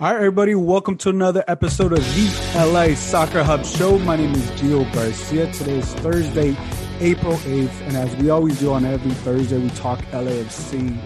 All 0.00 0.06
right, 0.06 0.16
everybody, 0.16 0.54
welcome 0.54 0.96
to 0.96 1.10
another 1.10 1.44
episode 1.46 1.92
of 1.92 1.98
the 1.98 2.70
LA 2.72 2.94
Soccer 2.94 3.42
Hub 3.42 3.66
Show. 3.66 3.98
My 3.98 4.16
name 4.16 4.34
is 4.34 4.50
Gio 4.52 4.90
Garcia. 4.94 5.52
Today 5.52 5.80
is 5.80 5.92
Thursday, 5.96 6.56
April 7.00 7.36
8th, 7.36 7.80
and 7.82 7.98
as 7.98 8.16
we 8.16 8.30
always 8.30 8.58
do 8.58 8.72
on 8.72 8.86
every 8.86 9.10
Thursday, 9.10 9.58
we 9.58 9.68
talk 9.72 9.98
LAFC. 10.12 10.96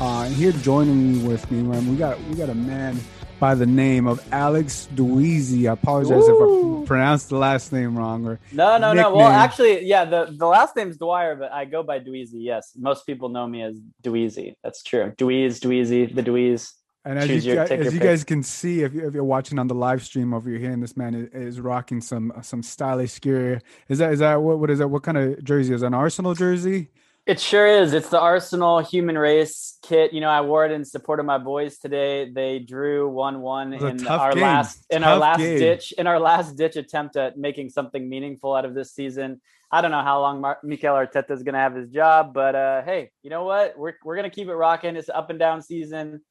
Uh, 0.00 0.22
and 0.22 0.34
here 0.34 0.52
joining 0.52 1.12
me 1.12 1.28
with 1.28 1.50
me, 1.50 1.62
man, 1.62 1.90
we 1.90 1.96
got 1.96 2.18
we 2.22 2.36
got 2.36 2.48
a 2.48 2.54
man 2.54 2.98
by 3.38 3.54
the 3.54 3.66
name 3.66 4.06
of 4.06 4.26
Alex 4.32 4.88
Dweezy. 4.94 5.68
I 5.68 5.74
apologize 5.74 6.26
Ooh. 6.26 6.80
if 6.80 6.84
I 6.84 6.86
pronounced 6.86 7.28
the 7.28 7.36
last 7.36 7.70
name 7.70 7.98
wrong 7.98 8.26
or 8.26 8.40
no, 8.52 8.78
no, 8.78 8.94
nickname. 8.94 9.12
no. 9.12 9.16
Well, 9.18 9.28
actually, 9.28 9.84
yeah, 9.84 10.06
the 10.06 10.34
the 10.34 10.46
last 10.46 10.74
name's 10.74 10.96
Dwyer, 10.96 11.36
but 11.36 11.52
I 11.52 11.66
go 11.66 11.82
by 11.82 12.00
Dweezy. 12.00 12.44
Yes, 12.44 12.72
most 12.78 13.04
people 13.04 13.28
know 13.28 13.46
me 13.46 13.60
as 13.60 13.78
Dweezy. 14.02 14.54
That's 14.64 14.82
true. 14.82 15.12
Dweez, 15.18 15.60
Dweezy, 15.60 16.14
the 16.14 16.22
Dweez. 16.22 16.72
And 17.04 17.18
as, 17.18 17.46
you, 17.46 17.54
your, 17.54 17.62
as 17.62 17.94
you 17.94 18.00
guys 18.00 18.24
can 18.24 18.42
see, 18.42 18.82
if, 18.82 18.92
you, 18.92 19.06
if 19.06 19.14
you're 19.14 19.24
watching 19.24 19.58
on 19.58 19.66
the 19.66 19.74
live 19.74 20.02
stream 20.02 20.34
over 20.34 20.50
here, 20.50 20.70
and 20.70 20.82
this 20.82 20.96
man 20.96 21.14
is, 21.14 21.28
is, 21.32 21.60
rocking 21.60 22.00
some 22.00 22.32
some 22.42 22.62
stylish 22.62 23.20
gear. 23.20 23.62
Is 23.88 23.98
that 23.98 24.12
is 24.12 24.18
that 24.18 24.42
what 24.42 24.58
what 24.58 24.68
is 24.68 24.78
that? 24.80 24.88
What 24.88 25.04
kind 25.04 25.16
of 25.16 25.42
jersey 25.42 25.72
is 25.72 25.80
that? 25.80 25.86
An 25.86 25.94
Arsenal 25.94 26.34
jersey? 26.34 26.90
It 27.24 27.38
sure 27.38 27.66
is. 27.66 27.92
It's 27.92 28.08
the 28.08 28.18
Arsenal 28.18 28.80
Human 28.80 29.16
Race 29.16 29.78
kit. 29.82 30.12
You 30.12 30.20
know, 30.20 30.30
I 30.30 30.40
wore 30.40 30.64
it 30.64 30.72
in 30.72 30.84
support 30.84 31.20
of 31.20 31.26
my 31.26 31.38
boys 31.38 31.78
today. 31.78 32.30
They 32.30 32.58
drew 32.58 33.08
one 33.08 33.42
one 33.42 33.74
in 33.74 34.06
our 34.06 34.32
game. 34.32 34.42
last 34.42 34.84
in 34.90 35.02
tough 35.02 35.10
our 35.10 35.18
last 35.18 35.38
game. 35.38 35.58
ditch 35.58 35.92
in 35.92 36.06
our 36.06 36.18
last 36.18 36.56
ditch 36.56 36.76
attempt 36.76 37.16
at 37.16 37.38
making 37.38 37.70
something 37.70 38.08
meaningful 38.08 38.54
out 38.54 38.64
of 38.64 38.74
this 38.74 38.92
season. 38.92 39.40
I 39.70 39.82
don't 39.82 39.90
know 39.90 40.02
how 40.02 40.20
long 40.20 40.40
Mar- 40.40 40.58
Mikel 40.62 40.94
Arteta 40.94 41.30
is 41.30 41.42
going 41.42 41.52
to 41.52 41.60
have 41.60 41.74
his 41.74 41.90
job, 41.90 42.32
but 42.32 42.54
uh, 42.54 42.82
hey, 42.82 43.10
you 43.22 43.30
know 43.30 43.44
what? 43.44 43.78
We're 43.78 43.94
we're 44.04 44.16
going 44.16 44.28
to 44.28 44.34
keep 44.34 44.48
it 44.48 44.54
rocking. 44.54 44.96
It's 44.96 45.10
up 45.10 45.30
and 45.30 45.38
down 45.38 45.62
season 45.62 46.22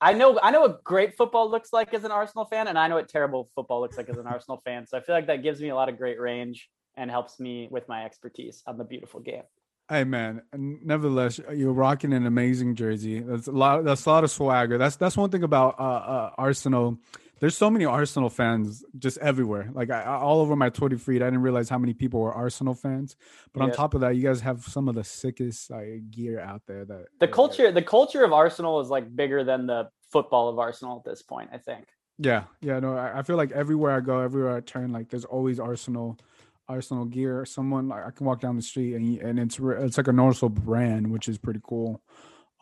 I 0.00 0.12
know 0.12 0.38
I 0.42 0.50
know 0.50 0.60
what 0.60 0.84
great 0.84 1.16
football 1.16 1.50
looks 1.50 1.72
like 1.72 1.94
as 1.94 2.04
an 2.04 2.10
Arsenal 2.10 2.44
fan, 2.44 2.68
and 2.68 2.78
I 2.78 2.88
know 2.88 2.96
what 2.96 3.08
terrible 3.08 3.48
football 3.54 3.80
looks 3.80 3.96
like 3.96 4.08
as 4.08 4.18
an 4.18 4.26
Arsenal 4.26 4.60
fan. 4.64 4.86
So 4.86 4.98
I 4.98 5.00
feel 5.00 5.14
like 5.14 5.26
that 5.28 5.42
gives 5.42 5.60
me 5.60 5.70
a 5.70 5.74
lot 5.74 5.88
of 5.88 5.96
great 5.96 6.20
range 6.20 6.68
and 6.96 7.10
helps 7.10 7.40
me 7.40 7.68
with 7.70 7.88
my 7.88 8.04
expertise 8.04 8.62
on 8.66 8.78
the 8.78 8.84
beautiful 8.84 9.20
game. 9.20 9.42
Hey 9.88 10.04
man, 10.04 10.42
nevertheless, 10.52 11.40
you're 11.54 11.72
rocking 11.72 12.12
an 12.12 12.26
amazing 12.26 12.74
jersey. 12.74 13.20
That's 13.20 13.46
a 13.46 13.52
lot. 13.52 13.84
That's 13.84 14.04
a 14.04 14.10
lot 14.10 14.24
of 14.24 14.30
swagger. 14.30 14.78
That's 14.78 14.96
that's 14.96 15.16
one 15.16 15.30
thing 15.30 15.44
about 15.44 15.78
uh, 15.78 15.82
uh, 15.82 16.30
Arsenal 16.36 16.98
there's 17.40 17.56
so 17.56 17.68
many 17.70 17.84
Arsenal 17.84 18.30
fans 18.30 18.84
just 18.98 19.18
everywhere. 19.18 19.70
Like 19.72 19.90
I, 19.90 20.04
all 20.04 20.40
over 20.40 20.56
my 20.56 20.70
Twitter 20.70 20.96
feed, 20.96 21.22
I 21.22 21.26
didn't 21.26 21.42
realize 21.42 21.68
how 21.68 21.78
many 21.78 21.92
people 21.92 22.20
were 22.20 22.32
Arsenal 22.32 22.74
fans. 22.74 23.16
But 23.52 23.60
yeah. 23.60 23.64
on 23.64 23.72
top 23.72 23.94
of 23.94 24.00
that, 24.00 24.16
you 24.16 24.22
guys 24.22 24.40
have 24.40 24.62
some 24.64 24.88
of 24.88 24.94
the 24.94 25.04
sickest 25.04 25.70
like, 25.70 26.10
gear 26.10 26.40
out 26.40 26.62
there. 26.66 26.84
That 26.84 27.06
the 27.20 27.28
culture, 27.28 27.70
the 27.70 27.82
culture 27.82 28.24
of 28.24 28.32
Arsenal 28.32 28.80
is 28.80 28.88
like 28.88 29.14
bigger 29.14 29.44
than 29.44 29.66
the 29.66 29.88
football 30.10 30.48
of 30.48 30.58
Arsenal 30.58 30.98
at 30.98 31.10
this 31.10 31.22
point. 31.22 31.50
I 31.52 31.58
think. 31.58 31.86
Yeah, 32.18 32.44
yeah, 32.62 32.80
no, 32.80 32.96
I, 32.96 33.18
I 33.18 33.22
feel 33.22 33.36
like 33.36 33.52
everywhere 33.52 33.92
I 33.92 34.00
go, 34.00 34.20
everywhere 34.20 34.56
I 34.56 34.60
turn, 34.60 34.90
like 34.90 35.10
there's 35.10 35.26
always 35.26 35.60
Arsenal, 35.60 36.18
Arsenal 36.66 37.04
gear. 37.04 37.44
Someone 37.44 37.88
like 37.88 38.06
I 38.06 38.10
can 38.10 38.24
walk 38.24 38.40
down 38.40 38.56
the 38.56 38.62
street 38.62 38.94
and 38.94 39.18
and 39.18 39.38
it's 39.38 39.58
it's 39.60 39.98
like 39.98 40.08
a 40.08 40.12
noticeable 40.12 40.48
brand, 40.48 41.10
which 41.10 41.28
is 41.28 41.36
pretty 41.36 41.60
cool. 41.62 42.00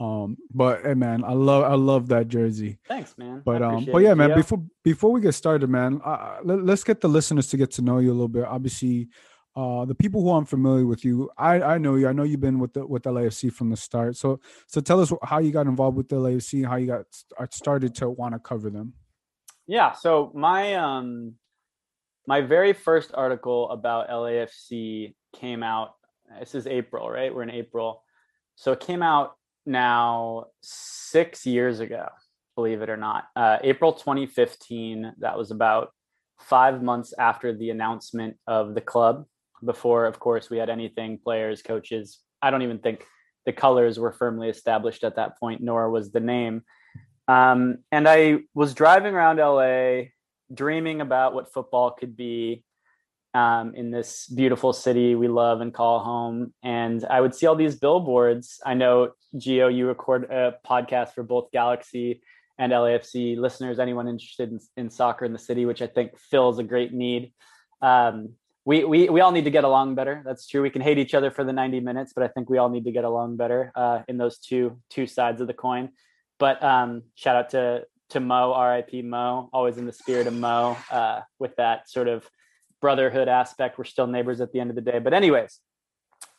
Um, 0.00 0.36
but 0.52 0.82
hey, 0.84 0.94
man, 0.94 1.22
I 1.22 1.32
love 1.32 1.64
I 1.64 1.74
love 1.74 2.08
that 2.08 2.28
jersey. 2.28 2.78
Thanks, 2.88 3.16
man. 3.16 3.42
But 3.44 3.62
um, 3.62 3.86
but 3.90 3.98
yeah, 3.98 4.14
man. 4.14 4.30
Yeah. 4.30 4.36
Before 4.36 4.62
before 4.82 5.12
we 5.12 5.20
get 5.20 5.32
started, 5.32 5.70
man, 5.70 6.00
uh, 6.04 6.38
let, 6.42 6.68
us 6.68 6.82
get 6.82 7.00
the 7.00 7.08
listeners 7.08 7.46
to 7.48 7.56
get 7.56 7.70
to 7.72 7.82
know 7.82 7.98
you 7.98 8.10
a 8.10 8.12
little 8.12 8.28
bit. 8.28 8.44
Obviously, 8.44 9.08
uh, 9.54 9.84
the 9.84 9.94
people 9.94 10.20
who 10.20 10.30
aren't 10.30 10.48
familiar 10.48 10.84
with 10.84 11.04
you, 11.04 11.30
I 11.38 11.62
I 11.62 11.78
know 11.78 11.94
you. 11.94 12.08
I 12.08 12.12
know 12.12 12.24
you've 12.24 12.40
been 12.40 12.58
with 12.58 12.72
the 12.72 12.84
with 12.84 13.04
LAFC 13.04 13.52
from 13.52 13.70
the 13.70 13.76
start. 13.76 14.16
So 14.16 14.40
so 14.66 14.80
tell 14.80 15.00
us 15.00 15.12
how 15.22 15.38
you 15.38 15.52
got 15.52 15.68
involved 15.68 15.96
with 15.96 16.08
the 16.08 16.16
LAFC, 16.16 16.66
how 16.66 16.76
you 16.76 16.88
got 16.88 17.04
started 17.52 17.94
to 17.96 18.10
want 18.10 18.34
to 18.34 18.40
cover 18.40 18.70
them. 18.70 18.94
Yeah. 19.68 19.92
So 19.92 20.32
my 20.34 20.74
um 20.74 21.34
my 22.26 22.40
very 22.40 22.72
first 22.72 23.12
article 23.14 23.70
about 23.70 24.08
LAFC 24.08 25.14
came 25.36 25.62
out. 25.62 25.94
This 26.40 26.56
is 26.56 26.66
April, 26.66 27.08
right? 27.08 27.32
We're 27.32 27.42
in 27.44 27.50
April. 27.50 28.02
So 28.56 28.72
it 28.72 28.80
came 28.80 29.02
out 29.02 29.36
now 29.66 30.46
six 30.62 31.46
years 31.46 31.80
ago, 31.80 32.08
believe 32.54 32.82
it 32.82 32.90
or 32.90 32.96
not. 32.96 33.24
Uh, 33.34 33.58
April 33.62 33.92
2015, 33.92 35.14
that 35.18 35.36
was 35.36 35.50
about 35.50 35.90
five 36.40 36.82
months 36.82 37.14
after 37.18 37.56
the 37.56 37.70
announcement 37.70 38.36
of 38.46 38.74
the 38.74 38.80
club. 38.80 39.24
Before, 39.64 40.06
of 40.06 40.18
course, 40.18 40.50
we 40.50 40.58
had 40.58 40.68
anything, 40.68 41.18
players, 41.18 41.62
coaches. 41.62 42.20
I 42.42 42.50
don't 42.50 42.62
even 42.62 42.78
think 42.78 43.04
the 43.46 43.52
colors 43.52 43.98
were 43.98 44.12
firmly 44.12 44.48
established 44.48 45.04
at 45.04 45.16
that 45.16 45.38
point, 45.38 45.62
nor 45.62 45.90
was 45.90 46.10
the 46.10 46.20
name. 46.20 46.62
Um, 47.28 47.78
and 47.90 48.06
I 48.06 48.40
was 48.54 48.74
driving 48.74 49.14
around 49.14 49.38
LA, 49.38 50.10
dreaming 50.52 51.00
about 51.00 51.34
what 51.34 51.52
football 51.52 51.90
could 51.90 52.16
be 52.16 52.64
um, 53.34 53.74
in 53.74 53.90
this 53.90 54.26
beautiful 54.28 54.72
city 54.72 55.14
we 55.16 55.28
love 55.28 55.60
and 55.60 55.74
call 55.74 55.98
home. 55.98 56.54
And 56.62 57.04
I 57.04 57.20
would 57.20 57.34
see 57.34 57.46
all 57.46 57.56
these 57.56 57.74
billboards. 57.74 58.60
I 58.64 58.74
know, 58.74 59.12
Gio, 59.36 59.74
you 59.74 59.86
record 59.86 60.30
a 60.30 60.54
podcast 60.66 61.14
for 61.14 61.24
both 61.24 61.50
Galaxy 61.50 62.22
and 62.56 62.72
LAFC 62.72 63.36
listeners, 63.36 63.80
anyone 63.80 64.06
interested 64.06 64.50
in, 64.50 64.60
in 64.76 64.90
soccer 64.90 65.24
in 65.24 65.32
the 65.32 65.38
city, 65.38 65.66
which 65.66 65.82
I 65.82 65.88
think 65.88 66.16
fills 66.18 66.60
a 66.60 66.62
great 66.62 66.92
need. 66.92 67.32
Um, 67.82 68.34
we, 68.64 68.84
we, 68.84 69.08
we 69.08 69.20
all 69.20 69.32
need 69.32 69.44
to 69.44 69.50
get 69.50 69.64
along 69.64 69.96
better. 69.96 70.22
That's 70.24 70.46
true. 70.46 70.62
We 70.62 70.70
can 70.70 70.80
hate 70.80 70.98
each 70.98 71.14
other 71.14 71.30
for 71.30 71.44
the 71.44 71.52
90 71.52 71.80
minutes, 71.80 72.12
but 72.14 72.22
I 72.22 72.28
think 72.28 72.48
we 72.48 72.58
all 72.58 72.70
need 72.70 72.84
to 72.84 72.92
get 72.92 73.04
along 73.04 73.36
better 73.36 73.72
uh, 73.74 74.02
in 74.08 74.16
those 74.16 74.38
two 74.38 74.78
two 74.88 75.06
sides 75.06 75.40
of 75.40 75.48
the 75.48 75.54
coin. 75.54 75.90
But 76.38 76.62
um, 76.62 77.02
shout 77.14 77.36
out 77.36 77.50
to 77.50 77.84
to 78.10 78.20
Mo, 78.20 78.58
RIP 78.58 79.04
Mo, 79.04 79.50
always 79.52 79.76
in 79.76 79.86
the 79.86 79.92
spirit 79.92 80.26
of 80.26 80.34
Mo, 80.34 80.76
uh, 80.90 81.20
with 81.38 81.56
that 81.56 81.90
sort 81.90 82.08
of 82.08 82.28
brotherhood 82.84 83.28
aspect. 83.28 83.78
We're 83.78 83.84
still 83.84 84.06
neighbors 84.06 84.42
at 84.42 84.52
the 84.52 84.60
end 84.60 84.68
of 84.68 84.76
the 84.76 84.82
day. 84.82 84.98
But 84.98 85.14
anyways, 85.14 85.58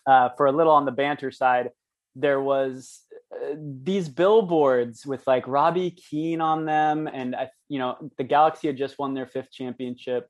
uh, 0.06 0.30
for 0.38 0.46
a 0.46 0.52
little 0.52 0.74
on 0.74 0.86
the 0.86 0.92
banter 0.92 1.32
side, 1.32 1.72
there 2.16 2.40
was 2.40 3.02
uh, 3.34 3.56
these 3.58 4.08
billboards 4.08 5.08
with 5.08 5.26
like 5.26 5.48
Robbie 5.48 5.90
Keane 5.90 6.42
on 6.42 6.66
them, 6.66 7.08
and 7.12 7.36
I, 7.36 7.50
you 7.68 7.80
know, 7.80 7.98
the 8.20 8.24
Galaxy 8.24 8.68
had 8.68 8.78
just 8.78 9.00
won 9.00 9.16
their 9.16 9.26
fifth 9.26 9.52
championship, 9.52 10.30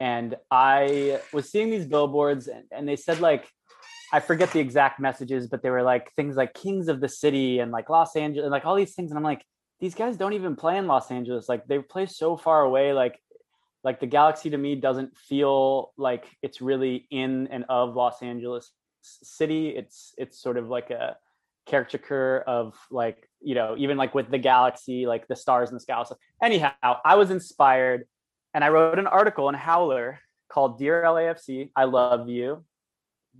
and 0.00 0.36
I 0.50 1.20
was 1.32 1.50
seeing 1.50 1.70
these 1.70 1.86
billboards, 1.86 2.46
and, 2.46 2.64
and 2.70 2.86
they 2.86 2.96
said 2.96 3.20
like. 3.20 3.48
I 4.12 4.20
forget 4.20 4.52
the 4.52 4.60
exact 4.60 5.00
messages, 5.00 5.48
but 5.48 5.60
they 5.62 5.70
were 5.70 5.82
like 5.82 6.12
things 6.14 6.36
like 6.36 6.54
Kings 6.54 6.86
of 6.86 7.00
the 7.00 7.08
City 7.08 7.58
and 7.58 7.72
like 7.72 7.88
Los 7.90 8.14
Angeles 8.14 8.44
and 8.44 8.52
like 8.52 8.64
all 8.64 8.76
these 8.76 8.94
things. 8.94 9.10
And 9.10 9.18
I'm 9.18 9.24
like, 9.24 9.42
these 9.80 9.96
guys 9.96 10.16
don't 10.16 10.34
even 10.34 10.54
play 10.54 10.76
in 10.78 10.86
Los 10.86 11.10
Angeles. 11.10 11.48
Like 11.48 11.66
they 11.66 11.80
play 11.80 12.06
so 12.06 12.36
far 12.36 12.62
away. 12.62 12.92
Like 12.92 13.18
like 13.84 14.00
the 14.00 14.06
galaxy 14.06 14.50
to 14.50 14.58
me 14.58 14.74
doesn't 14.74 15.16
feel 15.16 15.92
like 15.96 16.24
it's 16.42 16.60
really 16.60 17.06
in 17.10 17.46
and 17.48 17.64
of 17.68 17.94
los 17.94 18.22
angeles 18.22 18.72
city. 19.04 19.68
It's 19.68 20.14
it's 20.16 20.40
sort 20.40 20.56
of 20.56 20.68
like 20.68 20.90
a 20.90 21.16
caricature 21.66 22.42
of 22.46 22.74
like 22.90 23.28
you 23.40 23.54
know 23.54 23.74
even 23.78 23.96
like 23.96 24.14
with 24.14 24.30
the 24.30 24.38
galaxy 24.38 25.06
like 25.06 25.26
the 25.28 25.36
stars 25.36 25.70
in 25.70 25.74
the 25.74 25.80
sky 25.80 26.02
so 26.06 26.14
anyhow 26.42 26.98
i 27.06 27.14
was 27.14 27.30
inspired 27.30 28.04
and 28.52 28.62
i 28.62 28.68
wrote 28.68 28.98
an 28.98 29.06
article 29.06 29.48
in 29.48 29.54
howler 29.54 30.20
called 30.50 30.78
dear 30.78 31.02
lafc 31.04 31.70
i 31.74 31.84
love 31.84 32.28
you 32.28 32.62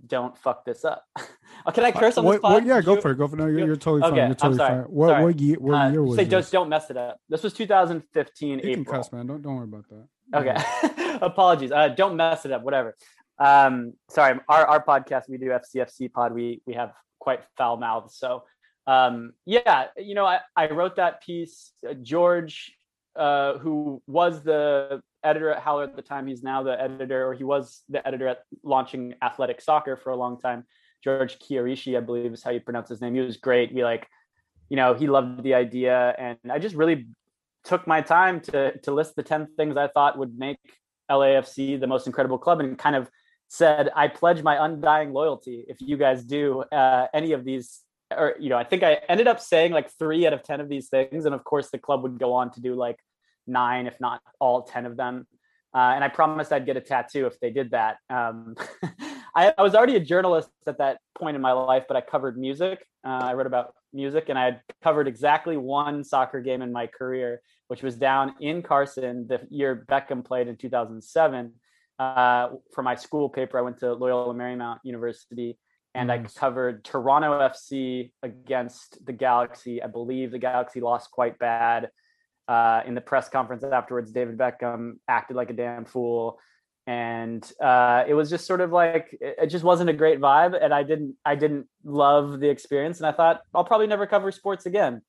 don't 0.07 0.37
fuck 0.37 0.65
this 0.65 0.85
up. 0.85 1.05
oh, 1.65 1.71
can 1.71 1.83
I 1.83 1.91
curse 1.91 2.17
on 2.17 2.25
this 2.25 2.41
what, 2.41 2.65
yeah, 2.65 2.81
go 2.81 2.99
for 2.99 3.11
it. 3.11 3.17
Go 3.17 3.27
for 3.27 3.35
it. 3.35 3.39
No, 3.39 3.47
you're, 3.47 3.65
you're 3.65 3.75
totally 3.75 4.03
okay, 4.03 4.17
fine. 4.17 4.27
You're 4.27 4.35
totally 4.35 4.57
fine. 4.57 4.79
What, 4.83 5.09
sorry. 5.09 5.23
what 5.23 5.39
year? 5.39 5.57
What 5.59 5.73
uh, 5.73 5.89
year 5.89 6.03
was 6.03 6.15
say. 6.17 6.25
Just 6.25 6.51
don't 6.51 6.69
mess 6.69 6.89
it 6.89 6.97
up. 6.97 7.19
This 7.29 7.43
was 7.43 7.53
2015 7.53 8.49
you 8.49 8.57
April. 8.57 8.73
Can 8.73 8.85
cuss, 8.85 9.11
man. 9.11 9.27
Don't 9.27 9.41
don't 9.41 9.55
worry 9.55 9.65
about 9.65 9.85
that. 9.89 10.07
Okay. 10.33 11.17
Apologies. 11.21 11.71
Uh, 11.71 11.89
don't 11.89 12.15
mess 12.15 12.45
it 12.45 12.51
up. 12.51 12.63
Whatever. 12.63 12.95
Um, 13.39 13.93
sorry. 14.09 14.39
Our 14.47 14.65
our 14.65 14.83
podcast 14.83 15.29
we 15.29 15.37
do 15.37 15.47
FCFC 15.47 16.11
pod. 16.11 16.33
We 16.33 16.61
we 16.65 16.73
have 16.73 16.93
quite 17.19 17.41
foul 17.57 17.77
mouths. 17.77 18.17
So 18.17 18.43
um, 18.87 19.33
yeah, 19.45 19.85
you 19.97 20.15
know, 20.15 20.25
I, 20.25 20.39
I 20.55 20.69
wrote 20.69 20.97
that 20.97 21.23
piece. 21.23 21.71
Uh, 21.87 21.93
George, 21.93 22.75
uh, 23.15 23.57
who 23.57 24.01
was 24.07 24.43
the 24.43 25.01
editor 25.23 25.49
at 25.51 25.61
Howler 25.61 25.83
at 25.83 25.95
the 25.95 26.01
time. 26.01 26.27
He's 26.27 26.43
now 26.43 26.63
the 26.63 26.79
editor, 26.79 27.27
or 27.27 27.33
he 27.33 27.43
was 27.43 27.83
the 27.89 28.05
editor 28.07 28.27
at 28.27 28.39
launching 28.63 29.13
Athletic 29.21 29.61
Soccer 29.61 29.97
for 29.97 30.11
a 30.11 30.15
long 30.15 30.39
time. 30.39 30.65
George 31.03 31.37
Quraishi, 31.39 31.97
I 31.97 31.99
believe 31.99 32.33
is 32.33 32.43
how 32.43 32.51
you 32.51 32.59
pronounce 32.59 32.89
his 32.89 33.01
name. 33.01 33.13
He 33.15 33.21
was 33.21 33.37
great. 33.37 33.73
We 33.73 33.83
like, 33.83 34.07
you 34.69 34.75
know, 34.75 34.93
he 34.93 35.07
loved 35.07 35.43
the 35.43 35.53
idea, 35.53 36.15
and 36.17 36.37
I 36.49 36.59
just 36.59 36.75
really 36.75 37.07
took 37.63 37.87
my 37.87 38.01
time 38.01 38.41
to 38.41 38.77
to 38.79 38.91
list 38.91 39.15
the 39.15 39.23
ten 39.23 39.47
things 39.57 39.77
I 39.77 39.87
thought 39.87 40.17
would 40.17 40.37
make 40.37 40.59
LAFC 41.09 41.79
the 41.79 41.87
most 41.87 42.07
incredible 42.07 42.37
club, 42.37 42.59
and 42.59 42.77
kind 42.77 42.95
of 42.95 43.09
said, 43.47 43.91
I 43.95 44.07
pledge 44.07 44.41
my 44.41 44.65
undying 44.65 45.13
loyalty 45.13 45.65
if 45.67 45.77
you 45.79 45.97
guys 45.97 46.23
do 46.23 46.61
uh, 46.71 47.07
any 47.13 47.31
of 47.31 47.45
these. 47.45 47.81
Or 48.11 48.35
you 48.39 48.49
know, 48.49 48.57
I 48.57 48.63
think 48.63 48.83
I 48.83 48.99
ended 49.09 49.27
up 49.27 49.39
saying 49.39 49.71
like 49.71 49.89
three 49.97 50.27
out 50.27 50.33
of 50.33 50.43
ten 50.43 50.61
of 50.61 50.69
these 50.69 50.89
things, 50.89 51.25
and 51.25 51.33
of 51.33 51.43
course 51.43 51.69
the 51.69 51.79
club 51.79 52.03
would 52.03 52.19
go 52.19 52.33
on 52.33 52.51
to 52.51 52.61
do 52.61 52.75
like 52.75 52.99
nine, 53.47 53.87
if 53.87 53.99
not 53.99 54.21
all 54.39 54.63
10 54.63 54.85
of 54.85 54.97
them. 54.97 55.27
Uh, 55.73 55.91
and 55.93 56.03
I 56.03 56.07
promised 56.07 56.53
I'd 56.53 56.65
get 56.65 56.77
a 56.77 56.81
tattoo 56.81 57.25
if 57.27 57.39
they 57.39 57.49
did 57.49 57.71
that. 57.71 57.97
Um, 58.09 58.55
I, 59.35 59.53
I, 59.57 59.61
was 59.61 59.75
already 59.75 59.97
a 59.97 59.99
journalist 59.99 60.49
at 60.67 60.77
that 60.77 60.99
point 61.17 61.35
in 61.35 61.41
my 61.41 61.51
life, 61.51 61.83
but 61.87 61.97
I 61.97 62.01
covered 62.01 62.37
music. 62.37 62.85
Uh, 63.05 63.19
I 63.23 63.33
wrote 63.33 63.47
about 63.47 63.73
music, 63.91 64.29
and 64.29 64.39
I 64.39 64.45
had 64.45 64.61
covered 64.81 65.07
exactly 65.07 65.57
one 65.57 66.05
soccer 66.05 66.39
game 66.39 66.61
in 66.61 66.71
my 66.71 66.87
career, 66.87 67.41
which 67.67 67.83
was 67.83 67.97
down 67.97 68.35
in 68.39 68.61
Carson 68.61 69.27
the 69.27 69.41
year 69.49 69.85
Beckham 69.89 70.23
played 70.23 70.47
in 70.47 70.55
2007. 70.55 71.51
Uh, 71.99 72.49
for 72.73 72.81
my 72.81 72.95
school 72.95 73.27
paper, 73.27 73.59
I 73.59 73.61
went 73.61 73.79
to 73.79 73.93
Loyola 73.93 74.33
Marymount 74.33 74.79
University, 74.83 75.57
and 75.95 76.11
I 76.11 76.19
covered 76.19 76.83
Toronto 76.83 77.39
FC 77.39 78.11
against 78.21 79.03
the 79.05 79.13
Galaxy. 79.13 79.81
I 79.81 79.87
believe 79.87 80.31
the 80.31 80.37
Galaxy 80.37 80.81
lost 80.81 81.09
quite 81.09 81.39
bad. 81.39 81.89
Uh, 82.47 82.81
in 82.85 82.93
the 82.93 83.01
press 83.01 83.29
conference 83.29 83.63
afterwards, 83.63 84.11
David 84.11 84.37
Beckham 84.37 84.97
acted 85.07 85.35
like 85.35 85.49
a 85.49 85.53
damn 85.53 85.85
fool. 85.85 86.37
And 86.85 87.49
uh, 87.63 88.03
it 88.07 88.13
was 88.13 88.29
just 88.29 88.45
sort 88.45 88.61
of 88.61 88.71
like 88.71 89.17
it 89.19 89.47
just 89.47 89.63
wasn't 89.63 89.89
a 89.89 89.93
great 89.93 90.19
vibe 90.19 90.55
and 90.61 90.71
i 90.71 90.83
didn't 90.83 91.15
i 91.25 91.33
didn't 91.33 91.65
love 91.83 92.39
the 92.39 92.47
experience. 92.47 92.99
And 92.99 93.07
i 93.07 93.11
thought 93.11 93.41
i'll 93.55 93.63
probably 93.63 93.87
never 93.87 94.05
cover 94.05 94.31
sports 94.31 94.67
again 94.67 95.01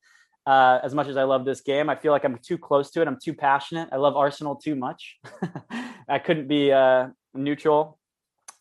uh, 0.47 0.79
as 0.83 0.94
much 0.94 1.09
as 1.09 1.19
i 1.19 1.25
love 1.25 1.44
this 1.44 1.61
game. 1.61 1.91
I 1.91 1.97
feel 1.97 2.12
like 2.12 2.25
i'm 2.25 2.38
too 2.38 2.56
close 2.56 2.91
to 2.93 3.03
it. 3.03 3.09
I'm 3.09 3.19
too 3.23 3.35
passionate. 3.35 3.91
I 3.93 3.97
love 3.97 4.17
arsenal 4.17 4.56
too 4.56 4.75
much. 4.75 5.19
I 6.09 6.19
couldn't 6.19 6.49
be 6.49 6.73
uh, 6.73 7.09
neutral. 7.35 7.99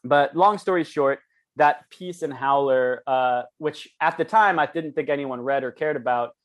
But 0.04 0.36
long 0.36 0.58
story 0.58 0.84
short 0.84 1.20
that 1.58 1.90
piece 1.90 2.22
in 2.24 2.32
howler 2.32 3.04
uh, 3.08 3.44
which 3.58 3.90
at 4.02 4.18
the 4.18 4.26
time 4.26 4.60
i 4.60 4.66
didn't 4.66 4.94
think 4.94 5.10
anyone 5.10 5.42
read 5.42 5.64
or 5.64 5.72
cared 5.72 5.96
about 5.96 6.36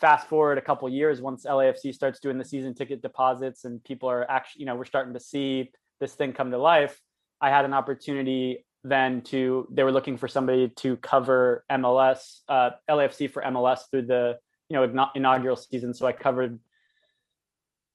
fast 0.00 0.28
forward 0.28 0.58
a 0.58 0.62
couple 0.62 0.88
years 0.88 1.20
once 1.20 1.44
lafc 1.46 1.94
starts 1.94 2.20
doing 2.20 2.36
the 2.36 2.44
season 2.44 2.74
ticket 2.74 3.00
deposits 3.00 3.64
and 3.64 3.82
people 3.84 4.10
are 4.10 4.30
actually 4.30 4.60
you 4.60 4.66
know 4.66 4.74
we're 4.74 4.84
starting 4.84 5.14
to 5.14 5.20
see 5.20 5.70
this 6.00 6.14
thing 6.14 6.32
come 6.32 6.50
to 6.50 6.58
life, 6.58 7.00
I 7.40 7.50
had 7.50 7.64
an 7.64 7.74
opportunity 7.74 8.64
then 8.84 9.22
to 9.22 9.66
they 9.70 9.82
were 9.82 9.92
looking 9.92 10.16
for 10.16 10.28
somebody 10.28 10.68
to 10.68 10.96
cover 10.98 11.64
MLS, 11.70 12.40
uh, 12.48 12.70
LAFC 12.88 13.30
for 13.30 13.42
MLS 13.42 13.80
through 13.90 14.02
the 14.02 14.38
you 14.68 14.76
know 14.76 15.10
inaugural 15.14 15.56
season. 15.56 15.94
So 15.94 16.06
I 16.06 16.12
covered 16.12 16.58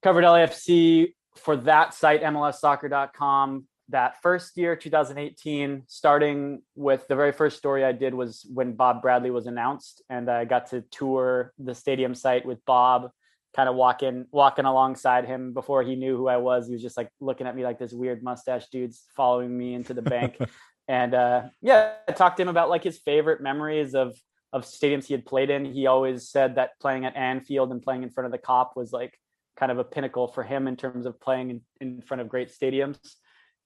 covered 0.03 0.23
LAFC 0.23 1.13
for 1.37 1.55
that 1.57 1.93
site, 1.93 2.21
MLSsoccer.com. 2.23 3.65
That 3.91 4.21
first 4.21 4.57
year, 4.57 4.75
2018, 4.75 5.83
starting 5.87 6.61
with 6.75 7.07
the 7.07 7.15
very 7.15 7.31
first 7.31 7.57
story 7.57 7.85
I 7.85 7.91
did 7.91 8.13
was 8.13 8.45
when 8.53 8.73
Bob 8.73 9.01
Bradley 9.01 9.31
was 9.31 9.47
announced, 9.47 10.01
and 10.09 10.29
I 10.29 10.45
got 10.45 10.67
to 10.71 10.81
tour 10.81 11.53
the 11.59 11.75
stadium 11.75 12.15
site 12.15 12.45
with 12.45 12.63
Bob 12.65 13.11
kind 13.55 13.67
of 13.67 13.75
walking 13.75 14.25
walking 14.31 14.65
alongside 14.65 15.25
him 15.25 15.53
before 15.53 15.83
he 15.83 15.95
knew 15.95 16.15
who 16.15 16.27
I 16.27 16.37
was. 16.37 16.67
He 16.67 16.73
was 16.73 16.81
just 16.81 16.97
like 16.97 17.09
looking 17.19 17.47
at 17.47 17.55
me 17.55 17.63
like 17.63 17.79
this 17.79 17.93
weird 17.93 18.23
mustache 18.23 18.67
dude's 18.71 19.03
following 19.15 19.55
me 19.55 19.73
into 19.73 19.93
the 19.93 20.01
bank. 20.01 20.37
and 20.87 21.13
uh, 21.13 21.43
yeah, 21.61 21.93
I 22.07 22.13
talked 22.13 22.37
to 22.37 22.43
him 22.43 22.49
about 22.49 22.69
like 22.69 22.83
his 22.83 22.99
favorite 22.99 23.41
memories 23.41 23.93
of 23.93 24.17
of 24.53 24.63
stadiums 24.63 25.05
he 25.05 25.13
had 25.13 25.25
played 25.25 25.49
in. 25.49 25.65
He 25.65 25.87
always 25.87 26.29
said 26.29 26.55
that 26.55 26.79
playing 26.79 27.05
at 27.05 27.15
Anfield 27.15 27.71
and 27.71 27.81
playing 27.81 28.03
in 28.03 28.09
front 28.09 28.25
of 28.25 28.31
the 28.31 28.37
Kop 28.37 28.75
was 28.75 28.91
like 28.91 29.17
kind 29.57 29.71
of 29.71 29.77
a 29.77 29.83
pinnacle 29.83 30.27
for 30.27 30.43
him 30.43 30.67
in 30.67 30.75
terms 30.75 31.05
of 31.05 31.19
playing 31.19 31.49
in, 31.49 31.61
in 31.79 32.01
front 32.01 32.21
of 32.21 32.29
great 32.29 32.51
stadiums. 32.51 32.97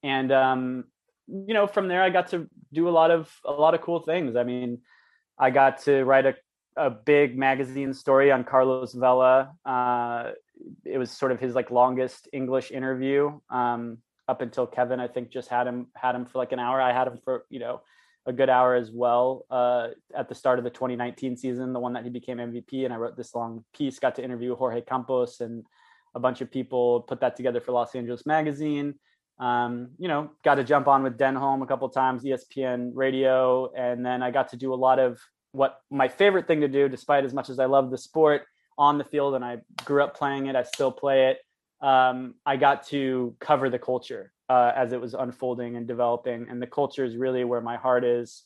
And 0.04 0.32
um, 0.32 0.84
you 1.28 1.54
know, 1.54 1.68
from 1.68 1.88
there 1.88 2.04
I 2.04 2.10
got 2.10 2.30
to 2.30 2.50
do 2.74 2.88
a 2.88 2.92
lot 2.92 3.12
of 3.12 3.32
a 3.44 3.52
lot 3.52 3.74
of 3.74 3.82
cool 3.82 4.00
things. 4.00 4.36
I 4.36 4.44
mean, 4.44 4.80
I 5.38 5.50
got 5.50 5.84
to 5.84 6.04
write 6.04 6.26
a 6.26 6.36
a 6.78 6.90
big 6.90 7.38
magazine 7.38 7.94
story 7.94 8.32
on 8.32 8.44
Carlos 8.44 8.94
Vela. 8.94 9.54
Uh, 9.66 10.32
it 10.84 10.98
was 10.98 11.12
sort 11.12 11.32
of 11.32 11.40
his 11.40 11.56
like 11.56 11.72
longest 11.72 12.28
English 12.34 12.72
interview 12.72 13.40
um, 13.50 14.00
up 14.28 14.42
until 14.42 14.68
Kevin. 14.68 15.00
I 15.00 15.08
think 15.08 15.30
just 15.30 15.50
had 15.50 15.68
him 15.68 15.88
had 15.96 16.16
him 16.16 16.26
for 16.26 16.38
like 16.38 16.52
an 16.52 16.60
hour. 16.60 16.82
I 16.82 16.94
had 16.94 17.08
him 17.08 17.20
for 17.24 17.46
you 17.50 17.60
know 17.60 17.82
a 18.26 18.34
good 18.34 18.50
hour 18.50 18.76
as 18.76 18.92
well 18.92 19.46
uh, 19.52 19.90
at 20.16 20.28
the 20.28 20.36
start 20.36 20.58
of 20.58 20.64
the 20.64 20.72
2019 20.72 21.38
season, 21.38 21.74
the 21.74 21.80
one 21.80 21.94
that 21.94 22.04
he 22.04 22.10
became 22.10 22.38
MVP. 22.38 22.84
And 22.84 22.94
I 22.94 22.98
wrote 22.98 23.16
this 23.16 23.36
long 23.36 23.64
piece. 23.74 24.00
Got 24.00 24.16
to 24.16 24.24
interview 24.24 24.56
Jorge 24.56 24.82
Campos 24.82 25.42
and 25.42 25.64
a 26.16 26.20
bunch 26.20 26.42
of 26.42 26.50
people. 26.50 27.02
Put 27.02 27.22
that 27.22 27.36
together 27.36 27.62
for 27.62 27.72
Los 27.72 27.94
Angeles 27.94 28.26
Magazine. 28.26 28.96
Um, 29.40 29.90
you 29.98 30.08
know, 30.08 30.32
got 30.44 30.56
to 30.56 30.64
jump 30.64 30.88
on 30.88 31.04
with 31.04 31.18
Denholm 31.18 31.62
a 31.62 31.66
couple 31.66 31.90
times, 31.90 32.24
ESPN 32.24 32.92
Radio, 32.94 33.72
and 33.76 34.06
then 34.06 34.24
I 34.24 34.32
got 34.32 34.50
to 34.50 34.58
do 34.58 34.74
a 34.74 34.76
lot 34.76 35.00
of 35.00 35.20
what 35.52 35.80
my 35.90 36.08
favorite 36.08 36.48
thing 36.48 36.62
to 36.62 36.68
do, 36.68 36.88
despite 36.88 37.26
as 37.26 37.34
much 37.34 37.50
as 37.50 37.60
I 37.60 37.66
love 37.66 37.92
the 37.92 37.98
sport 37.98 38.44
on 38.78 38.98
the 38.98 39.04
field 39.04 39.36
and 39.36 39.44
I 39.44 39.58
grew 39.84 40.04
up 40.04 40.16
playing 40.16 40.48
it, 40.48 40.56
I 40.56 40.64
still 40.64 40.92
play 40.92 41.30
it. 41.30 41.40
Um, 41.86 42.36
I 42.46 42.58
got 42.58 42.88
to 42.88 43.36
cover 43.40 43.70
the 43.70 43.80
culture 43.80 44.32
uh, 44.50 44.72
as 44.76 44.92
it 44.92 45.00
was 45.00 45.14
unfolding 45.14 45.76
and 45.76 45.88
developing, 45.88 46.48
and 46.50 46.62
the 46.62 46.68
culture 46.68 47.04
is 47.04 47.16
really 47.16 47.44
where 47.44 47.62
my 47.62 47.78
heart 47.78 48.04
is. 48.04 48.44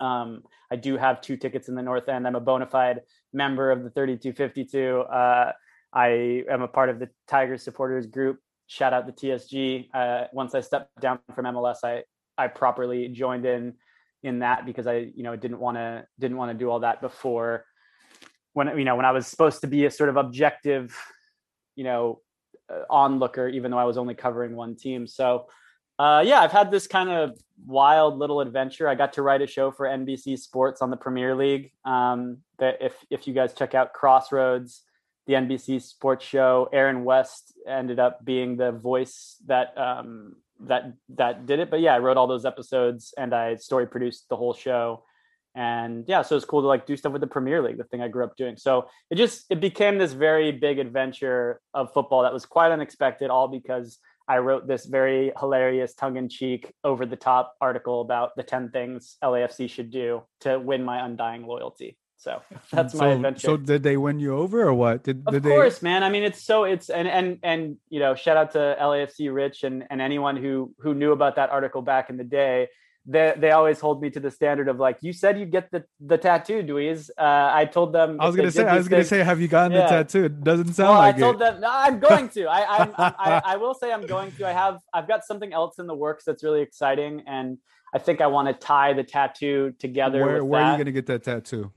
Um, 0.00 0.42
I 0.70 0.76
do 0.76 0.96
have 0.96 1.20
two 1.20 1.36
tickets 1.36 1.68
in 1.68 1.74
the 1.74 1.82
North 1.82 2.08
End. 2.08 2.26
I'm 2.26 2.34
a 2.34 2.40
bona 2.40 2.66
fide 2.66 3.00
member 3.32 3.70
of 3.70 3.82
the 3.82 3.90
3252. 3.90 5.00
Uh, 5.00 5.52
I 5.92 6.42
am 6.50 6.62
a 6.62 6.68
part 6.68 6.88
of 6.88 6.98
the 6.98 7.08
Tigers 7.28 7.62
supporters 7.62 8.06
group. 8.06 8.40
Shout 8.66 8.92
out 8.92 9.06
the 9.06 9.12
TSG. 9.12 9.88
Uh, 9.94 10.24
once 10.32 10.54
I 10.54 10.60
stepped 10.60 11.00
down 11.00 11.18
from 11.34 11.44
MLS, 11.46 11.78
I 11.84 12.04
I 12.36 12.48
properly 12.48 13.08
joined 13.08 13.46
in 13.46 13.74
in 14.22 14.38
that 14.40 14.64
because 14.64 14.86
I, 14.86 15.10
you 15.14 15.22
know, 15.22 15.36
didn't 15.36 15.60
want 15.60 15.76
to 15.76 16.06
didn't 16.18 16.38
want 16.38 16.50
to 16.50 16.58
do 16.58 16.70
all 16.70 16.80
that 16.80 17.00
before 17.00 17.64
when 18.54 18.78
you 18.78 18.84
know 18.84 18.96
when 18.96 19.04
I 19.04 19.12
was 19.12 19.26
supposed 19.26 19.60
to 19.60 19.66
be 19.66 19.84
a 19.84 19.90
sort 19.90 20.08
of 20.08 20.16
objective, 20.16 20.96
you 21.76 21.84
know, 21.84 22.20
uh, 22.72 22.82
onlooker, 22.88 23.48
even 23.48 23.70
though 23.70 23.78
I 23.78 23.84
was 23.84 23.98
only 23.98 24.14
covering 24.14 24.56
one 24.56 24.76
team. 24.76 25.06
So, 25.06 25.46
uh, 25.98 26.22
yeah, 26.24 26.40
I've 26.40 26.52
had 26.52 26.70
this 26.70 26.86
kind 26.86 27.10
of 27.10 27.38
wild 27.66 28.18
little 28.18 28.40
adventure. 28.40 28.88
I 28.88 28.94
got 28.94 29.12
to 29.14 29.22
write 29.22 29.42
a 29.42 29.46
show 29.46 29.70
for 29.70 29.86
NBC 29.86 30.38
Sports 30.38 30.80
on 30.80 30.90
the 30.90 30.96
Premier 30.96 31.34
League. 31.34 31.72
Um, 31.84 32.38
that 32.58 32.78
if 32.80 32.94
if 33.10 33.26
you 33.26 33.34
guys 33.34 33.52
check 33.52 33.74
out 33.74 33.92
Crossroads, 33.92 34.82
the 35.26 35.34
NBC 35.34 35.82
Sports 35.82 36.24
show, 36.24 36.68
Aaron 36.72 37.04
West 37.04 37.54
ended 37.66 37.98
up 37.98 38.24
being 38.24 38.56
the 38.56 38.72
voice 38.72 39.36
that 39.46 39.76
um, 39.78 40.36
that 40.60 40.92
that 41.10 41.46
did 41.46 41.60
it. 41.60 41.70
But 41.70 41.80
yeah, 41.80 41.94
I 41.94 41.98
wrote 41.98 42.16
all 42.16 42.26
those 42.26 42.44
episodes 42.44 43.14
and 43.16 43.34
I 43.34 43.56
story 43.56 43.86
produced 43.86 44.28
the 44.28 44.36
whole 44.36 44.54
show. 44.54 45.04
And 45.56 46.04
yeah, 46.08 46.22
so 46.22 46.36
it's 46.36 46.44
cool 46.44 46.62
to 46.62 46.66
like 46.66 46.84
do 46.84 46.96
stuff 46.96 47.12
with 47.12 47.20
the 47.20 47.28
Premier 47.28 47.62
League, 47.62 47.78
the 47.78 47.84
thing 47.84 48.02
I 48.02 48.08
grew 48.08 48.24
up 48.24 48.36
doing. 48.36 48.56
So 48.56 48.88
it 49.10 49.14
just 49.14 49.46
it 49.50 49.60
became 49.60 49.98
this 49.98 50.12
very 50.12 50.50
big 50.52 50.78
adventure 50.78 51.60
of 51.72 51.92
football 51.92 52.22
that 52.22 52.32
was 52.32 52.44
quite 52.44 52.72
unexpected, 52.72 53.30
all 53.30 53.48
because 53.48 53.98
I 54.26 54.38
wrote 54.38 54.66
this 54.66 54.86
very 54.86 55.32
hilarious, 55.38 55.94
tongue 55.94 56.16
in 56.16 56.28
cheek, 56.28 56.72
over 56.82 57.06
the 57.06 57.16
top 57.16 57.54
article 57.60 58.00
about 58.00 58.34
the 58.36 58.42
10 58.42 58.70
things 58.70 59.16
LAFC 59.22 59.68
should 59.68 59.90
do 59.90 60.22
to 60.40 60.58
win 60.58 60.82
my 60.82 61.04
undying 61.04 61.46
loyalty. 61.46 61.98
So 62.24 62.40
that's 62.72 62.94
so, 62.94 62.98
my 62.98 63.08
adventure. 63.08 63.46
So 63.46 63.56
did 63.58 63.82
they 63.82 63.98
win 63.98 64.18
you 64.18 64.36
over 64.36 64.62
or 64.62 64.72
what? 64.72 65.04
Did, 65.04 65.22
of 65.26 65.34
did 65.34 65.42
course, 65.42 65.78
they... 65.78 65.88
man. 65.88 66.02
I 66.02 66.08
mean, 66.08 66.22
it's 66.22 66.42
so 66.42 66.64
it's 66.64 66.88
and 66.88 67.06
and 67.06 67.38
and 67.42 67.76
you 67.90 68.00
know, 68.00 68.14
shout 68.14 68.38
out 68.38 68.52
to 68.52 68.76
LAFC 68.80 69.32
Rich 69.32 69.62
and 69.62 69.84
and 69.90 70.00
anyone 70.00 70.36
who 70.36 70.74
who 70.78 70.94
knew 70.94 71.12
about 71.12 71.36
that 71.36 71.50
article 71.50 71.82
back 71.82 72.08
in 72.08 72.16
the 72.16 72.24
day. 72.24 72.68
They 73.06 73.34
they 73.36 73.50
always 73.50 73.80
hold 73.80 74.00
me 74.00 74.08
to 74.08 74.20
the 74.20 74.30
standard 74.30 74.68
of 74.68 74.78
like 74.78 74.96
you 75.02 75.12
said 75.12 75.38
you'd 75.38 75.52
get 75.52 75.70
the 75.70 75.84
the 76.00 76.16
tattoo, 76.16 76.62
Dweez. 76.62 77.10
Uh, 77.18 77.50
I 77.52 77.66
told 77.66 77.92
them. 77.92 78.16
I 78.18 78.26
was 78.26 78.34
gonna 78.34 78.50
say 78.50 78.64
I 78.64 78.78
was 78.78 78.88
gonna 78.88 79.04
say 79.04 79.22
have 79.22 79.42
you 79.42 79.48
gotten 79.48 79.72
yeah. 79.72 79.82
the 79.82 79.88
tattoo? 79.88 80.24
It 80.24 80.42
doesn't 80.42 80.72
sound 80.72 80.88
well, 80.88 80.98
like 81.00 81.16
I 81.16 81.18
told 81.18 81.36
it. 81.36 81.38
them 81.40 81.60
no, 81.60 81.68
I'm 81.70 81.98
going 81.98 82.30
to. 82.30 82.46
I, 82.46 82.78
I'm, 82.78 82.94
I 82.98 83.42
I 83.44 83.56
will 83.56 83.74
say 83.74 83.92
I'm 83.92 84.06
going 84.06 84.32
to. 84.32 84.48
I 84.48 84.52
have 84.52 84.78
I've 84.94 85.06
got 85.06 85.26
something 85.26 85.52
else 85.52 85.78
in 85.78 85.86
the 85.86 85.94
works 85.94 86.24
that's 86.24 86.42
really 86.42 86.62
exciting, 86.62 87.24
and 87.26 87.58
I 87.94 87.98
think 87.98 88.22
I 88.22 88.26
want 88.28 88.48
to 88.48 88.54
tie 88.54 88.94
the 88.94 89.04
tattoo 89.04 89.74
together. 89.78 90.24
Where 90.24 90.42
where 90.42 90.62
are 90.62 90.72
you 90.72 90.78
gonna 90.78 90.90
get 90.90 91.04
that 91.06 91.24
tattoo? 91.24 91.70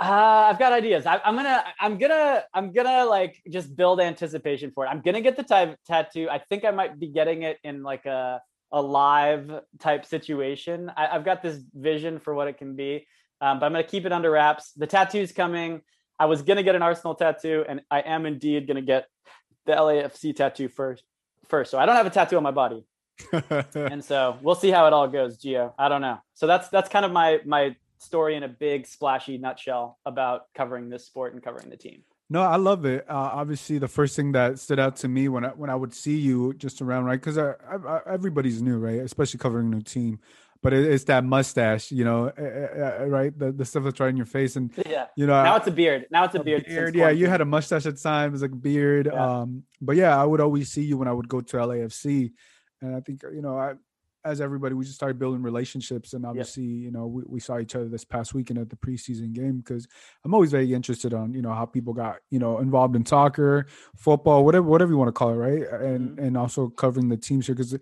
Uh, 0.00 0.48
I've 0.48 0.58
got 0.58 0.72
ideas. 0.72 1.04
I, 1.04 1.20
am 1.24 1.36
gonna, 1.36 1.62
I'm 1.78 1.98
gonna, 1.98 2.42
I'm 2.54 2.72
gonna 2.72 3.04
like 3.04 3.36
just 3.50 3.76
build 3.76 4.00
anticipation 4.00 4.70
for 4.70 4.86
it. 4.86 4.88
I'm 4.88 5.02
gonna 5.02 5.20
get 5.20 5.36
the 5.36 5.42
type 5.42 5.76
tattoo. 5.86 6.26
I 6.30 6.38
think 6.38 6.64
I 6.64 6.70
might 6.70 6.98
be 6.98 7.08
getting 7.08 7.42
it 7.42 7.58
in 7.64 7.82
like 7.82 8.06
a 8.06 8.40
a 8.72 8.80
live 8.80 9.50
type 9.78 10.06
situation. 10.06 10.90
I, 10.96 11.08
have 11.08 11.24
got 11.24 11.42
this 11.42 11.60
vision 11.74 12.18
for 12.18 12.34
what 12.34 12.48
it 12.48 12.56
can 12.56 12.76
be, 12.76 13.06
um, 13.42 13.58
but 13.60 13.66
I'm 13.66 13.72
gonna 13.72 13.84
keep 13.84 14.06
it 14.06 14.12
under 14.12 14.30
wraps. 14.30 14.72
The 14.72 14.86
tattoo's 14.86 15.32
coming. 15.32 15.82
I 16.18 16.26
was 16.26 16.40
gonna 16.40 16.62
get 16.62 16.74
an 16.74 16.82
Arsenal 16.82 17.14
tattoo, 17.14 17.64
and 17.68 17.82
I 17.90 18.00
am 18.00 18.24
indeed 18.24 18.66
gonna 18.66 18.80
get 18.80 19.06
the 19.66 19.72
LAFC 19.72 20.34
tattoo 20.34 20.68
first. 20.68 21.04
First, 21.48 21.70
so 21.70 21.78
I 21.78 21.84
don't 21.84 21.96
have 21.96 22.06
a 22.06 22.10
tattoo 22.10 22.36
on 22.38 22.42
my 22.42 22.52
body, 22.52 22.86
and 23.74 24.04
so 24.04 24.38
we'll 24.40 24.54
see 24.54 24.70
how 24.70 24.86
it 24.86 24.92
all 24.92 25.08
goes, 25.08 25.36
Gio. 25.36 25.74
I 25.78 25.88
don't 25.88 26.00
know. 26.00 26.18
So 26.34 26.46
that's 26.46 26.68
that's 26.68 26.88
kind 26.88 27.04
of 27.04 27.12
my 27.12 27.40
my 27.44 27.74
story 28.00 28.36
in 28.36 28.42
a 28.42 28.48
big 28.48 28.86
splashy 28.86 29.38
nutshell 29.38 29.98
about 30.04 30.42
covering 30.54 30.88
this 30.88 31.06
sport 31.06 31.34
and 31.34 31.42
covering 31.42 31.70
the 31.70 31.76
team. 31.76 32.02
No, 32.32 32.42
I 32.42 32.56
love 32.56 32.84
it. 32.84 33.04
Uh, 33.08 33.30
obviously, 33.32 33.78
the 33.78 33.88
first 33.88 34.14
thing 34.14 34.32
that 34.32 34.60
stood 34.60 34.78
out 34.78 34.96
to 34.96 35.08
me 35.08 35.28
when 35.28 35.44
I 35.44 35.48
when 35.48 35.68
I 35.68 35.74
would 35.74 35.92
see 35.92 36.16
you 36.16 36.54
just 36.54 36.80
around, 36.80 37.04
right? 37.04 37.20
Because 37.20 37.38
everybody's 38.06 38.62
new, 38.62 38.78
right? 38.78 39.00
Especially 39.00 39.38
covering 39.38 39.66
a 39.66 39.76
new 39.76 39.82
team, 39.82 40.20
but 40.62 40.72
it, 40.72 40.84
it's 40.92 41.04
that 41.04 41.24
mustache, 41.24 41.90
you 41.90 42.04
know, 42.04 42.28
uh, 42.28 43.06
right? 43.06 43.36
The 43.36 43.50
the 43.50 43.64
stuff 43.64 43.82
that's 43.82 43.98
right 43.98 44.10
in 44.10 44.16
your 44.16 44.26
face, 44.26 44.54
and 44.54 44.70
yeah, 44.88 45.06
you 45.16 45.26
know, 45.26 45.42
now 45.42 45.56
it's 45.56 45.66
a 45.66 45.72
beard. 45.72 46.06
Now 46.12 46.24
it's 46.24 46.36
a, 46.36 46.40
a 46.40 46.44
beard. 46.44 46.66
beard 46.66 46.94
yeah, 46.94 47.10
you 47.10 47.26
had 47.26 47.40
a 47.40 47.44
mustache 47.44 47.86
at 47.86 48.00
times, 48.00 48.42
like 48.42 48.52
a 48.52 48.56
beard. 48.56 49.10
Yeah. 49.12 49.40
Um, 49.40 49.64
but 49.80 49.96
yeah, 49.96 50.16
I 50.16 50.24
would 50.24 50.40
always 50.40 50.70
see 50.70 50.82
you 50.82 50.98
when 50.98 51.08
I 51.08 51.12
would 51.12 51.28
go 51.28 51.40
to 51.40 51.56
LAFC, 51.56 52.30
and 52.80 52.94
I 52.94 53.00
think 53.00 53.24
you 53.24 53.42
know, 53.42 53.58
I 53.58 53.74
as 54.24 54.40
everybody, 54.40 54.74
we 54.74 54.84
just 54.84 54.96
started 54.96 55.18
building 55.18 55.42
relationships, 55.42 56.12
and 56.12 56.26
obviously, 56.26 56.64
yep. 56.64 56.84
you 56.84 56.90
know, 56.90 57.06
we, 57.06 57.22
we 57.26 57.40
saw 57.40 57.58
each 57.58 57.74
other 57.74 57.88
this 57.88 58.04
past 58.04 58.34
weekend 58.34 58.58
at 58.58 58.68
the 58.68 58.76
preseason 58.76 59.32
game 59.32 59.58
because 59.58 59.88
I'm 60.24 60.34
always 60.34 60.50
very 60.50 60.72
interested 60.72 61.14
on 61.14 61.32
you 61.32 61.42
know 61.42 61.52
how 61.52 61.64
people 61.66 61.92
got 61.92 62.18
you 62.30 62.38
know 62.38 62.58
involved 62.58 62.96
in 62.96 63.06
soccer, 63.06 63.66
football, 63.96 64.44
whatever 64.44 64.66
whatever 64.66 64.90
you 64.90 64.98
want 64.98 65.08
to 65.08 65.12
call 65.12 65.30
it, 65.30 65.36
right? 65.36 65.62
And 65.82 66.10
mm-hmm. 66.10 66.24
and 66.24 66.36
also 66.36 66.68
covering 66.68 67.08
the 67.08 67.16
teams 67.16 67.46
here 67.46 67.54
because 67.54 67.76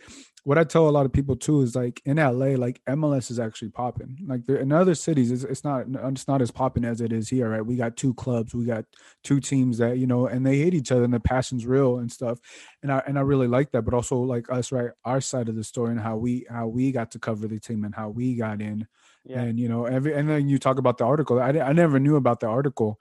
what 0.45 0.59
I 0.59 0.65
tell 0.65 0.89
a 0.89 0.91
lot 0.91 1.07
of 1.07 1.13
people 1.13 1.37
too 1.37 1.63
is 1.63 1.75
like 1.75 2.01
in 2.05 2.17
LA, 2.17 2.57
like 2.57 2.81
MLS 2.89 3.31
is 3.31 3.39
actually 3.39 3.71
popping. 3.71 4.19
Like 4.27 4.49
in 4.49 4.73
other 4.73 4.95
cities, 4.95 5.31
it's, 5.31 5.45
it's 5.45 5.65
not 5.65 5.87
it's 5.89 6.29
not 6.29 6.43
as 6.43 6.51
popping 6.51 6.85
as 6.85 7.01
it 7.01 7.13
is 7.13 7.29
here, 7.29 7.51
right? 7.51 7.65
We 7.65 7.77
got 7.77 7.97
two 7.97 8.15
clubs, 8.15 8.55
we 8.55 8.65
got 8.65 8.85
two 9.25 9.41
teams 9.41 9.79
that 9.79 9.99
you 9.99 10.07
know, 10.07 10.27
and 10.27 10.47
they 10.47 10.59
hate 10.59 10.75
each 10.75 10.93
other, 10.93 11.05
and 11.05 11.13
the 11.13 11.21
passion's 11.21 11.67
real 11.67 11.99
and 11.99 12.11
stuff. 12.11 12.39
And 12.83 12.93
I 12.93 13.03
and 13.07 13.19
I 13.19 13.23
really 13.23 13.49
like 13.49 13.73
that. 13.73 13.83
But 13.83 13.95
also 13.95 14.17
like 14.19 14.51
us, 14.51 14.73
right? 14.73 14.91
Our 15.05 15.21
side 15.21 15.49
of 15.49 15.57
the 15.57 15.65
story 15.65 15.91
and 15.91 16.01
how 16.01 16.17
we 16.17 16.47
how 16.49 16.69
we 16.69 16.93
got 16.93 17.11
to 17.13 17.19
cover 17.19 17.47
the 17.47 17.61
team 17.61 17.85
and 17.85 17.95
how 17.95 18.09
we 18.11 18.37
got 18.37 18.61
in, 18.61 18.87
yeah. 19.25 19.43
and 19.43 19.59
you 19.59 19.69
know, 19.69 19.87
every 19.87 20.15
and 20.15 20.29
then 20.29 20.49
you 20.49 20.59
talk 20.59 20.79
about 20.79 20.99
the 20.99 21.05
article. 21.05 21.41
I 21.41 21.49
I 21.49 21.73
never 21.73 21.99
knew 21.99 22.17
about 22.17 22.41
the 22.41 22.49
article. 22.49 22.99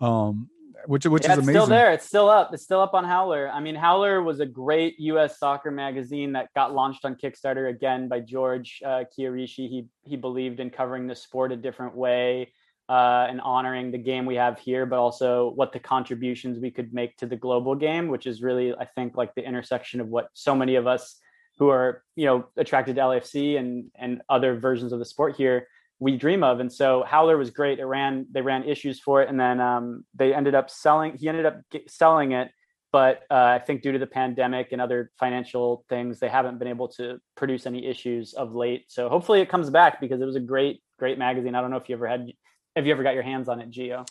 Um, 0.00 0.50
which 0.86 1.06
which 1.06 1.24
yeah, 1.24 1.32
is 1.32 1.38
amazing. 1.38 1.54
Still 1.54 1.66
there. 1.66 1.92
It's 1.92 2.06
still 2.06 2.28
up. 2.28 2.54
It's 2.54 2.62
still 2.62 2.80
up 2.80 2.94
on 2.94 3.04
Howler. 3.04 3.50
I 3.50 3.60
mean, 3.60 3.74
Howler 3.74 4.22
was 4.22 4.40
a 4.40 4.46
great 4.46 4.98
U.S. 5.00 5.38
soccer 5.38 5.70
magazine 5.70 6.32
that 6.32 6.52
got 6.54 6.74
launched 6.74 7.04
on 7.04 7.16
Kickstarter 7.16 7.70
again 7.70 8.08
by 8.08 8.20
George 8.20 8.80
uh. 8.84 9.04
He 9.16 9.86
he 10.04 10.16
believed 10.16 10.60
in 10.60 10.70
covering 10.70 11.06
the 11.06 11.14
sport 11.14 11.52
a 11.52 11.56
different 11.56 11.96
way 11.96 12.52
uh, 12.88 13.26
and 13.28 13.40
honoring 13.40 13.90
the 13.90 13.98
game 13.98 14.26
we 14.26 14.36
have 14.36 14.58
here, 14.58 14.86
but 14.86 14.98
also 14.98 15.50
what 15.54 15.72
the 15.72 15.80
contributions 15.80 16.58
we 16.58 16.70
could 16.70 16.92
make 16.94 17.16
to 17.16 17.26
the 17.26 17.36
global 17.36 17.74
game, 17.74 18.08
which 18.08 18.26
is 18.26 18.42
really, 18.42 18.74
I 18.74 18.84
think, 18.84 19.16
like 19.16 19.34
the 19.34 19.44
intersection 19.44 20.00
of 20.00 20.08
what 20.08 20.28
so 20.34 20.54
many 20.54 20.76
of 20.76 20.86
us 20.86 21.18
who 21.58 21.70
are 21.70 22.02
you 22.14 22.26
know 22.26 22.46
attracted 22.56 22.96
to 22.96 23.02
LFC 23.02 23.58
and 23.58 23.90
and 23.96 24.22
other 24.28 24.58
versions 24.58 24.92
of 24.92 24.98
the 24.98 25.04
sport 25.04 25.36
here 25.36 25.66
we 25.98 26.16
dream 26.16 26.44
of. 26.44 26.60
And 26.60 26.72
so 26.72 27.04
Howler 27.06 27.36
was 27.36 27.50
great. 27.50 27.78
It 27.78 27.84
ran, 27.84 28.26
they 28.30 28.42
ran 28.42 28.64
issues 28.64 29.00
for 29.00 29.22
it. 29.22 29.28
And 29.28 29.38
then 29.40 29.60
um, 29.60 30.04
they 30.14 30.34
ended 30.34 30.54
up 30.54 30.68
selling, 30.68 31.16
he 31.16 31.28
ended 31.28 31.46
up 31.46 31.60
selling 31.88 32.32
it. 32.32 32.50
But 32.92 33.22
uh, 33.30 33.34
I 33.34 33.58
think 33.58 33.82
due 33.82 33.92
to 33.92 33.98
the 33.98 34.06
pandemic 34.06 34.72
and 34.72 34.80
other 34.80 35.10
financial 35.18 35.84
things, 35.88 36.18
they 36.18 36.28
haven't 36.28 36.58
been 36.58 36.68
able 36.68 36.88
to 36.88 37.18
produce 37.34 37.66
any 37.66 37.84
issues 37.86 38.32
of 38.34 38.54
late. 38.54 38.84
So 38.88 39.08
hopefully 39.08 39.40
it 39.40 39.48
comes 39.48 39.70
back 39.70 40.00
because 40.00 40.20
it 40.20 40.24
was 40.24 40.36
a 40.36 40.40
great, 40.40 40.82
great 40.98 41.18
magazine. 41.18 41.54
I 41.54 41.60
don't 41.60 41.70
know 41.70 41.76
if 41.76 41.88
you 41.88 41.96
ever 41.96 42.06
had, 42.06 42.30
have 42.74 42.86
you 42.86 42.92
ever 42.92 43.02
got 43.02 43.14
your 43.14 43.22
hands 43.22 43.48
on 43.48 43.60
it, 43.60 43.70
Gio? 43.70 44.06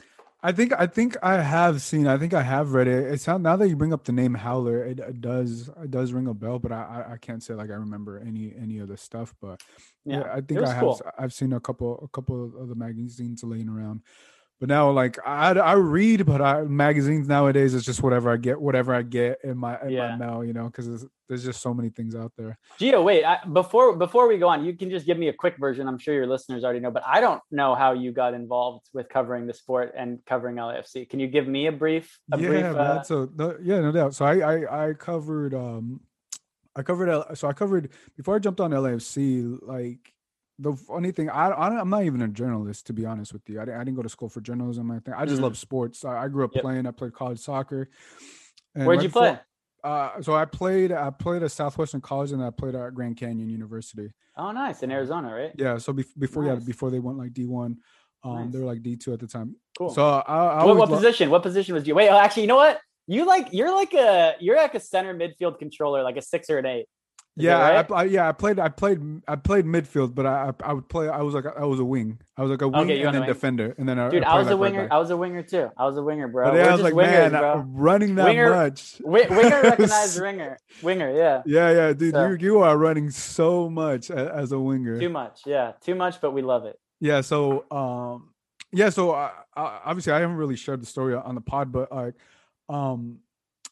I 0.46 0.52
think 0.52 0.74
I 0.78 0.86
think 0.86 1.18
I 1.24 1.42
have 1.42 1.82
seen. 1.82 2.06
I 2.06 2.20
think 2.20 2.36
I 2.36 2.44
have 2.44 2.74
read 2.74 2.88
it. 2.88 3.12
It's 3.12 3.26
not 3.26 3.42
now 3.42 3.56
that 3.56 3.68
you 3.68 3.76
bring 3.76 3.92
up 3.92 4.04
the 4.04 4.12
name 4.12 4.36
Howler, 4.36 4.84
it, 4.86 5.00
it 5.00 5.20
does 5.20 5.72
it 5.82 5.90
does 5.90 6.14
ring 6.14 6.28
a 6.28 6.36
bell, 6.36 6.60
but 6.60 6.72
I 6.72 7.04
I 7.14 7.18
can't 7.18 7.42
say 7.42 7.56
like 7.56 7.72
I 7.72 7.74
remember 7.74 8.20
any 8.20 8.54
any 8.56 8.78
of 8.78 8.88
the 8.88 8.96
stuff. 8.96 9.34
But 9.42 9.64
yeah, 10.06 10.20
yeah 10.20 10.32
I 10.32 10.42
think 10.42 10.62
I 10.62 10.72
have 10.72 10.82
cool. 10.82 11.02
I've 11.18 11.34
seen 11.34 11.54
a 11.54 11.60
couple 11.60 12.00
a 12.04 12.08
couple 12.10 12.54
of 12.62 12.70
the 12.70 12.76
magazines 12.76 13.44
laying 13.44 13.68
around. 13.68 14.02
But 14.60 14.70
now, 14.70 14.90
like 14.92 15.20
I, 15.26 15.52
I 15.52 15.74
read, 15.74 16.26
but 16.26 16.42
I 16.42 16.62
magazines 16.62 17.28
nowadays 17.28 17.74
is 17.74 17.84
just 17.84 18.02
whatever 18.02 18.32
I 18.32 18.38
get, 18.38 18.60
whatever 18.60 18.96
I 18.96 19.02
get 19.02 19.40
in 19.44 19.58
my 19.58 19.78
in 19.82 19.90
yeah. 19.90 20.16
my 20.16 20.26
mail, 20.26 20.46
you 20.46 20.54
know, 20.54 20.68
because 20.68 21.06
there's 21.28 21.44
just 21.44 21.62
so 21.62 21.74
many 21.74 21.90
things 21.90 22.16
out 22.16 22.32
there. 22.38 22.58
Gio, 22.80 23.04
wait, 23.04 23.26
I, 23.26 23.44
before 23.52 23.98
before 23.98 24.30
we 24.30 24.38
go 24.38 24.48
on, 24.48 24.64
you 24.64 24.74
can 24.74 24.90
just 24.90 25.06
give 25.06 25.18
me 25.18 25.28
a 25.28 25.34
quick 25.34 25.58
version. 25.60 25.90
I'm 25.90 25.98
sure 25.98 26.14
your 26.14 26.26
listeners 26.26 26.64
already 26.64 26.80
know, 26.80 26.92
but 26.92 27.04
I 27.06 27.20
don't 27.20 27.42
know 27.52 27.76
how 27.76 27.92
you 27.92 28.14
got 28.14 28.34
involved 28.34 28.88
with 28.94 29.10
covering 29.10 29.46
the 29.46 29.54
sport 29.54 29.94
and 29.98 30.20
covering 30.26 30.56
LAFC. 30.56 31.10
Can 31.10 31.20
you 31.20 31.28
give 31.28 31.48
me 31.48 31.68
a 31.68 31.74
brief? 31.74 32.18
A 32.32 32.40
yeah, 32.40 32.48
brief, 32.48 32.64
uh... 32.64 33.04
so 33.04 33.30
no, 33.36 33.58
yeah, 33.62 33.82
no 33.82 33.92
doubt. 33.92 34.16
So 34.16 34.24
I 34.24 34.38
I, 34.40 34.90
I 34.90 34.94
covered 34.94 35.54
um 35.54 36.00
I 36.78 36.82
covered 36.82 37.38
so 37.38 37.50
I 37.50 37.54
covered 37.54 37.90
before 38.16 38.36
I 38.36 38.40
jumped 38.40 38.62
on 38.62 38.72
LAFC 38.72 39.60
like 39.62 40.15
the 40.60 40.74
funny 40.74 41.12
thing, 41.12 41.30
I, 41.30 41.50
I 41.50 41.82
am 41.82 41.90
not 41.90 42.04
even 42.04 42.22
a 42.22 42.28
journalist 42.28 42.88
to 42.88 42.94
be 42.94 43.06
honest 43.06 43.34
with 43.34 43.42
you. 43.48 43.60
I, 43.60 43.64
I 43.64 43.84
didn't 43.84 43.96
go 43.96 44.02
to 44.02 44.10
school 44.10 44.30
for 44.30 44.42
journalism. 44.42 44.90
I 44.92 45.00
think 45.00 45.18
I 45.18 45.26
just 45.26 45.36
mm-hmm. 45.36 45.44
love 45.44 45.58
sports. 45.58 46.06
I, 46.06 46.24
I 46.24 46.28
grew 46.28 46.46
up 46.46 46.52
yep. 46.54 46.64
playing. 46.64 46.86
I 46.86 46.92
played 46.92 47.14
college 47.14 47.40
soccer. 47.40 47.90
Where'd 48.74 48.88
right 48.88 49.02
you 49.02 49.10
before, 49.10 49.22
play? 49.22 49.40
Uh, 49.84 50.22
so 50.22 50.34
I 50.34 50.46
played. 50.46 50.92
I 50.92 51.10
played 51.10 51.44
at 51.44 51.52
Southwestern 51.52 52.02
College 52.02 52.32
and 52.32 52.44
I 52.44 52.50
played 52.50 52.76
at 52.76 52.94
Grand 52.94 53.18
Canyon 53.18 53.50
University. 53.50 54.12
Oh, 54.38 54.52
nice 54.52 54.84
in 54.84 54.92
Arizona, 54.92 55.34
right? 55.34 55.52
Yeah. 55.56 55.78
So 55.78 55.94
be- 55.94 56.06
before 56.18 56.44
nice. 56.44 56.60
yeah 56.60 56.66
before 56.66 56.90
they 56.90 57.00
went 57.00 57.18
like 57.18 57.34
D 57.34 57.46
one, 57.46 57.78
um, 58.24 58.46
nice. 58.46 58.54
they 58.54 58.60
were 58.60 58.66
like 58.66 58.82
D 58.82 58.96
two 58.96 59.14
at 59.14 59.20
the 59.20 59.28
time. 59.28 59.56
Cool. 59.78 59.90
So 59.90 60.04
I, 60.06 60.48
I 60.48 60.66
what, 60.66 60.78
what 60.78 60.90
position? 60.90 61.30
What 61.30 61.44
position 61.44 61.76
was 61.76 61.86
you? 61.88 61.96
Wait, 61.96 62.10
oh, 62.10 62.18
actually, 62.18 62.44
you 62.44 62.48
know 62.48 62.56
what? 62.56 62.80
You 63.08 63.26
like 63.26 63.50
you're 63.52 63.74
like 63.74 63.94
a 63.94 64.36
you're 64.40 64.58
like 64.58 64.74
a 64.74 64.80
center 64.80 65.14
midfield 65.14 65.60
controller, 65.60 66.02
like 66.02 66.18
a 66.18 66.22
six 66.22 66.50
or 66.50 66.58
an 66.58 66.66
eight 66.66 66.88
yeah, 67.36 67.60
right? 67.60 67.92
I, 67.92 67.96
I, 67.96 68.04
yeah, 68.06 68.30
I 68.30 68.32
played, 68.32 68.60
I 68.60 68.70
played, 68.70 69.02
I 69.28 69.36
played 69.36 69.66
midfield, 69.66 70.16
but 70.16 70.26
I, 70.26 70.54
I 70.64 70.74
would 70.74 70.88
play. 70.88 71.10
I 71.10 71.22
was 71.22 71.34
like, 71.34 71.46
I 71.46 71.66
was 71.66 71.80
a 71.80 71.86
wing. 71.86 72.20
I 72.38 72.42
was 72.42 72.52
like 72.52 72.62
a 72.62 72.68
wing 72.68 72.84
okay, 72.84 73.02
and 73.02 73.14
then 73.14 73.22
wing. 73.22 73.28
defender, 73.28 73.76
and 73.78 73.90
then 73.90 74.00
I, 74.00 74.10
dude, 74.10 74.24
I, 74.24 74.36
I 74.36 74.40
was 74.40 74.50
a 74.50 74.56
winger. 74.56 74.84
Right 74.84 74.92
I 74.92 74.98
was 74.98 75.10
a 75.10 75.18
winger 75.18 75.44
too. 75.44 75.70
I 75.78 75.86
was 75.86 75.98
a 75.98 76.04
winger, 76.04 76.30
bro. 76.30 76.52
But 76.52 76.58
yeah, 76.58 76.68
I 76.68 76.72
was 76.72 76.82
like, 76.82 76.94
wingers, 76.94 77.32
man, 77.32 77.42
bro. 77.42 77.66
running 77.68 78.16
that 78.16 78.26
winger, 78.26 78.50
much. 78.52 79.02
winger 79.04 79.62
recognized 79.64 80.22
winger, 80.22 80.58
winger, 80.82 81.12
yeah. 81.14 81.42
Yeah, 81.46 81.72
yeah, 81.72 81.94
dude, 81.94 82.14
so, 82.14 82.30
you 82.30 82.38
you 82.40 82.60
are 82.60 82.78
running 82.78 83.10
so 83.10 83.70
much 83.70 84.10
as 84.10 84.54
a 84.54 84.60
winger. 84.60 84.98
Too 85.00 85.10
much, 85.10 85.42
yeah, 85.46 85.74
too 85.82 85.96
much, 85.96 86.22
but 86.22 86.32
we 86.32 86.42
love 86.42 86.66
it. 86.66 86.80
Yeah, 87.02 87.20
so 87.20 87.66
um, 87.70 88.30
yeah, 88.72 88.90
so 88.90 89.12
uh, 89.12 89.32
obviously 89.56 90.14
I 90.14 90.20
haven't 90.20 90.38
really 90.38 90.56
shared 90.56 90.82
the 90.82 90.86
story 90.86 91.16
on 91.16 91.36
the 91.36 91.42
pod, 91.42 91.72
but 91.74 91.92
like, 91.92 92.14
um, 92.70 93.20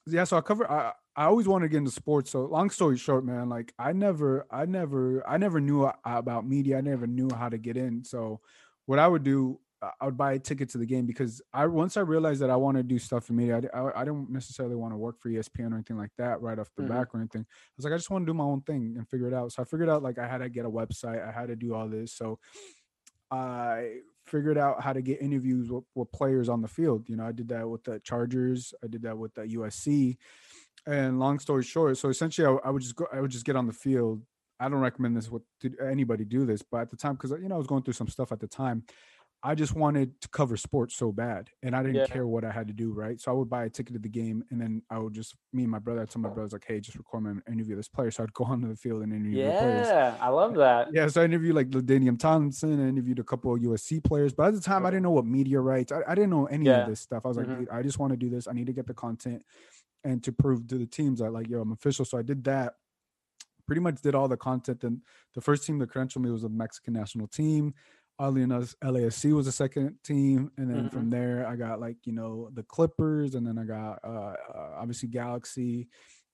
yeah, 0.05 0.25
so 0.25 0.38
I 0.38 0.41
cover. 0.41 0.70
I, 0.70 0.91
I 1.15 1.25
always 1.25 1.48
wanted 1.48 1.65
to 1.65 1.70
get 1.70 1.77
into 1.77 1.91
sports. 1.91 2.32
So 2.32 2.46
long 2.46 2.70
story 2.70 2.98
short, 2.98 3.24
man, 3.25 3.50
like 3.50 3.74
I 3.77 3.93
never, 3.93 4.46
I 4.50 4.65
never, 4.65 5.27
I 5.27 5.38
never 5.38 5.60
knew 5.62 5.89
about 6.03 6.48
media. 6.48 6.77
I 6.77 6.82
never 6.82 7.05
knew 7.05 7.29
how 7.36 7.50
to 7.50 7.58
get 7.58 7.77
in. 7.77 8.03
So 8.03 8.39
what 8.86 9.00
I 9.00 9.08
would 9.08 9.24
do, 9.24 9.60
I 10.00 10.05
would 10.05 10.17
buy 10.17 10.34
a 10.34 10.39
ticket 10.39 10.70
to 10.70 10.77
the 10.77 10.86
game 10.86 11.05
because 11.05 11.41
I 11.53 11.67
once 11.67 11.98
I 11.98 12.01
realized 12.01 12.41
that 12.41 12.50
I 12.50 12.55
want 12.55 12.77
to 12.77 12.84
do 12.84 12.98
stuff 12.98 13.29
in 13.29 13.36
media. 13.36 13.62
I, 13.74 13.77
I, 13.77 14.01
I 14.01 14.05
don't 14.05 14.29
necessarily 14.29 14.75
want 14.75 14.93
to 14.93 14.98
work 14.98 15.20
for 15.20 15.29
ESPN 15.29 15.72
or 15.72 15.75
anything 15.75 15.98
like 15.98 16.12
that 16.17 16.41
right 16.41 16.58
off 16.58 16.70
the 16.77 16.84
mm-hmm. 16.84 16.93
back 16.93 17.13
or 17.13 17.20
anything. 17.20 17.41
I 17.41 17.74
was 17.75 17.84
like, 17.84 17.93
I 17.93 17.98
just 17.98 18.10
want 18.10 18.25
to 18.25 18.29
do 18.29 18.34
my 18.34 18.46
own 18.46 18.62
thing 18.62 18.96
and 18.98 19.08
figure 19.08 19.27
it 19.27 19.34
out. 19.34 19.51
So 19.51 19.62
I 19.62 19.65
figured 19.65 19.89
out 19.89 20.01
like 20.01 20.17
I 20.17 20.27
had 20.27 20.38
to 20.38 20.50
get 20.50 20.65
a 20.65 20.70
website. 20.70 21.27
I 21.27 21.32
had 21.32 21.50
to 21.50 21.58
do 21.58 21.74
all 21.74 21.89
this. 21.89 22.13
So 22.13 22.39
I 23.29 23.98
figured 24.25 24.58
out 24.58 24.82
how 24.82 24.93
to 24.93 25.01
get 25.01 25.22
interviews 25.22 25.70
with, 25.70 25.84
with 25.96 26.12
players 26.13 26.48
on 26.48 26.62
the 26.62 26.67
field. 26.67 27.10
You 27.10 27.17
know, 27.17 27.25
I 27.25 27.34
did 27.34 27.50
that 27.50 27.67
with 27.67 27.84
the 27.84 28.00
Chargers. 28.00 28.74
I 28.82 28.88
did 28.88 29.01
that 29.01 29.17
with 29.17 29.34
the 29.34 29.41
USC 29.41 30.17
and 30.86 31.20
long 31.20 31.40
story 31.40 31.63
short, 31.63 31.98
so 31.98 32.10
essentially, 32.10 32.48
I, 32.48 32.68
I, 32.68 32.70
would 32.70 32.82
just 32.82 32.96
go. 32.96 33.08
I 33.12 33.22
would 33.22 33.32
just 33.32 33.46
get 33.46 33.56
on 33.56 33.68
the 33.68 33.74
field. 33.74 34.22
I 34.60 34.70
don't 34.70 34.80
recommend 34.80 35.16
this. 35.16 35.30
What 35.30 35.42
anybody 35.82 36.25
do 36.25 36.46
this? 36.46 36.62
But 36.62 36.82
at 36.82 36.92
the 36.92 36.98
time, 36.98 37.13
because 37.13 37.32
you 37.32 37.48
know 37.48 37.56
I 37.56 37.58
was 37.58 37.68
going 37.68 37.84
through 37.84 37.94
some 37.94 38.08
stuff 38.08 38.32
at 38.32 38.40
the 38.40 38.48
time, 38.48 38.84
I 39.46 39.56
just 39.56 39.75
wanted 39.75 40.20
to 40.22 40.30
cover 40.30 40.56
sports 40.56 40.96
so 40.96 41.12
bad, 41.12 41.50
and 41.62 41.75
I 41.75 41.84
didn't 41.84 41.96
yeah. 41.96 42.06
care 42.06 42.25
what 42.25 42.46
I 42.46 42.52
had 42.52 42.68
to 42.68 42.74
do. 42.74 42.94
Right, 42.94 43.20
so 43.20 43.32
I 43.32 43.34
would 43.34 43.50
buy 43.50 43.66
a 43.66 43.70
ticket 43.70 43.94
to 43.94 44.00
the 44.00 44.08
game, 44.08 44.44
and 44.52 44.60
then 44.60 44.82
I 44.90 45.00
would 45.00 45.13
just 45.13 45.36
me 45.52 45.63
and 45.63 45.72
my 45.72 45.80
brother. 45.80 46.02
I 46.02 46.06
told 46.06 46.24
my 46.24 46.30
brother 46.30 46.50
like, 46.54 46.66
"Hey, 46.66 46.80
just 46.80 46.98
record 46.98 47.24
me 47.24 47.32
and 47.32 47.44
interview 47.48 47.75
with 47.75 47.80
this 47.80 47.90
player." 47.90 48.12
So 48.12 48.24
I'd 48.24 48.34
go 48.34 48.44
onto 48.48 48.70
the 48.70 48.75
field 48.75 49.04
and 49.04 49.13
interview 49.13 49.40
yeah, 49.40 49.54
the 49.54 49.60
players. 49.60 49.88
Yeah, 49.88 50.16
I 50.22 50.30
love 50.30 50.56
that. 50.56 50.94
Yeah, 50.94 51.08
so 51.08 51.22
I 51.22 51.25
interviewed 51.25 51.56
like 51.56 51.70
LaDainian 51.70 52.20
Tomlinson. 52.20 52.86
I 52.86 52.90
interviewed 52.90 53.20
a 53.20 53.24
couple 53.24 53.54
of 53.54 53.62
USC 53.62 54.04
players, 54.04 54.34
but 54.34 54.48
at 54.48 54.54
the 54.54 54.62
time, 54.62 54.86
I 54.86 54.92
didn't 54.92 55.04
know 55.04 55.12
what 55.12 55.25
media 55.25 55.60
rights. 55.60 55.92
I, 55.92 56.02
I 56.08 56.16
didn't 56.16 56.30
know 56.30 56.46
any 56.46 56.66
yeah. 56.66 56.84
of 56.84 56.90
this 56.90 57.02
stuff. 57.02 57.25
I 57.25 57.28
was 57.28 57.38
like, 57.38 57.48
mm-hmm. 57.48 57.74
I 57.74 57.82
just 57.82 58.00
want 58.00 58.12
to 58.12 58.18
do 58.18 58.30
this. 58.30 58.48
I 58.48 58.54
need 58.54 58.68
to 58.68 58.74
get 58.74 58.88
the 58.88 58.94
content 58.94 59.44
and 60.03 60.24
to 60.24 60.31
prove 60.31 60.67
to 60.67 60.77
the 60.77 60.86
teams 60.86 61.19
that 61.19 61.31
like 61.31 61.50
yo 61.50 61.62
i'm 61.62 61.72
official. 61.72 62.05
So 62.05 62.17
i 62.17 62.22
did 62.22 62.43
that. 62.45 62.74
Pretty 63.65 63.81
much 63.81 64.01
did 64.01 64.15
all 64.15 64.27
the 64.27 64.38
content. 64.38 64.83
And 64.83 65.01
the 65.36 65.41
first 65.41 65.65
team 65.65 65.79
to 65.79 65.88
credential 65.88 66.22
me 66.22 66.31
was 66.31 66.41
the 66.41 66.50
mexican 66.50 66.93
national 66.93 67.27
team. 67.27 67.74
Oddly 68.19 68.43
enough 68.43 68.75
lafc 68.83 69.33
was 69.33 69.45
the 69.45 69.51
second 69.51 69.95
team. 70.03 70.51
And 70.57 70.69
then 70.69 70.77
mm-hmm. 70.77 70.88
from 70.89 71.10
there 71.10 71.48
i 71.48 71.55
got 71.55 71.79
like 71.79 71.98
you 72.05 72.13
know 72.13 72.50
the 72.53 72.63
clippers. 72.63 73.36
And 73.36 73.45
then 73.48 73.57
i 73.57 73.63
got 73.63 74.00
uh, 74.03 74.33
uh, 74.53 74.69
obviously 74.77 75.10
galaxy. 75.10 75.88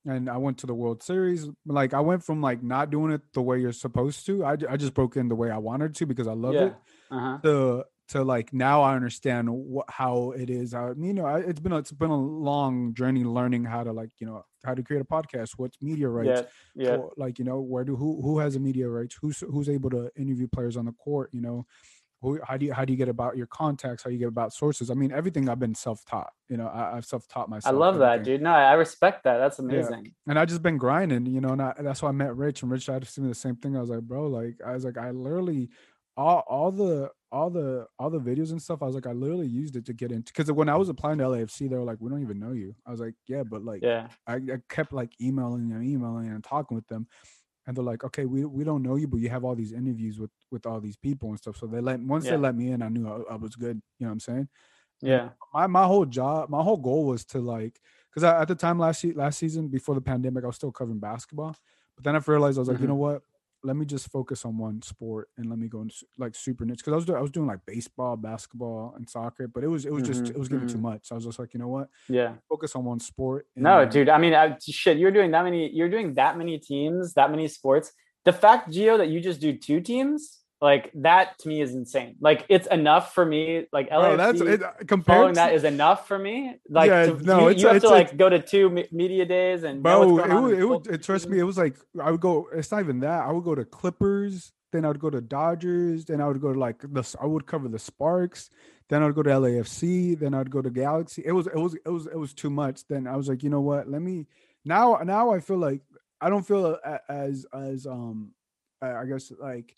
And 0.05 0.29
i 0.29 0.38
went 0.38 0.59
to 0.59 0.67
the 0.67 0.73
world 0.73 1.03
series. 1.03 1.47
Like 1.65 1.93
i 1.93 1.99
went 1.99 2.23
from 2.23 2.41
like 2.41 2.63
not 2.63 2.89
doing 2.89 3.11
it 3.11 3.21
the 3.33 3.41
way 3.41 3.59
you're 3.59 3.73
supposed 3.73 4.25
to. 4.25 4.43
I, 4.43 4.57
I 4.69 4.77
just 4.77 4.93
broke 4.93 5.17
in 5.17 5.29
the 5.29 5.35
way 5.35 5.51
i 5.51 5.57
wanted 5.57 5.95
to 5.95 6.05
because 6.05 6.27
i 6.27 6.33
love 6.33 6.55
yeah. 6.55 6.65
it 6.65 6.75
uh-huh. 7.11 7.38
to 7.43 7.85
to 8.09 8.23
like 8.23 8.53
now 8.53 8.81
I 8.81 8.95
understand 8.95 9.49
what 9.49 9.85
how 9.89 10.31
it 10.31 10.49
is. 10.49 10.73
How, 10.73 10.93
you 10.97 11.13
know, 11.13 11.27
it's 11.27 11.59
been 11.59 11.71
a, 11.71 11.77
it's 11.77 11.91
been 11.91 12.09
a 12.09 12.19
long 12.19 12.93
journey 12.93 13.23
learning 13.23 13.65
how 13.65 13.83
to 13.83 13.91
like 13.91 14.09
you 14.19 14.27
know 14.27 14.43
how 14.65 14.73
to 14.73 14.83
create 14.83 15.01
a 15.01 15.05
podcast. 15.05 15.51
What's 15.57 15.81
media 15.81 16.09
rights? 16.09 16.47
Yeah, 16.75 16.89
yeah. 16.91 16.97
like 17.17 17.39
you 17.39 17.45
know, 17.45 17.59
where 17.61 17.83
do 17.83 17.95
who 17.95 18.21
who 18.21 18.39
has 18.39 18.55
a 18.55 18.59
media 18.59 18.89
rights? 18.89 19.15
Who's 19.21 19.41
who's 19.41 19.69
able 19.69 19.89
to 19.91 20.11
interview 20.17 20.47
players 20.47 20.75
on 20.75 20.85
the 20.85 20.91
court? 20.93 21.29
You 21.33 21.41
know, 21.41 21.65
who 22.21 22.39
how 22.43 22.57
do 22.57 22.65
you 22.65 22.73
how 22.73 22.83
do 22.83 22.91
you 22.91 22.97
get 22.97 23.09
about 23.09 23.37
your 23.37 23.47
contacts? 23.47 24.03
How 24.03 24.09
you 24.09 24.17
get 24.17 24.27
about 24.27 24.53
sources? 24.53 24.89
I 24.89 24.95
mean, 24.95 25.11
everything 25.11 25.47
I've 25.47 25.59
been 25.59 25.75
self 25.75 26.03
taught. 26.05 26.31
You 26.49 26.57
know, 26.57 26.67
I, 26.67 26.95
have 26.95 27.05
self 27.05 27.27
taught 27.27 27.47
myself. 27.47 27.73
I 27.73 27.77
love 27.77 27.95
everything. 27.95 28.17
that, 28.17 28.23
dude. 28.23 28.41
No, 28.41 28.51
I 28.51 28.73
respect 28.73 29.23
that. 29.23 29.37
That's 29.37 29.59
amazing. 29.59 30.05
Yeah. 30.05 30.31
And 30.31 30.39
I 30.39 30.45
just 30.45 30.63
been 30.63 30.77
grinding. 30.77 31.27
You 31.27 31.41
know, 31.41 31.49
and 31.49 31.61
I, 31.61 31.73
that's 31.79 32.01
why 32.01 32.09
I 32.09 32.13
met 32.13 32.35
Rich. 32.35 32.63
And 32.63 32.71
Rich 32.71 32.89
I 32.89 32.93
had 32.93 33.03
to 33.03 33.07
see 33.07 33.21
me 33.21 33.29
the 33.29 33.35
same 33.35 33.55
thing. 33.55 33.77
I 33.77 33.81
was 33.81 33.89
like, 33.89 34.01
bro, 34.01 34.27
like 34.27 34.55
I 34.65 34.73
was 34.73 34.83
like, 34.83 34.97
I 34.97 35.11
literally 35.11 35.69
all 36.19 36.43
all 36.47 36.71
the 36.71 37.11
all 37.31 37.49
the 37.49 37.88
all 37.99 38.09
the 38.09 38.19
videos 38.19 38.51
and 38.51 38.61
stuff, 38.61 38.81
I 38.81 38.85
was 38.85 38.95
like, 38.95 39.07
I 39.07 39.11
literally 39.13 39.47
used 39.47 39.75
it 39.75 39.85
to 39.85 39.93
get 39.93 40.11
into 40.11 40.33
because 40.33 40.51
when 40.51 40.69
I 40.69 40.75
was 40.75 40.89
applying 40.89 41.19
to 41.19 41.25
LAFC, 41.25 41.69
they 41.69 41.75
were 41.77 41.83
like, 41.83 41.99
we 42.01 42.09
don't 42.09 42.21
even 42.21 42.39
know 42.39 42.51
you. 42.53 42.75
I 42.85 42.91
was 42.91 42.99
like, 42.99 43.15
yeah, 43.27 43.43
but 43.43 43.63
like, 43.63 43.83
yeah, 43.83 44.09
I, 44.27 44.35
I 44.35 44.57
kept 44.69 44.93
like 44.93 45.13
emailing 45.21 45.71
and 45.71 45.83
emailing 45.83 46.27
and 46.29 46.43
talking 46.43 46.75
with 46.75 46.88
them, 46.88 47.07
and 47.67 47.77
they're 47.77 47.83
like, 47.83 48.03
okay, 48.05 48.25
we 48.25 48.45
we 48.45 48.63
don't 48.63 48.83
know 48.83 48.95
you, 48.97 49.07
but 49.07 49.19
you 49.21 49.29
have 49.29 49.45
all 49.45 49.55
these 49.55 49.73
interviews 49.73 50.19
with 50.19 50.31
with 50.51 50.65
all 50.65 50.81
these 50.81 50.97
people 50.97 51.29
and 51.29 51.39
stuff. 51.39 51.57
So 51.57 51.67
they 51.67 51.81
let 51.81 51.99
once 52.01 52.27
Yeah. 52.27 52.29
they 52.29 52.38
let 52.38 52.55
me 52.55 52.71
in, 52.71 52.81
I 52.81 52.89
knew 52.89 53.07
I, 53.09 53.33
I 53.33 53.35
was 53.38 53.55
good. 53.55 53.81
You 53.99 54.05
know 54.05 54.09
what 54.09 54.13
I'm 54.13 54.19
saying? 54.21 54.49
Yeah. 55.01 55.31
my 55.53 55.67
my 55.67 55.85
whole 55.85 56.05
job, 56.05 56.49
my 56.49 56.61
whole 56.61 56.77
goal 56.77 57.05
was 57.05 57.25
to 57.25 57.39
like, 57.39 57.79
because 58.09 58.23
at 58.23 58.47
the 58.47 58.55
time 58.55 58.79
last 58.79 59.03
last 59.15 59.39
season 59.39 59.67
before 59.67 59.95
the 59.95 60.01
pandemic, 60.01 60.43
I 60.43 60.47
was 60.47 60.55
still 60.57 60.71
covering 60.71 60.99
basketball, 60.99 61.55
but 61.95 62.03
then 62.03 62.15
I 62.15 62.19
realized 62.25 62.57
I 62.57 62.61
was 62.61 62.69
like, 62.69 62.81
you 62.81 62.88
Mhm. 62.88 62.88
know 62.88 62.95
what? 62.95 63.23
Let 63.61 63.75
me 63.75 63.85
just 63.85 64.09
focus 64.09 64.45
on 64.45 64.57
one 64.57 64.81
sport 64.81 65.27
and 65.37 65.49
let 65.49 65.59
me 65.59 65.67
go 65.67 65.81
into 65.81 65.95
like 66.17 66.33
super 66.33 66.63
niche 66.65 66.77
because 66.77 66.93
I 66.93 66.95
was 66.95 67.05
doing 67.05 67.17
I 67.17 67.21
was 67.21 67.31
doing 67.31 67.47
like 67.47 67.59
baseball, 67.65 68.15
basketball, 68.15 68.93
and 68.95 69.09
soccer, 69.09 69.47
but 69.47 69.63
it 69.63 69.67
was 69.67 69.85
it 69.85 69.91
was 69.91 70.03
just 70.03 70.23
Mhm, 70.23 70.29
it 70.31 70.37
was 70.37 70.47
getting 70.47 70.67
too 70.67 70.77
mhm. 70.77 70.81
much. 70.81 71.07
So 71.07 71.15
I 71.15 71.17
was 71.17 71.25
just 71.25 71.39
like, 71.39 71.53
you 71.53 71.59
know 71.59 71.67
what? 71.67 71.89
Yeah. 72.07 72.35
Focus 72.47 72.75
on 72.75 72.85
one 72.85 72.99
sport. 72.99 73.47
and, 73.55 73.63
No, 73.63 73.85
dude. 73.85 74.07
I 74.09 74.17
mean, 74.17 74.33
I, 74.33 74.57
shit. 74.61 74.97
You're 74.97 75.11
doing 75.11 75.31
that 75.31 75.43
many. 75.43 75.69
You're 75.73 75.89
doing 75.89 76.13
that 76.13 76.37
many 76.37 76.57
teams, 76.57 77.13
that 77.15 77.31
many 77.31 77.47
sports. 77.49 77.91
The 78.25 78.33
fact, 78.33 78.69
Gio, 78.69 78.97
that 78.97 79.09
you 79.09 79.19
just 79.21 79.41
do 79.41 79.57
two 79.57 79.81
teams, 79.81 80.39
like 80.61 80.91
that 80.95 81.37
to 81.39 81.47
me 81.47 81.61
is 81.61 81.73
insane. 81.73 82.15
Like 82.19 82.45
it's 82.49 82.67
enough 82.67 83.13
for 83.13 83.25
me. 83.25 83.65
Like 83.71 83.89
LAFC 83.89 84.17
that's 84.17 84.41
it, 84.41 84.63
uh, 84.63 84.71
compared 84.85 85.29
to, 85.29 85.35
that 85.35 85.53
is 85.53 85.63
enough 85.63 86.07
for 86.07 86.19
me. 86.19 86.55
Like 86.69 86.89
Yeah, 86.89 87.05
to, 87.05 87.23
no, 87.23 87.39
you, 87.41 87.49
it's- 87.49 87.61
you 87.61 87.67
have 87.69 87.81
to 87.81 87.87
a- 87.87 87.89
like 87.89 88.17
go 88.17 88.29
to 88.29 88.41
two 88.41 88.69
me- 88.69 88.87
media 88.91 89.25
days 89.25 89.63
and 89.63 89.81
bro 89.81 90.19
it 90.19 90.33
would, 90.41 90.59
it 90.59 90.65
would 90.65 90.87
it, 90.87 91.03
trust 91.03 91.29
me 91.29 91.39
it 91.39 91.43
was 91.43 91.57
like 91.57 91.75
i 92.01 92.11
would 92.11 92.19
go 92.19 92.47
it's 92.53 92.71
not 92.71 92.81
even 92.81 92.99
that 92.99 93.23
i 93.25 93.31
would 93.31 93.43
go 93.43 93.55
to 93.55 93.63
clippers 93.63 94.51
then 94.71 94.83
i 94.85 94.87
would 94.89 94.99
go 94.99 95.09
to 95.09 95.21
dodgers 95.21 96.05
then 96.05 96.19
i 96.21 96.27
would 96.27 96.41
go 96.41 96.51
to 96.53 96.59
like 96.59 96.79
the 96.81 97.15
i 97.21 97.25
would 97.25 97.45
cover 97.45 97.67
the 97.69 97.79
sparks 97.79 98.49
then 98.89 99.01
i 99.01 99.05
would 99.05 99.15
go 99.15 99.23
to 99.23 99.29
lafc 99.29 100.19
then 100.19 100.33
i'd 100.33 100.51
go 100.51 100.61
to 100.61 100.69
galaxy 100.69 101.21
it 101.25 101.31
was 101.31 101.47
it 101.47 101.55
was 101.55 101.73
it 101.85 101.89
was 101.89 102.05
it 102.07 102.17
was 102.17 102.33
too 102.33 102.49
much 102.49 102.85
then 102.87 103.07
i 103.07 103.15
was 103.15 103.27
like 103.29 103.43
you 103.43 103.49
know 103.49 103.61
what 103.61 103.89
let 103.89 104.01
me 104.01 104.25
now 104.65 104.99
now 105.05 105.31
i 105.31 105.39
feel 105.39 105.57
like 105.57 105.81
i 106.21 106.29
don't 106.29 106.45
feel 106.45 106.77
as 107.07 107.45
as 107.53 107.85
um 107.87 108.33
I 108.81 109.03
guess 109.05 109.29
like 109.39 109.75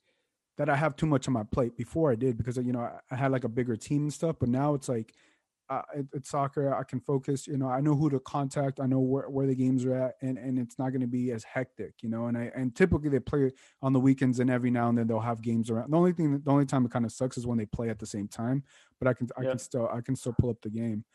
that 0.62 0.70
i 0.70 0.76
have 0.76 0.96
too 0.96 1.08
much 1.08 1.28
on 1.28 1.34
my 1.34 1.44
plate 1.44 1.76
before 1.76 2.12
i 2.12 2.16
did 2.16 2.38
because 2.38 2.58
you 2.58 2.72
know 2.72 2.88
i, 3.12 3.16
had 3.16 3.32
like 3.32 3.44
a 3.44 3.50
bigger 3.50 3.76
team 3.76 4.04
and 4.04 4.14
stuff 4.14 4.36
but 4.40 4.50
now 4.50 4.74
it's 4.74 4.88
like 4.88 5.14
uh, 5.72 5.82
it, 5.96 6.06
it's 6.12 6.30
soccer. 6.30 6.76
I 6.76 6.84
can 6.84 7.00
focus. 7.00 7.48
You 7.48 7.58
know, 7.58 7.70
I 7.70 7.80
know 7.80 7.96
who 7.96 8.10
to 8.10 8.20
contact. 8.20 8.82
I 8.82 8.88
know 8.88 9.00
where, 9.00 9.30
where 9.30 9.48
the 9.48 9.56
games 9.56 9.86
are 9.86 9.96
at, 9.96 10.16
and 10.22 10.38
and 10.38 10.60
it's 10.60 10.78
not 10.78 10.90
going 10.90 11.00
to 11.00 11.08
be 11.08 11.32
as 11.32 11.46
hectic. 11.46 11.94
You 12.02 12.10
know, 12.10 12.26
and 12.26 12.38
I 12.38 12.52
and 12.54 12.76
typically 12.76 13.08
they 13.08 13.22
play 13.22 13.52
on 13.82 13.94
the 13.94 14.00
weekends, 14.00 14.42
and 14.42 14.50
every 14.50 14.70
now 14.70 14.90
and 14.90 14.98
then 14.98 15.08
they'll 15.08 15.22
have 15.22 15.42
games 15.42 15.70
around. 15.70 15.92
The 15.92 15.98
only 15.98 16.12
thing, 16.12 16.42
the 16.44 16.52
only 16.52 16.66
time 16.66 16.86
it 16.86 16.92
kind 16.92 17.06
of 17.06 17.14
sucks 17.14 17.38
is 17.38 17.48
when 17.48 17.58
they 17.58 17.66
play 17.66 17.90
at 17.90 18.00
the 18.00 18.06
same 18.06 18.28
time. 18.28 18.66
But 19.00 19.08
I 19.08 19.14
can 19.14 19.30
I 19.38 19.44
Yeah. 19.44 19.52
can 19.52 19.60
still 19.60 19.88
I 19.88 20.02
can 20.02 20.18
still 20.18 20.36
pull 20.38 20.50
up 20.50 20.62
the 20.62 20.70
game. 20.70 21.06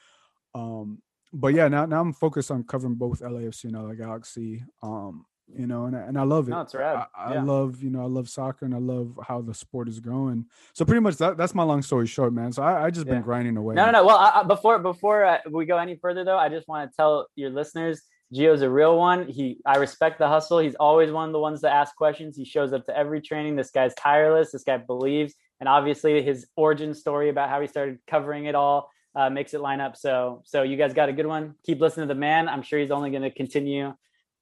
Um, 0.54 1.02
but 1.34 1.52
yeah, 1.52 1.68
now 1.68 1.84
now 1.84 2.00
I'm 2.00 2.14
focused 2.14 2.50
on 2.50 2.64
covering 2.64 2.94
both 2.94 3.20
LAFC 3.20 3.64
and 3.64 3.74
LA 3.74 3.92
Galaxy. 3.92 4.64
Um, 4.82 5.26
you 5.54 5.66
know, 5.66 5.84
and 5.86 5.96
I, 5.96 6.00
and 6.00 6.18
I 6.18 6.22
love 6.22 6.48
it. 6.48 6.52
No. 6.52 6.66
I, 6.74 7.06
I 7.16 7.34
Yeah. 7.34 7.42
love 7.42 7.82
you 7.82 7.90
know 7.90 8.02
I 8.02 8.06
love 8.06 8.28
soccer 8.28 8.64
and 8.64 8.74
I 8.74 8.78
love 8.78 9.18
how 9.26 9.40
the 9.40 9.54
sport 9.54 9.88
is 9.88 10.00
growing. 10.00 10.46
So 10.72 10.84
pretty 10.84 11.00
much 11.00 11.16
that 11.16 11.36
that's 11.36 11.54
my 11.54 11.62
long 11.62 11.82
story 11.82 12.06
short, 12.06 12.32
man. 12.32 12.52
So 12.52 12.62
I, 12.62 12.86
I 12.86 12.90
just 12.90 13.06
Yeah. 13.06 13.14
been 13.14 13.22
grinding 13.22 13.56
away. 13.56 13.74
No, 13.74 13.86
no, 13.86 13.92
no. 13.92 14.04
Well, 14.06 14.16
I, 14.16 14.40
I, 14.40 14.42
before 14.42 14.78
before 14.78 15.24
uh, 15.24 15.38
we 15.50 15.66
go 15.66 15.78
any 15.78 15.96
further, 15.96 16.24
though, 16.24 16.38
I 16.38 16.48
just 16.48 16.66
want 16.68 16.90
to 16.90 16.96
tell 16.96 17.26
your 17.36 17.50
listeners, 17.50 18.02
Gio's 18.34 18.62
a 18.62 18.70
real 18.70 18.98
one. 18.98 19.28
He, 19.28 19.58
I 19.64 19.76
respect 19.76 20.18
the 20.18 20.26
hustle. 20.28 20.58
He's 20.58 20.74
always 20.74 21.12
one 21.12 21.28
of 21.28 21.32
the 21.32 21.38
ones 21.38 21.60
that 21.60 21.72
ask 21.72 21.94
questions. 21.94 22.36
He 22.36 22.44
shows 22.44 22.72
up 22.72 22.84
to 22.86 22.96
every 22.96 23.20
training. 23.20 23.54
This 23.54 23.70
guy's 23.70 23.94
tireless. 23.94 24.50
This 24.50 24.64
guy 24.64 24.78
believes, 24.78 25.34
and 25.60 25.68
obviously 25.68 26.20
his 26.22 26.46
origin 26.56 26.92
story 26.92 27.28
about 27.28 27.50
how 27.50 27.60
he 27.60 27.68
started 27.68 27.98
covering 28.08 28.46
it 28.46 28.56
all 28.56 28.90
uh, 29.14 29.30
makes 29.30 29.54
it 29.54 29.60
line 29.60 29.80
up. 29.80 29.96
So, 29.96 30.42
so 30.44 30.62
you 30.62 30.76
guys 30.76 30.92
got 30.92 31.08
a 31.08 31.12
good 31.12 31.26
one. 31.26 31.54
Keep 31.64 31.80
listening 31.80 32.08
to 32.08 32.14
the 32.14 32.18
man. 32.18 32.48
I'm 32.48 32.62
sure 32.62 32.80
he's 32.80 32.90
only 32.90 33.10
going 33.10 33.22
to 33.22 33.30
continue 33.30 33.94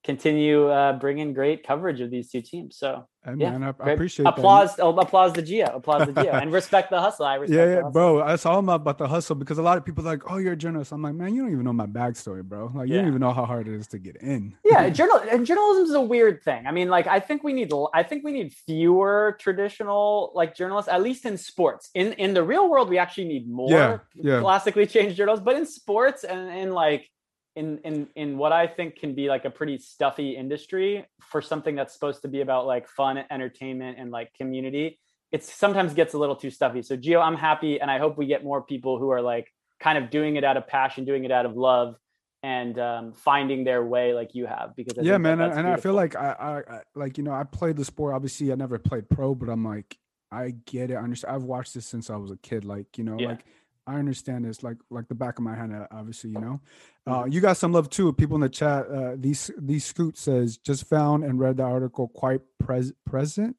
continue 0.04 0.68
uh, 0.68 0.92
bringing 0.98 1.32
great 1.32 1.66
coverage 1.66 2.00
of 2.00 2.10
these 2.10 2.30
two 2.30 2.42
teams. 2.42 2.76
So, 2.76 3.08
Hey, 3.24 3.32
yeah, 3.38 3.52
man, 3.56 3.62
I, 3.62 3.68
I 3.82 3.92
appreciate 3.92 4.24
that. 4.24 4.34
applause, 4.38 4.78
oh, 4.78 4.94
applause 4.98 5.32
to 5.32 5.42
Gio, 5.42 5.74
applause 5.74 6.06
to 6.06 6.12
Gio, 6.12 6.34
and 6.42 6.52
respect 6.52 6.90
the 6.90 7.00
hustle. 7.00 7.24
I 7.24 7.36
respect 7.36 7.56
Yeah, 7.58 7.76
yeah, 7.76 7.88
bro. 7.88 8.18
That's 8.18 8.44
all 8.44 8.58
about 8.68 8.98
the 8.98 9.08
hustle 9.08 9.34
because 9.34 9.56
a 9.56 9.62
lot 9.62 9.78
of 9.78 9.84
people 9.86 10.06
are 10.06 10.12
like, 10.12 10.30
oh, 10.30 10.36
you're 10.36 10.52
a 10.52 10.56
journalist. 10.56 10.92
I'm 10.92 11.00
like, 11.00 11.14
man, 11.14 11.34
you 11.34 11.40
don't 11.42 11.50
even 11.52 11.64
know 11.64 11.72
my 11.72 11.86
backstory, 11.86 12.42
bro. 12.44 12.70
Like, 12.74 12.88
you 12.88 12.96
don't 12.96 13.08
even 13.08 13.20
know 13.20 13.32
how 13.32 13.46
hard 13.46 13.66
it 13.66 13.72
is 13.74 13.86
to 13.88 13.98
get 13.98 14.16
in. 14.16 14.54
yeah 14.62 14.88
journal 14.98 15.22
and 15.30 15.46
journalism 15.46 15.84
is 15.84 15.92
a 15.94 16.00
weird 16.00 16.42
thing 16.42 16.66
i 16.66 16.70
mean 16.70 16.88
like 16.90 17.06
i 17.06 17.18
think 17.18 17.42
we 17.42 17.52
need 17.54 17.72
i 17.94 18.02
think 18.02 18.24
we 18.24 18.32
need 18.32 18.52
fewer 18.52 19.36
traditional 19.40 20.30
like 20.34 20.54
journalists 20.54 20.90
at 20.90 21.00
least 21.02 21.24
in 21.24 21.38
sports 21.38 21.88
in 21.94 22.12
in 22.14 22.34
the 22.34 22.42
real 22.42 22.68
world 22.68 22.88
we 22.90 22.98
actually 22.98 23.24
need 23.24 23.48
more 23.48 23.70
Yeah, 23.70 23.98
yeah. 24.14 24.40
classically 24.40 24.86
changed 24.86 25.16
journalists 25.16 25.44
but 25.44 25.56
in 25.56 25.64
sports 25.64 26.24
and 26.24 26.50
in 26.50 26.72
like 26.72 27.08
in 27.56 27.78
in 27.78 28.08
in 28.16 28.38
what 28.38 28.52
i 28.52 28.66
think 28.66 28.96
can 28.96 29.14
be 29.14 29.28
like 29.28 29.44
a 29.44 29.50
pretty 29.50 29.78
stuffy 29.78 30.36
industry 30.36 31.04
for 31.20 31.40
something 31.40 31.74
that's 31.74 31.92
supposed 31.92 32.22
to 32.22 32.28
be 32.28 32.40
about 32.40 32.66
like 32.66 32.88
fun 32.88 33.22
entertainment 33.30 33.98
and 33.98 34.10
like 34.10 34.32
community 34.34 34.98
it 35.32 35.44
sometimes 35.44 35.94
gets 35.94 36.14
a 36.14 36.18
little 36.18 36.36
too 36.36 36.50
stuffy 36.50 36.82
so 36.82 36.96
gio 36.96 37.22
i'm 37.22 37.36
happy 37.36 37.80
and 37.80 37.90
i 37.90 37.98
hope 37.98 38.18
we 38.18 38.26
get 38.26 38.42
more 38.44 38.62
people 38.62 38.98
who 38.98 39.10
are 39.10 39.22
like 39.22 39.52
kind 39.80 39.98
of 39.98 40.10
doing 40.10 40.36
it 40.36 40.44
out 40.44 40.56
of 40.56 40.66
passion 40.66 41.04
doing 41.04 41.24
it 41.24 41.30
out 41.30 41.46
of 41.46 41.56
love 41.56 41.96
and 42.44 42.78
um, 42.78 43.14
finding 43.14 43.64
their 43.64 43.82
way 43.82 44.12
like 44.12 44.34
you 44.34 44.44
have 44.44 44.76
because 44.76 44.98
I 44.98 45.00
yeah, 45.02 45.12
think 45.12 45.22
that 45.24 45.36
man, 45.38 45.40
and, 45.40 45.60
and 45.60 45.66
I 45.66 45.76
feel 45.76 45.94
like 45.94 46.14
I, 46.14 46.36
I, 46.38 46.74
I, 46.74 46.80
like 46.94 47.16
you 47.16 47.24
know, 47.24 47.32
I 47.32 47.44
played 47.44 47.74
the 47.74 47.86
sport. 47.86 48.14
Obviously, 48.14 48.52
I 48.52 48.54
never 48.54 48.78
played 48.78 49.08
pro, 49.08 49.34
but 49.34 49.48
I'm 49.48 49.64
like, 49.64 49.96
I 50.30 50.50
get 50.66 50.90
it. 50.90 50.96
I 50.96 50.98
understand. 50.98 51.34
I've 51.34 51.44
watched 51.44 51.72
this 51.72 51.86
since 51.86 52.10
I 52.10 52.16
was 52.16 52.30
a 52.30 52.36
kid. 52.36 52.66
Like, 52.66 52.98
you 52.98 53.04
know, 53.04 53.16
Yeah. 53.18 53.28
like 53.28 53.46
I 53.86 53.96
understand 53.96 54.44
this, 54.44 54.62
like, 54.62 54.78
like 54.90 55.08
the 55.08 55.14
back 55.14 55.38
of 55.38 55.44
my 55.44 55.54
hand. 55.54 55.74
uh, 55.74 55.86
Obviously, 55.90 56.30
you 56.30 56.40
know. 56.40 56.60
Mm-hmm. 57.06 57.12
Uh, 57.12 57.24
you 57.26 57.40
got 57.40 57.56
some 57.56 57.72
love 57.72 57.90
too. 57.90 58.12
People 58.14 58.36
in 58.36 58.40
the 58.40 58.48
chat. 58.48 58.86
Uh, 58.90 59.12
these 59.16 59.50
these 59.58 59.84
scoot 59.84 60.16
says 60.16 60.56
just 60.56 60.86
found 60.88 61.24
and 61.24 61.38
read 61.38 61.58
the 61.58 61.64
article 61.64 62.08
quite 62.08 62.40
pres- 62.58 62.92
present. 63.06 63.56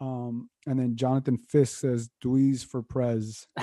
Um, 0.00 0.50
and 0.66 0.78
then 0.78 0.94
Jonathan 0.96 1.38
Fisk 1.38 1.78
says 1.80 2.10
Dweez 2.22 2.64
for 2.64 2.82
Prez. 2.82 3.46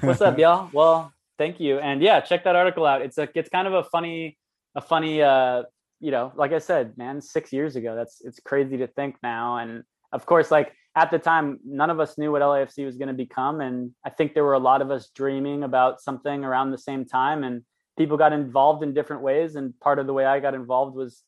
What's 0.00 0.20
up, 0.20 0.38
y'all? 0.42 0.70
Well, 0.72 1.12
thank 1.38 1.58
you, 1.60 1.78
and 1.78 2.02
yeah, 2.02 2.20
check 2.20 2.44
that 2.44 2.56
article 2.56 2.84
out. 2.86 3.02
It's 3.02 3.18
a 3.18 3.28
it's 3.34 3.48
kind 3.48 3.66
of 3.66 3.74
a 3.74 3.84
funny 3.84 4.38
a 4.76 4.80
funny 4.80 5.22
uh 5.22 5.64
you 5.98 6.10
know 6.10 6.32
like 6.36 6.52
I 6.52 6.58
said, 6.58 6.96
man, 6.96 7.20
six 7.20 7.52
years 7.52 7.74
ago. 7.74 7.96
That's 7.96 8.20
it's 8.20 8.38
crazy 8.38 8.76
to 8.78 8.86
think 8.86 9.16
now, 9.22 9.56
and 9.56 9.82
of 10.12 10.26
course, 10.26 10.50
like 10.50 10.72
at 10.96 11.10
the 11.10 11.18
time, 11.18 11.60
none 11.64 11.90
of 11.90 12.00
us 12.00 12.18
knew 12.18 12.32
what 12.32 12.42
LAFC 12.42 12.84
was 12.84 12.96
going 12.96 13.08
to 13.08 13.14
become, 13.14 13.60
and 13.60 13.92
I 14.04 14.10
think 14.10 14.34
there 14.34 14.44
were 14.44 14.54
a 14.54 14.58
lot 14.58 14.82
of 14.82 14.90
us 14.90 15.10
dreaming 15.14 15.62
about 15.62 16.00
something 16.00 16.44
around 16.44 16.70
the 16.70 16.78
same 16.78 17.04
time, 17.04 17.44
and 17.44 17.62
people 17.96 18.16
got 18.16 18.32
involved 18.32 18.82
in 18.82 18.92
different 18.92 19.22
ways, 19.22 19.54
and 19.54 19.78
part 19.80 19.98
of 19.98 20.06
the 20.06 20.12
way 20.12 20.24
I 20.24 20.40
got 20.40 20.54
involved 20.54 20.96
was 20.96 21.22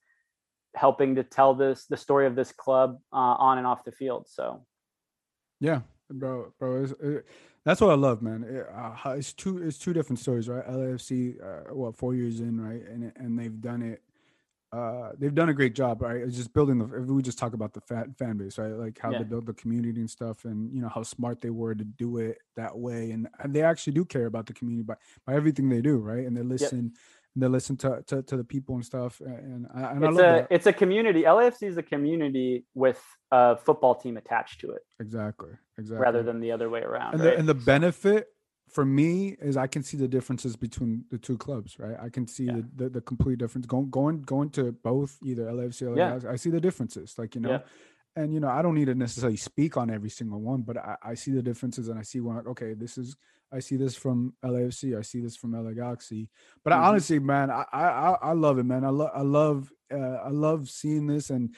helping 0.75 1.17
to 1.17 1.23
tell 1.23 1.55
this 1.55 1.87
the 1.87 1.97
story 1.97 2.27
of 2.27 2.35
this 2.35 2.51
club 2.51 2.99
uh, 3.13 3.17
on 3.17 3.59
and 3.59 3.67
off 3.67 3.85
the 3.85 3.93
field. 3.93 4.27
So 4.29 4.65
Yeah, 5.61 5.81
bro, 6.11 6.53
bro. 6.59 6.85
It, 6.85 7.27
that's 7.65 7.81
what 7.81 7.91
I 7.91 7.95
love, 7.95 8.23
man. 8.23 8.43
It, 8.43 8.67
uh, 8.75 9.11
it's 9.11 9.33
two, 9.33 9.63
it's 9.63 9.79
two 9.79 9.93
different 9.93 10.19
stories, 10.19 10.49
right? 10.49 10.67
LAFC, 10.67 11.37
uh, 11.41 11.75
what 11.75 11.97
four 11.97 12.15
years 12.15 12.41
in, 12.41 12.61
right, 12.61 12.83
and 12.89 13.13
and 13.17 13.39
they've 13.39 13.61
done 13.61 13.83
it. 13.83 14.03
Uh, 14.73 15.11
they've 15.19 15.35
done 15.35 15.51
a 15.51 15.55
great 15.55 15.75
job, 15.75 16.01
right? 16.01 16.17
It's 16.17 16.37
just 16.37 16.55
building 16.55 16.79
the. 16.79 17.03
If 17.03 17.07
we 17.07 17.21
just 17.21 17.39
talk 17.39 17.53
about 17.53 17.75
the 17.75 17.83
fan 17.83 18.15
fan 18.19 18.39
base, 18.39 18.57
right? 18.57 18.73
Like 18.73 18.99
how 18.99 19.11
Yeah. 19.11 19.19
they 19.19 19.25
built 19.25 19.45
the 19.45 19.53
community 19.53 20.01
and 20.01 20.09
stuff, 20.09 20.47
and 20.47 20.73
you 20.73 20.81
know 20.81 20.89
how 20.89 21.03
smart 21.03 21.43
they 21.43 21.51
were 21.51 21.75
to 21.75 21.85
do 21.85 22.17
it 22.19 22.39
that 22.57 22.79
way, 22.79 23.11
and, 23.11 23.29
and 23.41 23.53
they 23.55 23.63
actually 23.63 23.93
do 23.93 24.07
care 24.07 24.25
about 24.27 24.47
the 24.47 24.55
community 24.55 24.83
by 24.83 24.95
by 25.27 25.35
everything 25.35 25.69
they 25.69 25.83
do, 25.83 25.99
right? 25.99 26.27
And 26.27 26.35
they 26.35 26.43
listen, 26.43 26.95
and 27.35 27.43
they 27.43 27.49
listen 27.49 27.77
to, 27.79 28.03
to 28.07 28.23
to 28.23 28.37
the 28.39 28.45
people 28.45 28.75
and 28.77 28.85
stuff, 28.85 29.21
and 29.21 29.67
I, 29.75 29.93
and 29.93 30.05
it's 30.05 30.15
a 30.17 30.23
that 30.23 30.47
it's 30.51 30.67
a 30.67 30.73
community. 30.73 31.25
LAFC 31.25 31.65
is 31.65 31.77
a 31.77 31.83
community 31.83 32.65
with 32.75 33.03
a 33.31 33.59
football 33.59 33.95
team 33.95 34.17
attached 34.17 34.61
to 34.63 34.71
it, 34.71 34.87
exactly, 35.01 35.51
exactly. 35.77 36.03
rather 36.03 36.23
than 36.23 36.41
the 36.41 36.51
other 36.51 36.71
way 36.71 36.81
around. 36.81 37.13
and 37.13 37.23
right? 37.23 37.33
the 37.33 37.39
and 37.39 37.49
the 37.49 37.55
benefit 37.55 38.29
for 38.73 38.85
me 38.85 39.37
is 39.41 39.57
I 39.57 39.67
can 39.67 39.83
see 39.83 39.97
the 39.97 40.09
differences 40.09 40.57
between 40.57 41.05
the 41.11 41.19
two 41.19 41.37
clubs, 41.37 41.79
right? 41.79 41.97
I 42.01 42.09
can 42.09 42.27
see 42.27 42.47
Yeah. 42.47 42.53
the, 42.77 42.85
the, 42.85 42.89
the 42.91 43.01
complete 43.01 43.39
difference 43.39 43.67
going 43.67 43.91
going 43.91 44.23
going 44.23 44.51
to 44.51 44.73
both 44.73 45.19
either 45.23 45.45
LAFC 45.45 45.83
or 45.89 45.97
Yeah. 45.97 46.13
LAFC. 46.13 46.29
I 46.31 46.37
see 46.37 46.51
the 46.51 46.61
differences, 46.61 47.15
like 47.19 47.35
you 47.35 47.41
know, 47.43 47.51
Yeah. 47.51 47.61
and 48.17 48.33
you 48.35 48.41
know 48.41 48.49
I 48.49 48.63
don't 48.63 48.75
need 48.75 48.87
to 48.87 48.95
necessarily 48.95 49.37
speak 49.37 49.77
on 49.77 49.91
every 49.91 50.11
single 50.11 50.41
one, 50.41 50.63
but 50.63 50.77
I, 50.79 50.97
I 51.03 51.15
see 51.15 51.33
the 51.33 51.43
differences 51.43 51.89
and 51.89 51.99
I 51.99 52.03
see 52.03 52.21
one. 52.21 52.47
Okay, 52.47 52.75
this 52.75 52.97
is 52.99 53.17
I 53.53 53.61
see 53.61 53.77
this 53.77 53.95
from 53.95 54.33
LAFC, 54.43 54.97
I 54.99 55.03
see 55.03 55.21
this 55.21 55.37
from 55.37 55.53
LA 55.55 55.73
Galaxy, 55.73 56.31
but 56.65 56.73
Mhm. 56.73 56.77
I 56.77 56.89
honestly, 56.89 57.19
man, 57.19 57.51
I 57.51 57.65
I 57.73 57.85
I 57.85 58.11
I 58.31 58.33
love 58.33 58.59
it, 58.59 58.65
man. 58.65 58.85
I 58.85 58.89
love 58.91 59.11
I 59.15 59.23
love 59.23 59.71
uh, 59.93 60.19
I 60.29 60.31
love 60.31 60.71
seeing 60.71 61.07
this 61.07 61.31
and. 61.31 61.55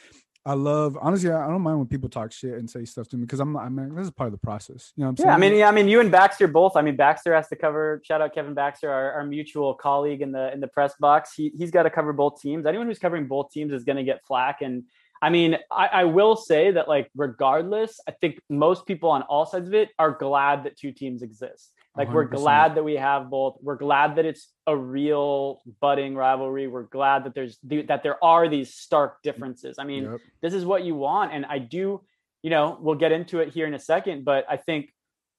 I 0.46 0.52
love 0.52 0.98
honestly. 1.00 1.30
I 1.30 1.46
I 1.46 1.48
don't 1.48 1.62
mind 1.62 1.78
when 1.78 1.86
people 1.86 2.10
talk 2.10 2.30
shit 2.30 2.54
and 2.54 2.68
say 2.68 2.84
stuff 2.84 3.08
to 3.08 3.16
me 3.16 3.22
because 3.22 3.40
I'm. 3.40 3.56
I'm. 3.56 3.94
This 3.94 4.04
is 4.04 4.10
part 4.10 4.26
of 4.26 4.32
the 4.32 4.38
process. 4.38 4.92
You 4.94 5.02
know 5.02 5.06
what 5.06 5.10
I'm 5.10 5.16
saying? 5.16 5.28
yeah, 5.28 5.34
I 5.34 5.38
mean, 5.38 5.54
yeah, 5.54 5.68
I 5.68 5.70
mean, 5.72 5.88
you 5.88 6.00
and 6.00 6.10
Baxter 6.10 6.46
both. 6.46 6.76
I 6.76 6.82
mean, 6.82 6.96
Baxter 6.96 7.34
has 7.34 7.48
to 7.48 7.56
cover. 7.56 8.02
Shout 8.04 8.20
out 8.20 8.34
Kevin 8.34 8.52
Baxter, 8.52 8.90
our, 8.90 9.12
our 9.12 9.24
mutual 9.24 9.74
colleague 9.74 10.20
in 10.20 10.32
the 10.32 10.52
in 10.52 10.60
the 10.60 10.68
press 10.68 10.94
box. 11.00 11.32
He 11.34 11.50
he's 11.56 11.70
got 11.70 11.84
to 11.84 11.90
cover 11.90 12.12
both 12.12 12.40
teams. 12.40 12.66
Anyone 12.66 12.86
who's 12.86 12.98
covering 12.98 13.26
both 13.26 13.50
teams 13.52 13.72
is 13.72 13.84
going 13.84 13.96
to 13.96 14.04
get 14.04 14.24
flack. 14.26 14.60
And 14.60 14.84
I 15.22 15.30
mean, 15.30 15.56
I, 15.70 15.86
I 15.86 16.04
will 16.04 16.36
say 16.36 16.72
that 16.72 16.88
like 16.88 17.10
regardless, 17.16 17.98
I 18.06 18.10
think 18.10 18.40
most 18.50 18.84
people 18.84 19.08
on 19.08 19.22
all 19.22 19.46
sides 19.46 19.68
of 19.68 19.74
it 19.74 19.88
are 19.98 20.10
glad 20.10 20.64
that 20.64 20.76
two 20.76 20.92
teams 20.92 21.22
exist. 21.22 21.72
Like 21.96 22.08
we 22.10 22.16
are 22.16 22.24
glad 22.24 22.74
that 22.74 22.82
we 22.82 22.94
have 22.94 23.30
both. 23.30 23.56
We're 23.62 23.76
glad 23.76 24.16
that 24.16 24.24
it's 24.24 24.52
a 24.66 24.76
real 24.76 25.60
budding 25.80 26.16
rivalry. 26.16 26.66
We're 26.66 26.82
glad 26.82 27.24
that 27.24 27.34
there's 27.34 27.58
that 27.62 28.02
there 28.02 28.22
are 28.22 28.48
these 28.48 28.74
stark 28.74 29.22
differences. 29.22 29.76
I 29.78 29.84
mean, 29.84 30.04
yep. 30.04 30.20
this 30.42 30.54
is 30.54 30.66
what 30.66 30.82
you 30.82 30.96
want, 30.96 31.32
and 31.32 31.46
I 31.46 31.58
do. 31.58 32.02
You 32.42 32.50
know, 32.50 32.76
we'll 32.80 32.96
get 32.96 33.12
into 33.12 33.38
it 33.38 33.50
here 33.50 33.66
in 33.66 33.74
a 33.74 33.78
second, 33.78 34.24
but 34.24 34.44
I 34.50 34.56
think, 34.56 34.92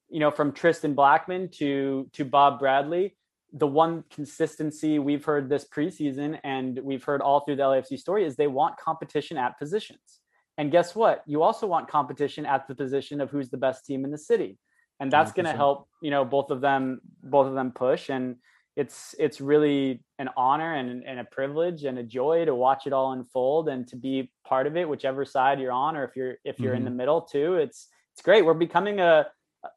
you 0.09 0.19
know, 0.19 0.31
from 0.31 0.53
Tristan 0.53 0.93
Blackman 0.93 1.49
to 1.55 2.09
to 2.13 2.23
Bob 2.23 2.59
Bradley, 2.59 3.17
the 3.51 3.67
one 3.67 4.05
consistency 4.09 4.97
we've 4.97 5.25
heard 5.25 5.49
this 5.49 5.65
preseason 5.65 6.39
and 6.43 6.79
we've 6.83 7.03
heard 7.03 7.21
all 7.21 7.41
through 7.41 7.55
the 7.57 7.63
LAFC 7.63 7.97
story 7.99 8.25
is 8.25 8.35
they 8.35 8.47
want 8.47 8.77
competition 8.77 9.37
at 9.37 9.57
positions. 9.59 10.19
And 10.57 10.71
guess 10.71 10.95
what? 10.95 11.21
You 11.25 11.41
also 11.41 11.67
want 11.67 11.89
competition 11.89 12.45
at 12.45 12.67
the 12.67 12.75
position 12.75 13.19
of 13.19 13.29
who's 13.29 13.49
the 13.49 13.57
best 13.57 13.85
team 13.85 14.05
in 14.05 14.11
the 14.11 14.17
city. 14.17 14.57
And 14.99 15.11
that's 15.11 15.31
going 15.33 15.45
to 15.45 15.53
help, 15.53 15.89
you 16.01 16.11
know, 16.11 16.23
both 16.23 16.51
of 16.51 16.61
them 16.61 17.01
both 17.21 17.47
of 17.47 17.53
them 17.53 17.71
push. 17.71 18.09
And 18.09 18.37
it's 18.75 19.15
it's 19.19 19.39
really 19.39 20.03
an 20.19 20.29
honor 20.35 20.73
and, 20.73 21.03
and 21.05 21.19
a 21.19 21.23
privilege 21.23 21.83
and 21.83 21.97
a 21.97 22.03
joy 22.03 22.45
to 22.45 22.53
watch 22.53 22.87
it 22.87 22.93
all 22.93 23.13
unfold 23.13 23.69
and 23.69 23.87
to 23.87 23.95
be 23.95 24.31
part 24.45 24.67
of 24.67 24.75
it 24.75 24.87
whichever 24.87 25.23
side 25.25 25.59
you're 25.59 25.71
on 25.71 25.95
or 25.95 26.03
if 26.03 26.15
you're 26.15 26.35
if 26.43 26.59
you're 26.59 26.73
mm-hmm. 26.73 26.79
in 26.79 26.85
the 26.85 26.91
middle 26.91 27.21
too. 27.21 27.55
It's 27.55 27.87
it's 28.13 28.21
great. 28.21 28.45
We're 28.45 28.53
becoming 28.53 28.99
a 28.99 29.27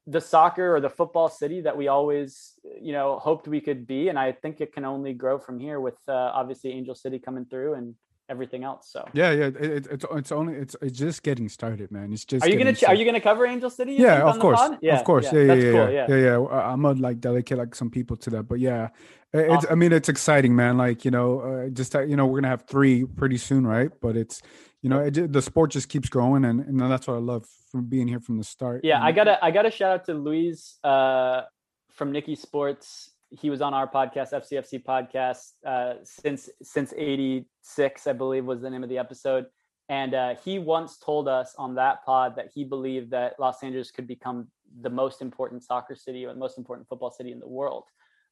the 0.06 0.20
soccer 0.20 0.74
or 0.74 0.80
the 0.80 0.90
football 0.90 1.28
city 1.28 1.62
that 1.62 1.76
we 1.76 1.88
always 1.88 2.52
you 2.80 2.92
know 2.92 3.18
hoped 3.18 3.48
we 3.48 3.60
could 3.60 3.86
be. 3.86 4.08
And 4.08 4.18
i 4.18 4.32
think 4.32 4.60
it 4.60 4.72
can 4.72 4.84
only 4.84 5.14
grow 5.14 5.38
from 5.38 5.58
here 5.58 5.80
with 5.80 5.98
uh, 6.08 6.12
obviously 6.12 6.72
angel 6.72 6.94
city 6.94 7.18
coming 7.18 7.46
through 7.46 7.74
and 7.74 7.94
everything 8.28 8.64
else 8.64 8.88
so. 8.90 9.08
Yeah 9.12 9.30
yeah 9.32 9.46
it, 9.46 9.86
it's 9.90 10.04
it's 10.10 10.32
only 10.32 10.54
it's 10.54 10.76
it's 10.82 10.98
just 10.98 11.22
getting 11.22 11.48
started 11.48 11.90
man. 11.90 12.12
It's 12.12 12.24
just 12.24 12.44
are 12.44 12.48
you 12.48 12.58
gonna 12.58 12.74
started. 12.74 12.96
are 12.96 12.98
you 12.98 13.04
gonna 13.04 13.20
cover 13.20 13.46
angel 13.46 13.70
city 13.70 13.94
yeah 13.94 14.22
of 14.22 14.38
course 14.38 14.60
yeah 14.80 14.98
of 14.98 15.04
course. 15.04 15.32
yeah 15.32 15.40
yeah 15.40 15.54
yeah, 15.54 15.72
cool, 15.72 15.90
yeah, 15.90 16.06
yeah, 16.08 16.16
yeah 16.16 16.72
i'm 16.72 16.82
not 16.82 16.98
like 16.98 17.20
delicate 17.20 17.58
like 17.58 17.74
some 17.74 17.90
people 17.90 18.16
to 18.16 18.30
that 18.30 18.44
but 18.44 18.58
yeah 18.58 18.88
it's 19.32 19.64
awesome. 19.64 19.72
i 19.72 19.74
mean 19.74 19.92
it's 19.92 20.08
exciting 20.08 20.54
man 20.54 20.76
like 20.76 21.04
you 21.04 21.10
know 21.10 21.40
uh, 21.40 21.68
just 21.70 21.94
uh, 21.94 22.00
you 22.00 22.16
know 22.16 22.26
we're 22.26 22.40
gonna 22.40 22.48
have 22.48 22.66
three 22.66 23.04
pretty 23.04 23.36
soon 23.36 23.66
right? 23.66 23.90
But 24.00 24.16
it's 24.16 24.42
you 24.82 24.88
know 24.88 25.00
it, 25.00 25.32
the 25.32 25.42
sport 25.42 25.70
just 25.70 25.88
keeps 25.88 26.08
growing 26.08 26.44
and, 26.44 26.60
and 26.60 26.80
that's 26.80 27.06
what 27.06 27.14
i 27.14 27.18
love 27.18 27.44
from 27.70 27.86
being 27.86 28.08
here 28.08 28.20
from 28.20 28.38
the 28.38 28.44
start 28.44 28.82
yeah 28.84 28.96
and, 28.96 29.04
i 29.04 29.12
gotta 29.12 29.44
i 29.44 29.50
gotta 29.50 29.70
shout 29.70 29.92
out 29.92 30.04
to 30.04 30.14
luis 30.14 30.78
uh, 30.84 31.42
from 31.90 32.12
nikki 32.12 32.36
sports 32.36 33.10
he 33.30 33.50
was 33.50 33.60
on 33.60 33.74
our 33.74 33.86
podcast 33.86 34.32
fcfc 34.32 34.84
podcast 34.84 35.52
uh, 35.66 35.94
since 36.02 36.48
since 36.62 36.92
86 36.96 38.06
i 38.06 38.12
believe 38.12 38.44
was 38.44 38.60
the 38.60 38.70
name 38.70 38.82
of 38.82 38.88
the 38.88 38.98
episode 38.98 39.46
and 39.90 40.14
uh, 40.14 40.34
he 40.44 40.58
once 40.58 40.98
told 40.98 41.28
us 41.28 41.54
on 41.58 41.74
that 41.76 42.04
pod 42.04 42.36
that 42.36 42.50
he 42.54 42.64
believed 42.64 43.10
that 43.10 43.34
los 43.38 43.62
angeles 43.62 43.90
could 43.90 44.06
become 44.06 44.48
the 44.80 44.90
most 44.90 45.22
important 45.22 45.62
soccer 45.62 45.94
city 45.94 46.24
or 46.24 46.32
the 46.32 46.38
most 46.38 46.58
important 46.58 46.88
football 46.88 47.10
city 47.10 47.32
in 47.32 47.40
the 47.40 47.48
world 47.48 47.84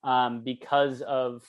um, 0.05 0.43
because 0.43 1.03
of 1.03 1.43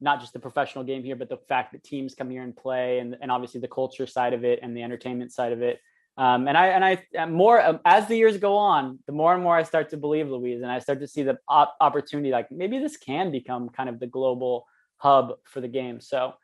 not 0.00 0.20
just 0.20 0.32
the 0.32 0.38
professional 0.38 0.84
game 0.84 1.02
here, 1.02 1.16
but 1.16 1.28
the 1.28 1.36
fact 1.36 1.72
that 1.72 1.82
teams 1.82 2.14
come 2.14 2.30
here 2.30 2.42
and 2.42 2.56
play, 2.56 3.00
and, 3.00 3.16
and 3.20 3.30
obviously 3.30 3.60
the 3.60 3.68
culture 3.68 4.06
side 4.06 4.32
of 4.32 4.44
it 4.44 4.60
and 4.62 4.76
the 4.76 4.82
entertainment 4.82 5.32
side 5.32 5.52
of 5.52 5.62
it. 5.62 5.80
Um, 6.18 6.48
and 6.48 6.58
I 6.58 6.66
and 6.66 6.84
I 6.84 7.26
more 7.26 7.62
um, 7.62 7.78
as 7.84 8.08
the 8.08 8.16
years 8.16 8.38
go 8.38 8.56
on, 8.56 8.98
the 9.06 9.12
more 9.12 9.34
and 9.34 9.42
more 9.42 9.56
I 9.56 9.62
start 9.62 9.90
to 9.90 9.96
believe 9.96 10.28
Luis, 10.28 10.60
and 10.62 10.70
I 10.70 10.80
start 10.80 10.98
to 10.98 11.06
see 11.06 11.22
the 11.22 11.38
op- 11.48 11.76
opportunity. 11.80 12.32
Like 12.32 12.50
maybe 12.50 12.80
this 12.80 12.96
can 12.96 13.30
become 13.30 13.68
kind 13.68 13.88
of 13.88 14.00
the 14.00 14.08
global 14.08 14.66
hub 14.96 15.34
for 15.44 15.60
the 15.60 15.68
game. 15.68 16.00
So 16.00 16.34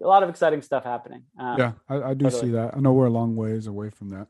a 0.00 0.06
lot 0.06 0.22
of 0.22 0.28
exciting 0.28 0.62
stuff 0.62 0.84
happening. 0.84 1.24
Um, 1.40 1.58
yeah, 1.58 1.72
I, 1.88 2.10
I 2.10 2.14
do 2.14 2.26
totally. 2.26 2.40
see 2.40 2.50
that. 2.52 2.76
I 2.76 2.78
know 2.78 2.92
we're 2.92 3.06
a 3.06 3.10
long 3.10 3.34
ways 3.34 3.66
away 3.66 3.90
from 3.90 4.10
that, 4.10 4.28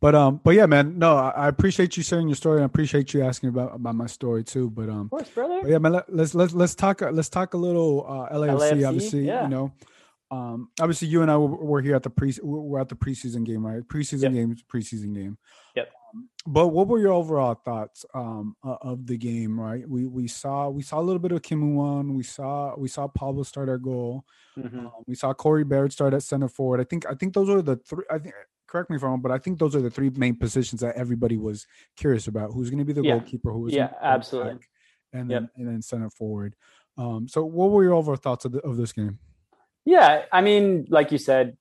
but 0.00 0.14
um, 0.14 0.40
but 0.42 0.54
yeah, 0.54 0.64
man, 0.64 0.98
no, 0.98 1.18
I, 1.18 1.28
I 1.28 1.48
appreciate 1.48 1.98
you 1.98 2.02
sharing 2.02 2.26
your 2.26 2.36
story. 2.36 2.62
I 2.62 2.64
appreciate 2.64 3.12
you 3.12 3.22
asking 3.22 3.50
about 3.50 3.74
about 3.74 3.96
my 3.96 4.06
story 4.06 4.44
too. 4.44 4.70
But 4.70 4.88
um, 4.88 5.00
of 5.00 5.10
course, 5.10 5.28
brother. 5.28 5.68
yeah, 5.68 5.76
man, 5.76 5.92
let, 5.92 6.08
us 6.08 6.34
let's 6.34 6.54
let's 6.54 6.74
talk 6.74 7.02
let's 7.02 7.28
talk 7.28 7.52
a 7.52 7.58
little 7.58 8.06
uh, 8.08 8.34
LAFC, 8.34 8.58
LAFC 8.58 8.88
obviously, 8.88 9.26
yeah. 9.26 9.42
you 9.42 9.48
know. 9.50 9.72
Um, 10.30 10.70
obviously, 10.80 11.08
you 11.08 11.22
and 11.22 11.30
I 11.30 11.36
were 11.36 11.80
here 11.80 11.96
at 11.96 12.02
the 12.02 12.10
pre 12.10 12.34
we're 12.42 12.80
at 12.80 12.88
the 12.88 12.94
preseason 12.94 13.44
game, 13.44 13.66
right? 13.66 13.82
Preseason 13.82 14.22
yep. 14.24 14.32
game, 14.32 14.56
preseason 14.72 15.14
game. 15.14 15.38
Yep. 15.74 15.90
Um, 16.14 16.28
but 16.46 16.68
what 16.68 16.86
were 16.86 16.98
your 16.98 17.12
overall 17.12 17.54
thoughts 17.54 18.04
um, 18.14 18.56
of 18.62 19.06
the 19.06 19.16
game? 19.16 19.58
Right, 19.58 19.88
we 19.88 20.06
we 20.06 20.28
saw 20.28 20.68
we 20.68 20.82
saw 20.82 21.00
a 21.00 21.02
little 21.02 21.18
bit 21.18 21.32
of 21.32 21.42
Kim 21.42 21.74
Won. 21.74 22.14
We 22.14 22.22
saw 22.22 22.74
we 22.76 22.88
saw 22.88 23.08
Pablo 23.08 23.42
start 23.42 23.68
our 23.68 23.78
goal. 23.78 24.24
Mm-hmm. 24.58 24.78
Um, 24.80 24.92
we 25.06 25.14
saw 25.14 25.32
Corey 25.32 25.64
Baird 25.64 25.92
start 25.92 26.12
at 26.14 26.22
center 26.22 26.48
forward. 26.48 26.80
I 26.80 26.84
think 26.84 27.06
I 27.06 27.14
think 27.14 27.32
those 27.32 27.48
are 27.48 27.62
the 27.62 27.76
three. 27.76 28.04
I 28.10 28.18
think 28.18 28.34
correct 28.66 28.90
me 28.90 28.96
if 28.96 29.02
I'm 29.02 29.08
wrong, 29.08 29.20
but 29.22 29.32
I 29.32 29.38
think 29.38 29.58
those 29.58 29.74
are 29.74 29.80
the 29.80 29.90
three 29.90 30.10
main 30.10 30.36
positions 30.36 30.82
that 30.82 30.96
everybody 30.96 31.38
was 31.38 31.66
curious 31.96 32.28
about. 32.28 32.52
Who's 32.52 32.68
going 32.70 32.78
to 32.78 32.84
be 32.84 32.92
the 32.92 33.02
yeah. 33.02 33.12
goalkeeper? 33.12 33.50
Who 33.50 33.60
was 33.60 33.74
yeah, 33.74 33.92
absolutely, 34.02 34.58
and 35.12 35.30
then 35.30 35.42
yep. 35.42 35.50
and 35.56 35.68
then 35.68 35.82
center 35.82 36.10
forward. 36.10 36.54
Um, 36.98 37.28
so, 37.28 37.44
what 37.44 37.70
were 37.70 37.84
your 37.84 37.94
overall 37.94 38.16
thoughts 38.16 38.44
of, 38.44 38.52
the, 38.52 38.58
of 38.60 38.76
this 38.76 38.92
game? 38.92 39.18
Yeah, 39.88 40.24
I 40.30 40.42
mean, 40.42 40.86
like 40.90 41.12
you 41.12 41.16
said, 41.16 41.56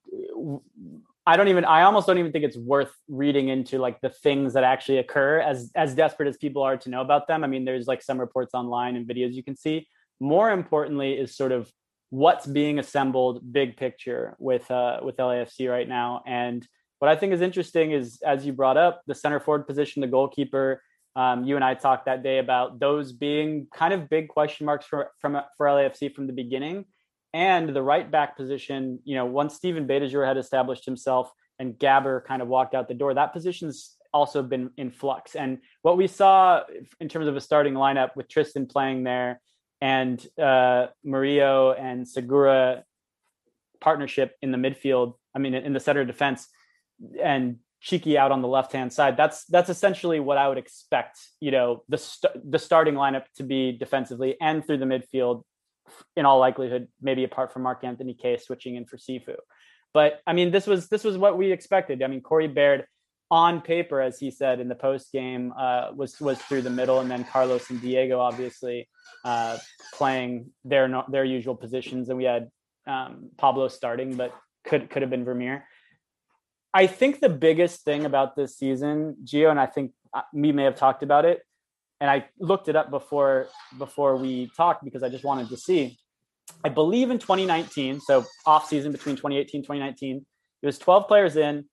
I 1.25 1.37
don't 1.37 1.47
even. 1.47 1.63
I 1.63 1.83
almost 1.83 2.07
don't 2.07 2.17
even 2.17 2.33
think 2.33 2.43
it's 2.43 2.57
worth 2.57 2.91
reading 3.07 3.47
into 3.47 3.77
like 3.77 4.01
the 4.01 4.09
things 4.09 4.51
that 4.55 4.65
actually 4.65 4.97
occur. 4.97 5.39
As 5.39 5.71
as 5.75 5.95
desperate 5.95 6.27
as 6.27 6.35
people 6.35 6.61
are 6.61 6.75
to 6.75 6.89
know 6.89 6.99
about 6.99 7.29
them, 7.29 7.45
I 7.45 7.47
mean, 7.47 7.63
there's 7.63 7.87
like 7.87 8.03
some 8.03 8.19
reports 8.19 8.53
online 8.53 8.97
and 8.97 9.07
videos 9.07 9.31
you 9.31 9.43
can 9.43 9.55
see. 9.55 9.87
More 10.19 10.51
importantly, 10.51 11.13
is 11.13 11.37
sort 11.37 11.53
of 11.53 11.71
what's 12.09 12.45
being 12.45 12.79
assembled, 12.79 13.49
big 13.53 13.77
picture 13.77 14.35
with 14.39 14.69
uh, 14.69 14.99
with 15.03 15.15
LAFC 15.15 15.71
right 15.71 15.87
now, 15.87 16.21
and 16.27 16.67
what 16.99 17.09
I 17.09 17.15
think 17.15 17.31
is 17.31 17.39
interesting 17.39 17.91
is, 17.91 18.19
as 18.25 18.45
you 18.45 18.51
brought 18.51 18.75
up, 18.75 19.03
the 19.07 19.15
center 19.15 19.39
forward 19.39 19.67
position, 19.67 20.01
the 20.01 20.07
goalkeeper. 20.07 20.81
Um, 21.15 21.45
you 21.45 21.55
and 21.55 21.63
I 21.63 21.75
talked 21.75 22.07
that 22.07 22.23
day 22.23 22.39
about 22.39 22.77
those 22.77 23.13
being 23.13 23.67
kind 23.73 23.93
of 23.93 24.09
big 24.09 24.27
question 24.27 24.65
marks 24.65 24.85
for 24.85 25.11
from 25.21 25.39
for 25.55 25.67
LAFC 25.67 26.13
from 26.13 26.27
the 26.27 26.33
beginning, 26.33 26.83
and 27.37 27.69
the 27.69 27.83
right 27.83 28.09
back 28.09 28.35
position. 28.35 28.97
You 29.03 29.15
know, 29.15 29.25
once 29.25 29.53
Steven 29.53 29.87
Beitashour 29.87 30.27
had 30.27 30.37
established 30.37 30.85
himself 30.85 31.31
and 31.59 31.75
Gabber 31.75 32.25
kind 32.25 32.41
of 32.41 32.47
walked 32.47 32.73
out 32.73 32.87
the 32.87 32.95
door, 32.95 33.13
that 33.13 33.31
position's 33.31 33.95
also 34.11 34.41
been 34.41 34.71
in 34.75 34.89
flux. 34.89 35.35
And 35.35 35.59
what 35.83 35.97
we 35.97 36.07
saw 36.07 36.63
in 36.99 37.07
terms 37.07 37.27
of 37.27 37.35
a 37.35 37.41
starting 37.41 37.75
lineup 37.75 38.15
with 38.15 38.27
Tristan 38.27 38.65
playing 38.65 39.03
there 39.03 39.39
and 39.81 40.25
uh, 40.41 40.87
Murillo 41.03 41.73
and 41.73 42.07
Segura 42.07 42.83
partnership 43.79 44.35
in 44.41 44.51
the 44.51 44.57
midfield. 44.57 45.13
I 45.35 45.39
mean, 45.39 45.53
in 45.53 45.73
the 45.73 45.79
center 45.79 46.01
of 46.01 46.07
defense 46.07 46.47
and 47.21 47.57
Cheeky 47.79 48.17
out 48.17 48.31
on 48.31 48.41
the 48.41 48.47
left 48.47 48.73
hand 48.73 48.91
side. 48.91 49.15
That's 49.15 49.45
that's 49.45 49.69
essentially 49.69 50.19
what 50.19 50.39
I 50.39 50.47
would 50.47 50.57
expect. 50.57 51.19
You 51.39 51.51
know, 51.51 51.83
the 51.87 51.99
st- 51.99 52.51
the 52.51 52.57
starting 52.57 52.95
lineup 52.95 53.25
to 53.35 53.43
be 53.43 53.71
defensively 53.71 54.35
and 54.41 54.65
through 54.65 54.79
the 54.79 54.85
midfield, 54.85 55.43
in 56.15 56.25
all 56.25 56.39
likelihood, 56.39 56.87
maybe 57.01 57.23
apart 57.23 57.51
from 57.51 57.63
Mark 57.63 57.83
Anthony 57.83 58.13
Kaye 58.13 58.37
switching 58.37 58.75
in 58.75 58.85
for 58.85 58.97
Sifu. 58.97 59.35
But 59.93 60.21
I 60.27 60.33
mean, 60.33 60.51
this 60.51 60.67
was 60.67 60.89
this 60.89 61.03
was 61.03 61.17
what 61.17 61.37
we 61.37 61.51
expected. 61.51 62.03
I 62.03 62.07
mean, 62.07 62.21
Corey 62.21 62.47
Baird 62.47 62.85
on 63.29 63.61
paper, 63.61 63.99
as 63.99 64.19
he 64.19 64.31
said 64.31 64.59
in 64.59 64.67
the 64.69 64.75
post 64.75 65.11
game, 65.11 65.53
uh, 65.57 65.91
was 65.95 66.19
was 66.19 66.37
through 66.39 66.61
the 66.61 66.69
middle, 66.69 66.99
and 66.99 67.09
then 67.09 67.23
Carlos 67.23 67.69
and 67.69 67.81
Diego 67.81 68.19
obviously 68.19 68.87
uh, 69.25 69.57
playing 69.93 70.51
their 70.63 71.03
their 71.09 71.25
usual 71.25 71.55
positions, 71.55 72.09
and 72.09 72.17
we 72.17 72.25
had 72.25 72.49
um, 72.85 73.29
Pablo 73.37 73.67
starting, 73.67 74.15
but 74.15 74.33
could 74.65 74.89
could 74.89 75.01
have 75.01 75.11
been 75.11 75.25
Vermeer. 75.25 75.65
I 76.73 76.87
think 76.87 77.19
the 77.19 77.29
biggest 77.29 77.83
thing 77.83 78.05
about 78.05 78.35
this 78.35 78.57
season, 78.57 79.15
Gio, 79.23 79.49
and 79.49 79.59
I 79.59 79.65
think 79.65 79.93
uh, 80.13 80.21
we 80.33 80.51
may 80.51 80.63
have 80.63 80.75
talked 80.75 81.01
about 81.01 81.25
it, 81.25 81.41
and 81.99 82.09
I 82.09 82.27
looked 82.39 82.67
it 82.69 82.75
up 82.75 82.89
before 82.89 83.47
before 83.77 84.17
we 84.17 84.49
talked 84.55 84.83
because 84.83 85.03
I 85.03 85.09
just 85.09 85.23
wanted 85.23 85.49
to 85.49 85.57
see. 85.57 85.97
I 86.63 86.69
believe 86.69 87.11
in 87.11 87.19
2019, 87.19 87.99
so 87.99 88.25
off 88.45 88.67
season 88.67 88.91
between 88.91 89.15
2018 89.15 89.61
2019, 89.61 90.25
it 90.61 90.65
was 90.65 90.79
12 90.79 91.07
players 91.07 91.35
in, 91.35 91.65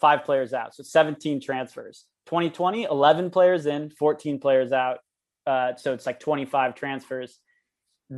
five 0.00 0.24
players 0.24 0.52
out, 0.52 0.74
so 0.74 0.82
17 0.82 1.40
transfers. 1.40 2.06
2020, 2.26 2.84
11 2.84 3.30
players 3.30 3.66
in, 3.66 3.90
14 3.90 4.40
players 4.40 4.72
out, 4.72 4.98
uh, 5.46 5.74
so 5.76 5.92
it's 5.92 6.06
like 6.06 6.18
25 6.20 6.74
transfers. 6.74 7.38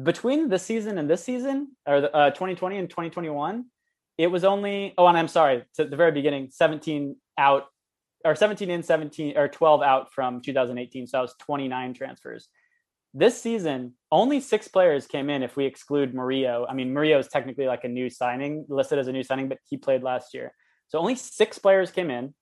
Between 0.02 0.48
this 0.48 0.62
season 0.62 0.98
and 0.98 1.08
this 1.10 1.24
season, 1.24 1.76
or 1.86 2.02
the, 2.02 2.14
uh, 2.14 2.30
2020 2.30 2.78
and 2.78 2.90
2021, 2.90 3.64
it 4.18 4.28
was 4.28 4.44
only 4.44 4.94
oh 4.98 5.06
and 5.06 5.18
i'm 5.18 5.28
sorry 5.28 5.64
to 5.74 5.84
the 5.84 5.96
very 5.96 6.12
beginning 6.12 6.48
17 6.50 7.16
out 7.38 7.66
or 8.24 8.34
17 8.34 8.70
in 8.70 8.82
17 8.82 9.36
or 9.36 9.48
12 9.48 9.82
out 9.82 10.12
from 10.12 10.40
2018 10.40 11.06
so 11.06 11.16
that 11.16 11.22
was 11.22 11.34
29 11.40 11.94
transfers 11.94 12.48
this 13.14 13.40
season 13.40 13.94
only 14.10 14.40
six 14.40 14.66
players 14.68 15.06
came 15.06 15.30
in 15.30 15.42
if 15.42 15.56
we 15.56 15.66
exclude 15.66 16.14
Murillo. 16.14 16.66
I 16.68 16.74
mean, 16.74 16.92
Murillo 16.92 17.18
is 17.18 17.28
technically 17.28 17.66
like 17.66 17.84
a 17.84 17.88
new 17.88 18.10
signing, 18.10 18.64
listed 18.68 18.98
as 18.98 19.08
a 19.08 19.12
new 19.12 19.22
signing, 19.22 19.48
but 19.48 19.58
he 19.68 19.76
played 19.76 20.02
last 20.02 20.34
year. 20.34 20.52
So 20.88 20.98
only 20.98 21.14
six 21.14 21.58
players 21.58 21.90
came 21.90 22.10
in 22.10 22.34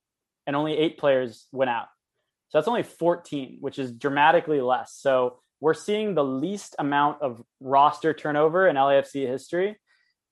and 0.46 0.56
only 0.56 0.76
eight 0.76 0.98
players 0.98 1.46
went 1.52 1.70
out. 1.70 1.86
So 2.48 2.58
that's 2.58 2.68
only 2.68 2.82
14, 2.82 3.58
which 3.60 3.78
is 3.78 3.92
dramatically 3.92 4.60
less. 4.60 4.94
So 4.94 5.40
we're 5.60 5.74
seeing 5.74 6.14
the 6.14 6.24
least 6.24 6.74
amount 6.78 7.22
of 7.22 7.42
roster 7.60 8.12
turnover 8.12 8.66
in 8.66 8.76
LAFC 8.76 9.26
history 9.26 9.78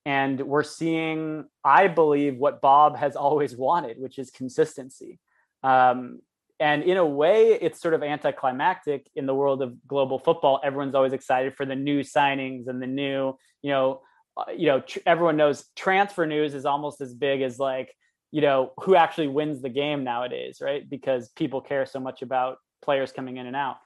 and 0.05 0.41
we're 0.41 0.63
seeing, 0.63 1.45
I 1.65 1.89
believe, 1.89 2.37
what 2.37 2.61
Bob 2.61 2.97
has 2.97 3.17
always 3.27 3.57
wanted, 3.57 3.99
which 3.99 4.19
is 4.19 4.31
consistency. 4.31 5.21
Um, 5.63 6.21
and 6.61 6.83
in 6.83 6.99
a 6.99 7.05
way 7.05 7.53
it's 7.53 7.81
sort 7.81 7.95
of 7.95 8.03
anticlimactic 8.03 9.11
in 9.17 9.27
the 9.27 9.35
world 9.35 9.63
of 9.63 9.75
global 9.89 10.19
football. 10.19 10.61
Everyone's 10.63 10.95
always 10.95 11.15
excited 11.15 11.57
for 11.57 11.65
the 11.65 11.75
new 11.75 12.01
signings 12.01 12.69
and 12.69 12.81
the 12.81 12.87
new 12.87 13.37
you 13.63 13.71
know 13.71 14.03
uh, 14.37 14.45
you 14.55 14.67
know 14.67 14.81
tr- 14.81 14.99
everyone 15.07 15.37
knows 15.37 15.65
transfer 15.75 16.27
news 16.27 16.55
is 16.55 16.67
almost 16.67 17.01
as 17.01 17.15
big 17.15 17.41
as 17.43 17.59
like 17.59 17.95
you 18.31 18.43
know 18.43 18.73
who 18.83 18.95
actually 18.95 19.29
wins 19.29 19.63
the 19.63 19.69
game 19.69 20.05
nowadays 20.05 20.59
right? 20.61 20.89
Because 20.89 21.31
people 21.31 21.61
care 21.61 21.87
so 21.87 21.99
much 21.99 22.23
about 22.23 22.59
players 22.83 23.11
coming 23.11 23.39
in 23.39 23.47
and 23.47 23.57
out. 23.57 23.79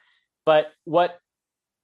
But 0.44 0.72
what 0.84 1.18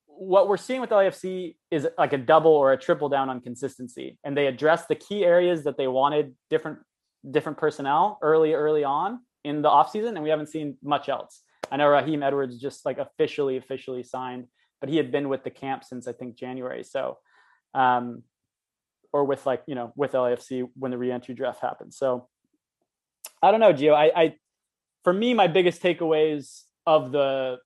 what 0.07 0.48
we're 0.48 0.59
seeing 0.59 0.83
with 0.83 0.90
LAFC 0.90 1.57
is 1.70 1.88
like 1.96 2.12
a 2.12 2.18
double 2.18 2.50
or 2.50 2.72
a 2.72 2.76
triple 2.76 3.09
down 3.09 3.31
on 3.31 3.40
consistency. 3.40 4.18
And 4.22 4.37
they 4.37 4.48
address 4.48 4.85
the 4.87 4.94
key 4.94 5.24
areas 5.24 5.64
that 5.64 5.79
they 5.79 5.88
wanted 5.88 6.35
different 6.50 6.81
different 7.31 7.59
personnel 7.59 8.18
early 8.22 8.55
early 8.55 8.83
on 8.83 9.20
in 9.44 9.62
the 9.62 9.68
offseason 9.68 10.11
and 10.11 10.22
we 10.22 10.31
haven't 10.31 10.48
seen 10.48 10.76
much 10.83 11.09
else. 11.09 11.42
I 11.70 11.76
know 11.76 11.88
Raheem 11.88 12.22
Edwards 12.22 12.59
just 12.59 12.85
like 12.85 12.98
officially 12.98 13.57
officially 13.57 14.03
signed, 14.03 14.46
but 14.81 14.90
he 14.90 14.96
had 14.96 15.11
been 15.12 15.29
with 15.29 15.44
the 15.44 15.50
camp 15.50 15.85
since 15.85 16.09
I 16.09 16.12
think 16.12 16.37
January. 16.37 16.85
So 16.85 17.18
um 17.74 18.22
or 19.12 19.24
with 19.24 19.44
like, 19.44 19.62
you 19.66 19.74
know, 19.74 19.92
with 19.96 20.12
LAFC 20.12 20.68
when 20.74 20.92
the 20.92 20.98
reentry 20.98 21.35
draft 21.35 21.61
happened. 21.61 21.92
So 21.92 22.29
I 23.42 23.50
don't 23.50 23.61
know, 23.61 23.72
Gio. 23.72 23.94
I, 23.94 24.12
I 24.14 24.35
for 25.05 25.12
me 25.12 25.35
my 25.35 25.46
biggest 25.46 25.83
takeaways 25.83 26.62
of 26.87 27.12
the 27.12 27.59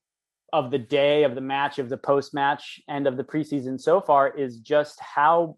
of 0.52 0.70
the 0.70 0.78
day 0.78 1.24
of 1.24 1.34
the 1.34 1.40
match 1.40 1.78
of 1.78 1.88
the 1.88 1.96
post 1.96 2.32
match 2.32 2.80
and 2.88 3.06
of 3.08 3.16
the 3.16 3.24
preseason 3.24 3.80
so 3.80 4.00
far 4.00 4.28
is 4.28 4.58
just 4.58 5.00
how 5.00 5.56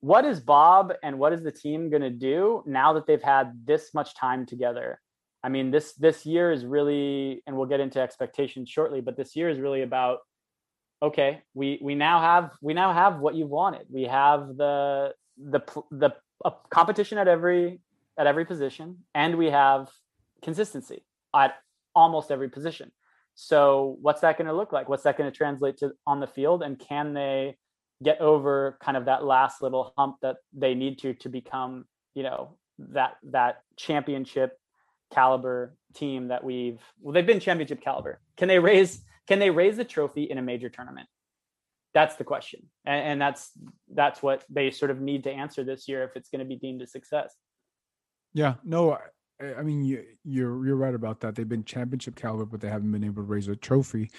what 0.00 0.24
is 0.24 0.40
Bob 0.40 0.92
and 1.04 1.16
what 1.20 1.32
is 1.32 1.44
the 1.44 1.52
team 1.52 1.88
going 1.88 2.02
to 2.02 2.10
do 2.10 2.64
now 2.66 2.94
that 2.94 3.06
they've 3.06 3.22
had 3.22 3.52
this 3.64 3.94
much 3.94 4.16
time 4.16 4.44
together? 4.44 5.00
I 5.44 5.48
mean, 5.48 5.70
this 5.70 5.94
this 5.94 6.24
year 6.24 6.52
is 6.52 6.64
really, 6.64 7.42
and 7.46 7.56
we'll 7.56 7.66
get 7.66 7.80
into 7.80 8.00
expectations 8.00 8.68
shortly, 8.68 9.00
but 9.00 9.16
this 9.16 9.34
year 9.34 9.48
is 9.48 9.58
really 9.58 9.82
about 9.82 10.18
okay, 11.02 11.42
we 11.52 11.78
we 11.82 11.94
now 11.94 12.20
have 12.20 12.52
we 12.60 12.74
now 12.74 12.92
have 12.92 13.18
what 13.18 13.34
you've 13.34 13.50
wanted. 13.50 13.86
We 13.90 14.04
have 14.04 14.56
the 14.56 15.14
the 15.36 15.60
the 15.90 16.14
competition 16.70 17.18
at 17.18 17.28
every 17.28 17.80
at 18.18 18.26
every 18.26 18.44
position, 18.44 18.98
and 19.14 19.36
we 19.36 19.50
have 19.50 19.90
consistency 20.42 21.04
at 21.34 21.54
almost 21.94 22.30
every 22.30 22.48
position. 22.48 22.92
So, 23.34 23.96
what's 24.00 24.20
that 24.20 24.36
going 24.36 24.48
to 24.48 24.52
look 24.52 24.72
like? 24.72 24.88
What's 24.88 25.04
that 25.04 25.16
going 25.16 25.30
to 25.30 25.36
translate 25.36 25.78
to 25.78 25.92
on 26.06 26.20
the 26.20 26.26
field? 26.26 26.62
And 26.62 26.78
can 26.78 27.14
they 27.14 27.56
get 28.02 28.20
over 28.20 28.78
kind 28.82 28.96
of 28.96 29.06
that 29.06 29.24
last 29.24 29.62
little 29.62 29.92
hump 29.96 30.16
that 30.22 30.36
they 30.52 30.74
need 30.74 30.98
to 30.98 31.14
to 31.14 31.28
become 31.28 31.84
you 32.14 32.22
know 32.22 32.56
that 32.78 33.16
that 33.22 33.62
championship 33.76 34.58
caliber 35.12 35.76
team 35.94 36.28
that 36.28 36.42
we've 36.42 36.80
well 37.00 37.12
they've 37.12 37.26
been 37.26 37.40
championship 37.40 37.80
caliber 37.82 38.20
can 38.36 38.48
they 38.48 38.58
raise 38.58 39.02
can 39.28 39.38
they 39.38 39.50
raise 39.50 39.76
the 39.76 39.84
trophy 39.84 40.24
in 40.24 40.38
a 40.38 40.42
major 40.42 40.68
tournament 40.68 41.08
that's 41.94 42.16
the 42.16 42.24
question 42.24 42.62
and, 42.84 43.04
and 43.04 43.20
that's 43.20 43.50
that's 43.94 44.22
what 44.22 44.44
they 44.48 44.70
sort 44.70 44.90
of 44.90 45.00
need 45.00 45.24
to 45.24 45.30
answer 45.30 45.64
this 45.64 45.86
year 45.88 46.02
if 46.04 46.16
it's 46.16 46.30
going 46.30 46.40
to 46.40 46.44
be 46.44 46.56
deemed 46.56 46.80
a 46.82 46.86
success 46.86 47.34
yeah 48.32 48.54
no 48.64 48.92
I, 48.92 49.54
I 49.58 49.62
mean 49.62 49.84
you, 49.84 50.04
you're 50.24 50.66
you're 50.66 50.76
right 50.76 50.94
about 50.94 51.20
that 51.20 51.34
they've 51.34 51.48
been 51.48 51.64
championship 51.64 52.16
caliber 52.16 52.46
but 52.46 52.60
they 52.60 52.68
haven't 52.68 52.90
been 52.90 53.04
able 53.04 53.22
to 53.22 53.28
raise 53.28 53.48
a 53.48 53.56
trophy 53.56 54.10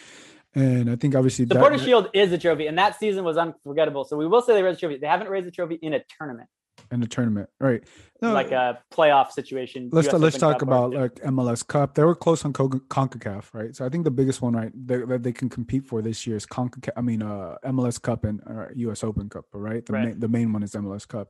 and 0.55 0.89
I 0.89 0.95
think 0.95 1.15
obviously 1.15 1.45
the 1.45 1.55
Supporters' 1.55 1.83
Shield 1.83 2.09
is 2.13 2.31
a 2.31 2.37
trophy, 2.37 2.67
and 2.67 2.77
that 2.77 2.99
season 2.99 3.23
was 3.23 3.37
unforgettable. 3.37 4.03
So 4.03 4.15
we 4.17 4.27
will 4.27 4.41
say 4.41 4.53
they 4.53 4.61
raised 4.61 4.77
a 4.77 4.81
trophy. 4.81 4.97
They 4.97 5.07
haven't 5.07 5.29
raised 5.29 5.47
a 5.47 5.51
trophy 5.51 5.79
in 5.81 5.93
a 5.93 6.01
tournament. 6.19 6.47
In 6.91 6.99
the 6.99 7.07
tournament, 7.07 7.49
right? 7.59 7.83
No, 8.21 8.33
like 8.33 8.51
a 8.51 8.79
playoff 8.91 9.31
situation. 9.31 9.89
Let's 9.91 10.07
US 10.07 10.19
let's 10.19 10.37
talk 10.37 10.59
Cup 10.59 10.67
about 10.67 10.93
like 10.93 11.15
MLS 11.15 11.65
Cup. 11.65 11.95
They 11.95 12.03
were 12.03 12.15
close 12.15 12.45
on 12.45 12.53
Concacaf, 12.53 13.53
right? 13.53 13.75
So 13.75 13.85
I 13.85 13.89
think 13.89 14.03
the 14.03 14.11
biggest 14.11 14.41
one, 14.41 14.53
right, 14.53 14.71
that 14.87 15.23
they, 15.23 15.31
can 15.31 15.49
compete 15.49 15.85
for 15.85 16.01
this 16.01 16.25
year 16.27 16.37
is 16.37 16.45
Concacaf. 16.45 16.91
I 16.95 17.01
mean, 17.01 17.21
uh, 17.21 17.57
MLS 17.65 18.01
Cup 18.01 18.23
and 18.25 18.41
uh, 18.47 18.67
US 18.75 19.03
Open 19.03 19.29
Cup, 19.29 19.45
right? 19.53 19.85
The 19.85 19.93
right. 19.93 20.05
main 20.05 20.19
the 20.19 20.27
main 20.27 20.53
one 20.53 20.63
is 20.63 20.73
MLS 20.73 21.07
Cup. 21.07 21.29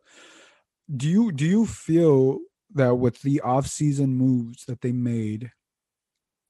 Do 0.95 1.07
you 1.07 1.31
do 1.31 1.45
you 1.45 1.65
feel 1.65 2.39
that 2.75 2.95
with 2.95 3.21
the 3.21 3.41
off 3.41 3.67
season 3.67 4.15
moves 4.15 4.65
that 4.65 4.81
they 4.81 4.91
made 4.91 5.51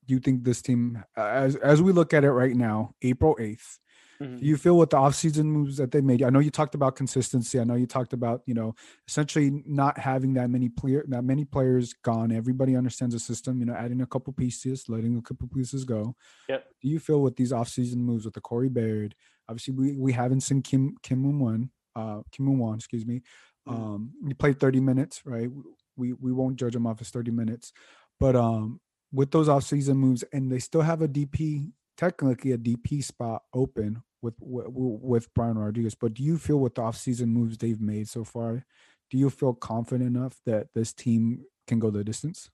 do 0.07 0.13
you 0.13 0.19
think 0.19 0.43
this 0.43 0.61
team, 0.61 1.03
as 1.15 1.55
as 1.55 1.81
we 1.81 1.91
look 1.91 2.13
at 2.13 2.23
it 2.23 2.31
right 2.31 2.55
now, 2.55 2.93
April 3.01 3.37
8th, 3.39 3.77
mm-hmm. 4.21 4.37
do 4.37 4.45
you 4.45 4.57
feel 4.57 4.77
with 4.77 4.89
the 4.89 4.97
offseason 4.97 5.45
moves 5.45 5.77
that 5.77 5.91
they 5.91 6.01
made? 6.01 6.23
I 6.23 6.29
know 6.29 6.39
you 6.39 6.51
talked 6.51 6.75
about 6.75 6.95
consistency. 6.95 7.59
I 7.59 7.63
know 7.63 7.75
you 7.75 7.87
talked 7.87 8.13
about 8.13 8.41
you 8.45 8.53
know 8.53 8.75
essentially 9.07 9.63
not 9.65 9.97
having 9.97 10.33
that 10.35 10.49
many 10.49 10.69
player 10.69 11.05
that 11.07 11.23
many 11.23 11.45
players 11.45 11.93
gone. 12.03 12.31
Everybody 12.31 12.75
understands 12.75 13.15
the 13.15 13.19
system. 13.19 13.59
You 13.59 13.65
know, 13.65 13.73
adding 13.73 14.01
a 14.01 14.07
couple 14.07 14.33
pieces, 14.33 14.85
letting 14.87 15.17
a 15.17 15.21
couple 15.21 15.47
pieces 15.47 15.85
go. 15.85 16.15
Yep. 16.49 16.65
Do 16.81 16.89
you 16.89 16.99
feel 16.99 17.21
with 17.21 17.35
these 17.35 17.51
offseason 17.51 17.97
moves 17.97 18.25
with 18.25 18.33
the 18.33 18.41
Corey 18.41 18.69
Baird? 18.69 19.15
Obviously, 19.49 19.73
we 19.73 19.97
we 19.97 20.13
haven't 20.13 20.41
seen 20.41 20.61
Kim 20.61 20.95
Kim 21.03 21.19
Moon 21.19 21.39
One, 21.39 21.69
uh, 21.95 22.21
Kim 22.31 22.45
Moon 22.45 22.57
Hwan, 22.57 22.75
excuse 22.75 23.05
me. 23.05 23.21
Mm-hmm. 23.67 23.83
Um, 23.83 24.11
he 24.27 24.33
played 24.33 24.59
30 24.59 24.79
minutes, 24.79 25.21
right? 25.25 25.49
We 25.95 26.13
we 26.13 26.31
won't 26.31 26.57
judge 26.57 26.75
him 26.75 26.87
off 26.87 26.99
his 26.99 27.09
30 27.09 27.31
minutes, 27.31 27.71
but 28.19 28.35
um, 28.35 28.79
with 29.11 29.31
those 29.31 29.47
offseason 29.47 29.95
moves, 29.95 30.23
and 30.33 30.51
they 30.51 30.59
still 30.59 30.81
have 30.81 31.01
a 31.01 31.07
DP, 31.07 31.71
technically 31.97 32.51
a 32.51 32.57
DP 32.57 33.03
spot 33.03 33.43
open 33.53 34.03
with 34.21 34.35
with, 34.39 35.33
Brian 35.33 35.57
Rodriguez. 35.57 35.95
But 35.95 36.13
do 36.13 36.23
you 36.23 36.37
feel 36.37 36.59
with 36.59 36.75
the 36.75 36.81
offseason 36.81 37.27
moves 37.27 37.57
they've 37.57 37.81
made 37.81 38.07
so 38.07 38.23
far, 38.23 38.65
do 39.11 39.17
you 39.17 39.29
feel 39.29 39.53
confident 39.53 40.15
enough 40.15 40.39
that 40.45 40.67
this 40.73 40.93
team 40.93 41.45
can 41.67 41.79
go 41.79 41.89
the 41.89 42.03
distance? 42.03 42.49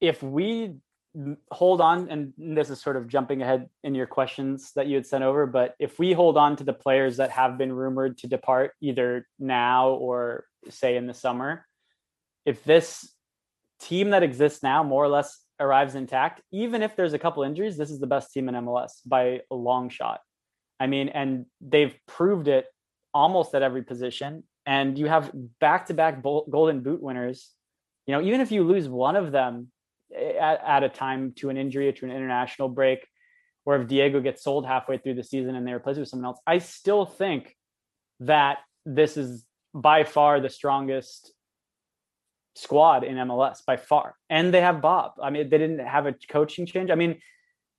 If 0.00 0.22
we 0.22 0.76
hold 1.50 1.80
on, 1.80 2.08
and 2.10 2.32
this 2.36 2.70
is 2.70 2.80
sort 2.80 2.96
of 2.96 3.06
jumping 3.06 3.40
ahead 3.40 3.68
in 3.84 3.94
your 3.94 4.06
questions 4.06 4.72
that 4.74 4.86
you 4.86 4.96
had 4.96 5.06
sent 5.06 5.22
over, 5.22 5.46
but 5.46 5.74
if 5.78 5.98
we 5.98 6.12
hold 6.12 6.36
on 6.36 6.56
to 6.56 6.64
the 6.64 6.72
players 6.72 7.18
that 7.18 7.30
have 7.30 7.56
been 7.56 7.72
rumored 7.72 8.18
to 8.18 8.26
depart 8.26 8.72
either 8.80 9.26
now 9.38 9.90
or 9.90 10.44
say 10.70 10.96
in 10.96 11.06
the 11.06 11.14
summer, 11.14 11.66
if 12.44 12.64
this 12.64 13.12
team 13.80 14.10
that 14.10 14.22
exists 14.22 14.62
now 14.62 14.82
more 14.82 15.04
or 15.04 15.08
less 15.08 15.43
arrives 15.60 15.94
intact, 15.94 16.40
even 16.52 16.82
if 16.82 16.96
there's 16.96 17.12
a 17.12 17.18
couple 17.18 17.42
injuries, 17.42 17.76
this 17.76 17.90
is 17.90 18.00
the 18.00 18.06
best 18.06 18.32
team 18.32 18.48
in 18.48 18.54
MLS 18.54 18.92
by 19.06 19.40
a 19.50 19.54
long 19.54 19.88
shot. 19.88 20.20
I 20.80 20.86
mean, 20.86 21.08
and 21.08 21.46
they've 21.60 21.94
proved 22.06 22.48
it 22.48 22.66
almost 23.12 23.54
at 23.54 23.62
every 23.62 23.82
position. 23.82 24.44
And 24.66 24.98
you 24.98 25.06
have 25.06 25.30
back 25.60 25.86
to 25.86 25.94
back 25.94 26.22
golden 26.22 26.80
boot 26.82 27.02
winners. 27.02 27.50
You 28.06 28.14
know, 28.14 28.22
even 28.22 28.40
if 28.40 28.50
you 28.50 28.64
lose 28.64 28.88
one 28.88 29.16
of 29.16 29.30
them 29.30 29.68
eh, 30.14 30.32
at, 30.32 30.60
at 30.66 30.82
a 30.82 30.88
time 30.88 31.32
to 31.36 31.50
an 31.50 31.56
injury 31.56 31.88
or 31.88 31.92
to 31.92 32.04
an 32.04 32.10
international 32.10 32.68
break, 32.68 33.06
or 33.66 33.76
if 33.76 33.88
Diego 33.88 34.20
gets 34.20 34.42
sold 34.42 34.66
halfway 34.66 34.98
through 34.98 35.14
the 35.14 35.24
season 35.24 35.54
and 35.54 35.66
they 35.66 35.72
replace 35.72 35.96
it 35.96 36.00
with 36.00 36.08
someone 36.08 36.26
else, 36.26 36.40
I 36.46 36.58
still 36.58 37.06
think 37.06 37.56
that 38.20 38.58
this 38.84 39.16
is 39.16 39.44
by 39.74 40.04
far 40.04 40.40
the 40.40 40.50
strongest 40.50 41.32
squad 42.54 43.04
in 43.04 43.16
MLS 43.16 43.64
by 43.66 43.76
far. 43.76 44.14
And 44.30 44.52
they 44.52 44.60
have 44.60 44.80
Bob. 44.80 45.12
I 45.22 45.30
mean, 45.30 45.48
they 45.48 45.58
didn't 45.58 45.80
have 45.80 46.06
a 46.06 46.14
coaching 46.28 46.66
change. 46.66 46.90
I 46.90 46.94
mean, 46.94 47.20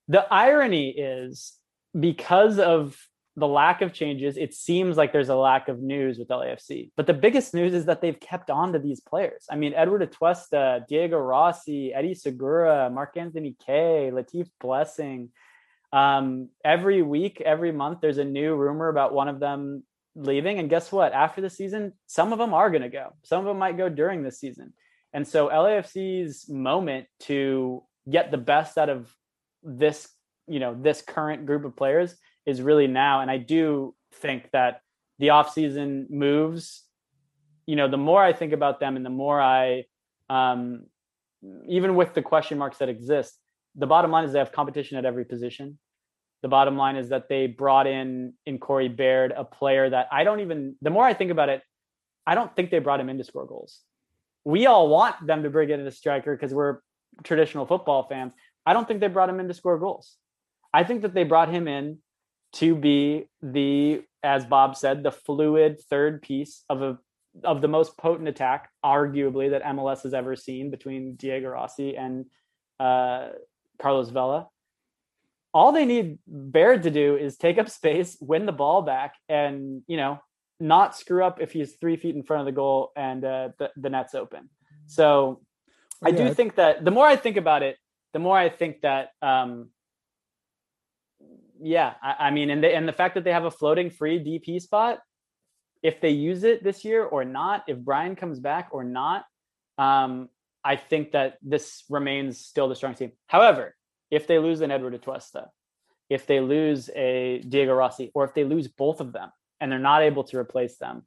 the 0.07 0.25
irony 0.31 0.89
is 0.89 1.53
because 1.97 2.59
of 2.59 2.97
the 3.37 3.47
lack 3.47 3.81
of 3.81 3.91
changes, 3.91 4.37
it 4.37 4.53
seems 4.53 4.95
like 4.95 5.11
there's 5.11 5.29
a 5.29 5.35
lack 5.35 5.67
of 5.67 5.81
news 5.81 6.17
with 6.17 6.29
LAFC. 6.29 6.91
But 6.95 7.05
the 7.05 7.13
biggest 7.13 7.53
news 7.53 7.73
is 7.73 7.85
that 7.85 7.99
they've 7.99 8.19
kept 8.19 8.49
on 8.49 8.71
to 8.73 8.79
these 8.79 9.01
players. 9.01 9.45
I 9.49 9.57
mean, 9.57 9.73
Eduard 9.73 10.09
Atuesta, 10.09 10.87
Diego 10.87 11.17
Rossi, 11.17 11.93
Eddie 11.93 12.13
Segura, 12.13 12.89
Mark 12.89 13.17
Anthony 13.17 13.55
Kaye, 13.65 14.09
Latif 14.13 14.47
Blessing. 14.61 15.29
Um, 15.91 16.49
every 16.63 17.01
week, 17.01 17.41
every 17.41 17.73
month, 17.73 17.99
there's 18.01 18.19
a 18.19 18.25
new 18.25 18.55
rumor 18.55 18.87
about 18.87 19.13
one 19.13 19.27
of 19.27 19.39
them 19.39 19.83
leaving. 20.15 20.59
And 20.59 20.69
guess 20.69 20.91
what? 20.91 21.13
After 21.13 21.41
the 21.41 21.49
season, 21.49 21.93
some 22.07 22.31
of 22.31 22.39
them 22.39 22.53
are 22.53 22.69
going 22.69 22.81
to 22.81 22.89
go. 22.89 23.13
Some 23.23 23.39
of 23.39 23.45
them 23.45 23.59
might 23.59 23.77
go 23.77 23.89
during 23.89 24.23
the 24.23 24.31
season. 24.31 24.73
And 25.13 25.27
so 25.27 25.49
LAFC's 25.49 26.49
moment 26.49 27.07
to 27.21 27.83
get 28.09 28.31
the 28.31 28.37
best 28.37 28.77
out 28.77 28.89
of 28.89 29.13
this, 29.63 30.09
you 30.47 30.59
know, 30.59 30.75
this 30.79 31.01
current 31.01 31.45
group 31.45 31.65
of 31.65 31.75
players 31.75 32.15
is 32.45 32.61
really 32.61 32.87
now. 32.87 33.21
And 33.21 33.31
I 33.31 33.37
do 33.37 33.95
think 34.15 34.49
that 34.51 34.81
the 35.19 35.27
offseason 35.27 36.09
moves, 36.09 36.83
you 37.65 37.75
know, 37.75 37.87
the 37.87 37.97
more 37.97 38.23
I 38.23 38.33
think 38.33 38.53
about 38.53 38.79
them 38.79 38.95
and 38.95 39.05
the 39.05 39.09
more 39.09 39.41
I, 39.41 39.85
um, 40.29 40.85
even 41.67 41.95
with 41.95 42.13
the 42.13 42.21
question 42.21 42.57
marks 42.57 42.77
that 42.79 42.89
exist, 42.89 43.39
the 43.75 43.87
bottom 43.87 44.11
line 44.11 44.25
is 44.25 44.33
they 44.33 44.39
have 44.39 44.51
competition 44.51 44.97
at 44.97 45.05
every 45.05 45.25
position 45.25 45.77
the 46.45 46.49
bottom 46.49 46.77
line 46.77 46.95
is 46.95 47.09
that 47.09 47.27
they 47.27 47.47
brought 47.47 47.87
in 47.87 48.33
in 48.45 48.59
Corey 48.59 48.87
Baird 48.87 49.33
a 49.35 49.43
player 49.43 49.89
that 49.89 50.07
I 50.11 50.23
don't 50.23 50.41
even 50.41 50.75
the 50.79 50.91
more 50.91 51.03
I 51.03 51.15
think 51.15 51.31
about 51.31 51.49
it, 51.49 51.63
I 52.27 52.35
don't 52.35 52.55
think 52.55 52.69
they 52.69 52.77
brought 52.77 52.99
him 52.99 53.09
in 53.09 53.17
to 53.17 53.23
score 53.23 53.47
goals. 53.47 53.81
We 54.43 54.67
all 54.67 54.87
want 54.87 55.25
them 55.25 55.41
to 55.41 55.49
bring 55.49 55.71
in 55.71 55.79
a 55.79 55.89
striker 55.89 56.35
because 56.35 56.53
we're 56.53 56.81
traditional 57.23 57.65
football 57.65 58.07
fans. 58.07 58.33
I 58.63 58.73
don't 58.73 58.87
think 58.87 58.99
they 58.99 59.07
brought 59.07 59.27
him 59.27 59.39
in 59.39 59.47
to 59.47 59.55
score 59.55 59.79
goals. 59.79 60.17
I 60.71 60.83
think 60.83 61.01
that 61.01 61.15
they 61.15 61.23
brought 61.23 61.49
him 61.49 61.67
in 61.67 61.97
to 62.53 62.75
be 62.75 63.27
the, 63.41 64.03
as 64.21 64.45
Bob 64.45 64.77
said, 64.77 65.01
the 65.01 65.11
fluid 65.11 65.81
third 65.89 66.21
piece 66.21 66.63
of 66.69 66.83
a 66.83 66.99
of 67.43 67.61
the 67.61 67.67
most 67.67 67.97
potent 67.97 68.29
attack, 68.29 68.69
arguably, 68.85 69.49
that 69.49 69.63
MLS 69.63 70.03
has 70.03 70.13
ever 70.13 70.35
seen 70.35 70.69
between 70.69 71.15
Diego 71.15 71.49
Rossi 71.49 71.97
and 71.97 72.25
uh, 72.79 73.29
Carlos 73.81 74.11
Vela. 74.11 74.47
All 75.55 75.71
they 75.71 75.85
need 75.85 76.19
Baird 76.27 76.83
to 76.83 76.91
do 76.91 77.15
is 77.15 77.37
take 77.37 77.57
up 77.57 77.69
space, 77.69 78.17
win 78.19 78.45
the 78.45 78.51
ball 78.51 78.81
back, 78.81 79.13
and 79.29 79.83
you 79.87 79.95
know 79.95 80.19
not 80.59 80.97
screw 80.97 81.23
up 81.23 81.39
if 81.39 81.53
he's 81.53 81.75
three 81.75 81.95
feet 81.95 82.13
in 82.13 82.23
front 82.23 82.41
of 82.41 82.45
the 82.45 82.51
goal 82.51 82.91
and 82.95 83.23
uh, 83.23 83.49
the, 83.57 83.71
the 83.77 83.89
net's 83.89 84.15
open. 84.15 84.49
So 84.87 85.41
I 86.03 86.11
do 86.11 86.33
think 86.33 86.55
that 86.55 86.83
the 86.83 86.91
more 86.91 87.07
I 87.07 87.15
think 87.15 87.37
about 87.37 87.63
it, 87.63 87.77
the 88.11 88.19
more 88.19 88.37
I 88.37 88.49
think 88.49 88.81
that 88.81 89.11
um, 89.21 89.69
yeah, 91.61 91.93
I, 92.03 92.15
I 92.27 92.31
mean, 92.31 92.49
and 92.49 92.61
the 92.61 92.75
and 92.75 92.85
the 92.85 92.93
fact 92.93 93.15
that 93.15 93.23
they 93.23 93.31
have 93.31 93.45
a 93.45 93.51
floating 93.51 93.89
free 93.89 94.19
DP 94.19 94.61
spot, 94.61 94.99
if 95.81 96.01
they 96.01 96.09
use 96.09 96.43
it 96.43 96.65
this 96.65 96.83
year 96.83 97.05
or 97.05 97.23
not, 97.23 97.63
if 97.69 97.77
Brian 97.77 98.17
comes 98.17 98.41
back 98.41 98.69
or 98.71 98.83
not, 98.83 99.23
um, 99.77 100.27
I 100.65 100.75
think 100.75 101.13
that 101.13 101.37
this 101.41 101.85
remains 101.89 102.39
still 102.39 102.67
the 102.67 102.75
strong 102.75 102.93
team. 102.93 103.13
However, 103.27 103.73
if 104.15 104.27
they 104.27 104.39
lose 104.39 104.61
an 104.61 104.71
Eduard 104.71 104.99
Atuesta, 104.99 105.49
if 106.09 106.25
they 106.25 106.39
lose 106.39 106.89
a 106.95 107.39
Diego 107.39 107.73
Rossi, 107.73 108.11
or 108.13 108.23
if 108.23 108.33
they 108.33 108.43
lose 108.43 108.67
both 108.67 109.01
of 109.01 109.11
them 109.11 109.29
and 109.59 109.71
they're 109.71 109.79
not 109.79 110.01
able 110.03 110.23
to 110.25 110.37
replace 110.37 110.77
them, 110.77 111.03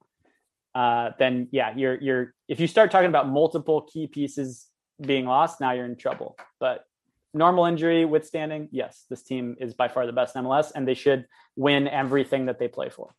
uh, 0.74 1.10
then 1.18 1.48
yeah, 1.50 1.74
you're 1.74 1.98
you're 2.00 2.34
if 2.48 2.60
you 2.60 2.66
start 2.66 2.90
talking 2.90 3.08
about 3.08 3.28
multiple 3.28 3.82
key 3.82 4.06
pieces 4.06 4.66
being 5.00 5.24
lost, 5.24 5.60
now 5.60 5.72
you're 5.72 5.86
in 5.86 5.96
trouble. 5.96 6.36
But 6.60 6.84
normal 7.32 7.64
injury 7.64 8.04
withstanding, 8.04 8.68
yes, 8.70 9.06
this 9.08 9.22
team 9.22 9.56
is 9.58 9.72
by 9.72 9.88
far 9.88 10.06
the 10.06 10.12
best 10.12 10.34
MLS, 10.34 10.72
and 10.74 10.86
they 10.86 10.94
should 10.94 11.26
win 11.56 11.88
everything 11.88 12.46
that 12.46 12.58
they 12.58 12.68
play 12.68 12.90
for. 12.90 13.14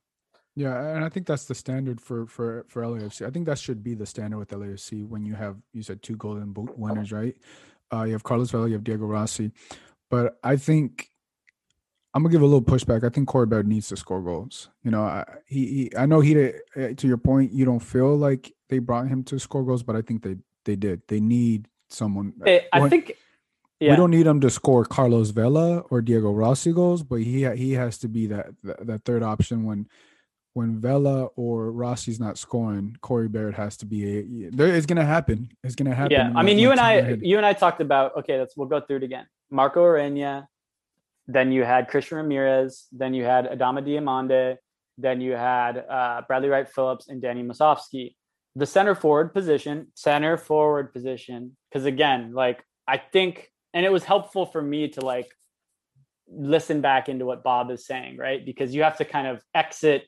Yeah, 0.55 0.95
and 0.95 1.03
I 1.05 1.09
think 1.09 1.25
that's 1.25 1.45
the 1.45 1.55
standard 1.55 1.99
for 2.01 2.27
for 2.27 2.65
for 2.67 2.83
LAFC. 2.83 3.25
I 3.25 3.31
think 3.31 3.45
that 3.47 3.57
should 3.57 3.81
be 3.81 3.95
the 3.95 4.05
standard 4.05 4.37
with 4.37 4.49
LAFC 4.49 5.07
when 5.07 5.25
you 5.25 5.33
have 5.33 5.57
you 5.73 5.81
said 5.81 6.03
two 6.03 6.17
golden 6.17 6.51
boot 6.53 6.77
winners, 6.77 7.11
right? 7.11 7.35
Uh, 7.91 8.03
you 8.03 8.13
have 8.13 8.23
Carlos 8.23 8.51
Vela, 8.51 8.67
you 8.67 8.73
have 8.73 8.83
Diego 8.83 9.05
Rossi, 9.05 9.51
but 10.09 10.37
I 10.43 10.55
think 10.55 11.09
I'm 12.13 12.23
gonna 12.23 12.31
give 12.31 12.41
a 12.41 12.45
little 12.45 12.61
pushback. 12.61 13.03
I 13.03 13.09
think 13.09 13.27
Corey 13.27 13.45
Baird 13.45 13.67
needs 13.67 13.87
to 13.89 13.97
score 13.97 14.21
goals. 14.21 14.69
You 14.83 14.91
know, 14.91 15.03
I, 15.03 15.25
he, 15.45 15.65
he 15.67 15.91
I 15.97 16.05
know 16.05 16.21
he 16.21 16.35
uh, 16.35 16.93
to 16.95 17.07
your 17.07 17.17
point, 17.17 17.51
you 17.51 17.65
don't 17.65 17.79
feel 17.79 18.15
like 18.15 18.53
they 18.69 18.79
brought 18.79 19.07
him 19.07 19.23
to 19.25 19.39
score 19.39 19.63
goals, 19.63 19.83
but 19.83 19.95
I 19.95 20.01
think 20.01 20.23
they 20.23 20.37
they 20.65 20.75
did. 20.75 21.01
They 21.07 21.19
need 21.19 21.67
someone. 21.89 22.33
I, 22.45 22.65
I 22.73 22.89
think 22.89 23.13
yeah. 23.79 23.91
We 23.91 23.95
don't 23.95 24.11
need 24.11 24.27
him 24.27 24.41
to 24.41 24.49
score 24.49 24.83
Carlos 24.83 25.29
Vela 25.29 25.79
or 25.89 26.01
Diego 26.01 26.31
Rossi 26.33 26.73
goals, 26.73 27.01
but 27.01 27.21
he 27.21 27.49
he 27.55 27.73
has 27.73 27.97
to 27.99 28.09
be 28.09 28.27
that 28.27 28.47
that, 28.63 28.87
that 28.87 29.05
third 29.05 29.23
option 29.23 29.63
when 29.63 29.87
when 30.53 30.79
Vela 30.79 31.25
or 31.35 31.71
Rossi's 31.71 32.19
not 32.19 32.37
scoring. 32.37 32.97
Corey 33.01 33.27
Baird 33.27 33.55
has 33.55 33.77
to 33.77 33.85
be 33.85 34.19
a. 34.19 34.49
There, 34.51 34.67
it's 34.67 34.85
gonna 34.85 35.05
happen. 35.05 35.51
It's 35.63 35.75
gonna 35.75 35.95
happen. 35.95 36.11
Yeah, 36.11 36.31
I 36.35 36.43
mean, 36.43 36.59
you 36.59 36.71
and 36.71 36.79
I, 36.79 37.17
you 37.21 37.37
and 37.37 37.45
I 37.45 37.53
talked 37.53 37.81
about. 37.81 38.17
Okay, 38.17 38.39
let's 38.39 38.55
we'll 38.57 38.67
go 38.67 38.81
through 38.81 38.97
it 38.97 39.03
again. 39.03 39.25
Marco 39.51 39.83
Ureña, 39.83 40.47
then 41.27 41.51
you 41.51 41.63
had 41.63 41.87
Christian 41.87 42.17
Ramirez, 42.17 42.87
then 42.91 43.13
you 43.13 43.23
had 43.23 43.45
Adama 43.45 43.83
Diomande, 43.85 44.57
then 44.97 45.21
you 45.21 45.33
had 45.33 45.85
uh, 45.89 46.21
Bradley 46.27 46.49
Wright 46.49 46.67
Phillips 46.67 47.07
and 47.07 47.21
Danny 47.21 47.43
Musovski. 47.43 48.15
The 48.55 48.65
center 48.65 48.95
forward 48.95 49.33
position, 49.33 49.87
center 49.93 50.37
forward 50.37 50.91
position, 50.91 51.55
because 51.69 51.85
again, 51.85 52.33
like 52.33 52.63
I 52.87 52.97
think 52.97 53.51
and 53.73 53.85
it 53.85 53.91
was 53.91 54.03
helpful 54.03 54.45
for 54.45 54.61
me 54.61 54.89
to 54.89 55.01
like 55.01 55.31
listen 56.31 56.81
back 56.81 57.09
into 57.09 57.25
what 57.25 57.43
Bob 57.43 57.71
is 57.71 57.85
saying, 57.85 58.17
right? 58.17 58.43
Because 58.43 58.73
you 58.73 58.83
have 58.83 58.97
to 58.97 59.05
kind 59.05 59.27
of 59.27 59.43
exit 59.53 60.07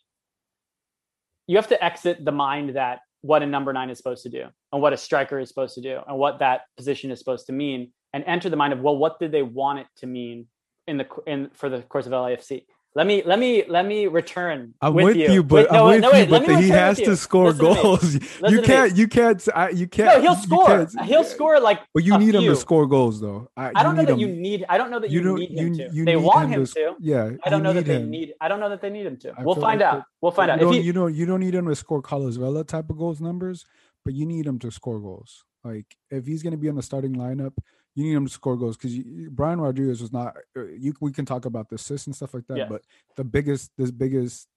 you 1.51 1.57
have 1.57 1.67
to 1.67 1.83
exit 1.83 2.23
the 2.23 2.31
mind 2.31 2.77
that 2.77 2.99
what 3.23 3.43
a 3.43 3.45
number 3.45 3.73
9 3.73 3.89
is 3.89 3.97
supposed 3.97 4.23
to 4.23 4.29
do 4.29 4.45
and 4.71 4.81
what 4.81 4.93
a 4.93 4.97
striker 4.97 5.37
is 5.37 5.49
supposed 5.49 5.75
to 5.75 5.81
do 5.81 5.99
and 6.07 6.17
what 6.17 6.39
that 6.39 6.61
position 6.77 7.11
is 7.11 7.19
supposed 7.19 7.45
to 7.45 7.51
mean 7.51 7.91
and 8.13 8.23
enter 8.25 8.49
the 8.49 8.55
mind 8.55 8.71
of 8.71 8.79
well 8.79 8.95
what 8.95 9.19
did 9.19 9.33
they 9.33 9.43
want 9.43 9.77
it 9.77 9.87
to 9.97 10.07
mean 10.07 10.47
in 10.87 10.95
the 10.97 11.05
in 11.27 11.49
for 11.53 11.67
the 11.67 11.81
course 11.81 12.05
of 12.05 12.13
LAFC 12.13 12.63
let 12.93 13.08
me 13.08 13.23
let 13.25 13.39
me 13.39 13.63
let 13.69 13.86
me 13.86 14.08
return. 14.08 14.73
I'm 14.82 14.93
with, 14.93 15.06
with 15.06 15.15
you. 15.15 15.32
you, 15.32 15.43
but 15.43 15.69
wait, 15.69 15.71
no, 15.71 15.86
I'm 15.86 15.91
with 15.91 16.01
no, 16.01 16.12
wait, 16.12 16.30
you, 16.30 16.39
but 16.45 16.62
he 16.62 16.69
has 16.69 16.97
to 16.97 17.15
score 17.15 17.51
Listen 17.51 17.65
goals. 17.65 18.19
To 18.41 18.51
you 18.51 18.62
can't, 18.62 18.97
you 18.97 19.08
can't, 19.08 19.47
you 19.73 19.88
can't. 19.88 20.15
No, 20.15 20.21
he'll 20.21 20.36
score. 20.36 20.88
He'll 21.04 21.23
score 21.23 21.60
like. 21.60 21.80
But 21.93 22.04
you 22.04 22.17
need 22.17 22.32
few. 22.32 22.39
him 22.39 22.45
to 22.47 22.56
score 22.56 22.88
goals, 22.88 23.21
though. 23.21 23.49
I, 23.56 23.71
I 23.75 23.84
don't 23.84 23.95
know 23.95 24.04
that 24.04 24.13
him. 24.13 24.19
you 24.19 24.27
need. 24.27 24.65
I 24.67 24.77
don't 24.77 24.91
know 24.91 24.99
that 24.99 25.10
you, 25.10 25.21
you 25.21 25.38
need 25.38 25.51
him 25.58 25.77
to. 25.77 26.06
They 26.06 26.17
want 26.17 26.49
him, 26.49 26.65
to, 26.65 26.73
to. 26.73 26.95
Yeah, 26.99 27.32
I 27.43 27.49
don't 27.49 27.63
know 27.63 27.71
that 27.71 27.86
they 27.86 27.95
him. 27.95 28.10
need. 28.10 28.34
I 28.41 28.49
don't 28.49 28.60
know 28.60 28.69
that 28.69 28.82
they 28.82 28.89
need 28.89 29.06
him 29.06 29.17
to. 29.17 29.36
we'll 29.39 29.56
find 29.56 29.82
out. 29.82 30.04
We'll 30.19 30.34
find 30.34 30.51
out. 30.51 30.60
You 30.60 30.91
don't, 30.91 31.15
you 31.15 31.25
don't. 31.25 31.39
Need 31.41 31.56
him 31.56 31.67
to 31.67 31.75
score 31.75 32.01
Carlos 32.01 32.38
type 32.65 32.89
of 32.89 32.97
goals 32.97 33.21
numbers, 33.21 33.65
but 34.04 34.13
you 34.13 34.25
need 34.25 34.45
him 34.45 34.60
to 34.60 34.69
score 34.69 34.99
goals. 34.99 35.45
Like 35.63 35.86
if 36.10 36.25
he's 36.25 36.43
going 36.43 36.51
to 36.51 36.58
be 36.58 36.67
in 36.67 36.75
the 36.75 36.84
starting 36.84 37.15
lineup 37.15 37.54
you 37.95 38.06
need 38.06 38.13
him 38.13 38.25
to 38.25 38.32
score 38.32 38.58
goals 38.58 38.77
because 38.77 38.97
Brian 39.30 39.60
Rodriguez 39.60 40.01
was 40.01 40.13
not. 40.13 40.36
Uh, 40.58 40.65
you 40.77 40.93
we 41.01 41.12
can 41.12 41.25
talk 41.25 41.45
about 41.45 41.69
the 41.69 41.75
assists 41.75 42.08
and 42.08 42.15
stuff 42.15 42.34
like 42.34 42.47
that, 42.47 42.58
yeah. 42.58 42.67
but 42.69 42.82
the 43.17 43.23
biggest, 43.23 43.71
this 43.77 43.91
biggest 43.91 44.47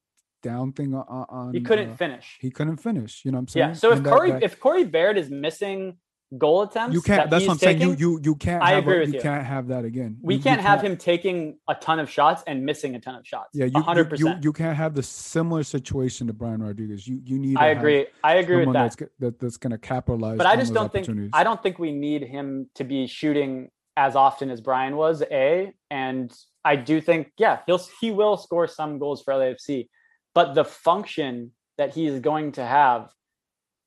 down 0.43 0.73
thing 0.73 0.95
on, 0.95 1.27
on 1.29 1.55
he 1.55 1.61
couldn't 1.61 1.91
uh, 1.91 1.97
finish. 1.97 2.39
He 2.41 2.51
couldn't 2.51 2.77
finish. 2.77 3.25
You 3.25 3.33
know 3.33 3.39
what 3.39 3.43
I'm 3.43 3.49
saying? 3.49 3.69
Yeah. 3.71 3.75
So 3.75 3.91
if 3.91 3.99
and 3.99 4.07
Corey, 4.07 4.31
that, 4.31 4.41
that, 4.41 4.45
if 4.45 4.61
Corey 4.61 4.85
Baird 4.85 5.19
is 5.19 5.31
missing 5.31 5.97
goal 6.39 6.63
attempts. 6.63 6.95
You 6.95 7.03
can't. 7.03 7.23
That 7.23 7.31
that's 7.31 7.47
what 7.47 7.55
I'm 7.55 7.59
taking, 7.59 7.81
saying. 7.81 7.99
You 7.99 8.13
you 8.13 8.21
you 8.23 8.35
can't. 8.35 8.63
I 8.63 8.73
agree 8.73 8.97
a, 8.97 9.01
with 9.01 9.09
you. 9.11 9.15
You 9.17 9.21
can't 9.21 9.45
have 9.45 9.69
that 9.69 9.85
again. 9.85 10.19
We 10.23 10.37
you, 10.37 10.43
can't 10.43 10.61
you 10.61 10.67
have 10.67 10.81
can't. 10.81 10.93
him 10.93 10.97
taking 10.97 11.59
a 11.69 11.75
ton 11.75 11.99
of 11.99 12.11
shots 12.11 12.43
and 12.47 12.65
missing 12.65 12.95
a 12.95 13.01
ton 13.01 13.15
of 13.15 13.27
shots. 13.27 13.51
Yeah, 13.55 13.67
you 13.67 13.73
100. 13.73 14.11
percent 14.11 14.45
You, 14.45 14.53
can't 14.53 14.77
have 14.77 14.95
the 14.95 15.03
similar 15.03 15.63
situation 15.63 16.27
to 16.27 16.33
Brian 16.33 16.63
Rodriguez. 16.63 17.07
You 17.07 17.21
you 17.25 17.39
need. 17.39 17.57
I 17.57 17.69
agree. 17.69 18.07
I 18.23 18.35
agree 18.35 18.65
with 18.65 18.73
that. 18.75 18.97
That's, 18.97 19.13
that. 19.21 19.39
That's 19.41 19.57
going 19.57 19.73
to 19.73 19.79
capitalize. 19.79 20.39
But 20.39 20.47
I 20.47 20.57
just 20.57 20.75
don't 20.75 20.93
think. 20.93 21.09
I 21.33 21.45
don't 21.45 21.63
think 21.63 21.79
we 21.79 21.93
need 21.93 22.23
him 22.23 22.71
to 22.75 22.85
be 22.85 23.07
shooting 23.07 23.71
as 23.97 24.17
often 24.17 24.51
as 24.51 24.61
Brian 24.61 24.97
was. 24.97 25.23
A 25.31 25.73
and 25.91 26.33
I 26.65 26.77
do 26.77 27.01
think 27.01 27.33
yeah 27.39 27.61
he'll 27.67 27.81
he 28.01 28.11
will 28.11 28.37
score 28.37 28.67
some 28.67 28.99
goals 28.99 29.23
for 29.23 29.35
LAFC, 29.35 29.89
but 30.35 30.55
the 30.55 30.65
function 30.65 31.53
that 31.79 31.95
he 31.95 32.07
is 32.07 32.21
going 32.21 32.53
to 32.53 32.65
have, 32.65 33.11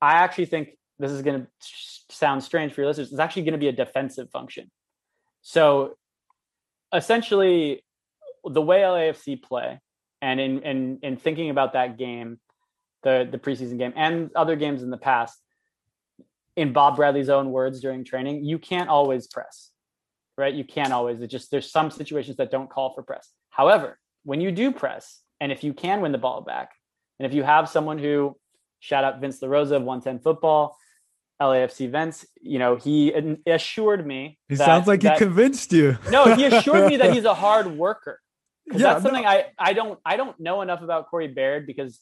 I 0.01 0.13
actually 0.13 0.45
think 0.45 0.76
this 0.99 1.12
is 1.12 1.21
going 1.21 1.41
to 1.41 1.47
sound 2.10 2.43
strange 2.43 2.73
for 2.73 2.81
your 2.81 2.88
listeners. 2.88 3.12
It's 3.12 3.19
actually 3.19 3.43
going 3.43 3.53
to 3.53 3.60
be 3.60 3.67
a 3.67 3.73
defensive 3.73 4.29
function. 4.31 4.71
So 5.41 5.97
essentially, 6.93 7.83
the 8.43 8.62
way 8.62 8.81
LAFC 8.81 9.41
play, 9.41 9.79
and 10.21 10.39
in 10.39 10.62
in 10.63 10.99
in 11.03 11.17
thinking 11.17 11.49
about 11.49 11.73
that 11.73 11.97
game, 11.97 12.39
the 13.03 13.27
the 13.29 13.38
preseason 13.38 13.77
game, 13.77 13.93
and 13.95 14.29
other 14.36 14.55
games 14.55 14.83
in 14.83 14.89
the 14.89 14.97
past, 14.97 15.39
in 16.55 16.73
Bob 16.73 16.95
Bradley's 16.95 17.29
own 17.29 17.51
words 17.51 17.79
during 17.79 18.03
training, 18.03 18.43
you 18.43 18.57
can't 18.57 18.89
always 18.89 19.27
press, 19.27 19.71
right? 20.38 20.53
You 20.53 20.63
can't 20.63 20.91
always. 20.91 21.21
It 21.21 21.27
just 21.27 21.51
there's 21.51 21.71
some 21.71 21.91
situations 21.91 22.38
that 22.38 22.51
don't 22.51 22.69
call 22.69 22.93
for 22.93 23.03
press. 23.03 23.31
However, 23.49 23.99
when 24.23 24.41
you 24.41 24.51
do 24.51 24.71
press, 24.71 25.21
and 25.39 25.51
if 25.51 25.63
you 25.63 25.73
can 25.73 26.01
win 26.01 26.12
the 26.12 26.17
ball 26.17 26.41
back, 26.41 26.71
and 27.19 27.25
if 27.25 27.33
you 27.33 27.43
have 27.43 27.69
someone 27.69 27.99
who 27.99 28.36
shout 28.79 29.03
out 29.03 29.21
Vince 29.21 29.39
LaRosa 29.39 29.77
of 29.77 29.83
110 29.83 30.19
football, 30.19 30.77
LAFC 31.41 31.89
Vince, 31.91 32.26
you 32.41 32.60
know, 32.60 32.76
he 32.76 33.13
assured 33.45 34.06
me. 34.06 34.39
It 34.50 34.58
sounds 34.58 34.88
like 34.88 35.02
that, 35.02 35.19
he 35.19 35.26
convinced 35.26 35.71
you. 35.71 35.97
no, 36.10 36.36
he 36.36 36.45
assured 36.45 36.89
me 36.89 36.97
that 36.97 37.13
he's 37.13 37.26
a 37.26 37.34
hard 37.45 37.67
worker. 37.67 38.19
Yeah, 38.71 38.93
that's 38.93 39.04
something 39.04 39.23
no. 39.23 39.30
I 39.30 39.45
I 39.58 39.73
don't 39.73 40.00
I 40.06 40.17
don't 40.17 40.38
know 40.39 40.62
enough 40.62 40.82
about 40.82 41.10
Corey 41.10 41.28
Baird 41.28 41.65
because 41.67 42.00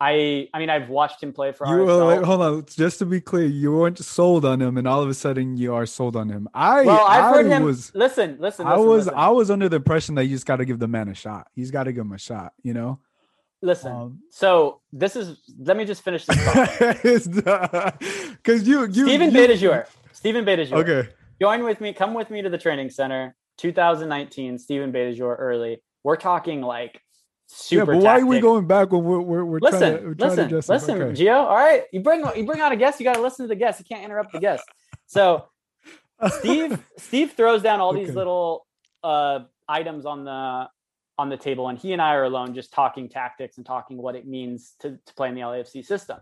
I 0.00 0.48
I 0.52 0.58
mean 0.58 0.70
I've 0.70 0.88
watched 0.88 1.22
him 1.22 1.32
play 1.32 1.52
for 1.52 1.66
you. 1.66 1.84
Were, 1.84 2.24
hold 2.24 2.40
on, 2.40 2.66
just 2.66 2.98
to 3.00 3.06
be 3.06 3.20
clear, 3.20 3.46
you 3.46 3.72
weren't 3.72 3.98
sold 3.98 4.44
on 4.44 4.60
him, 4.60 4.78
and 4.78 4.88
all 4.88 5.02
of 5.02 5.08
a 5.08 5.14
sudden 5.14 5.56
you 5.56 5.74
are 5.74 5.86
sold 5.86 6.16
on 6.16 6.28
him. 6.28 6.48
I 6.54 6.82
well, 6.82 7.04
I've 7.04 7.24
I 7.24 7.30
heard 7.30 7.46
him. 7.46 7.62
Was, 7.62 7.94
listen, 7.94 8.36
listen. 8.40 8.66
I 8.66 8.76
was 8.76 9.06
listen. 9.06 9.18
I 9.18 9.28
was 9.30 9.50
under 9.50 9.68
the 9.68 9.76
impression 9.76 10.16
that 10.16 10.24
you 10.24 10.30
just 10.30 10.46
got 10.46 10.56
to 10.56 10.64
give 10.64 10.78
the 10.78 10.88
man 10.88 11.08
a 11.08 11.14
shot. 11.14 11.48
He's 11.54 11.70
got 11.70 11.84
to 11.84 11.92
give 11.92 12.04
him 12.04 12.12
a 12.12 12.18
shot. 12.18 12.52
You 12.62 12.74
know. 12.74 13.00
Listen, 13.60 13.92
um, 13.92 14.18
so 14.30 14.80
this 14.92 15.16
is. 15.16 15.36
Let 15.58 15.76
me 15.76 15.84
just 15.84 16.02
finish 16.02 16.26
this. 16.26 17.28
Because 18.42 18.66
you, 18.66 18.86
you, 18.86 19.04
Steven 19.06 19.32
you. 19.32 19.82
Steven 20.12 20.44
Beitashour. 20.44 20.72
Okay. 20.72 21.08
Join 21.40 21.64
with 21.64 21.80
me. 21.80 21.92
Come 21.92 22.14
with 22.14 22.30
me 22.30 22.42
to 22.42 22.50
the 22.50 22.58
training 22.58 22.90
center. 22.90 23.34
2019. 23.58 24.58
Steven 24.58 24.92
Beitashour 24.92 25.36
early. 25.38 25.82
We're 26.04 26.16
talking 26.16 26.62
like 26.62 27.00
super. 27.46 27.92
Yeah, 27.92 27.98
but 27.98 28.04
why 28.04 28.20
are 28.20 28.26
we 28.26 28.40
going 28.40 28.66
back 28.66 28.92
when 28.92 29.04
we're 29.04 29.20
we're, 29.20 29.44
we're 29.44 29.58
listen, 29.60 29.80
trying 29.80 29.98
to, 29.98 30.06
we're 30.06 30.28
listen, 30.28 30.48
to 30.48 30.56
listen, 30.56 31.02
okay. 31.02 31.24
Gio. 31.24 31.34
All 31.34 31.56
right, 31.56 31.84
you 31.92 32.00
bring 32.00 32.24
you 32.36 32.44
bring 32.46 32.60
out 32.60 32.72
a 32.72 32.76
guest. 32.76 33.00
You 33.00 33.04
got 33.04 33.16
to 33.16 33.22
listen 33.22 33.44
to 33.44 33.48
the 33.48 33.56
guest. 33.56 33.78
You 33.78 33.84
can't 33.84 34.04
interrupt 34.04 34.32
the 34.32 34.40
guest. 34.40 34.64
So, 35.06 35.46
Steve 36.38 36.82
Steve 36.96 37.32
throws 37.32 37.62
down 37.62 37.80
all 37.80 37.90
okay. 37.90 38.04
these 38.04 38.14
little 38.14 38.66
uh 39.02 39.40
items 39.68 40.06
on 40.06 40.24
the 40.24 40.68
on 41.18 41.28
the 41.28 41.36
table 41.36 41.68
and 41.68 41.78
he 41.78 41.92
and 41.92 42.00
I 42.00 42.14
are 42.14 42.24
alone 42.24 42.54
just 42.54 42.72
talking 42.72 43.08
tactics 43.08 43.56
and 43.56 43.66
talking 43.66 43.96
what 43.96 44.14
it 44.14 44.26
means 44.26 44.74
to, 44.80 44.98
to 45.04 45.14
play 45.14 45.28
in 45.28 45.34
the 45.34 45.40
LAFC 45.40 45.84
system. 45.84 46.18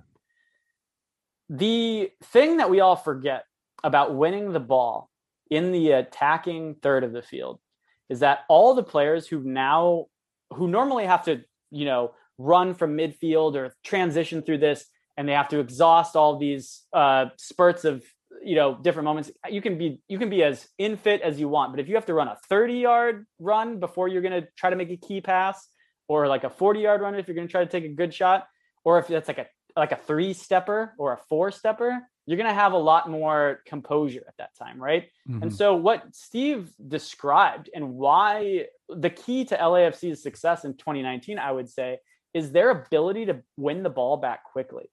The 1.49 2.11
thing 2.24 2.57
that 2.57 2.70
we 2.70 2.80
all 2.80 2.97
forget 2.97 3.44
about 3.84 4.14
winning 4.14 4.53
the 4.53 4.61
ball 4.61 5.11
in 5.51 5.72
the 5.72 5.92
attacking 5.92 6.76
third 6.82 7.05
of 7.05 7.12
the 7.12 7.22
field 7.22 7.61
is 8.09 8.20
that 8.20 8.40
all 8.49 8.74
the 8.74 8.82
players 8.82 9.26
who 9.26 9.40
now 9.40 10.07
who 10.55 10.68
normally 10.68 11.07
have 11.07 11.24
to, 11.24 11.42
you 11.70 11.84
know, 11.84 12.12
run 12.38 12.74
from 12.74 12.97
midfield 12.97 13.55
or 13.55 13.74
transition 13.84 14.42
through 14.42 14.59
this 14.59 14.86
and 15.16 15.28
they 15.28 15.32
have 15.32 15.49
to 15.49 15.61
exhaust 15.61 16.16
all 16.16 16.38
these 16.38 16.82
uh, 16.92 17.26
spurts 17.36 17.84
of 17.84 18.05
you 18.42 18.55
know 18.55 18.76
different 18.82 19.05
moments 19.05 19.30
you 19.49 19.62
can 19.62 19.78
be 19.78 20.01
you 20.09 20.18
can 20.18 20.28
be 20.28 20.42
as 20.42 20.68
in 20.78 20.97
fit 20.97 21.22
as 21.22 21.40
you 21.40 21.49
want. 21.49 21.72
But 21.72 21.80
if 21.80 21.88
you 21.88 21.94
have 21.94 22.07
to 22.07 22.14
run 22.14 22.28
a 22.28 22.36
30 22.49 22.74
yard 22.74 23.26
run 23.38 23.80
before 23.80 24.09
you're 24.09 24.22
going 24.22 24.42
to 24.42 24.49
try 24.57 24.70
to 24.70 24.76
make 24.76 24.90
a 24.90 24.97
key 24.97 25.20
pass 25.20 25.66
or 26.09 26.28
like 26.28 26.44
a 26.44 26.51
40 26.51 26.80
yard 26.80 27.01
run 27.01 27.14
if 27.14 27.28
you're 27.28 27.34
going 27.34 27.49
to 27.49 27.53
try 27.53 27.64
to 27.64 27.70
take 27.70 27.84
a 27.84 27.94
good 27.94 28.12
shot 28.12 28.47
or 28.84 28.99
if 28.99 29.09
that's 29.09 29.28
like 29.28 29.38
a 29.38 29.47
like 29.77 29.93
a 29.93 29.97
three 29.97 30.33
stepper 30.33 30.95
or 30.99 31.12
a 31.12 31.18
four 31.29 31.51
stepper 31.51 32.01
you're 32.27 32.37
going 32.37 32.49
to 32.49 32.55
have 32.55 32.72
a 32.72 32.79
lot 32.79 33.09
more 33.09 33.61
composure 33.66 34.24
at 34.27 34.37
that 34.39 34.57
time 34.57 34.81
right 34.83 35.09
mm-hmm. 35.29 35.43
and 35.43 35.55
so 35.55 35.74
what 35.74 36.03
steve 36.14 36.72
described 36.89 37.70
and 37.74 37.95
why 37.95 38.64
the 38.89 39.11
key 39.11 39.45
to 39.45 39.57
lafc's 39.57 40.22
success 40.22 40.64
in 40.64 40.74
2019 40.74 41.39
i 41.39 41.51
would 41.53 41.68
say 41.68 41.99
is 42.35 42.53
their 42.53 42.70
ability 42.70 43.27
to 43.27 43.43
win 43.57 43.83
the 43.83 43.91
ball 43.91 44.16
back 44.16 44.45
quickly 44.45 44.91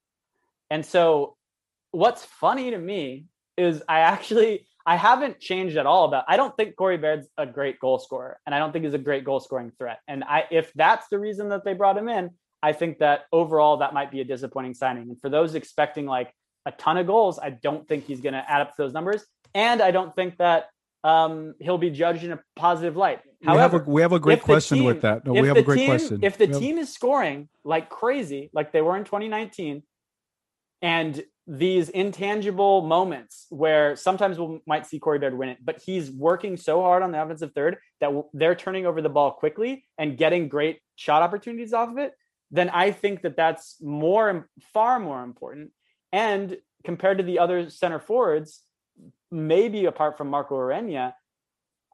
and 0.69 0.85
so 0.85 1.35
what's 1.91 2.25
funny 2.25 2.71
to 2.71 2.77
me 2.77 3.25
is 3.57 3.81
I 3.87 3.99
actually 3.99 4.65
I 4.85 4.97
haven't 4.97 5.39
changed 5.39 5.77
at 5.77 5.85
all 5.85 6.05
about 6.05 6.25
I 6.27 6.35
don't 6.35 6.55
think 6.57 6.75
Corey 6.75 6.97
Baird's 6.97 7.27
a 7.37 7.45
great 7.45 7.79
goal 7.79 7.99
scorer 7.99 8.39
and 8.45 8.53
I 8.53 8.59
don't 8.59 8.73
think 8.73 8.83
he's 8.83 8.93
a 8.93 8.99
great 8.99 9.23
goal 9.23 9.39
scoring 9.39 9.71
threat. 9.77 9.99
And 10.07 10.23
I 10.23 10.45
if 10.51 10.73
that's 10.73 11.07
the 11.07 11.19
reason 11.19 11.49
that 11.49 11.63
they 11.63 11.73
brought 11.73 11.97
him 11.97 12.09
in, 12.09 12.31
I 12.63 12.71
think 12.71 12.99
that 12.99 13.25
overall 13.33 13.77
that 13.77 13.93
might 13.93 14.09
be 14.09 14.21
a 14.21 14.23
disappointing 14.23 14.73
signing. 14.73 15.03
And 15.09 15.19
for 15.19 15.29
those 15.29 15.53
expecting 15.53 16.05
like 16.05 16.33
a 16.65 16.71
ton 16.71 16.97
of 16.97 17.05
goals, 17.05 17.37
I 17.37 17.49
don't 17.49 17.85
think 17.85 18.05
he's 18.05 18.21
going 18.21 18.33
to 18.33 18.49
add 18.49 18.61
up 18.61 18.69
to 18.69 18.81
those 18.81 18.93
numbers. 18.93 19.25
And 19.53 19.81
I 19.81 19.91
don't 19.91 20.15
think 20.15 20.37
that 20.37 20.69
um, 21.03 21.55
he'll 21.59 21.77
be 21.77 21.89
judged 21.89 22.23
in 22.23 22.31
a 22.31 22.39
positive 22.55 22.95
light. 22.95 23.19
However, 23.43 23.79
we 23.79 23.81
have 23.81 23.87
a, 23.87 23.91
we 23.91 24.01
have 24.01 24.13
a 24.13 24.19
great 24.19 24.41
question 24.41 24.77
team, 24.77 24.85
with 24.85 25.01
that. 25.01 25.25
No, 25.25 25.33
we 25.33 25.47
have 25.49 25.57
a 25.57 25.61
great 25.61 25.79
team, 25.79 25.87
question. 25.87 26.19
If 26.23 26.37
the 26.37 26.47
team 26.47 26.77
is 26.77 26.93
scoring 26.93 27.49
like 27.65 27.89
crazy, 27.89 28.49
like 28.53 28.71
they 28.71 28.81
were 28.81 28.95
in 28.95 29.03
2019, 29.03 29.83
and 30.81 31.23
these 31.45 31.89
intangible 31.89 32.83
moments 32.83 33.47
where 33.49 33.97
sometimes 33.97 34.39
we 34.39 34.59
might 34.65 34.87
see 34.87 34.99
Corey 34.99 35.19
Baird 35.19 35.37
win 35.37 35.49
it, 35.49 35.57
but 35.61 35.81
he's 35.85 36.09
working 36.09 36.55
so 36.55 36.81
hard 36.81 37.03
on 37.03 37.11
the 37.11 37.21
offensive 37.21 37.51
third 37.53 37.77
that 37.99 38.11
they're 38.33 38.55
turning 38.55 38.85
over 38.85 39.01
the 39.01 39.09
ball 39.09 39.31
quickly 39.31 39.83
and 39.97 40.17
getting 40.17 40.47
great 40.47 40.79
shot 40.95 41.21
opportunities 41.21 41.73
off 41.73 41.89
of 41.89 41.97
it. 41.97 42.13
Then 42.53 42.69
I 42.69 42.91
think 42.91 43.23
that 43.23 43.35
that's 43.35 43.77
more, 43.81 44.47
far 44.73 44.99
more 44.99 45.23
important. 45.23 45.71
And 46.11 46.57
compared 46.85 47.17
to 47.17 47.23
the 47.23 47.39
other 47.39 47.71
center 47.71 47.99
forwards, 47.99 48.61
maybe 49.31 49.85
apart 49.85 50.19
from 50.19 50.29
Marco 50.29 50.55
Urena, 50.55 51.13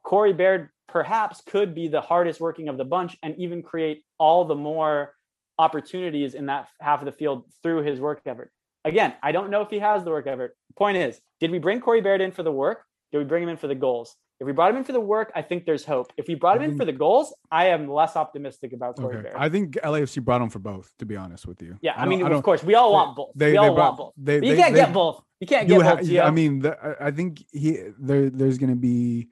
Corey 0.04 0.34
Baird 0.34 0.68
perhaps 0.86 1.40
could 1.40 1.74
be 1.74 1.88
the 1.88 2.02
hardest 2.02 2.40
working 2.40 2.68
of 2.68 2.76
the 2.76 2.84
bunch 2.84 3.16
and 3.22 3.34
even 3.38 3.62
create 3.62 4.04
all 4.18 4.44
the 4.44 4.54
more 4.54 5.14
opportunities 5.58 6.34
in 6.34 6.46
that 6.46 6.68
half 6.78 7.00
of 7.00 7.06
the 7.06 7.12
field 7.12 7.44
through 7.62 7.82
his 7.82 7.98
work 7.98 8.20
effort. 8.26 8.52
Again, 8.84 9.14
I 9.22 9.32
don't 9.32 9.48
know 9.48 9.62
if 9.62 9.70
he 9.70 9.78
has 9.78 10.04
the 10.04 10.10
work 10.10 10.26
effort. 10.26 10.56
Point 10.76 10.98
is, 10.98 11.18
did 11.40 11.50
we 11.50 11.58
bring 11.58 11.80
Corey 11.80 12.02
Baird 12.02 12.20
in 12.20 12.32
for 12.32 12.42
the 12.42 12.52
work? 12.52 12.84
Did 13.12 13.18
we 13.18 13.24
bring 13.24 13.44
him 13.44 13.48
in 13.48 13.56
for 13.56 13.66
the 13.66 13.74
goals? 13.74 14.14
If 14.40 14.46
we 14.46 14.52
brought 14.52 14.70
him 14.70 14.78
in 14.78 14.84
for 14.84 14.92
the 14.92 15.00
work, 15.00 15.30
I 15.34 15.42
think 15.42 15.66
there's 15.66 15.84
hope. 15.84 16.14
If 16.16 16.26
we 16.26 16.34
brought 16.34 16.56
him 16.56 16.62
in 16.62 16.78
for 16.78 16.86
the 16.86 16.92
goals, 16.92 17.34
I 17.50 17.68
am 17.68 17.90
less 17.90 18.16
optimistic 18.16 18.72
about 18.72 18.96
Corey 18.96 19.18
okay. 19.18 19.24
Baird. 19.24 19.36
I 19.36 19.50
think 19.50 19.74
LAFC 19.74 20.24
brought 20.24 20.40
him 20.40 20.48
for 20.48 20.60
both, 20.60 20.90
to 20.98 21.04
be 21.04 21.14
honest 21.14 21.46
with 21.46 21.60
you. 21.60 21.76
Yeah, 21.82 21.92
I, 21.94 22.04
I 22.04 22.06
mean, 22.06 22.22
of 22.26 22.42
course, 22.42 22.64
we 22.64 22.74
all 22.74 22.92
want 22.92 23.16
both. 23.16 23.32
They, 23.34 23.52
we 23.52 23.58
all 23.58 23.74
brought, 23.74 23.98
want 23.98 23.98
both. 23.98 24.12
They, 24.16 24.36
you 24.36 24.40
they, 24.40 24.56
can't 24.56 24.74
get 24.74 24.92
both. 24.94 25.22
You 25.40 25.46
can't 25.46 25.68
get 25.68 25.80
both. 25.80 26.18
I 26.20 26.30
mean, 26.30 26.60
the, 26.60 26.96
I 26.98 27.10
think 27.10 27.44
he 27.52 27.82
there. 27.98 28.30
There's 28.30 28.56
going 28.56 28.70
to 28.70 28.76
be 28.76 29.28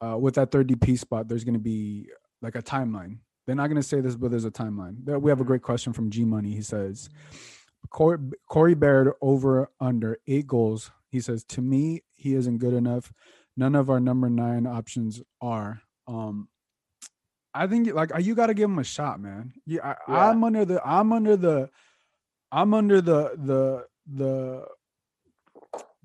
uh, 0.00 0.18
with 0.18 0.34
that 0.34 0.50
third 0.50 0.66
DP 0.66 0.98
spot. 0.98 1.28
There's 1.28 1.44
going 1.44 1.54
to 1.54 1.60
be 1.60 2.08
like 2.40 2.56
a 2.56 2.62
timeline. 2.62 3.18
They're 3.46 3.54
not 3.54 3.68
going 3.68 3.80
to 3.80 3.86
say 3.86 4.00
this, 4.00 4.16
but 4.16 4.32
there's 4.32 4.44
a 4.44 4.50
timeline. 4.50 5.04
We 5.20 5.30
have 5.30 5.40
a 5.40 5.44
great 5.44 5.62
question 5.62 5.92
from 5.92 6.10
G 6.10 6.24
Money. 6.24 6.50
He 6.50 6.62
says. 6.62 7.08
Corey, 7.90 8.18
Corey 8.48 8.74
Baird 8.74 9.12
over 9.20 9.70
under 9.80 10.18
eight 10.26 10.46
goals. 10.46 10.90
He 11.08 11.20
says, 11.20 11.44
to 11.44 11.60
me, 11.60 12.02
he 12.14 12.34
isn't 12.34 12.58
good 12.58 12.72
enough. 12.72 13.12
None 13.56 13.74
of 13.74 13.90
our 13.90 14.00
number 14.00 14.30
nine 14.30 14.66
options 14.66 15.22
are. 15.40 15.82
Um, 16.06 16.48
I 17.54 17.66
think 17.66 17.92
like 17.92 18.10
you 18.20 18.34
got 18.34 18.46
to 18.46 18.54
give 18.54 18.70
him 18.70 18.78
a 18.78 18.84
shot, 18.84 19.20
man. 19.20 19.52
Yeah, 19.66 19.80
I, 19.84 19.96
yeah, 20.08 20.30
I'm 20.30 20.42
under 20.42 20.64
the, 20.64 20.86
I'm 20.86 21.12
under 21.12 21.36
the, 21.36 21.70
I'm 22.50 22.72
under 22.72 23.00
the 23.00 23.32
the 23.36 23.86
the 24.06 24.66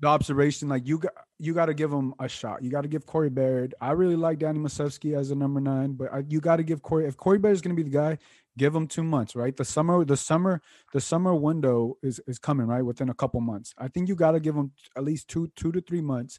the 0.00 0.08
observation 0.08 0.68
like 0.68 0.86
you 0.86 0.98
got 0.98 1.12
you 1.38 1.54
got 1.54 1.66
to 1.66 1.74
give 1.74 1.92
him 1.92 2.14
a 2.18 2.28
shot. 2.28 2.62
You 2.62 2.70
got 2.70 2.82
to 2.82 2.88
give 2.88 3.06
Corey 3.06 3.30
Baird. 3.30 3.74
I 3.80 3.92
really 3.92 4.16
like 4.16 4.40
Danny 4.40 4.58
Musovski 4.58 5.16
as 5.16 5.30
a 5.30 5.34
number 5.34 5.60
nine, 5.60 5.92
but 5.92 6.12
I, 6.12 6.24
you 6.28 6.40
got 6.40 6.56
to 6.56 6.62
give 6.62 6.82
Corey. 6.82 7.06
If 7.06 7.16
Corey 7.16 7.38
Baird 7.38 7.54
is 7.54 7.62
going 7.62 7.74
to 7.76 7.82
be 7.82 7.88
the 7.88 7.96
guy, 7.96 8.18
give 8.56 8.74
him 8.74 8.86
two 8.86 9.04
months. 9.04 9.34
Right, 9.34 9.56
the 9.56 9.64
summer, 9.64 10.04
the 10.04 10.16
summer, 10.16 10.60
the 10.92 11.00
summer 11.00 11.34
window 11.34 11.96
is 12.02 12.20
is 12.26 12.38
coming. 12.38 12.66
Right, 12.66 12.82
within 12.82 13.08
a 13.08 13.14
couple 13.14 13.40
months. 13.40 13.74
I 13.78 13.88
think 13.88 14.08
you 14.08 14.14
got 14.14 14.32
to 14.32 14.40
give 14.40 14.54
him 14.54 14.72
at 14.96 15.04
least 15.04 15.28
two 15.28 15.50
two 15.56 15.72
to 15.72 15.80
three 15.80 16.02
months. 16.02 16.38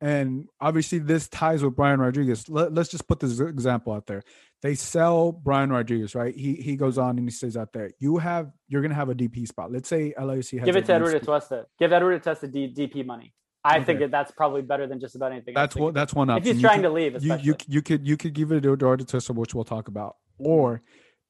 And 0.00 0.46
obviously, 0.60 0.98
this 0.98 1.28
ties 1.28 1.62
with 1.62 1.74
Brian 1.74 2.00
Rodriguez. 2.00 2.48
Let, 2.48 2.76
us 2.78 2.88
just 2.88 3.08
put 3.08 3.18
this 3.18 3.40
example 3.40 3.92
out 3.92 4.06
there. 4.06 4.22
They 4.62 4.74
sell 4.74 5.32
Brian 5.32 5.70
Rodriguez, 5.70 6.14
right? 6.14 6.34
He 6.34 6.54
he 6.54 6.76
goes 6.76 6.98
on 6.98 7.18
and 7.18 7.26
he 7.26 7.30
says 7.30 7.56
out 7.56 7.72
there, 7.72 7.90
you 7.98 8.18
have 8.18 8.52
you're 8.68 8.82
gonna 8.82 8.94
have 8.94 9.08
a 9.08 9.14
DP 9.14 9.46
spot. 9.46 9.72
Let's 9.72 9.88
say 9.88 10.14
LAFC 10.18 10.58
has 10.58 10.66
give 10.66 10.76
it 10.76 10.84
to 10.86 10.94
Eduard 10.94 11.22
Atuesta. 11.22 11.64
Give 11.78 11.92
Eduard 11.92 12.22
Atuesta 12.22 12.50
D, 12.50 12.72
DP 12.72 13.04
money. 13.04 13.34
I 13.64 13.76
okay. 13.76 13.84
think 13.84 14.00
that 14.00 14.10
that's 14.10 14.30
probably 14.30 14.62
better 14.62 14.86
than 14.86 15.00
just 15.00 15.16
about 15.16 15.32
anything. 15.32 15.54
That's 15.54 15.74
what 15.74 15.94
that's 15.94 16.14
one 16.14 16.30
option. 16.30 16.48
If 16.48 16.56
he's 16.56 16.62
trying 16.62 16.82
to 16.82 16.90
leave, 16.90 17.22
you, 17.22 17.36
you 17.36 17.56
you 17.66 17.82
could 17.82 18.06
you 18.06 18.16
could 18.16 18.34
give 18.34 18.52
it 18.52 18.62
to 18.62 18.72
Eduard 18.72 19.00
Atuesta, 19.00 19.34
which 19.34 19.54
we'll 19.54 19.64
talk 19.64 19.88
about, 19.88 20.16
or 20.38 20.82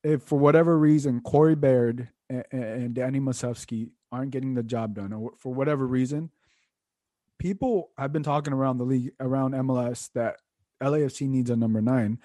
if 0.04 0.22
for 0.22 0.38
whatever 0.38 0.78
reason 0.78 1.20
Corey 1.20 1.54
Baird 1.54 2.08
and, 2.28 2.44
and 2.52 2.94
Danny 2.94 3.20
Musovski 3.20 3.90
aren't 4.12 4.30
getting 4.30 4.54
the 4.54 4.62
job 4.62 4.94
done, 4.94 5.12
or 5.12 5.32
for 5.38 5.52
whatever 5.52 5.86
reason, 5.86 6.30
people 7.39 7.91
have 7.99 8.12
been 8.12 8.22
talking 8.22 8.53
around 8.53 8.78
the 8.78 8.84
league 8.84 9.12
around 9.20 9.55
MLS 9.55 10.11
that 10.14 10.36
LAFC 10.82 11.28
needs 11.28 11.51
a 11.51 11.57
number 11.57 11.80
nine. 11.80 12.18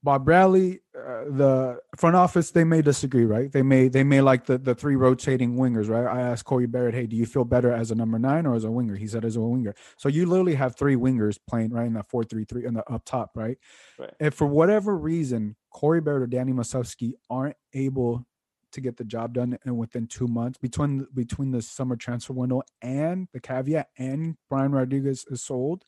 Bob 0.00 0.24
Bradley, 0.24 0.80
uh, 0.96 1.24
the 1.26 1.80
front 1.96 2.14
office, 2.14 2.52
they 2.52 2.62
may 2.62 2.82
disagree, 2.82 3.24
right? 3.24 3.50
They 3.50 3.62
may 3.62 3.88
they 3.88 4.04
may 4.04 4.20
like 4.20 4.46
the 4.46 4.56
the 4.56 4.74
three 4.74 4.94
rotating 4.94 5.56
wingers, 5.56 5.88
right? 5.88 6.06
I 6.06 6.20
asked 6.20 6.44
Corey 6.44 6.66
Baird, 6.66 6.94
hey, 6.94 7.06
do 7.06 7.16
you 7.16 7.26
feel 7.26 7.44
better 7.44 7.72
as 7.72 7.90
a 7.90 7.96
number 7.96 8.18
nine 8.18 8.46
or 8.46 8.54
as 8.54 8.62
a 8.62 8.70
winger? 8.70 8.94
He 8.94 9.08
said 9.08 9.24
as 9.24 9.34
a 9.34 9.40
winger. 9.40 9.74
So 9.96 10.08
you 10.08 10.26
literally 10.26 10.54
have 10.54 10.76
three 10.76 10.94
wingers 10.94 11.36
playing 11.48 11.72
right 11.72 11.86
in 11.86 11.94
that 11.94 12.08
four 12.08 12.22
three 12.22 12.44
three 12.44 12.64
in 12.64 12.74
the 12.74 12.88
up 12.88 13.04
top, 13.04 13.32
right? 13.34 13.58
right. 13.98 14.14
If 14.20 14.34
for 14.34 14.46
whatever 14.46 14.96
reason 14.96 15.56
Corey 15.72 16.00
Baird 16.00 16.22
or 16.22 16.26
Danny 16.28 16.52
Musovski 16.52 17.14
aren't 17.28 17.56
able 17.74 18.24
to 18.72 18.80
get 18.80 18.96
the 18.96 19.04
job 19.04 19.34
done 19.34 19.58
and 19.64 19.76
within 19.76 20.06
two 20.06 20.28
months 20.28 20.58
between 20.58 21.06
between 21.14 21.50
the 21.50 21.62
summer 21.62 21.96
transfer 21.96 22.32
window 22.32 22.62
and 22.82 23.28
the 23.32 23.40
caveat 23.40 23.88
and 23.98 24.36
Brian 24.48 24.72
Rodriguez 24.72 25.24
is 25.30 25.42
sold, 25.42 25.84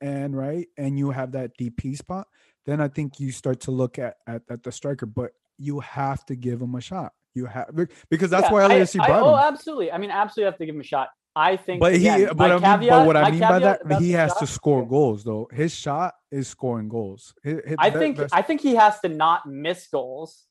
and 0.00 0.36
right, 0.36 0.68
and 0.76 0.98
you 0.98 1.10
have 1.10 1.32
that 1.32 1.56
DP 1.58 1.96
spot 1.96 2.26
then 2.66 2.80
I 2.80 2.88
think 2.88 3.20
you 3.20 3.30
start 3.30 3.60
to 3.60 3.70
look 3.70 3.98
at 3.98 4.16
at, 4.26 4.42
at 4.50 4.62
the 4.62 4.72
striker. 4.72 5.06
But 5.06 5.32
you 5.58 5.80
have 5.80 6.24
to 6.26 6.36
give 6.36 6.60
him 6.60 6.74
a 6.74 6.80
shot. 6.80 7.12
You 7.34 7.46
have 7.46 7.70
because 8.10 8.30
that's 8.30 8.44
yeah, 8.44 8.52
why 8.52 8.62
LAFC 8.62 9.00
I, 9.00 9.06
brought 9.06 9.18
I, 9.18 9.20
oh, 9.20 9.28
him. 9.28 9.34
Oh, 9.34 9.48
absolutely. 9.48 9.92
I 9.92 9.98
mean, 9.98 10.10
absolutely 10.10 10.50
have 10.50 10.58
to 10.58 10.66
give 10.66 10.74
him 10.74 10.80
a 10.80 10.84
shot. 10.84 11.08
I 11.36 11.56
think, 11.56 11.80
but 11.80 11.96
he, 11.96 12.06
again, 12.06 12.36
but, 12.36 12.52
I 12.52 12.54
mean, 12.54 12.62
caveat, 12.62 12.90
but 12.90 13.06
what 13.06 13.16
I 13.16 13.30
mean 13.32 13.40
by 13.40 13.58
that, 13.58 13.80
he 14.00 14.12
has 14.12 14.30
shot, 14.30 14.38
to 14.38 14.46
score 14.46 14.86
goals. 14.86 15.24
Though 15.24 15.48
his 15.52 15.74
shot 15.74 16.14
is 16.30 16.46
scoring 16.46 16.88
goals. 16.88 17.34
His, 17.42 17.60
his, 17.66 17.76
I 17.76 17.90
think, 17.90 18.20
I 18.32 18.40
think 18.40 18.60
he 18.60 18.76
has 18.76 19.00
to 19.00 19.08
not 19.08 19.44
miss 19.44 19.88
goals 19.88 20.44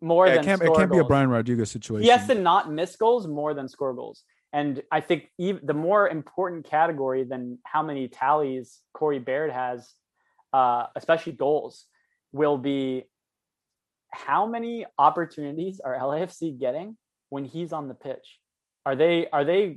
more 0.00 0.26
yeah, 0.26 0.34
than 0.34 0.42
it 0.42 0.46
can't, 0.46 0.62
it 0.62 0.74
can't 0.74 0.90
be 0.90 0.98
a 0.98 1.04
Brian 1.04 1.30
Rodriguez 1.30 1.70
situation. 1.70 2.04
He 2.04 2.10
has 2.10 2.26
to 2.26 2.34
not 2.34 2.70
miss 2.70 2.96
goals 2.96 3.26
more 3.26 3.54
than 3.54 3.68
score 3.68 3.94
goals. 3.94 4.22
And 4.52 4.82
I 4.90 5.00
think 5.00 5.30
even 5.38 5.66
the 5.66 5.74
more 5.74 6.08
important 6.08 6.64
category 6.64 7.24
than 7.24 7.58
how 7.64 7.82
many 7.82 8.08
tallies 8.08 8.80
Corey 8.94 9.18
Baird 9.18 9.50
has 9.50 9.92
uh, 10.56 10.86
especially 10.96 11.32
goals, 11.32 11.84
will 12.32 12.56
be 12.56 13.04
how 14.10 14.46
many 14.46 14.86
opportunities 14.98 15.80
are 15.80 15.98
LAFC 15.98 16.58
getting 16.58 16.96
when 17.28 17.44
he's 17.44 17.72
on 17.72 17.88
the 17.88 17.94
pitch? 17.94 18.38
Are 18.86 18.96
they 18.96 19.28
are 19.30 19.44
they 19.44 19.76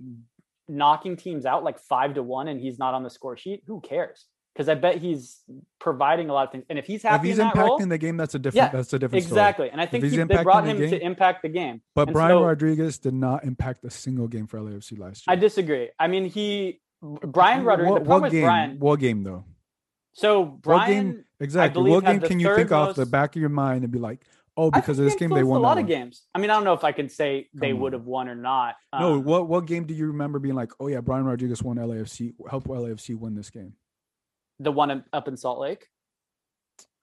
knocking 0.70 1.18
teams 1.18 1.46
out 1.46 1.64
like 1.64 1.80
five 1.80 2.14
to 2.14 2.24
one 2.24 2.48
and 2.48 2.62
he's 2.62 2.80
not 2.80 2.94
on 2.94 3.04
the 3.04 3.10
score 3.10 3.36
sheet? 3.36 3.64
Who 3.68 3.82
cares? 3.82 4.26
Because 4.60 4.68
I 4.68 4.76
bet 4.76 4.97
he's 4.97 5.39
providing 5.80 6.30
a 6.30 6.34
lot 6.34 6.47
of 6.47 6.51
things. 6.51 6.66
And 6.70 6.78
if 6.78 6.86
he's 6.86 7.01
happy, 7.01 7.30
if 7.30 7.38
he's 7.38 7.39
in 7.39 7.47
impacting 7.47 7.55
role, 7.55 7.78
the 7.78 7.97
game, 7.97 8.18
that's 8.18 8.36
a 8.36 8.39
different. 8.39 8.74
Yeah, 8.74 8.78
that's 8.78 8.91
a 8.91 8.99
different 8.99 9.24
story 9.24 9.39
exactly. 9.39 9.68
Story. 9.68 9.72
And 9.72 9.80
I 9.80 9.86
think 9.86 10.03
he, 10.03 10.18
they 10.18 10.43
brought 10.43 10.66
him 10.66 10.78
the 10.78 10.89
to 10.89 11.01
impact 11.01 11.43
the 11.43 11.47
game. 11.47 11.82
But 11.95 12.10
and 12.10 12.14
Brian 12.14 12.32
so, 12.32 12.43
Rodriguez 12.43 12.97
did 12.97 13.14
not 13.14 13.45
impact 13.45 13.86
a 13.86 13.89
single 13.89 14.28
game 14.28 14.47
for 14.47 14.60
LAFC 14.60 14.99
last 14.99 15.26
year. 15.26 15.32
I 15.32 15.38
disagree. 15.38 15.91
I 15.97 16.07
mean, 16.07 16.26
he 16.26 16.82
Brian 17.01 17.64
Rodriguez. 17.64 18.05
What, 18.05 18.22
what 18.22 18.32
game? 18.34 18.43
Brian, 18.43 18.80
what 18.80 18.99
game 18.99 19.24
though? 19.24 19.45
So 20.12 20.43
Brian, 20.43 21.07
what 21.07 21.14
game, 21.14 21.26
exactly. 21.39 21.89
What 21.89 22.03
game 22.03 22.20
can 22.20 22.41
you 22.41 22.53
think 22.53 22.72
most, 22.72 22.89
off 22.89 22.95
the 22.97 23.05
back 23.05 23.38
of 23.38 23.39
your 23.39 23.47
mind 23.47 23.86
and 23.86 23.93
be 23.93 23.99
like, 23.99 24.26
oh, 24.57 24.72
because 24.72 24.99
of 24.99 25.05
this 25.05 25.16
game 25.16 25.30
they 25.30 25.43
won 25.43 25.62
a 25.62 25.64
lot 25.64 25.78
of 25.78 25.88
games. 25.88 26.24
I 26.36 26.39
mean, 26.39 26.49
I 26.49 26.55
don't 26.55 26.66
know 26.66 26.74
if 26.74 26.84
I 26.84 26.91
can 26.91 27.07
say 27.07 27.47
they 27.53 27.72
would 27.72 27.93
have 27.93 28.03
won 28.03 28.28
or 28.28 28.36
not. 28.36 28.76
Um, 28.91 29.01
no, 29.01 29.20
what 29.20 29.47
what 29.47 29.68
game 29.68 29.86
do 29.86 29.93
you 29.93 30.07
remember 30.07 30.38
being 30.38 30.55
like, 30.55 30.74
oh 30.82 30.88
yeah, 30.88 30.99
Brian 30.99 31.24
Rodriguez 31.24 31.64
won 31.64 31.78
LAFC, 31.78 32.34
help 32.49 32.66
LAFC 32.66 33.18
win 33.18 33.36
this 33.36 33.49
game? 33.49 33.76
The 34.60 34.72
one 34.72 35.03
up 35.14 35.28
in 35.28 35.38
Salt 35.38 35.60
Lake. 35.60 35.88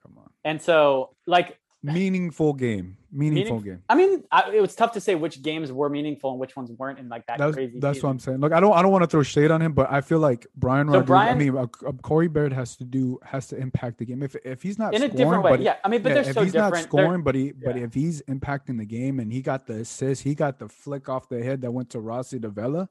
Come 0.03 0.19
on. 0.19 0.31
And 0.45 0.61
so, 0.61 1.11
like, 1.27 1.59
meaningful 1.83 2.53
game. 2.53 2.97
Meaningful 3.13 3.57
Meaning- 3.61 3.73
game. 3.77 3.83
I 3.89 3.95
mean, 3.95 4.25
I, 4.31 4.51
it 4.53 4.61
was 4.61 4.75
tough 4.75 4.93
to 4.93 5.01
say 5.01 5.15
which 5.15 5.41
games 5.41 5.73
were 5.73 5.89
meaningful 5.89 6.33
and 6.33 6.39
which 6.41 6.55
ones 6.55 6.71
weren't 6.73 6.99
in 6.99 7.09
like 7.09 7.25
that 7.27 7.39
That's, 7.39 7.55
crazy. 7.55 7.79
that's 7.81 8.03
what. 8.03 8.11
I'm 8.11 8.19
saying. 8.19 8.41
Look, 8.41 8.53
I 8.53 8.61
don't 8.61 8.75
I 8.75 8.83
don't 8.83 8.93
want 8.93 9.05
to 9.05 9.09
throw 9.09 9.23
shade 9.23 9.51
on 9.51 9.63
him, 9.63 9.73
but 9.73 9.91
I 9.91 10.01
feel 10.03 10.19
like 10.19 10.47
Brian 10.55 10.87
So 10.89 10.95
Rodriguez. 10.99 11.07
Brian- 11.09 11.35
I 11.35 11.39
mean, 11.39 11.57
uh, 11.57 11.63
uh, 11.89 11.93
Corey 12.03 12.29
Baird 12.29 12.53
has 12.53 12.77
to 12.77 12.85
do 12.85 13.19
has 13.25 13.47
to 13.49 13.57
impact 13.57 13.99
the 13.99 14.05
game. 14.05 14.23
If 14.23 14.37
if 14.45 14.63
he's 14.63 14.79
not 14.79 14.95
in 14.95 15.03
a 15.03 15.09
different 15.09 15.45
way. 15.45 15.53
but 15.53 15.61
Yeah, 15.63 15.77
I 15.85 15.89
mean, 15.89 16.03
but 16.03 16.11
yeah, 16.11 16.15
they're 16.17 16.29
if 16.31 16.35
so 16.35 16.43
he's 16.43 16.53
different. 16.53 16.73
not 16.75 16.91
They're- 16.93 17.05
scoring, 17.05 17.23
but 17.23 17.35
he 17.35 17.53
but 17.53 17.77
if 17.79 17.95
he's 17.95 18.21
impacting 18.23 18.77
the 18.79 18.85
game 18.87 19.19
and 19.21 19.33
he 19.33 19.41
got 19.41 19.67
the 19.67 19.77
assist, 19.81 20.23
he 20.23 20.35
got 20.35 20.59
the 20.59 20.69
flick 20.69 21.09
off 21.09 21.29
the 21.31 21.43
head 21.43 21.63
that 21.63 21.71
went 21.71 21.91
to 21.91 22.01
Rossi 22.01 22.39
Davella. 22.39 22.89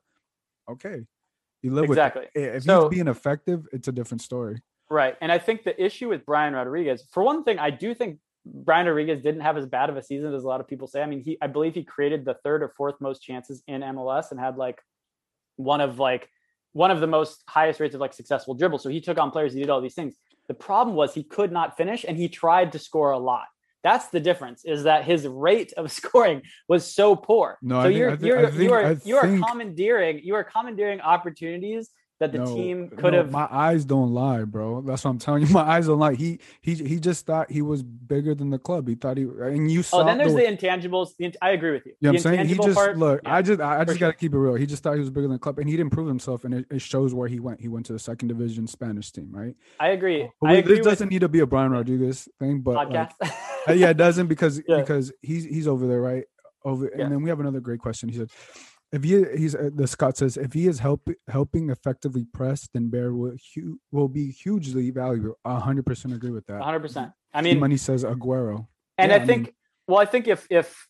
Okay, 0.67 1.05
you 1.65 1.73
live 1.73 1.85
exactly. 1.85 2.27
with 2.35 2.43
it. 2.43 2.55
If 2.57 2.63
So- 2.63 2.81
he's 2.89 2.97
being 2.97 3.07
effective, 3.07 3.67
it's 3.71 3.87
a 3.87 3.91
different 3.91 4.21
story. 4.21 4.61
Right. 4.89 5.15
And 5.19 5.31
I 5.31 5.39
think 5.39 5.63
the 5.63 5.83
issue 5.83 6.09
with 6.09 6.25
Brian 6.27 6.53
Rodriguez, 6.53 7.07
for 7.11 7.23
one 7.23 7.43
thing, 7.43 7.57
I 7.57 7.71
do 7.71 7.95
think 7.95 8.19
Brian 8.45 8.85
Rodriguez 8.85 9.23
didn't 9.23 9.41
have 9.41 9.57
as 9.57 9.65
bad 9.65 9.89
of 9.89 9.97
a 9.97 10.03
season 10.03 10.31
as 10.35 10.43
a 10.43 10.47
lot 10.47 10.61
of 10.61 10.67
people 10.67 10.87
say. 10.87 11.01
I 11.01 11.07
mean, 11.07 11.21
he 11.21 11.39
I 11.41 11.47
believe 11.47 11.73
he 11.73 11.83
created 11.83 12.23
the 12.23 12.35
third 12.43 12.61
or 12.61 12.69
fourth 12.77 13.01
most 13.01 13.23
chances 13.23 13.63
in 13.67 13.81
MLS 13.81 14.29
and 14.29 14.39
had 14.39 14.57
like 14.57 14.79
one 15.55 15.81
of 15.81 15.97
like 15.97 16.29
one 16.73 16.91
of 16.91 16.99
the 16.99 17.07
most 17.07 17.43
highest 17.47 17.79
rates 17.79 17.95
of 17.95 18.01
like 18.01 18.13
successful 18.13 18.53
dribble. 18.53 18.77
So 18.77 18.89
he 18.89 19.01
took 19.01 19.17
on 19.17 19.31
players, 19.31 19.53
he 19.53 19.59
did 19.59 19.71
all 19.71 19.81
these 19.81 19.95
things. 19.95 20.13
The 20.47 20.53
problem 20.53 20.95
was 20.95 21.15
he 21.15 21.23
could 21.23 21.51
not 21.51 21.75
finish 21.77 22.05
and 22.07 22.15
he 22.15 22.27
tried 22.29 22.73
to 22.73 22.79
score 22.79 23.09
a 23.11 23.17
lot. 23.17 23.47
That's 23.85 24.07
the 24.07 24.19
difference 24.19 24.65
is 24.65 24.83
that 24.85 25.03
his 25.03 25.27
rate 25.27 25.71
of 25.77 25.91
scoring 25.99 26.41
was 26.67 26.91
so 26.91 27.15
poor. 27.15 27.59
No, 27.61 27.81
so 27.81 27.83
think- 27.83 27.97
you're 27.99 28.09
I 28.11 28.15
thi- 28.15 28.25
you're 28.27 28.39
I 28.39 28.49
think- 28.49 28.63
you 28.63 28.73
are 28.73 28.85
I 28.85 28.97
you 29.05 29.15
are 29.17 29.47
commandeering 29.47 30.21
you 30.23 30.33
are 30.33 30.43
commandeering 30.43 31.01
opportunities 31.01 31.91
that 32.19 32.31
the 32.31 32.39
No, 32.39 32.45
team 32.55 32.89
could 32.89 33.11
no, 33.11 33.17
have 33.23 33.31
My 33.31 33.47
eyes 33.51 33.83
don't 33.83 34.13
lie, 34.13 34.43
bro. 34.43 34.81
That's 34.81 35.03
what 35.03 35.11
I'm 35.11 35.19
telling 35.19 35.43
you. 35.45 35.49
My 35.53 35.61
eyes 35.63 35.87
don't 35.87 35.99
lie. 35.99 36.13
He 36.15 36.39
he 36.61 36.75
he 36.75 36.99
just 36.99 37.25
thought 37.25 37.51
he 37.51 37.61
was 37.61 37.83
bigger 37.83 38.33
than 38.33 38.49
the 38.49 38.57
club. 38.59 38.87
He 38.87 38.95
thought 38.95 39.17
he 39.17 39.23
and 39.23 39.69
you 39.69 39.83
saw. 39.83 40.01
Oh, 40.01 40.05
then 40.05 40.17
there's 40.17 40.33
the, 40.33 40.45
the 40.45 40.57
intangibles. 40.57 41.15
The, 41.17 41.35
I 41.41 41.51
agree 41.51 41.71
with 41.71 41.85
you. 41.85 41.93
You 41.99 42.11
know 42.11 42.17
the 42.17 42.17
what 42.17 42.25
I'm 42.27 42.37
saying? 42.37 42.47
He 42.47 42.55
just 42.55 42.75
part, 42.75 42.97
look. 42.97 43.21
yeah. 43.23 43.35
I 43.35 43.41
just 43.41 43.59
I, 43.61 43.81
I 43.81 43.83
just 43.85 43.99
sure. 43.99 44.07
gotta 44.07 44.17
keep 44.17 44.33
it 44.33 44.37
real. 44.37 44.55
He 44.55 44.65
just 44.65 44.81
thought 44.83 44.93
he 44.93 44.99
was 44.99 45.09
bigger 45.09 45.23
than 45.27 45.33
the 45.33 45.39
club, 45.39 45.59
and 45.59 45.69
he 45.69 45.75
didn't 45.75 45.91
prove 45.91 46.07
himself. 46.07 46.45
And 46.45 46.53
it, 46.53 46.65
it 46.71 46.81
shows 46.81 47.13
where 47.13 47.27
he 47.27 47.39
went. 47.39 47.59
He 47.59 47.67
went 47.67 47.85
to 47.87 47.93
the 47.93 47.99
second 47.99 48.29
division 48.29 48.67
Spanish 48.67 49.11
team, 49.11 49.29
right? 49.31 49.55
I 49.79 49.89
agree. 49.89 50.29
But 50.39 50.51
I 50.51 50.53
agree 50.53 50.77
this 50.77 50.85
doesn't 50.85 51.09
need 51.09 51.19
to 51.19 51.29
be 51.29 51.39
a 51.39 51.45
Brian 51.45 51.71
Rodriguez 51.71 52.29
thing, 52.39 52.61
but 52.61 52.75
like, 52.89 53.11
uh, 53.67 53.73
yeah, 53.73 53.89
it 53.89 53.97
doesn't 53.97 54.27
because 54.27 54.61
Yeah. 54.67 54.79
because 54.79 55.11
he's 55.21 55.43
he's 55.43 55.67
over 55.67 55.85
there, 55.87 56.01
right? 56.01 56.23
Over, 56.63 56.91
Yeah. 56.95 57.03
and 57.03 57.11
then 57.11 57.21
we 57.21 57.29
have 57.29 57.39
another 57.39 57.59
great 57.59 57.79
question. 57.79 58.09
He 58.09 58.17
said, 58.17 58.29
"If 58.95 59.03
he 59.03 59.23
he's 59.37 59.55
uh, 59.55 59.69
the 59.73 59.87
Scott 59.87 60.17
says 60.17 60.37
if 60.37 60.53
he 60.53 60.67
is 60.67 60.79
help, 60.79 61.07
helping 61.27 61.69
effectively 61.69 62.25
press, 62.33 62.67
then 62.73 62.89
Baird 62.89 63.13
will 63.15 63.35
hu- 63.53 63.79
will 63.91 64.07
be 64.07 64.31
hugely 64.31 64.89
valuable. 64.91 65.37
Hundred 65.45 65.85
percent 65.85 66.13
agree 66.13 66.31
with 66.31 66.45
that. 66.47 66.61
100%. 66.61 67.13
I 67.33 67.41
mean, 67.41 67.59
money 67.59 67.77
says 67.77 68.03
Aguero. 68.03 68.67
and 68.97 69.11
yeah, 69.11 69.17
I 69.17 69.21
I 69.21 69.25
think, 69.25 69.43
mean- 69.43 69.53
well, 69.87 69.99
I 69.99 70.05
think 70.05 70.27
if 70.27 70.47
if 70.49 70.87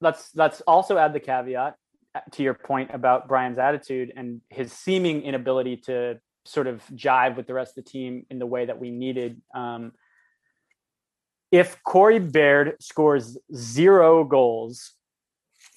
let's 0.00 0.30
let's 0.34 0.60
also 0.62 0.98
add 0.98 1.12
the 1.12 1.20
caveat 1.20 1.76
uh, 2.14 2.20
to 2.32 2.42
your 2.42 2.54
point 2.54 2.90
about 2.92 3.28
Brian's 3.28 3.58
attitude 3.58 4.12
and 4.16 4.40
his 4.50 4.72
seeming 4.72 5.22
inability 5.22 5.76
to 5.88 6.18
sort 6.44 6.66
of 6.66 6.82
jive 6.94 7.36
with 7.36 7.46
the 7.46 7.54
rest 7.54 7.76
of 7.78 7.84
the 7.84 7.90
team 7.90 8.26
in 8.30 8.38
the 8.38 8.46
way 8.46 8.66
that 8.66 8.78
we 8.78 8.90
needed. 8.90 9.40
Um, 9.54 9.92
if 11.52 11.80
Corey 11.84 12.18
Baird 12.18 12.76
scores 12.80 13.38
zero 13.54 14.24
goals 14.24 14.92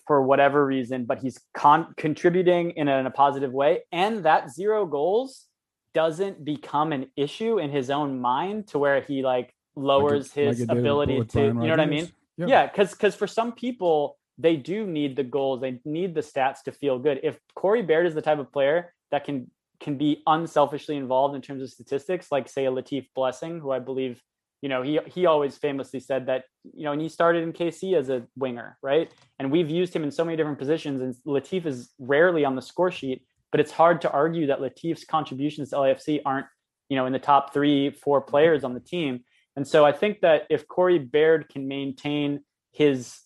for 0.09 0.23
whatever 0.23 0.65
reason, 0.65 1.05
but 1.05 1.19
he's 1.19 1.39
con- 1.53 1.93
contributing 1.95 2.71
in 2.71 2.87
a, 2.87 2.97
in 2.97 3.05
a 3.05 3.11
positive 3.11 3.53
way, 3.53 3.81
and 3.91 4.25
that 4.25 4.49
zero 4.49 4.83
goals 4.87 5.45
doesn't 5.93 6.43
become 6.43 6.91
an 6.97 7.05
issue 7.15 7.59
in 7.59 7.69
his 7.69 7.91
own 7.91 8.19
mind 8.19 8.65
to 8.69 8.79
where 8.79 9.01
he 9.01 9.21
like 9.21 9.53
lowers 9.75 10.35
Like 10.35 10.37
it- 10.37 10.47
his 10.47 10.59
did 10.65 10.71
ability 10.79 11.23
to, 11.33 11.41
you 11.41 11.53
know 11.53 11.69
what 11.69 11.79
I 11.79 11.85
mean? 11.85 12.07
Yeah. 12.37 12.47
Yeah, 12.47 12.65
because 12.65 12.89
because 12.89 13.13
for 13.13 13.27
some 13.27 13.51
people 13.53 14.17
they 14.39 14.55
do 14.55 14.87
need 14.87 15.15
the 15.15 15.27
goals, 15.37 15.61
they 15.61 15.79
need 15.85 16.15
the 16.15 16.21
stats 16.21 16.63
to 16.63 16.71
feel 16.71 16.97
good. 16.97 17.19
If 17.21 17.37
Corey 17.53 17.83
Baird 17.83 18.07
is 18.07 18.15
the 18.15 18.23
type 18.23 18.39
of 18.39 18.51
player 18.51 18.95
that 19.11 19.25
can 19.25 19.51
can 19.79 19.95
be 20.05 20.23
unselfishly 20.25 20.95
involved 20.97 21.35
in 21.35 21.41
terms 21.43 21.61
of 21.61 21.69
statistics, 21.69 22.31
like 22.31 22.49
say 22.49 22.65
a 22.65 22.71
Latif 22.71 23.05
Blessing, 23.13 23.59
who 23.59 23.69
I 23.69 23.77
believe, 23.77 24.15
you 24.61 24.69
know, 24.69 24.81
he 24.81 24.99
he 25.07 25.25
always 25.25 25.57
famously 25.57 25.99
said 25.99 26.25
that, 26.27 26.43
you 26.73 26.83
know, 26.83 26.91
and 26.91 27.01
he 27.01 27.09
started 27.09 27.43
in 27.43 27.53
KC 27.53 27.95
as 27.95 28.09
a 28.09 28.27
winger, 28.35 28.77
right? 28.81 29.11
And 29.39 29.51
we've 29.51 29.69
used 29.69 29.95
him 29.95 30.03
in 30.03 30.11
so 30.11 30.25
many 30.25 30.35
different 30.35 30.59
positions, 30.59 31.01
and 31.01 31.15
Latif 31.25 31.65
is 31.65 31.93
rarely 31.97 32.43
on 32.43 32.55
the 32.55 32.61
score 32.61 32.91
sheet, 32.91 33.25
but 33.51 33.59
it's 33.61 33.71
hard 33.71 34.01
to 34.01 34.11
argue 34.11 34.47
that 34.47 34.59
Latif's 34.59 35.05
contributions 35.05 35.69
to 35.69 35.77
LAFC 35.77 36.21
aren't, 36.25 36.47
you 36.89 36.97
know, 36.97 37.05
in 37.05 37.13
the 37.13 37.19
top 37.19 37.53
three, 37.53 37.91
four 37.91 38.21
players 38.21 38.63
on 38.63 38.73
the 38.73 38.79
team. 38.81 39.23
And 39.55 39.67
so 39.67 39.85
I 39.85 39.91
think 39.91 40.21
that 40.21 40.45
if 40.49 40.67
Corey 40.67 40.99
Baird 40.99 41.49
can 41.49 41.67
maintain 41.67 42.41
his 42.71 43.19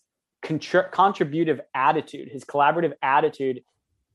contr- 0.44 0.92
contributive 0.92 1.62
attitude, 1.74 2.30
his 2.30 2.44
collaborative 2.46 2.94
attitude 3.02 3.64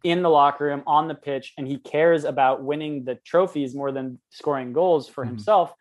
in 0.05 0.23
the 0.23 0.31
locker 0.31 0.66
room, 0.66 0.83
on 0.87 1.09
the 1.09 1.14
pitch, 1.14 1.53
and 1.59 1.66
he 1.66 1.79
cares 1.79 2.25
about 2.25 2.62
winning 2.62 3.05
the 3.05 3.16
trophies 3.25 3.75
more 3.75 3.91
than 3.91 4.21
scoring 4.31 4.73
goals 4.73 5.09
for 5.09 5.25
Mhm. 5.25 5.29
himself, 5.29 5.75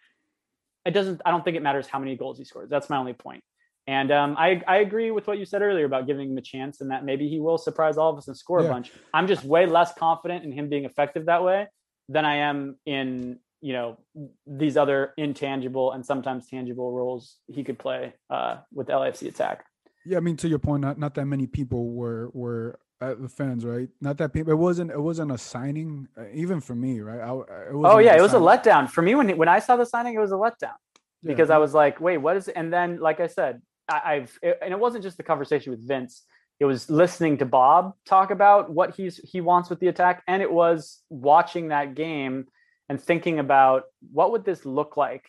it 0.88 0.92
doesn't, 0.92 1.22
I 1.26 1.32
don't 1.32 1.44
think 1.44 1.58
it 1.58 1.64
matters 1.64 1.88
how 1.88 2.00
many 2.00 2.16
goals 2.16 2.38
he 2.38 2.46
scores. 2.46 2.70
That's 2.70 2.90
my 2.90 2.98
only 2.98 3.14
point. 3.14 3.44
And 3.88 4.12
um, 4.12 4.36
I, 4.38 4.62
I 4.68 4.78
agree 4.78 5.12
with 5.12 5.28
what 5.28 5.38
you 5.38 5.46
said 5.46 5.62
earlier 5.62 5.86
about 5.86 6.08
giving 6.08 6.32
him 6.32 6.38
a 6.38 6.42
chance 6.42 6.82
and 6.82 6.92
that 6.92 7.06
maybe 7.06 7.30
he 7.30 7.40
will 7.40 7.58
surprise 7.58 7.98
all 7.98 8.10
of 8.10 8.18
us 8.18 8.28
and 8.28 8.36
score 8.38 8.62
Yeah. 8.62 8.68
a 8.68 8.72
bunch. 8.72 8.92
I'm 9.14 9.28
just 9.28 9.44
way 9.44 9.66
less 9.66 9.94
confident 9.94 10.44
in 10.46 10.52
him 10.52 10.68
being 10.70 10.86
effective 10.86 11.26
that 11.28 11.44
way 11.44 11.68
than 12.10 12.26
I 12.26 12.36
am 12.50 12.78
in 12.86 13.40
you 13.60 13.74
know 13.74 13.98
these 14.46 14.78
other 14.78 15.14
intangible 15.18 15.92
and 15.94 16.06
sometimes 16.06 16.48
tangible 16.48 16.92
roles 16.92 17.38
he 17.48 17.64
could 17.64 17.80
play 17.80 18.14
uh, 18.30 18.58
with 18.72 18.86
the 18.88 18.94
LAFC 18.94 19.28
attack. 19.30 19.66
Yeah, 20.06 20.18
I 20.18 20.20
mean 20.22 20.38
to 20.38 20.48
your 20.48 20.60
point, 20.60 20.82
not 20.82 21.00
not 21.00 21.16
that 21.16 21.26
many 21.26 21.48
people 21.48 21.90
were 21.92 22.30
were 22.34 22.80
at 23.02 23.22
the 23.22 23.30
fans, 23.30 23.64
right? 23.66 23.90
Not 24.02 24.18
that 24.18 24.34
people. 24.34 24.52
It 24.52 24.58
wasn't 24.58 24.92
it 24.92 25.00
wasn't 25.00 25.32
a 25.32 25.38
signing, 25.38 26.08
uh, 26.18 26.26
even 26.34 26.62
for 26.62 26.76
me, 26.76 27.02
right? 27.02 27.20
I, 27.20 27.34
it 27.70 27.74
Oh 27.74 28.00
yeah, 28.00 28.16
it 28.16 28.22
was 28.22 28.34
a 28.34 28.40
letdown 28.40 28.90
for 28.90 29.02
me 29.02 29.16
when 29.16 29.38
when 29.38 29.48
I 29.48 29.60
saw 29.60 29.76
the 29.76 29.86
signing. 29.86 30.16
It 30.16 30.20
was 30.20 30.32
a 30.32 30.36
letdown 30.36 30.62
Yeah, 30.62 30.76
because 31.24 31.50
I 31.50 31.58
was 31.58 31.74
like, 31.74 32.00
wait, 32.02 32.18
what 32.18 32.38
is? 32.38 32.48
It? 32.48 32.56
And 32.56 32.74
then, 32.74 33.00
like 33.00 33.20
I 33.20 33.28
said, 33.28 33.62
I, 33.88 34.02
I've 34.06 34.40
it, 34.42 34.60
and 34.62 34.72
it 34.74 34.80
wasn't 34.80 35.04
just 35.04 35.18
the 35.18 35.24
conversation 35.24 35.72
with 35.72 35.88
Vince. 35.88 36.24
It 36.60 36.66
was 36.66 36.90
listening 36.90 37.38
to 37.38 37.46
Bob 37.46 37.94
talk 38.06 38.32
about 38.32 38.72
what 38.72 38.96
he's 38.96 39.18
he 39.18 39.42
wants 39.42 39.70
with 39.70 39.80
the 39.80 39.88
attack, 39.88 40.24
and 40.28 40.42
it 40.42 40.52
was 40.52 41.02
watching 41.10 41.68
that 41.68 41.94
game 41.94 42.48
and 42.90 43.00
thinking 43.00 43.40
about 43.40 43.84
what 44.12 44.32
would 44.32 44.46
this 44.46 44.66
look 44.66 44.98
like 44.98 45.26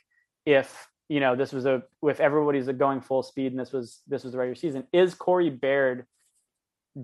if 0.46 0.88
you 1.08 1.20
know 1.20 1.36
this 1.36 1.52
was 1.52 1.66
a 1.66 1.82
if 2.02 2.20
everybody's 2.20 2.66
going 2.68 3.02
full 3.02 3.22
speed 3.22 3.52
and 3.52 3.60
this 3.60 3.72
was 3.72 4.00
this 4.06 4.24
was 4.24 4.32
the 4.32 4.38
regular 4.38 4.54
season. 4.54 4.84
Is 4.92 5.14
Corey 5.14 5.50
Baird 5.50 6.06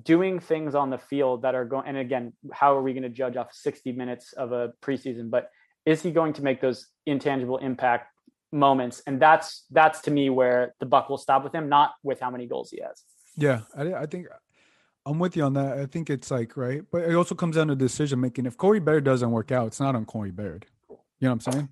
doing 0.03 0.41
things 0.41 0.75
on 0.75 0.91
the 0.91 0.99
field 0.99 1.43
that 1.43 1.55
are 1.55 1.65
going? 1.65 1.87
And 1.87 1.97
again, 1.97 2.33
how 2.53 2.77
are 2.77 2.83
we 2.83 2.93
going 2.93 3.05
to 3.05 3.09
judge 3.09 3.37
off 3.37 3.53
60 3.53 3.93
minutes 3.93 4.33
of 4.33 4.53
a 4.53 4.73
preseason? 4.83 5.31
But 5.31 5.51
is 5.87 6.03
he 6.03 6.11
going 6.11 6.33
to 6.35 6.43
make 6.43 6.61
those 6.61 6.87
intangible 7.07 7.59
impact 7.59 8.09
moments? 8.53 9.03
And 9.07 9.21
that's 9.21 9.65
that's 9.71 10.03
to 10.03 10.11
me 10.11 10.31
where 10.31 10.75
the 10.81 10.87
buck 10.87 11.09
will 11.09 11.19
stop 11.19 11.45
with 11.45 11.55
him, 11.55 11.69
not 11.69 11.93
with 12.03 12.21
how 12.21 12.31
many 12.31 12.47
goals 12.47 12.71
he 12.71 12.81
has. 12.81 13.03
Yeah, 13.37 13.61
I, 13.77 13.95
I 13.95 14.07
think 14.07 14.27
I'm 15.07 15.19
with 15.19 15.37
you 15.37 15.45
on 15.45 15.55
that. 15.55 15.79
I 15.79 15.87
think 15.87 16.09
it's 16.09 16.31
like 16.31 16.57
right, 16.57 16.83
but 16.91 17.03
it 17.03 17.15
also 17.15 17.35
comes 17.35 17.57
down 17.57 17.69
to 17.69 17.77
decision 17.77 18.21
making. 18.21 18.47
If 18.47 18.57
Corey 18.57 18.81
Baird 18.81 19.05
doesn't 19.05 19.31
work 19.31 19.53
out, 19.53 19.67
it's 19.69 19.81
not 19.81 19.95
on 19.95 20.05
Corey 20.05 20.31
Baird. 20.31 20.67
You 20.89 20.97
know 21.29 21.35
what 21.35 21.47
I'm 21.47 21.53
saying? 21.53 21.69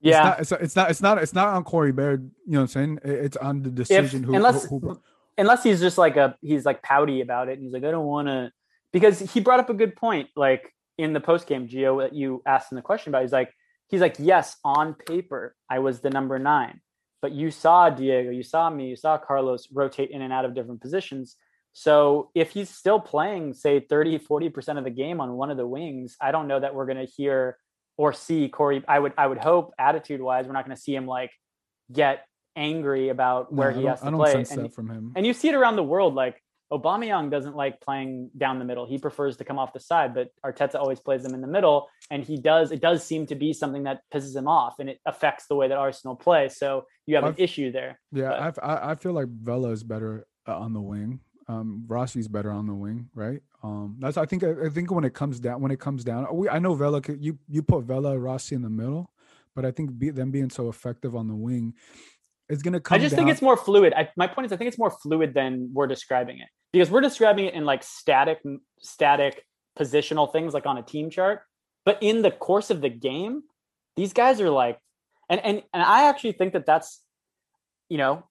Yeah, 0.00 0.36
it's 0.38 0.50
not. 0.50 0.60
It's, 0.60 0.64
it's 0.64 0.76
not. 0.76 0.90
It's 0.90 1.02
not. 1.02 1.18
It's 1.18 1.34
not 1.34 1.48
on 1.48 1.64
Corey 1.64 1.92
Baird. 1.92 2.30
You 2.44 2.52
know 2.52 2.58
what 2.58 2.62
I'm 2.62 2.68
saying? 2.68 3.00
It's 3.02 3.36
on 3.36 3.62
the 3.62 3.70
if 3.70 3.74
decision. 3.74 4.22
who, 4.22 4.34
unless 4.34 4.66
who, 4.66 4.78
who, 4.78 5.00
unless 5.38 5.62
he's 5.62 5.80
just 5.80 5.98
like 5.98 6.16
a 6.16 6.36
he's 6.42 6.64
like 6.64 6.82
pouty 6.82 7.20
about 7.20 7.48
it 7.48 7.54
and 7.54 7.62
he's 7.62 7.72
like 7.72 7.84
I 7.84 7.90
don't 7.90 8.06
want 8.06 8.28
to 8.28 8.50
because 8.92 9.18
he 9.18 9.40
brought 9.40 9.60
up 9.60 9.70
a 9.70 9.74
good 9.74 9.96
point 9.96 10.28
like 10.36 10.72
in 10.98 11.12
the 11.12 11.20
post 11.20 11.46
game 11.46 11.68
Gio 11.68 12.02
that 12.02 12.14
you 12.14 12.42
asked 12.46 12.72
him 12.72 12.76
the 12.76 12.82
question 12.82 13.10
about. 13.10 13.22
He's 13.22 13.32
like 13.32 13.52
he's 13.88 14.00
like 14.00 14.16
yes 14.18 14.56
on 14.64 14.94
paper 14.94 15.54
I 15.70 15.78
was 15.80 16.00
the 16.00 16.10
number 16.10 16.38
9 16.38 16.80
but 17.22 17.32
you 17.32 17.50
saw 17.50 17.90
Diego 17.90 18.30
you 18.30 18.42
saw 18.42 18.70
me 18.70 18.88
you 18.88 18.96
saw 18.96 19.18
Carlos 19.18 19.68
rotate 19.72 20.10
in 20.10 20.22
and 20.22 20.32
out 20.32 20.44
of 20.44 20.54
different 20.54 20.80
positions. 20.80 21.36
So 21.72 22.30
if 22.34 22.52
he's 22.52 22.70
still 22.70 23.00
playing 23.00 23.52
say 23.54 23.80
30 23.80 24.18
40% 24.20 24.78
of 24.78 24.84
the 24.84 24.90
game 24.90 25.20
on 25.20 25.32
one 25.32 25.50
of 25.50 25.56
the 25.56 25.66
wings 25.66 26.16
I 26.20 26.32
don't 26.32 26.48
know 26.48 26.60
that 26.60 26.74
we're 26.74 26.86
going 26.86 27.04
to 27.04 27.12
hear 27.12 27.58
or 27.98 28.12
see 28.12 28.48
Corey 28.48 28.82
I 28.88 28.98
would 28.98 29.12
I 29.18 29.26
would 29.26 29.38
hope 29.38 29.74
attitude 29.78 30.20
wise 30.20 30.46
we're 30.46 30.54
not 30.54 30.64
going 30.64 30.76
to 30.76 30.82
see 30.82 30.94
him 30.94 31.06
like 31.06 31.32
get 31.92 32.24
angry 32.56 33.10
about 33.10 33.52
where 33.52 33.70
I 33.70 33.74
he 33.74 33.84
has 33.84 34.02
I 34.02 34.06
to 34.06 34.10
don't 34.12 34.20
play 34.20 34.32
sense 34.32 34.50
and 34.52 34.64
that 34.64 34.74
from 34.74 34.88
him. 34.90 35.12
and 35.14 35.26
you 35.26 35.32
see 35.32 35.48
it 35.48 35.54
around 35.54 35.76
the 35.76 35.82
world. 35.84 36.14
Like 36.14 36.42
Aubameyang 36.72 37.30
doesn't 37.30 37.54
like 37.54 37.80
playing 37.80 38.30
down 38.36 38.58
the 38.58 38.64
middle. 38.64 38.86
He 38.86 38.98
prefers 38.98 39.36
to 39.36 39.44
come 39.44 39.56
off 39.58 39.72
the 39.72 39.78
side, 39.78 40.14
but 40.14 40.30
Arteta 40.44 40.74
always 40.74 40.98
plays 40.98 41.24
him 41.24 41.32
in 41.32 41.40
the 41.40 41.46
middle. 41.46 41.88
And 42.10 42.24
he 42.24 42.38
does, 42.38 42.72
it 42.72 42.80
does 42.80 43.04
seem 43.04 43.26
to 43.26 43.36
be 43.36 43.52
something 43.52 43.84
that 43.84 44.00
pisses 44.12 44.34
him 44.34 44.48
off 44.48 44.80
and 44.80 44.88
it 44.88 44.98
affects 45.06 45.46
the 45.46 45.54
way 45.54 45.68
that 45.68 45.78
Arsenal 45.78 46.16
play. 46.16 46.48
So 46.48 46.86
you 47.06 47.14
have 47.14 47.24
an 47.24 47.34
I've- 47.34 47.42
issue 47.44 47.70
there. 47.70 48.00
Yeah, 48.10 48.50
I 48.62 48.90
I 48.90 48.94
feel 48.96 49.12
like 49.12 49.28
Vela 49.28 49.70
is 49.70 49.84
better 49.84 50.26
uh, 50.48 50.58
on 50.58 50.72
the 50.72 50.80
wing. 50.80 51.20
Um, 51.48 51.84
Rossi's 51.86 52.26
better 52.26 52.50
on 52.50 52.66
the 52.66 52.74
wing, 52.74 53.08
right? 53.14 53.40
Um, 53.62 53.98
that's 54.00 54.16
I 54.16 54.26
think 54.26 54.42
I, 54.42 54.66
I 54.66 54.68
think 54.68 54.90
when 54.90 55.04
it 55.04 55.14
comes 55.14 55.38
down 55.38 55.60
when 55.60 55.70
it 55.70 55.78
comes 55.78 56.02
down, 56.02 56.26
we 56.32 56.48
I 56.48 56.58
know 56.58 56.74
Vela 56.74 57.00
you 57.20 57.38
you 57.48 57.62
put 57.62 57.84
Vela 57.84 58.18
Rossi 58.18 58.56
in 58.56 58.62
the 58.62 58.70
middle, 58.70 59.12
but 59.54 59.64
I 59.64 59.70
think 59.70 59.96
be, 59.96 60.10
them 60.10 60.32
being 60.32 60.50
so 60.50 60.68
effective 60.68 61.14
on 61.14 61.28
the 61.28 61.36
wing, 61.36 61.74
It's 62.48 62.62
gonna 62.62 62.80
come. 62.80 62.96
I 62.96 62.98
just 62.98 63.14
think 63.14 63.28
it's 63.28 63.42
more 63.42 63.56
fluid. 63.56 63.92
I, 63.94 64.08
my 64.16 64.26
point 64.26 64.46
is, 64.46 64.52
I 64.52 64.56
think 64.56 64.68
it's 64.68 64.78
more 64.78 64.90
fluid 64.90 65.34
than 65.34 65.70
we're 65.72 65.86
describing 65.86 66.38
it 66.38 66.48
because 66.72 66.90
we're 66.90 67.00
describing 67.00 67.46
it 67.46 67.54
in 67.54 67.64
like 67.64 67.82
static, 67.82 68.40
static 68.78 69.42
positional 69.78 70.30
things, 70.32 70.54
like 70.54 70.66
on 70.66 70.78
a 70.78 70.82
team 70.82 71.10
chart. 71.10 71.40
But 71.84 71.98
in 72.00 72.22
the 72.22 72.30
course 72.30 72.70
of 72.70 72.80
the 72.80 72.88
game, 72.88 73.42
these 73.96 74.12
guys 74.12 74.40
are 74.40 74.50
like, 74.50 74.78
and 75.28 75.40
and 75.44 75.62
and 75.72 75.82
I 75.82 76.08
actually 76.08 76.32
think 76.32 76.52
that 76.52 76.66
that's, 76.66 77.02
you 77.88 77.98
know, 77.98 78.24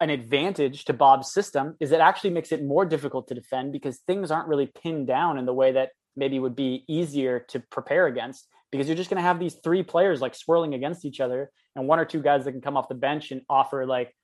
an 0.00 0.10
advantage 0.10 0.84
to 0.86 0.92
Bob's 0.92 1.32
system 1.32 1.76
is 1.78 1.92
it 1.92 2.00
actually 2.00 2.30
makes 2.30 2.52
it 2.52 2.64
more 2.64 2.84
difficult 2.84 3.28
to 3.28 3.34
defend 3.34 3.72
because 3.72 3.98
things 4.06 4.30
aren't 4.30 4.48
really 4.48 4.66
pinned 4.66 5.06
down 5.06 5.38
in 5.38 5.44
the 5.44 5.52
way 5.52 5.72
that 5.72 5.90
maybe 6.16 6.38
would 6.38 6.56
be 6.56 6.84
easier 6.88 7.40
to 7.48 7.60
prepare 7.70 8.06
against 8.06 8.48
because 8.70 8.86
you're 8.86 8.96
just 8.96 9.10
going 9.10 9.16
to 9.16 9.26
have 9.26 9.38
these 9.38 9.56
three 9.62 9.82
players 9.82 10.20
like 10.20 10.34
swirling 10.34 10.74
against 10.74 11.04
each 11.04 11.20
other 11.20 11.50
and 11.76 11.86
one 11.86 11.98
or 11.98 12.04
two 12.04 12.20
guys 12.20 12.44
that 12.44 12.52
can 12.52 12.60
come 12.60 12.76
off 12.76 12.88
the 12.88 12.94
bench 12.94 13.30
and 13.30 13.42
offer 13.48 13.86
like 13.86 14.14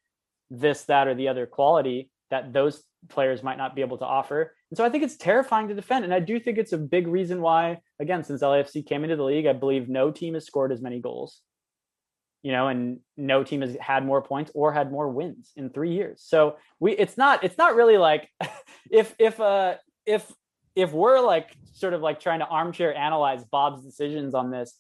this 0.51 0.84
that 0.84 1.09
or 1.09 1.14
the 1.14 1.28
other 1.28 1.47
quality 1.47 2.11
that 2.30 2.53
those 2.53 2.82
players 3.09 3.42
might 3.42 3.59
not 3.59 3.74
be 3.74 3.82
able 3.82 3.99
to 3.99 4.05
offer. 4.05 4.55
And 4.70 4.76
so 4.76 4.84
i 4.84 4.88
think 4.88 5.05
it's 5.05 5.16
terrifying 5.16 5.68
to 5.68 5.74
defend 5.74 6.05
and 6.05 6.12
i 6.12 6.20
do 6.20 6.40
think 6.40 6.59
it's 6.59 6.72
a 6.72 6.78
big 6.78 7.07
reason 7.07 7.40
why 7.40 7.78
again 8.01 8.24
since 8.24 8.42
lafc 8.42 8.84
came 8.84 9.05
into 9.05 9.14
the 9.14 9.22
league 9.22 9.47
i 9.47 9.53
believe 9.53 9.88
no 9.88 10.11
team 10.11 10.34
has 10.34 10.44
scored 10.44 10.72
as 10.72 10.82
many 10.82 11.01
goals 11.01 11.40
you 12.47 12.53
know 12.53 12.68
and 12.68 13.01
no 13.16 13.42
team 13.42 13.61
has 13.61 13.76
had 13.80 14.07
more 14.07 14.22
points 14.22 14.53
or 14.55 14.72
had 14.72 14.92
more 14.92 15.09
wins 15.09 15.51
in 15.57 15.68
three 15.68 15.92
years. 15.92 16.22
So 16.24 16.59
we 16.78 16.92
it's 16.92 17.16
not 17.18 17.42
it's 17.42 17.59
not 17.59 17.74
really 17.74 17.99
like 17.99 18.28
if 18.90 19.16
if 19.18 19.40
uh 19.40 19.74
if 20.07 20.32
if 20.77 20.93
we're 20.93 21.20
like 21.20 21.57
sort 21.72 21.95
of 21.95 22.03
like 22.03 22.20
trying 22.20 22.41
to 22.41 22.47
armchair 22.47 22.95
analyze 22.95 23.43
Bob's 23.45 23.83
decisions 23.83 24.35
on 24.35 24.51
this, 24.51 24.79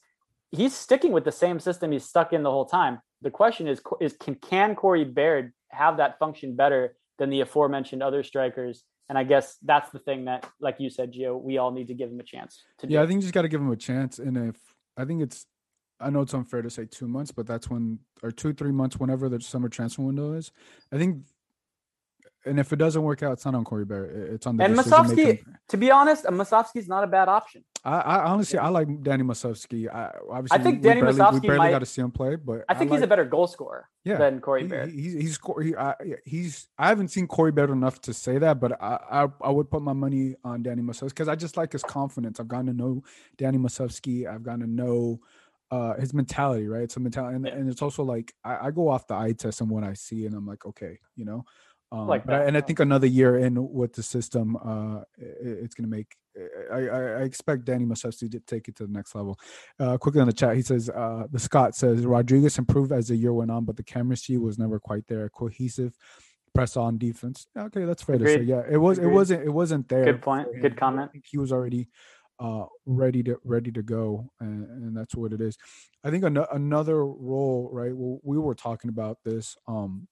he's 0.52 0.74
sticking 0.74 1.10
with 1.10 1.24
the 1.24 1.32
same 1.32 1.58
system 1.58 1.90
he's 1.90 2.04
stuck 2.04 2.32
in 2.32 2.42
the 2.42 2.50
whole 2.50 2.66
time. 2.66 3.00
The 3.22 3.30
question 3.30 3.66
is, 3.66 3.80
is 4.00 4.12
can, 4.12 4.34
can 4.36 4.74
Corey 4.76 5.04
Baird 5.04 5.52
have 5.70 5.96
that 5.96 6.18
function 6.18 6.54
better 6.54 6.96
than 7.18 7.30
the 7.30 7.40
aforementioned 7.40 8.02
other 8.02 8.22
strikers? 8.22 8.84
And 9.08 9.16
I 9.16 9.24
guess 9.24 9.56
that's 9.64 9.90
the 9.90 9.98
thing 10.00 10.26
that, 10.26 10.48
like 10.60 10.76
you 10.78 10.90
said, 10.90 11.12
Gio, 11.12 11.40
we 11.40 11.58
all 11.58 11.70
need 11.70 11.88
to 11.88 11.94
give 11.94 12.10
him 12.10 12.20
a 12.20 12.24
chance 12.24 12.62
to 12.78 12.86
Yeah, 12.86 12.98
do. 12.98 13.04
I 13.04 13.06
think 13.06 13.18
you 13.18 13.22
just 13.22 13.34
got 13.34 13.42
to 13.42 13.48
give 13.48 13.60
him 13.60 13.70
a 13.70 13.76
chance. 13.76 14.18
And 14.18 14.36
if 14.36 14.56
I 14.96 15.04
think 15.04 15.22
it's, 15.22 15.46
I 15.98 16.10
know 16.10 16.20
it's 16.20 16.34
unfair 16.34 16.60
to 16.60 16.68
say 16.68 16.84
two 16.84 17.08
months, 17.08 17.32
but 17.32 17.46
that's 17.46 17.70
when, 17.70 18.00
or 18.22 18.30
two, 18.30 18.52
three 18.52 18.72
months, 18.72 18.98
whenever 18.98 19.30
the 19.30 19.40
summer 19.40 19.70
transfer 19.70 20.02
window 20.02 20.32
is. 20.32 20.52
I 20.92 20.98
think, 20.98 21.24
and 22.46 22.58
if 22.60 22.72
it 22.72 22.76
doesn't 22.76 23.02
work 23.02 23.22
out, 23.22 23.32
it's 23.32 23.44
not 23.44 23.54
on 23.54 23.64
Corey 23.64 23.84
Baird. 23.84 24.32
It's 24.34 24.46
on 24.46 24.56
the 24.56 24.64
And 24.64 24.76
Musovski, 24.76 25.42
to 25.68 25.76
be 25.76 25.90
honest, 25.90 26.24
Musovski's 26.26 26.88
not 26.88 27.04
a 27.04 27.06
bad 27.06 27.28
option. 27.28 27.64
I, 27.84 27.98
I 28.00 28.24
honestly, 28.24 28.58
I 28.58 28.68
like 28.68 29.02
Danny 29.02 29.22
Musovski. 29.22 29.88
I 29.92 30.12
obviously, 30.30 30.58
think 30.64 30.76
we, 30.82 30.88
Danny 30.88 31.02
we 31.02 31.12
barely, 31.12 31.34
we 31.40 31.40
barely 31.40 31.58
might- 31.58 31.70
got 31.70 31.78
to 31.80 31.86
see 31.86 32.00
him 32.02 32.10
play, 32.10 32.36
but 32.36 32.64
I 32.68 32.74
think 32.74 32.90
he's 32.92 33.02
a 33.02 33.06
better 33.06 33.24
goal 33.24 33.46
scorer 33.46 33.88
Yeah, 34.04 34.16
than 34.18 34.40
Corey 34.40 34.64
Baird. 34.64 34.90
he- 34.90 35.02
He's 35.02 35.14
he's 35.14 35.38
he, 35.62 35.76
I, 35.76 35.94
he's 36.24 36.68
I 36.78 36.88
haven't 36.88 37.08
seen 37.08 37.26
Corey 37.26 37.52
Baird 37.52 37.70
enough 37.70 38.00
to 38.02 38.14
say 38.14 38.38
that, 38.38 38.58
but 38.60 38.80
I 38.82 38.98
I, 39.10 39.28
I 39.42 39.50
would 39.50 39.70
put 39.70 39.82
my 39.82 39.92
money 39.92 40.34
on 40.44 40.62
Danny 40.62 40.82
Musovski 40.82 41.10
because 41.10 41.28
I 41.28 41.34
just 41.36 41.56
like 41.56 41.72
his 41.72 41.82
confidence. 41.82 42.40
I've 42.40 42.48
gotten 42.48 42.66
to 42.66 42.72
know 42.72 43.04
Danny 43.36 43.58
Musovski. 43.58 44.26
I've 44.32 44.42
gotten 44.42 44.60
to 44.60 44.66
know 44.66 45.20
uh 45.70 45.94
his 45.94 46.14
mentality, 46.14 46.66
right? 46.68 46.82
It's 46.84 46.96
a 46.96 47.00
mentality, 47.00 47.36
and, 47.36 47.46
Yeah. 47.46 47.52
and 47.54 47.68
it's 47.70 47.82
also 47.82 48.02
like 48.04 48.32
I, 48.44 48.66
I 48.66 48.70
go 48.70 48.88
off 48.88 49.06
the 49.08 49.14
eye 49.14 49.32
test 49.32 49.60
and 49.60 49.70
what 49.70 49.84
I 49.84 49.94
see, 49.94 50.26
and 50.26 50.34
I'm 50.34 50.46
like, 50.46 50.64
okay, 50.66 50.98
you 51.16 51.24
know. 51.24 51.44
Um, 51.92 52.08
Like 52.08 52.26
that. 52.26 52.46
and 52.48 52.56
I 52.56 52.60
think 52.60 52.80
another 52.80 53.06
year 53.06 53.38
in 53.38 53.72
with 53.72 53.92
the 53.92 54.02
system, 54.02 54.56
uh, 54.56 55.02
it's 55.18 55.74
gonna 55.74 55.88
make. 55.88 56.16
I, 56.72 56.76
I, 56.88 57.00
I 57.20 57.22
expect 57.22 57.64
Danny 57.64 57.86
Musovski 57.86 58.30
to 58.32 58.40
take 58.40 58.68
it 58.68 58.76
to 58.76 58.86
the 58.86 58.92
next 58.92 59.14
level. 59.14 59.38
Uh, 59.78 59.96
quickly 59.96 60.20
on 60.20 60.26
the 60.26 60.32
chat, 60.32 60.56
he 60.56 60.62
says 60.62 60.90
uh, 60.90 61.24
the 61.30 61.38
Scott 61.38 61.74
says 61.74 62.04
Rodriguez 62.04 62.58
improved 62.58 62.92
as 62.92 63.08
the 63.08 63.16
year 63.16 63.32
went 63.32 63.50
on, 63.50 63.64
but 63.64 63.76
the 63.76 63.82
chemistry 63.84 64.36
was 64.36 64.58
never 64.58 64.78
quite 64.80 65.06
there. 65.06 65.28
Cohesive 65.30 65.96
press 66.54 66.76
on 66.76 66.98
defense. 66.98 67.46
Okay, 67.56 67.84
that's 67.84 68.02
fair 68.02 68.18
to 68.18 68.26
say. 68.26 68.42
Yeah, 68.42 68.62
it 68.68 68.78
was. 68.78 68.98
It 68.98 69.06
wasn't. 69.06 69.44
It 69.44 69.50
wasn't 69.50 69.88
there. 69.88 70.04
Good 70.04 70.22
point. 70.22 70.48
Good 70.60 70.76
comment. 70.76 71.10
he 71.24 71.38
was 71.38 71.52
already 71.52 71.88
uh, 72.40 72.64
ready 72.84 73.22
to 73.22 73.38
ready 73.44 73.70
to 73.72 73.82
go, 73.82 74.30
and, 74.40 74.66
and 74.68 74.96
that's 74.96 75.14
what 75.14 75.32
it 75.32 75.40
is. 75.40 75.56
I 76.04 76.10
think 76.10 76.24
an- 76.24 76.44
another 76.52 77.06
role, 77.06 77.70
right? 77.72 77.94
Well, 77.94 78.18
we 78.24 78.38
were 78.38 78.54
talking 78.54 78.90
about 78.90 79.18
this. 79.24 79.56
Um, 79.68 80.08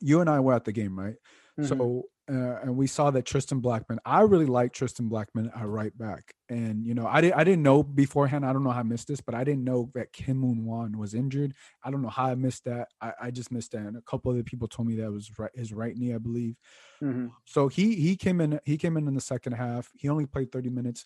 you 0.00 0.20
and 0.20 0.30
I 0.30 0.40
were 0.40 0.54
at 0.54 0.64
the 0.64 0.72
game, 0.72 0.98
right? 0.98 1.16
Mhm. 1.58 1.68
So, 1.68 2.04
uh, 2.28 2.60
and 2.62 2.76
we 2.76 2.86
saw 2.86 3.10
that 3.10 3.26
Tristan 3.26 3.60
Blackman. 3.60 4.00
I 4.04 4.22
really 4.22 4.46
like 4.46 4.72
Tristan 4.72 5.08
Blackman 5.08 5.50
at 5.54 5.66
right 5.68 5.96
back, 5.96 6.34
and 6.48 6.84
you 6.84 6.94
know, 6.94 7.06
I 7.06 7.20
didn't. 7.20 7.34
I 7.38 7.44
didn't 7.44 7.62
know 7.62 7.82
beforehand. 7.82 8.44
I 8.46 8.52
don't 8.52 8.64
know 8.64 8.70
how 8.70 8.80
I 8.80 8.84
missed 8.84 9.08
this, 9.08 9.20
but 9.20 9.34
I 9.34 9.44
didn't 9.44 9.62
know 9.64 9.90
that 9.94 10.12
Kim 10.12 10.38
Moon 10.38 10.64
Hwan 10.64 10.98
was 10.98 11.14
injured. 11.14 11.54
I 11.84 11.90
don't 11.90 12.02
know 12.02 12.08
how 12.08 12.26
I 12.26 12.34
missed 12.34 12.64
that. 12.64 12.88
I, 13.00 13.12
I 13.24 13.30
just 13.30 13.52
missed 13.52 13.72
that, 13.72 13.86
and 13.86 13.96
a 13.96 14.02
couple 14.02 14.32
other 14.32 14.42
people 14.42 14.66
told 14.68 14.88
me 14.88 14.96
that 14.96 15.12
was 15.12 15.30
right, 15.38 15.50
his 15.54 15.72
right 15.72 15.96
knee, 15.96 16.14
I 16.14 16.18
believe. 16.18 16.56
Mhm. 17.02 17.30
So 17.44 17.68
he 17.68 17.94
he 17.96 18.16
came 18.16 18.40
in. 18.40 18.58
He 18.64 18.78
came 18.78 18.96
in 18.96 19.06
in 19.06 19.14
the 19.14 19.20
second 19.20 19.52
half. 19.52 19.90
He 19.94 20.08
only 20.08 20.26
played 20.26 20.50
thirty 20.50 20.70
minutes, 20.70 21.04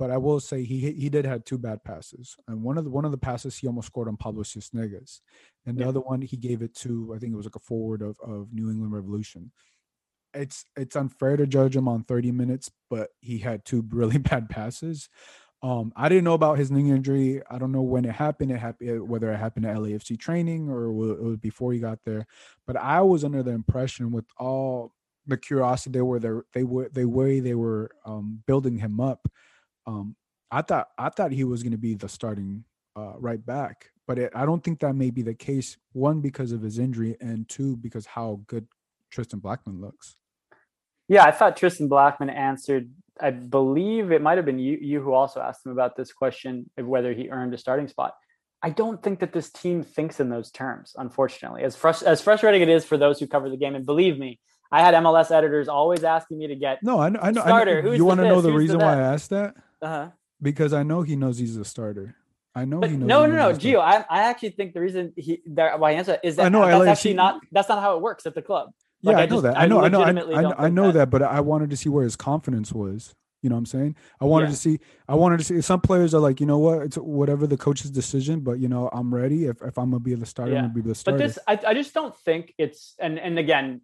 but 0.00 0.10
I 0.10 0.18
will 0.18 0.40
say 0.40 0.64
he 0.64 0.92
he 0.94 1.10
did 1.10 1.26
have 1.26 1.44
two 1.44 1.58
bad 1.58 1.84
passes, 1.84 2.36
and 2.48 2.64
one 2.64 2.78
of 2.78 2.86
the 2.86 2.90
one 2.90 3.06
of 3.06 3.12
the 3.12 3.18
passes 3.18 3.58
he 3.58 3.68
almost 3.68 3.88
scored 3.88 4.08
on 4.08 4.18
Pablo 4.18 4.42
Sisniegas, 4.44 5.22
and 5.66 5.78
the 5.78 5.84
Yeah. 5.84 5.88
other 5.88 6.00
one 6.00 6.22
he 6.22 6.38
gave 6.38 6.62
it 6.62 6.74
to 6.76 7.14
I 7.14 7.20
think 7.20 7.34
it 7.34 7.36
was 7.36 7.46
like 7.46 7.56
a 7.56 7.60
forward 7.60 8.02
of 8.02 8.18
of 8.20 8.52
New 8.54 8.70
England 8.70 8.94
Revolution 8.94 9.52
it's 10.34 10.64
it's 10.76 10.96
unfair 10.96 11.36
to 11.36 11.46
judge 11.46 11.74
him 11.76 11.88
on 11.88 12.04
30 12.04 12.32
minutes, 12.32 12.70
but 12.88 13.10
he 13.20 13.38
had 13.38 13.64
two 13.64 13.82
really 13.90 14.18
bad 14.18 14.48
passes. 14.48 15.08
Um, 15.62 15.92
I 15.96 16.10
didn't 16.10 16.24
know 16.24 16.34
about 16.34 16.58
his 16.58 16.72
knee 16.72 16.90
injury. 16.90 17.42
I 17.50 17.58
don't 17.58 17.72
know 17.72 17.82
when 17.82 18.04
it 18.04 18.12
happened. 18.14 18.50
It 18.52 18.58
happened 18.58 19.08
whether 19.08 19.32
it 19.32 19.38
happened 19.38 19.66
at 19.66 19.76
LAFC 19.76 20.16
training 20.16 20.70
or 20.70 20.86
it 20.86 20.92
was 20.94 21.38
before 21.38 21.72
he 21.72 21.80
got 21.80 22.00
there. 22.04 22.26
But 22.66 22.76
I 22.76 23.02
was 23.02 23.24
under 23.24 23.42
the 23.44 23.52
impression 23.52 24.12
with 24.12 24.26
all 24.38 24.94
the 25.26 25.36
curiosity 25.38 25.92
they 25.92 26.02
were 26.02 26.18
there, 26.18 26.44
they 26.54 26.64
were 26.64 26.88
the 26.90 27.06
way 27.06 27.40
they 27.40 27.54
were 27.54 27.92
um, 28.06 28.42
building 28.46 28.78
him 28.78 29.00
up. 29.00 29.28
Um, 29.86 30.16
I 30.50 30.62
thought 30.62 30.88
I 30.98 31.08
thought 31.10 31.32
he 31.32 31.44
was 31.44 31.62
going 31.62 31.72
to 31.72 31.78
be 31.78 31.94
the 31.94 32.08
starting 32.08 32.64
uh, 32.96 33.14
right 33.18 33.44
back, 33.44 33.90
but 34.06 34.18
it, 34.18 34.32
I 34.34 34.44
don't 34.44 34.62
think 34.62 34.80
that 34.80 34.94
may 34.94 35.10
be 35.10 35.22
the 35.22 35.34
case. 35.34 35.76
One 35.92 36.20
because 36.20 36.52
of 36.52 36.62
his 36.62 36.78
injury, 36.78 37.16
and 37.20 37.48
two 37.48 37.76
because 37.76 38.06
how 38.06 38.40
good 38.46 38.66
Tristan 39.10 39.38
Blackman 39.38 39.80
looks. 39.80 40.16
Yeah, 41.08 41.24
I 41.24 41.30
thought 41.30 41.56
Tristan 41.56 41.88
Blackman 41.88 42.30
answered. 42.30 42.90
I 43.20 43.30
believe 43.30 44.12
it 44.12 44.22
might 44.22 44.38
have 44.38 44.46
been 44.46 44.58
you, 44.58 44.78
you 44.80 45.02
who 45.02 45.12
also 45.12 45.40
asked 45.40 45.66
him 45.66 45.72
about 45.72 45.94
this 45.94 46.12
question 46.12 46.70
of 46.78 46.86
whether 46.86 47.12
he 47.12 47.28
earned 47.28 47.52
a 47.52 47.58
starting 47.58 47.86
spot. 47.86 48.14
I 48.62 48.70
don't 48.70 49.02
think 49.02 49.20
that 49.20 49.32
this 49.32 49.50
team 49.50 49.82
thinks 49.82 50.20
in 50.20 50.28
those 50.30 50.50
terms, 50.50 50.94
unfortunately. 50.96 51.62
As 51.62 51.76
frus- 51.76 52.02
as 52.02 52.20
frustrating 52.20 52.62
it 52.62 52.68
is 52.68 52.84
for 52.84 52.96
those 52.96 53.18
who 53.18 53.26
cover 53.26 53.48
the 53.50 53.56
game, 53.56 53.74
and 53.74 53.86
believe 53.86 54.18
me, 54.18 54.38
I 54.72 54.80
had 54.80 54.94
MLS 54.94 55.30
editors 55.30 55.68
always 55.68 56.04
asking 56.04 56.38
me 56.38 56.46
to 56.48 56.54
get. 56.54 56.82
No, 56.82 57.00
I 57.00 57.08
know. 57.08 57.20
I 57.22 57.30
know. 57.30 57.40
Starter, 57.42 57.78
I 57.78 57.82
know 57.82 57.92
you 57.92 58.04
want 58.04 58.20
to 58.20 58.28
know 58.28 58.40
the 58.40 58.52
reason 58.52 58.78
why 58.78 58.94
I 58.94 59.00
asked 59.00 59.30
that? 59.30 59.56
Uh-huh. 59.82 60.10
Because 60.42 60.72
I 60.72 60.82
know 60.82 61.02
he 61.02 61.16
knows 61.16 61.38
he's 61.38 61.56
a 61.56 61.64
starter. 61.64 62.16
I 62.54 62.64
know 62.64 62.80
But 62.80 62.90
he 62.90 62.96
knows. 62.96 63.06
no, 63.08 63.24
he 63.24 63.30
no, 63.30 63.36
knows 63.36 63.62
no, 63.64 63.70
Gio. 63.70 63.80
I, 63.80 64.04
I 64.10 64.22
actually 64.24 64.50
think 64.50 64.74
the 64.74 64.80
reason 64.80 65.12
he 65.16 65.40
that 65.52 65.78
why 65.78 65.92
answer 65.92 66.18
is 66.24 66.38
I 66.38 66.44
that 66.44 66.50
know, 66.52 66.66
that's 66.66 66.82
LAFC 66.82 66.88
actually 66.90 67.14
not 67.14 67.40
that's 67.52 67.68
not 67.68 67.80
how 67.80 67.96
it 67.96 68.02
works 68.02 68.26
at 68.26 68.34
the 68.34 68.42
club. 68.42 68.70
Yeah, 69.02 69.12
I, 69.12 69.22
I 69.22 69.26
know 69.26 69.30
just- 69.36 69.42
that. 69.44 69.56
I 69.56 69.62
I 69.64 69.66
know. 69.66 69.80
I 69.80 69.88
know. 69.88 70.02
I, 70.02 70.42
I, 70.42 70.64
I 70.66 70.68
know 70.68 70.86
that. 70.86 70.92
that. 70.94 71.10
But 71.10 71.22
I 71.22 71.40
wanted 71.40 71.70
to 71.70 71.76
see 71.76 71.88
where 71.88 72.02
his 72.04 72.16
confidence 72.16 72.72
was. 72.72 73.14
You 73.42 73.48
know 73.48 73.54
what 73.54 73.60
I'm 73.60 73.66
saying? 73.66 73.96
I 74.20 74.26
wanted 74.26 74.46
Yeah. 74.46 74.50
to 74.50 74.56
see. 74.56 74.78
I 75.08 75.14
wanted 75.14 75.38
to 75.38 75.44
see. 75.44 75.60
Some 75.62 75.80
players 75.80 76.12
are 76.12 76.20
like, 76.20 76.40
you 76.40 76.46
know 76.46 76.58
what? 76.58 76.82
It's 76.82 76.96
whatever 76.96 77.46
the 77.46 77.56
coach's 77.56 77.90
decision. 77.90 78.40
But 78.40 78.58
you 78.58 78.68
know, 78.68 78.90
I'm 78.92 79.14
ready. 79.14 79.46
If 79.46 79.62
if 79.62 79.78
I'm 79.78 79.90
gonna 79.90 80.00
be 80.00 80.14
the 80.14 80.26
starter, 80.26 80.54
I'm 80.56 80.64
gonna 80.64 80.74
be 80.74 80.82
the 80.82 80.94
starter. 80.94 81.18
But 81.18 81.24
this, 81.26 81.38
I, 81.46 81.58
I 81.68 81.74
just 81.74 81.94
don't 81.94 82.14
think 82.18 82.52
it's 82.58 82.94
and 82.98 83.18
and 83.18 83.38
again, 83.38 83.80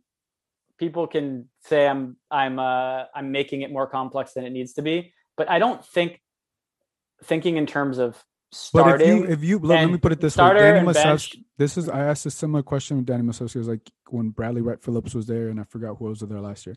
people 0.78 1.06
can 1.06 1.48
say 1.64 1.86
I'm 1.88 2.16
I'm 2.30 2.58
uh 2.58 3.04
I'm 3.14 3.30
making 3.32 3.62
it 3.62 3.70
more 3.72 3.86
complex 3.86 4.32
than 4.34 4.44
it 4.44 4.50
needs 4.50 4.74
to 4.74 4.82
be, 4.82 5.14
but 5.36 5.50
I 5.50 5.58
don't 5.58 5.84
think 5.84 6.20
thinking 7.24 7.56
in 7.56 7.66
terms 7.66 7.98
of 7.98 8.12
But 8.12 8.56
if 8.56 8.60
starting. 8.72 9.08
you 9.08 9.24
if 9.24 9.42
you 9.44 9.58
let, 9.58 9.80
let 9.82 9.90
me 9.90 9.98
put 9.98 10.12
it 10.12 10.20
this 10.20 10.36
way, 10.36 10.54
Danny 10.54 10.86
Musovski. 10.86 11.44
This 11.58 11.76
is 11.76 11.88
I 11.88 12.00
asked 12.00 12.26
a 12.26 12.30
similar 12.30 12.62
question 12.62 12.98
with 12.98 13.06
Danny 13.06 13.22
Musovski. 13.22 13.56
It 13.56 13.60
was 13.60 13.68
like 13.68 13.90
when 14.10 14.30
Bradley 14.30 14.62
Wright 14.62 14.82
Phillips 14.82 15.14
was 15.14 15.26
there, 15.26 15.48
and 15.48 15.60
I 15.60 15.64
forgot 15.64 15.96
who 15.98 16.06
was 16.06 16.20
there 16.20 16.40
last 16.40 16.66
year. 16.66 16.76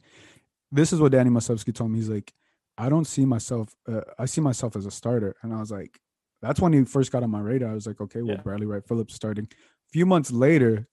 This 0.72 0.94
is 0.94 1.00
what 1.00 1.12
Danny 1.12 1.30
Musovski 1.30 1.74
told 1.74 1.92
me. 1.92 1.98
He's 2.00 2.10
like, 2.10 2.32
I 2.78 2.90
don't 2.90 3.06
see 3.06 3.26
myself. 3.26 3.70
Uh, 3.88 4.02
I 4.18 4.26
see 4.26 4.42
myself 4.42 4.76
as 4.76 4.86
a 4.86 4.92
starter, 4.92 5.36
and 5.42 5.54
I 5.54 5.60
was 5.60 5.72
like, 5.72 6.00
that's 6.42 6.60
when 6.60 6.74
he 6.74 6.84
first 6.86 7.12
got 7.12 7.24
on 7.24 7.32
my 7.32 7.42
radar. 7.42 7.72
I 7.72 7.74
was 7.74 7.88
like, 7.88 8.00
okay, 8.00 8.22
well, 8.22 8.36
Yeah. 8.36 8.42
Bradley 8.42 8.66
Wright 8.66 8.86
Phillips 8.88 9.14
starting. 9.16 9.46
A 9.52 9.90
few 9.92 10.06
months 10.06 10.32
later, 10.32 10.88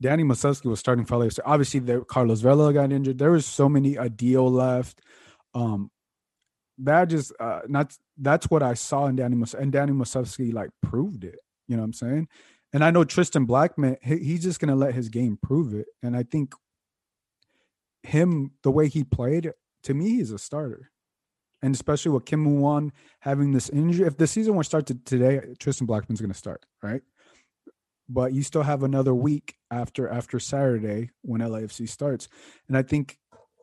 Danny 0.00 0.24
Musovski 0.24 0.66
was 0.66 0.80
starting 0.80 1.04
for 1.04 1.16
LAFC. 1.16 1.38
Obviously, 1.44 1.80
there 1.80 2.02
Carlos 2.04 2.40
Vela 2.40 2.72
got 2.72 2.92
injured. 2.92 3.18
There 3.18 3.30
was 3.30 3.46
so 3.46 3.68
many 3.68 3.96
a 3.96 4.08
deal 4.08 4.50
left. 4.50 5.00
Um, 5.54 5.90
that 6.78 7.06
just 7.06 7.32
uh, 7.38 7.60
not 7.68 7.96
that's 8.18 8.50
what 8.50 8.62
I 8.62 8.74
saw 8.74 9.06
in 9.06 9.16
Danny 9.16 9.36
Mas- 9.36 9.54
and 9.54 9.72
Danny 9.72 9.92
Musovski 9.92 10.52
like 10.52 10.70
proved 10.82 11.24
it. 11.24 11.38
You 11.68 11.76
know 11.76 11.82
what 11.82 11.86
I'm 11.86 11.92
saying? 11.92 12.28
And 12.72 12.82
I 12.84 12.90
know 12.90 13.04
Tristan 13.04 13.44
Blackman, 13.44 13.98
he, 14.02 14.18
he's 14.18 14.42
just 14.42 14.60
gonna 14.60 14.76
let 14.76 14.94
his 14.94 15.08
game 15.08 15.38
prove 15.40 15.74
it. 15.74 15.86
And 16.02 16.16
I 16.16 16.22
think 16.22 16.54
him 18.02 18.52
the 18.62 18.70
way 18.70 18.88
he 18.88 19.04
played 19.04 19.52
to 19.84 19.94
me, 19.94 20.16
he's 20.16 20.32
a 20.32 20.38
starter. 20.38 20.90
And 21.64 21.74
especially 21.74 22.10
with 22.10 22.24
Kim 22.24 22.60
Won 22.60 22.92
having 23.20 23.52
this 23.52 23.68
injury, 23.68 24.06
if 24.06 24.16
the 24.16 24.26
season 24.26 24.56
were 24.56 24.64
started 24.64 25.06
today, 25.06 25.40
Tristan 25.60 25.86
Blackman's 25.86 26.20
gonna 26.20 26.34
start, 26.34 26.64
right? 26.82 27.02
but 28.12 28.32
you 28.32 28.42
still 28.42 28.62
have 28.62 28.82
another 28.82 29.14
week 29.14 29.56
after 29.70 30.08
after 30.08 30.38
Saturday 30.38 31.10
when 31.22 31.40
LAFC 31.40 31.88
starts. 31.88 32.28
And 32.68 32.76
I 32.76 32.82
think 32.82 33.18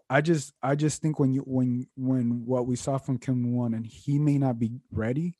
I 0.09 0.21
just 0.21 0.53
I 0.63 0.75
just 0.75 1.01
think 1.01 1.19
when 1.19 1.33
you 1.33 1.41
when 1.41 1.87
when 1.95 2.45
what 2.45 2.65
we 2.65 2.75
saw 2.75 2.97
from 2.97 3.19
Kim 3.19 3.55
Won 3.55 3.73
and 3.73 3.85
he 3.85 4.17
may 4.17 4.37
not 4.37 4.57
be 4.57 4.71
ready, 4.91 5.37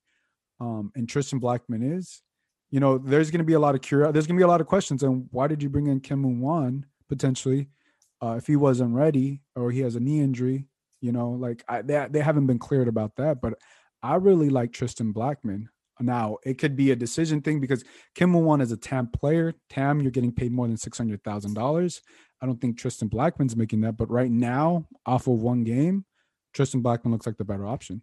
um, 0.59 0.91
and 0.95 1.09
Tristan 1.09 1.39
Blackman 1.39 1.81
is, 1.81 2.21
you 2.69 2.79
know, 2.79 2.97
there's 2.97 3.31
going 3.31 3.39
to 3.39 3.45
be 3.45 3.53
a 3.53 3.59
lot 3.59 3.75
of 3.75 3.81
curiosity. 3.81 4.13
There's 4.13 4.27
going 4.27 4.35
to 4.37 4.39
be 4.39 4.45
a 4.45 4.47
lot 4.47 4.61
of 4.61 4.67
questions. 4.67 5.01
And 5.01 5.27
why 5.31 5.47
did 5.47 5.63
you 5.63 5.69
bring 5.69 5.87
in 5.87 6.01
Kim 6.01 6.39
Won 6.39 6.85
potentially 7.07 7.69
uh, 8.21 8.35
if 8.37 8.45
he 8.45 8.55
wasn't 8.55 8.93
ready 8.93 9.41
or 9.55 9.71
he 9.71 9.79
has 9.79 9.95
a 9.95 9.99
knee 9.99 10.19
injury? 10.19 10.67
You 11.01 11.13
know, 11.13 11.31
like 11.31 11.63
I, 11.67 11.81
they 11.81 12.07
they 12.11 12.19
haven't 12.19 12.47
been 12.47 12.59
cleared 12.59 12.87
about 12.87 13.15
that. 13.15 13.41
But 13.41 13.55
I 14.03 14.15
really 14.15 14.49
like 14.49 14.71
Tristan 14.71 15.13
Blackman. 15.13 15.69
Now 15.99 16.37
it 16.43 16.59
could 16.59 16.75
be 16.75 16.91
a 16.91 16.95
decision 16.95 17.41
thing 17.41 17.59
because 17.59 17.83
Kim 18.15 18.33
Won 18.33 18.61
is 18.61 18.71
a 18.71 18.77
TAM 18.77 19.07
player. 19.07 19.53
TAM, 19.69 19.99
you're 20.01 20.11
getting 20.11 20.31
paid 20.31 20.51
more 20.51 20.67
than 20.67 20.77
six 20.77 20.97
hundred 20.97 21.23
thousand 21.23 21.55
dollars. 21.55 22.01
I 22.41 22.45
don't 22.45 22.59
think 22.59 22.77
Tristan 22.77 23.07
Blackman's 23.07 23.55
making 23.55 23.81
that. 23.81 23.97
But 23.97 24.09
right 24.09 24.31
now, 24.31 24.85
off 25.05 25.27
of 25.27 25.39
one 25.39 25.63
game, 25.63 26.05
Tristan 26.53 26.81
Blackman 26.81 27.11
looks 27.11 27.25
like 27.25 27.37
the 27.37 27.45
better 27.45 27.65
option. 27.65 28.01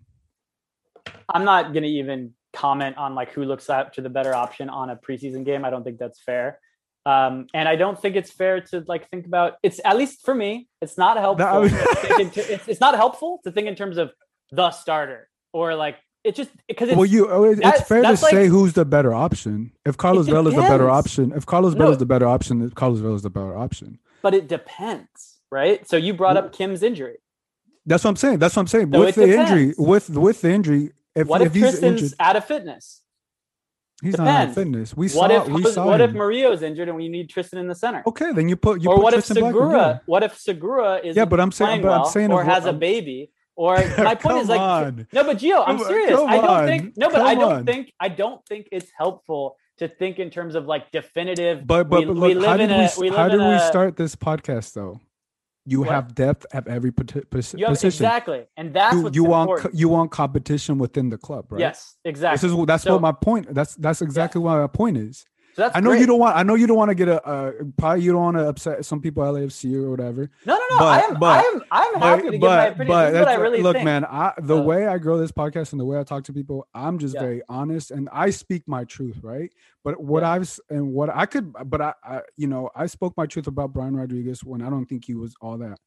I'm 1.33 1.45
not 1.45 1.73
going 1.73 1.83
to 1.83 1.89
even 1.89 2.35
comment 2.53 2.97
on 2.97 3.15
like 3.15 3.33
who 3.33 3.45
looks 3.45 3.69
up 3.69 3.93
to 3.95 4.01
the 4.01 4.09
better 4.09 4.35
option 4.35 4.69
on 4.69 4.91
a 4.91 4.97
preseason 4.97 5.45
game. 5.45 5.65
I 5.65 5.71
don't 5.71 5.85
think 5.85 5.99
that's 5.99 6.21
fair. 6.21 6.59
Um, 7.05 7.47
and 7.55 7.69
I 7.69 7.77
don't 7.77 8.01
think 8.01 8.17
it's 8.17 8.33
fair 8.33 8.61
to 8.63 8.85
like 8.89 9.09
think 9.11 9.27
about 9.27 9.55
it's 9.63 9.81
at 9.85 9.97
least 9.97 10.25
for 10.25 10.35
me, 10.35 10.67
it's 10.83 10.99
not 10.99 11.17
helpful. 11.19 11.63
it's, 11.65 12.69
it's, 12.69 12.81
not 12.81 12.97
helpful 12.97 13.41
to 13.45 13.53
think 13.53 13.69
in 13.69 13.77
terms 13.77 13.97
of 13.97 14.11
the 14.51 14.73
starter 14.73 15.29
or 15.53 15.77
like 15.77 15.99
it's 16.25 16.37
just 16.37 16.51
because 16.67 16.89
it's, 16.89 16.97
well, 16.97 17.07
you 17.07 17.31
oh, 17.31 17.45
it's 17.45 17.83
fair 17.83 18.03
to 18.03 18.09
like, 18.09 18.19
say 18.19 18.49
who's 18.49 18.73
the 18.73 18.85
better 18.85 19.15
option. 19.15 19.71
If 19.85 19.97
Carlos 19.97 20.27
Vela 20.27 20.49
is 20.49 20.57
the 20.57 20.63
better 20.63 20.91
option, 20.91 21.33
if 21.37 21.47
Carlos 21.47 21.75
Vela 21.75 21.93
is 21.93 21.99
the 21.99 22.07
better 22.07 22.27
option, 22.27 22.69
Carlos 22.71 22.99
Vela 22.99 23.15
is 23.15 23.23
the 23.23 23.31
better 23.31 23.57
option. 23.57 24.01
But 24.23 24.35
it 24.35 24.49
depends, 24.49 25.39
right? 25.51 25.87
So 25.89 25.97
you 25.97 26.15
brought 26.15 26.37
up 26.37 26.53
Kim's 26.53 26.83
injury. 26.83 27.19
That's 27.85 28.03
what 28.03 28.11
I'm 28.11 28.17
saying. 28.17 28.39
That's 28.39 28.57
what 28.57 28.63
I'm 28.63 28.67
saying. 28.67 28.93
So 28.93 29.01
with 29.01 29.15
the 29.15 29.27
depends. 29.27 29.51
injury, 29.51 29.75
with 29.79 30.11
with 30.11 30.41
the 30.41 30.51
injury, 30.51 30.91
if, 31.15 31.27
what 31.29 31.41
if, 31.41 31.55
if 31.55 31.63
Tristan's 31.63 32.03
injured, 32.03 32.17
out 32.19 32.37
of 32.37 32.45
fitness? 32.45 33.03
He's 34.03 34.13
Depends. 34.13 34.29
not 34.29 34.41
out 34.41 34.49
of 34.49 34.55
fitness. 34.55 34.95
We 34.95 35.09
what 35.09 35.31
saw. 35.31 35.43
If, 35.43 35.49
we 35.49 35.65
saw 35.65 35.87
what 35.87 36.01
him. 36.01 36.11
if 36.11 36.17
Murillo's 36.17 36.63
injured 36.63 36.89
and 36.89 36.97
we 36.97 37.09
need 37.09 37.31
Tristan 37.31 37.59
in 37.59 37.67
the 37.67 37.75
center? 37.75 38.03
Okay, 38.07 38.33
then 38.33 38.49
you 38.49 38.57
put. 38.57 38.83
You 38.83 38.91
or 38.91 38.97
put 38.97 39.05
what 39.05 39.13
Tristan 39.15 39.39
if 39.39 39.45
Segura? 39.45 40.03
What 40.05 40.23
if 40.23 40.39
Segura 40.39 40.97
is 41.03 41.17
yeah? 41.17 41.25
But 41.25 41.41
I'm 41.41 41.53
saying, 41.53 41.81
but 41.81 41.93
I'm 41.93 42.05
saying, 42.07 42.31
or 42.31 42.45
has 42.45 42.67
a 42.67 42.73
baby. 42.73 43.31
Or 43.55 43.77
my 43.99 44.15
point 44.15 44.39
is 44.39 44.49
like 44.51 44.61
on. 44.61 45.07
no, 45.15 45.25
but 45.25 45.39
Gio, 45.39 45.65
I'm 45.67 45.79
serious. 45.79 46.11
I 46.11 46.37
don't 46.37 46.45
on. 46.45 46.67
think 46.67 46.97
no, 46.99 47.09
but 47.09 47.17
Come 47.17 47.27
I 47.27 47.35
don't 47.35 47.53
on. 47.53 47.65
think 47.65 47.93
I 47.99 48.11
don't 48.11 48.45
think 48.47 48.69
it's 48.71 48.91
helpful 48.99 49.57
to 49.79 49.89
think 49.89 50.19
in 50.19 50.31
terms 50.31 50.55
of 50.55 50.67
like 50.67 50.91
definitive. 50.91 51.67
But 51.67 51.89
but, 51.89 52.01
we, 52.01 52.07
but 52.07 52.17
look, 52.17 52.29
we 52.29 52.35
live 52.35 52.49
how 52.49 52.57
did 52.57 52.71
in 52.71 52.79
we, 52.79 52.85
a, 52.85 52.91
we 52.99 53.09
how 53.09 53.29
did 53.29 53.39
we 53.39 53.45
a, 53.47 53.61
start 53.61 53.97
this 53.97 54.17
podcast 54.17 54.73
though? 54.73 55.01
You 55.69 55.81
what? 55.81 55.89
have 55.89 56.15
depth 56.15 56.47
at 56.53 56.69
every 56.69 56.93
position. 56.93 57.59
exactly, 57.61 58.47
and 58.57 58.73
that's 58.73 58.95
you, 58.95 59.11
you 59.13 59.25
want 59.25 59.75
you 59.75 59.89
want 59.89 60.13
competition 60.13 60.79
within 60.79 61.11
the 61.11 61.19
club, 61.19 61.51
right? 61.51 61.61
Yes, 61.61 61.97
exactly. 62.05 62.49
This 62.49 62.57
is 62.57 62.67
that's 62.67 62.85
so, 62.85 62.93
what 62.93 63.03
my 63.03 63.13
point. 63.13 63.53
That's 63.53 63.75
that's 63.75 64.01
exactly 64.01 64.41
yeah. 64.41 64.45
what 64.45 64.61
my 64.61 64.67
point 64.69 64.97
is. 64.97 65.25
So 65.57 65.63
that's 65.63 65.75
I 65.75 65.81
know 65.81 65.93
great. 65.93 66.01
you 66.01 66.07
don't 66.07 66.19
want. 66.19 66.37
I 66.37 66.43
know 66.43 66.55
you 66.55 66.67
don't 66.67 66.77
want 66.77 66.91
to 66.91 66.95
get 66.95 67.09
a. 67.09 67.27
Uh, 67.27 67.53
probably 67.79 68.05
you 68.05 68.13
don't 68.13 68.21
want 68.21 68.37
to 68.37 68.47
upset 68.47 68.85
some 68.85 69.01
people 69.01 69.25
at 69.25 69.33
LAFC 69.33 69.75
or 69.83 69.91
whatever. 69.91 70.31
No, 70.45 70.55
no, 70.55 70.61
no. 70.69 70.79
But, 70.79 70.85
I 70.85 71.01
am. 71.01 71.15
But, 71.19 71.27
I 71.27 71.41
am. 71.41 71.63
I'm 71.71 72.01
happy 72.03 72.23
but, 72.23 72.31
to 72.31 72.31
give 72.33 72.41
my 72.43 72.67
opinion. 72.67 72.89
But 72.89 73.11
this 73.11 73.21
is 73.21 73.25
what 73.25 73.29
I 73.29 73.35
really 73.37 73.63
look, 73.63 73.77
think. 73.77 73.87
man. 73.87 74.05
I, 74.05 74.35
the 74.39 74.59
uh, 74.59 74.61
way 74.61 74.87
I 74.87 74.99
grow 74.99 75.17
this 75.17 75.33
podcast 75.33 75.73
and 75.73 75.81
the 75.81 75.87
way 75.87 75.99
I 75.99 76.03
talk 76.03 76.25
to 76.25 76.35
people, 76.35 76.69
I'm 76.75 76.99
just 76.99 77.15
yeah. 77.15 77.23
very 77.23 77.41
honest 77.49 77.91
and 77.91 78.07
I 78.13 78.29
speak 78.29 78.65
my 78.67 78.85
truth, 78.85 79.21
right? 79.23 79.51
But 79.83 79.99
what 79.99 80.23
yeah. 80.23 80.33
I've 80.33 80.61
and 80.69 80.93
what 80.93 81.09
I 81.09 81.25
could, 81.25 81.51
but 81.65 81.81
I, 81.81 81.95
I, 82.05 82.21
you 82.37 82.49
know, 82.49 82.69
I 82.77 82.85
spoke 82.85 83.15
my 83.17 83.25
truth 83.25 83.47
about 83.47 83.73
Brian 83.73 83.97
Rodriguez 83.97 84.45
when 84.45 84.61
I 84.61 84.69
don't 84.69 84.85
think 84.85 85.07
he 85.07 85.15
was 85.15 85.35
all 85.41 85.57
that. 85.57 85.79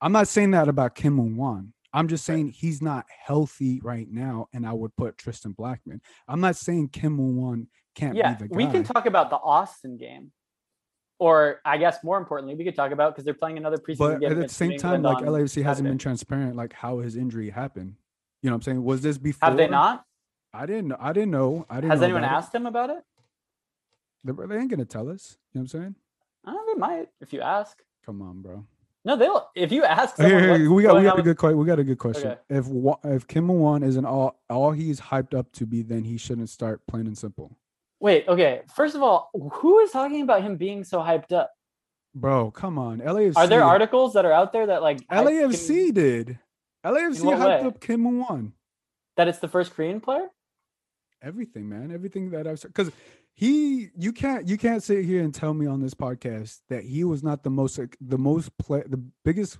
I'm 0.00 0.12
not 0.12 0.28
saying 0.28 0.52
that 0.52 0.68
about 0.68 0.94
Kim 0.94 1.12
Moon 1.12 1.34
Hwan. 1.34 1.74
I'm 1.92 2.08
just 2.08 2.24
saying 2.24 2.50
he's 2.50 2.80
not 2.80 3.06
healthy 3.08 3.80
right 3.82 4.06
now, 4.08 4.48
and 4.52 4.66
I 4.66 4.72
would 4.72 4.94
put 4.96 5.18
Tristan 5.18 5.52
Blackman. 5.52 6.00
I'm 6.28 6.40
not 6.40 6.56
saying 6.56 6.90
Kim 6.90 7.36
Wan 7.36 7.66
can't 7.94 8.16
yeah, 8.16 8.34
be 8.34 8.44
the 8.44 8.48
guy. 8.48 8.56
We 8.56 8.66
can 8.66 8.84
talk 8.84 9.06
about 9.06 9.30
the 9.30 9.36
Austin 9.36 9.96
game. 9.96 10.32
Or 11.18 11.60
I 11.66 11.76
guess 11.76 12.02
more 12.02 12.16
importantly, 12.16 12.54
we 12.54 12.64
could 12.64 12.76
talk 12.76 12.92
about 12.92 13.12
because 13.12 13.24
they're 13.24 13.34
playing 13.34 13.58
another 13.58 13.76
preseason 13.76 13.98
but 13.98 14.20
game. 14.20 14.32
at 14.32 14.38
the 14.38 14.48
same 14.48 14.78
time, 14.78 15.02
like 15.02 15.18
LAFC 15.18 15.62
hasn't 15.62 15.86
been 15.86 15.98
transparent, 15.98 16.56
like 16.56 16.72
how 16.72 17.00
his 17.00 17.14
injury 17.14 17.50
happened. 17.50 17.94
You 18.42 18.48
know 18.48 18.54
what 18.54 18.60
I'm 18.60 18.62
saying? 18.62 18.84
Was 18.84 19.02
this 19.02 19.18
before? 19.18 19.50
Have 19.50 19.58
they 19.58 19.68
not? 19.68 20.04
I 20.54 20.64
didn't 20.64 20.88
know. 20.88 20.96
I 20.98 21.12
didn't 21.12 21.30
know. 21.30 21.66
I 21.68 21.76
didn't 21.76 21.90
Has 21.90 22.02
anyone 22.02 22.24
asked 22.24 22.54
it. 22.54 22.58
him 22.58 22.66
about 22.66 22.90
it? 22.90 23.02
They, 24.24 24.32
they 24.32 24.56
ain't 24.56 24.70
gonna 24.70 24.86
tell 24.86 25.10
us. 25.10 25.36
You 25.52 25.60
know 25.60 25.64
what 25.64 25.74
I'm 25.74 25.80
saying? 25.80 25.94
I 26.46 26.52
don't 26.52 26.66
know, 26.66 26.74
they 26.74 26.80
might 26.80 27.08
if 27.20 27.34
you 27.34 27.42
ask. 27.42 27.82
Come 28.06 28.22
on, 28.22 28.40
bro. 28.40 28.64
No, 29.04 29.16
they'll. 29.16 29.48
If 29.54 29.72
you 29.72 29.84
ask, 29.84 30.16
someone, 30.16 30.42
here, 30.42 30.58
here, 30.58 30.70
we 30.70 30.82
got 30.82 30.96
we 30.96 31.02
got 31.02 31.18
a 31.18 31.22
good 31.22 31.38
question. 31.38 31.58
We 31.58 31.66
got 31.66 31.78
a 31.78 31.84
good 31.84 31.98
question. 31.98 32.32
Okay. 32.32 32.40
If 32.50 32.66
if 33.04 33.26
Kim 33.26 33.48
Wan 33.48 33.82
isn't 33.82 34.04
all 34.04 34.38
all 34.50 34.72
he's 34.72 35.00
hyped 35.00 35.34
up 35.34 35.50
to 35.52 35.66
be, 35.66 35.82
then 35.82 36.04
he 36.04 36.18
shouldn't 36.18 36.50
start 36.50 36.86
plain 36.86 37.06
and 37.06 37.16
simple. 37.16 37.56
Wait, 38.00 38.28
okay. 38.28 38.62
First 38.74 38.94
of 38.94 39.02
all, 39.02 39.30
who 39.34 39.78
is 39.80 39.90
talking 39.90 40.22
about 40.22 40.42
him 40.42 40.56
being 40.56 40.84
so 40.84 41.00
hyped 41.00 41.32
up? 41.32 41.50
Bro, 42.14 42.50
come 42.52 42.78
on, 42.78 43.00
LAFC. 43.00 43.36
Are 43.36 43.46
there 43.46 43.62
articles 43.62 44.14
that 44.14 44.24
are 44.24 44.32
out 44.32 44.52
there 44.52 44.66
that 44.66 44.82
like 44.82 45.06
LAFC 45.08 45.68
Kim... 45.68 45.94
did? 45.94 46.38
LAFC 46.84 47.22
hyped 47.22 47.62
way? 47.62 47.66
up 47.68 47.80
Kim 47.80 48.18
Wan. 48.18 48.52
That 49.16 49.28
it's 49.28 49.38
the 49.38 49.48
first 49.48 49.74
Korean 49.74 50.00
player. 50.00 50.28
Everything, 51.22 51.68
man. 51.68 51.92
Everything 51.92 52.30
that 52.30 52.46
I've 52.46 52.60
because 52.62 52.90
he 53.40 53.88
you 53.96 54.12
can't 54.12 54.46
you 54.46 54.58
can't 54.58 54.82
sit 54.82 55.02
here 55.02 55.22
and 55.22 55.34
tell 55.34 55.54
me 55.54 55.66
on 55.66 55.80
this 55.80 55.94
podcast 55.94 56.60
that 56.68 56.84
he 56.84 57.04
was 57.04 57.22
not 57.22 57.42
the 57.42 57.48
most 57.48 57.80
the 57.98 58.18
most 58.18 58.56
play 58.58 58.82
the 58.86 59.02
biggest 59.24 59.56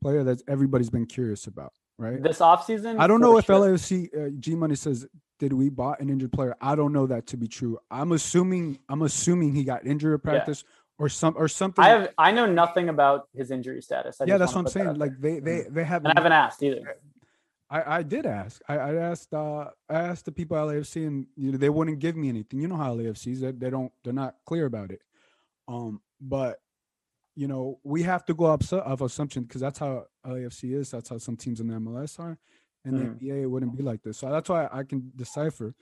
player 0.00 0.22
that 0.22 0.40
everybody's 0.46 0.88
been 0.88 1.04
curious 1.04 1.48
about 1.48 1.72
right? 1.98 2.22
This 2.22 2.38
offseason? 2.38 3.00
I 3.00 3.08
don't 3.08 3.20
know 3.20 3.36
if 3.36 3.46
sure. 3.46 3.58
lafc 3.58 4.16
uh, 4.16 4.30
g 4.38 4.54
money 4.54 4.76
says 4.76 5.04
did 5.40 5.52
we 5.52 5.68
bought 5.68 5.98
an 5.98 6.10
injured 6.10 6.30
player? 6.30 6.54
I 6.60 6.76
don't 6.76 6.92
know 6.92 7.08
that 7.08 7.26
to 7.28 7.36
be 7.36 7.48
true. 7.48 7.76
I'm 7.90 8.12
assuming 8.12 8.78
i'm 8.88 9.02
assuming 9.02 9.52
he 9.52 9.64
got 9.64 9.84
injured 9.84 10.14
at 10.14 10.22
practice 10.22 10.62
yeah. 10.64 11.04
or 11.04 11.08
some 11.08 11.34
or 11.36 11.48
something 11.48 11.84
i 11.84 11.88
have 11.88 12.10
i 12.16 12.30
know 12.30 12.46
nothing 12.46 12.88
about 12.88 13.28
his 13.34 13.50
injury 13.50 13.82
status. 13.82 14.20
I 14.20 14.26
yeah 14.26 14.38
that's 14.38 14.54
what 14.54 14.60
i'm 14.60 14.68
saying. 14.68 14.94
like 14.94 15.20
they 15.20 15.40
they 15.40 15.58
mm-hmm. 15.62 15.74
they 15.74 15.82
haven't 15.82 16.10
and 16.10 16.16
i 16.16 16.22
haven't 16.22 16.38
asked 16.38 16.62
either 16.62 16.98
I, 17.74 17.98
I 17.98 18.02
did 18.04 18.24
ask. 18.24 18.62
I, 18.68 18.76
I 18.76 18.94
asked 18.94 19.34
uh 19.34 19.66
I 19.90 19.94
asked 19.94 20.26
the 20.26 20.32
people 20.32 20.56
at 20.56 20.62
LAFC 20.62 21.08
and 21.08 21.26
you 21.36 21.50
know 21.50 21.58
they 21.58 21.68
wouldn't 21.68 21.98
give 21.98 22.16
me 22.16 22.28
anything. 22.28 22.60
You 22.60 22.68
know 22.68 22.76
how 22.76 22.94
LAFC's 22.94 23.40
they, 23.40 23.50
they 23.50 23.68
don't 23.68 23.92
they're 24.04 24.12
not 24.12 24.36
clear 24.46 24.66
about 24.66 24.92
it. 24.92 25.02
Um 25.66 26.00
but 26.20 26.60
you 27.34 27.48
know, 27.48 27.80
we 27.82 28.04
have 28.04 28.24
to 28.26 28.34
go 28.34 28.44
up 28.44 28.62
of 28.72 29.02
assumption 29.02 29.42
because 29.42 29.60
that's 29.60 29.80
how 29.80 30.06
LAFC 30.24 30.72
is. 30.72 30.92
That's 30.92 31.08
how 31.08 31.18
some 31.18 31.36
teams 31.36 31.58
in 31.58 31.66
the 31.66 31.74
MLS 31.74 32.20
are. 32.20 32.38
And 32.84 32.94
mm. 32.94 33.18
the 33.18 33.26
NBA 33.26 33.42
it 33.42 33.46
wouldn't 33.46 33.76
be 33.76 33.82
like 33.82 34.04
this. 34.04 34.18
So 34.18 34.30
that's 34.30 34.48
why 34.48 34.68
I 34.70 34.84
can 34.84 35.10
decipher. 35.16 35.74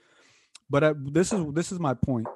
But 0.67 0.83
uh, 0.83 0.93
this 0.97 1.31
is 1.31 1.45
this 1.53 1.71
is 1.71 1.79
my 1.79 1.93
point. 1.93 2.27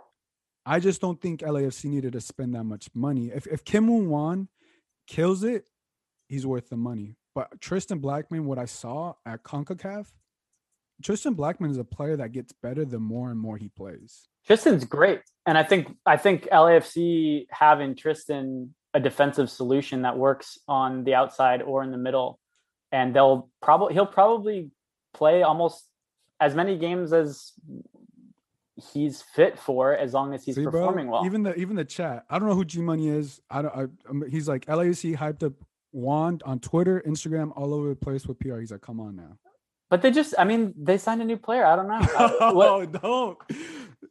I 0.67 0.79
just 0.79 1.01
don't 1.01 1.19
think 1.19 1.39
LAFC 1.39 1.85
needed 1.85 2.13
to 2.13 2.21
spend 2.21 2.53
that 2.53 2.65
much 2.65 2.89
money. 2.93 3.31
If 3.33 3.47
if 3.47 3.63
Kim 3.63 3.87
Won 4.07 4.49
kills 5.07 5.43
it, 5.43 5.65
he's 6.27 6.45
worth 6.45 6.69
the 6.69 6.77
money. 6.77 7.15
But 7.37 7.61
Tristan 7.61 7.99
Blackman, 7.99 8.45
what 8.45 8.57
I 8.57 8.65
saw 8.65 9.13
at 9.23 9.43
CONCACAF, 9.43 10.07
Tristan 11.03 11.35
Blackman 11.35 11.69
is 11.69 11.77
a 11.77 11.83
player 11.83 12.17
that 12.17 12.31
gets 12.31 12.51
better 12.51 12.83
the 12.83 12.97
more 12.97 13.29
and 13.29 13.39
more 13.39 13.57
he 13.57 13.69
plays. 13.69 14.27
Tristan's 14.47 14.85
great. 14.85 15.21
And 15.45 15.55
I 15.55 15.61
think 15.61 15.95
I 16.03 16.17
think 16.17 16.47
LAFC 16.51 17.45
having 17.51 17.95
Tristan 17.95 18.73
a 18.95 18.99
defensive 18.99 19.51
solution 19.51 20.01
that 20.01 20.17
works 20.17 20.57
on 20.67 21.03
the 21.03 21.13
outside 21.13 21.61
or 21.61 21.83
in 21.83 21.91
the 21.91 21.99
middle. 21.99 22.39
And 22.91 23.15
they'll 23.15 23.51
probably 23.61 23.93
he'll 23.93 24.07
probably 24.07 24.71
play 25.13 25.43
almost 25.43 25.85
as 26.39 26.55
many 26.55 26.75
games 26.79 27.13
as 27.13 27.51
he's 28.93 29.21
fit 29.21 29.59
for 29.59 29.93
as 29.95 30.11
long 30.11 30.33
as 30.33 30.43
he's 30.43 30.55
See, 30.55 30.63
performing 30.63 31.05
bro, 31.05 31.17
well. 31.17 31.25
Even 31.27 31.43
the 31.43 31.53
even 31.53 31.75
the 31.75 31.85
chat. 31.85 32.25
I 32.31 32.39
don't 32.39 32.47
know 32.47 32.55
who 32.55 32.65
G 32.65 32.81
Money 32.81 33.09
is. 33.09 33.39
I 33.47 33.61
don't. 33.61 33.75
I, 33.75 34.27
he's 34.27 34.47
like 34.47 34.67
LAC 34.67 35.13
hyped 35.13 35.43
up 35.43 35.53
Wand 35.97 36.43
on 36.45 36.59
Twitter, 36.59 37.03
Instagram, 37.05 37.51
all 37.55 37.73
over 37.73 37.89
the 37.89 37.95
place 37.95 38.27
with 38.27 38.39
PR. 38.39 38.59
He's 38.59 38.71
like, 38.71 38.81
come 38.81 38.99
on 38.99 39.15
now. 39.15 39.37
But 39.89 40.01
they 40.01 40.11
just, 40.11 40.35
I 40.37 40.43
mean, 40.43 40.73
they 40.77 40.97
signed 40.97 41.21
a 41.21 41.25
new 41.25 41.37
player. 41.37 41.65
I 41.65 41.75
don't 41.75 41.87
know. 41.87 41.99
oh, 42.39 42.85
don't. 42.85 43.37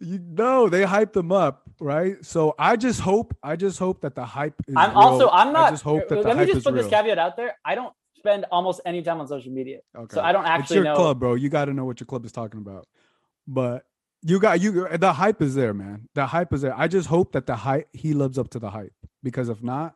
You 0.01 0.19
know, 0.19 0.69
they 0.69 0.83
hyped 0.83 1.13
them 1.13 1.31
up, 1.31 1.63
right? 1.81 2.17
So 2.25 2.55
I 2.59 2.77
just 2.77 3.01
hope, 3.01 3.37
I 3.43 3.57
just 3.57 3.79
hope 3.79 4.01
that 4.01 4.15
the 4.15 4.25
hype 4.25 4.55
is 4.67 4.75
I'm 4.77 4.91
real. 4.91 4.99
also, 4.99 5.29
I'm 5.31 5.53
not, 5.53 5.69
I 5.69 5.71
just 5.71 5.85
hope 5.85 6.09
that 6.09 6.25
let 6.25 6.37
me 6.37 6.47
just 6.47 6.65
put 6.65 6.75
real. 6.75 6.83
this 6.83 6.91
caveat 6.91 7.19
out 7.19 7.37
there. 7.37 7.55
I 7.65 7.75
don't 7.75 7.93
spend 8.17 8.47
almost 8.51 8.81
any 8.85 9.03
time 9.03 9.21
on 9.21 9.29
social 9.29 9.53
media. 9.53 9.79
Okay. 9.97 10.15
So 10.15 10.23
I 10.23 10.33
don't 10.33 10.45
actually 10.45 10.63
it's 10.65 10.71
your 10.75 10.85
know. 10.85 10.97
club, 10.97 11.21
bro. 11.21 11.35
You 11.35 11.49
got 11.49 11.67
to 11.67 11.75
know 11.75 11.85
what 11.85 12.01
your 12.01 12.07
club 12.07 12.25
is 12.25 12.33
talking 12.33 12.59
about. 12.61 12.87
But 13.47 13.85
you 14.23 14.41
got, 14.41 14.61
you, 14.61 14.89
the 14.97 15.13
hype 15.13 15.41
is 15.41 15.55
there, 15.55 15.73
man. 15.73 16.09
The 16.15 16.27
hype 16.27 16.53
is 16.53 16.63
there. 16.63 16.77
I 16.77 16.89
just 16.89 17.09
hope 17.09 17.33
that 17.33 17.47
the 17.47 17.55
hype, 17.55 17.89
he 17.93 18.13
lives 18.13 18.39
up 18.39 18.49
to 18.51 18.59
the 18.59 18.71
hype 18.71 18.95
because 19.23 19.49
if 19.49 19.63
not, 19.63 19.95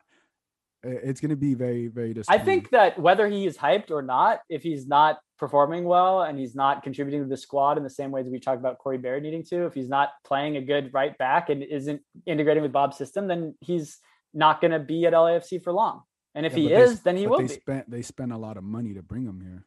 it's 0.82 1.20
going 1.20 1.30
to 1.30 1.36
be 1.36 1.54
very, 1.54 1.88
very 1.88 2.14
I 2.28 2.38
think 2.38 2.70
that 2.70 2.98
whether 2.98 3.28
he 3.28 3.46
is 3.46 3.56
hyped 3.56 3.90
or 3.90 4.02
not, 4.02 4.40
if 4.48 4.62
he's 4.62 4.86
not 4.86 5.18
performing 5.38 5.84
well 5.84 6.22
and 6.22 6.38
he's 6.38 6.54
not 6.54 6.82
contributing 6.82 7.22
to 7.22 7.28
the 7.28 7.36
squad 7.36 7.76
in 7.76 7.84
the 7.84 7.90
same 7.90 8.10
ways 8.10 8.26
we 8.28 8.38
talked 8.38 8.58
about 8.58 8.78
Corey 8.78 8.98
Baird 8.98 9.22
needing 9.22 9.44
to, 9.44 9.66
if 9.66 9.74
he's 9.74 9.88
not 9.88 10.10
playing 10.24 10.56
a 10.56 10.60
good 10.60 10.92
right 10.92 11.16
back 11.18 11.50
and 11.50 11.62
isn't 11.62 12.00
integrating 12.26 12.62
with 12.62 12.72
Bob's 12.72 12.96
system, 12.96 13.26
then 13.26 13.54
he's 13.60 13.98
not 14.32 14.60
going 14.60 14.70
to 14.70 14.78
be 14.78 15.06
at 15.06 15.12
LAFC 15.12 15.62
for 15.62 15.72
long. 15.72 16.02
And 16.34 16.46
if 16.46 16.52
Yeah, 16.52 16.58
he 16.58 16.64
but 16.64 16.74
they 16.74 16.82
is, 16.82 17.00
then 17.00 17.16
he 17.16 17.26
will 17.26 17.38
they 17.38 17.48
be. 17.48 17.60
Spent, 17.60 17.90
they 17.90 18.02
spent 18.02 18.32
a 18.32 18.38
lot 18.38 18.56
of 18.56 18.64
money 18.64 18.94
to 18.94 19.02
bring 19.02 19.24
him 19.24 19.40
here. 19.40 19.64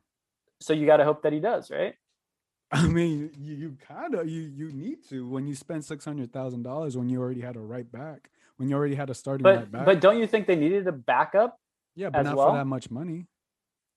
So 0.61 0.73
you 0.73 0.85
got 0.85 0.97
to 0.97 1.03
hope 1.03 1.23
that 1.23 1.33
he 1.33 1.39
does, 1.39 1.69
right? 1.69 1.95
I 2.71 2.87
mean, 2.87 3.31
you, 3.39 3.53
you 3.53 3.77
kind 3.87 4.15
of 4.15 4.27
you 4.27 4.41
you 4.41 4.71
need 4.71 5.07
to 5.09 5.27
when 5.27 5.45
you 5.45 5.53
spend 5.53 5.85
six 5.85 6.05
hundred 6.05 6.33
thousand 6.33 6.63
dollars 6.63 6.97
when 6.97 7.09
you 7.09 7.21
already 7.21 7.41
had 7.41 7.55
a 7.55 7.59
right 7.59 7.89
back 7.91 8.31
when 8.57 8.69
you 8.69 8.75
already 8.75 8.95
had 8.95 9.09
a 9.09 9.13
starting 9.13 9.45
right 9.45 9.59
But 9.59 9.71
back. 9.71 9.85
but 9.85 10.01
don't 10.01 10.19
you 10.19 10.27
think 10.27 10.47
they 10.47 10.55
needed 10.55 10.87
a 10.87 10.91
backup? 10.91 11.57
yeah, 11.95 12.09
but 12.09 12.23
not 12.23 12.35
well? 12.37 12.49
for 12.51 12.57
that 12.57 12.65
much 12.65 12.89
money. 12.91 13.27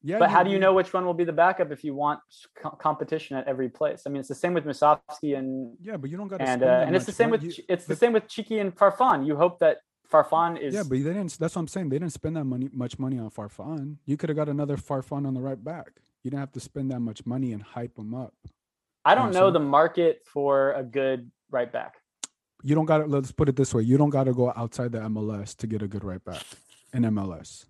Yeah, 0.02 0.18
But 0.18 0.30
how 0.30 0.42
do 0.44 0.50
you 0.50 0.58
know 0.58 0.72
which 0.72 0.92
one 0.92 1.04
will 1.04 1.14
be 1.14 1.24
the 1.24 1.32
backup 1.32 1.72
if 1.72 1.82
you 1.82 1.94
want 1.94 2.20
co- 2.62 2.70
competition 2.70 3.36
at 3.36 3.48
every 3.48 3.68
place? 3.68 4.02
I 4.06 4.10
mean, 4.10 4.20
it's 4.20 4.28
the 4.28 4.34
same 4.36 4.54
with 4.54 4.64
Musovski 4.64 5.36
and 5.36 5.76
Yeah, 5.80 5.96
but 5.96 6.10
you 6.10 6.16
don't 6.16 6.28
got 6.28 6.36
to. 6.38 6.44
and 6.46 6.62
uh, 6.62 6.84
and 6.86 6.94
it's 6.94 7.06
the 7.06 7.12
same 7.12 7.30
money. 7.30 7.46
with 7.48 7.58
You- 7.58 7.64
it's 7.68 7.86
the 7.86 7.96
same 7.96 8.12
with 8.12 8.28
Chiki 8.28 8.60
and 8.60 8.74
Farfan. 8.76 9.26
You 9.26 9.34
hope 9.36 9.58
that 9.60 9.78
Farfan 10.12 10.60
is 10.60 10.74
Yeah, 10.74 10.82
but 10.82 10.90
they 10.90 10.98
didn't. 11.02 11.36
That's 11.38 11.56
what 11.56 11.60
I'm 11.62 11.68
saying. 11.68 11.88
They 11.88 11.98
didn't 11.98 12.12
spend 12.12 12.36
that 12.36 12.44
money, 12.44 12.68
much 12.72 12.98
money 12.98 13.18
on 13.18 13.30
Farfan. 13.30 13.96
You 14.04 14.16
could 14.16 14.28
have 14.28 14.36
got 14.36 14.48
another 14.48 14.76
Farfan 14.76 15.26
on 15.26 15.34
the 15.34 15.40
right 15.40 15.62
back. 15.62 15.90
You 16.22 16.30
didn't 16.30 16.40
have 16.40 16.52
to 16.52 16.60
spend 16.60 16.90
that 16.92 17.00
much 17.00 17.26
money 17.26 17.52
and 17.52 17.62
hype 17.62 17.98
him 17.98 18.14
up. 18.14 18.34
I 19.04 19.14
don't 19.16 19.28
I'm 19.28 19.32
know 19.32 19.46
saying? 19.46 19.54
the 19.54 19.60
market 19.60 20.20
for 20.32 20.72
a 20.72 20.84
good 20.84 21.30
right 21.50 21.72
back. 21.72 21.94
You 22.62 22.74
don't 22.74 22.86
got 22.86 22.98
to. 22.98 23.06
Let's 23.06 23.32
put 23.32 23.48
it 23.48 23.56
this 23.56 23.74
way: 23.74 23.82
you 23.82 23.96
don't 23.96 24.10
got 24.10 24.24
to 24.24 24.32
go 24.32 24.52
outside 24.56 24.92
the 24.92 25.00
MLS 25.00 25.56
to 25.56 25.66
get 25.66 25.82
a 25.82 25.88
good 25.88 26.04
right 26.04 26.24
back 26.24 26.42
in 26.92 27.02
MLS. 27.04 27.66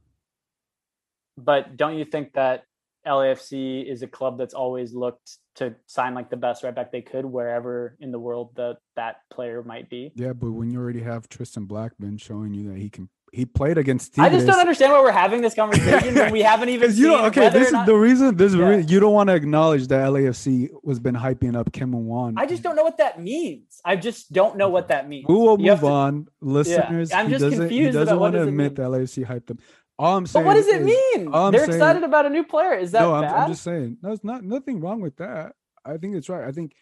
But 1.37 1.76
don't 1.76 1.97
you 1.97 2.05
think 2.05 2.32
that 2.34 2.64
LAFC 3.07 3.84
is 3.87 4.03
a 4.03 4.07
club 4.07 4.39
that's 4.39 4.55
always 4.55 4.95
looked 4.95 5.39
to 5.57 5.74
sign 5.87 6.14
like 6.14 6.28
the 6.30 6.37
best 6.37 6.64
right 6.64 6.74
back 6.74 6.91
they 6.91 7.03
could 7.03 7.24
wherever 7.24 7.97
in 8.01 8.11
the 8.11 8.18
world 8.18 8.51
that 8.57 8.78
that 8.97 9.16
player 9.30 9.62
might 9.62 9.89
be? 9.89 10.12
Yeah, 10.14 10.32
but 10.32 10.51
when 10.51 10.70
you 10.70 10.80
already 10.80 11.03
have 11.03 11.28
Tristan 11.28 11.66
Blackman 11.66 12.18
showing 12.18 12.55
you 12.55 12.70
that 12.70 12.78
he 12.78 12.89
can, 12.89 13.09
he 13.32 13.44
played 13.44 13.76
against. 13.76 14.18
I 14.18 14.28
just 14.30 14.46
don't 14.46 14.58
understand 14.58 14.92
why 14.92 15.00
we're 15.02 15.10
having 15.12 15.42
this 15.42 15.54
conversation 15.54 16.14
when 16.14 16.32
we 16.32 16.42
haven't 16.42 16.68
even 16.70 16.92
you 16.96 17.08
don't. 17.08 17.24
Okay, 17.26 17.48
this 17.50 17.66
is 17.68 17.72
not- 17.72 17.86
the 17.86 17.94
reason. 17.94 18.36
This 18.36 18.52
is 18.52 18.58
Yeah. 18.58 18.68
re- 18.68 18.84
you 18.86 18.98
don't 19.00 19.12
want 19.12 19.28
to 19.28 19.34
acknowledge 19.34 19.88
that 19.88 20.08
LAFC 20.08 20.68
was 20.82 20.98
been 21.00 21.14
hyping 21.14 21.56
up 21.56 21.72
Kim 21.72 21.92
and 21.92 22.06
Wan. 22.06 22.34
I 22.38 22.46
just 22.46 22.62
don't 22.62 22.76
know 22.76 22.84
what 22.84 22.98
that 22.98 23.20
means. 23.20 23.80
I 23.84 23.96
just 23.96 24.32
don't 24.32 24.56
know 24.56 24.68
what 24.68 24.88
that 24.88 25.08
means. 25.08 25.26
We 25.28 25.34
will 25.34 25.60
You 25.60 25.72
move 25.72 25.80
to- 25.80 25.86
on, 25.86 26.28
listeners. 26.40 27.12
I'm 27.12 27.26
he 27.26 27.32
just 27.32 27.42
doesn't, 27.44 27.58
confused 27.58 27.86
He 27.88 27.92
doesn't 27.92 28.18
want 28.18 28.34
to 28.34 28.42
admit 28.42 28.54
mean. 28.56 28.74
that 28.74 28.90
LAFC 28.90 29.26
hyped 29.26 29.46
them. 29.46 29.58
All 29.98 30.16
I'm 30.16 30.26
saying. 30.26 30.44
But 30.44 30.48
what 30.48 30.54
does 30.54 30.66
it 30.68 30.82
is- 30.82 30.86
mean? 30.86 31.30
I'm 31.34 31.52
They're 31.52 31.60
saying- 31.66 31.72
excited 31.72 32.04
about 32.04 32.26
a 32.26 32.30
new 32.30 32.44
player. 32.44 32.74
Is 32.74 32.92
that 32.92 33.00
no, 33.00 33.14
I'm, 33.14 33.22
bad? 33.22 33.34
I'm 33.34 33.48
just 33.50 33.62
saying. 33.64 33.98
There's 34.02 34.22
not 34.24 34.44
nothing 34.44 34.80
wrong 34.80 35.00
with 35.00 35.16
that. 35.16 35.52
I 35.84 35.96
think 35.98 36.16
it's 36.16 36.28
right. 36.28 36.44
I 36.46 36.52
think 36.52 36.72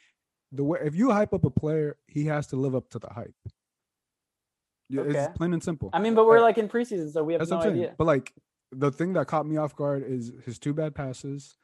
the 0.53 0.65
way 0.65 0.79
if 0.85 0.95
you 0.95 1.11
hype 1.11 1.33
up 1.33 1.45
a 1.45 1.51
player, 1.51 1.97
he 2.07 2.27
has 2.27 2.47
to 2.49 2.57
live 2.57 2.75
up 2.75 2.89
to 2.91 2.99
the 2.99 3.09
hype. 3.09 3.35
Yeah, 4.89 5.03
Okay. 5.03 5.19
It's 5.19 5.37
plain 5.39 5.53
and 5.53 5.63
simple. 5.63 5.91
I 5.93 5.99
mean, 5.99 6.15
but 6.15 6.27
we're 6.27 6.41
like 6.41 6.59
in 6.59 6.69
preseason, 6.69 7.11
so 7.13 7.23
we 7.25 7.33
have 7.35 7.41
That's 7.41 7.51
no 7.51 7.57
what 7.59 7.67
I'm 7.67 7.73
saying. 7.73 7.85
idea. 7.85 7.95
But 7.99 8.07
like 8.07 8.33
the 8.73 8.91
thing 8.91 9.13
that 9.15 9.27
caught 9.27 9.47
me 9.47 9.57
off 9.57 9.75
guard 9.77 10.05
is 10.07 10.33
his 10.45 10.59
two 10.59 10.75
bad 10.75 10.95
passes, 10.95 11.57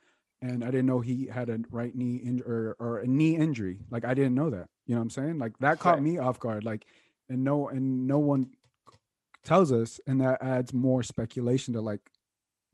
and 0.42 0.62
I 0.64 0.66
didn't 0.68 0.86
know 0.86 1.00
he 1.00 1.26
had 1.26 1.48
a 1.50 1.58
right 1.70 1.94
knee 1.94 2.16
in, 2.24 2.42
or 2.46 2.76
or 2.78 2.98
a 3.00 3.06
knee 3.06 3.36
injury. 3.36 3.78
Like 3.90 4.04
I 4.04 4.14
didn't 4.14 4.34
know 4.34 4.50
that. 4.50 4.68
You 4.86 4.94
know 4.94 5.00
what 5.00 5.04
I'm 5.04 5.10
saying? 5.10 5.38
Like 5.38 5.58
that 5.58 5.78
caught 5.78 5.94
Right. 5.94 6.02
me 6.02 6.18
off 6.18 6.38
guard. 6.40 6.64
Like 6.64 6.86
and 7.28 7.44
no 7.44 7.68
and 7.68 8.06
no 8.06 8.18
one 8.18 8.50
tells 9.44 9.70
us, 9.72 10.00
and 10.06 10.20
that 10.20 10.42
adds 10.42 10.72
more 10.72 11.02
speculation 11.02 11.74
to 11.74 11.80
like 11.80 12.00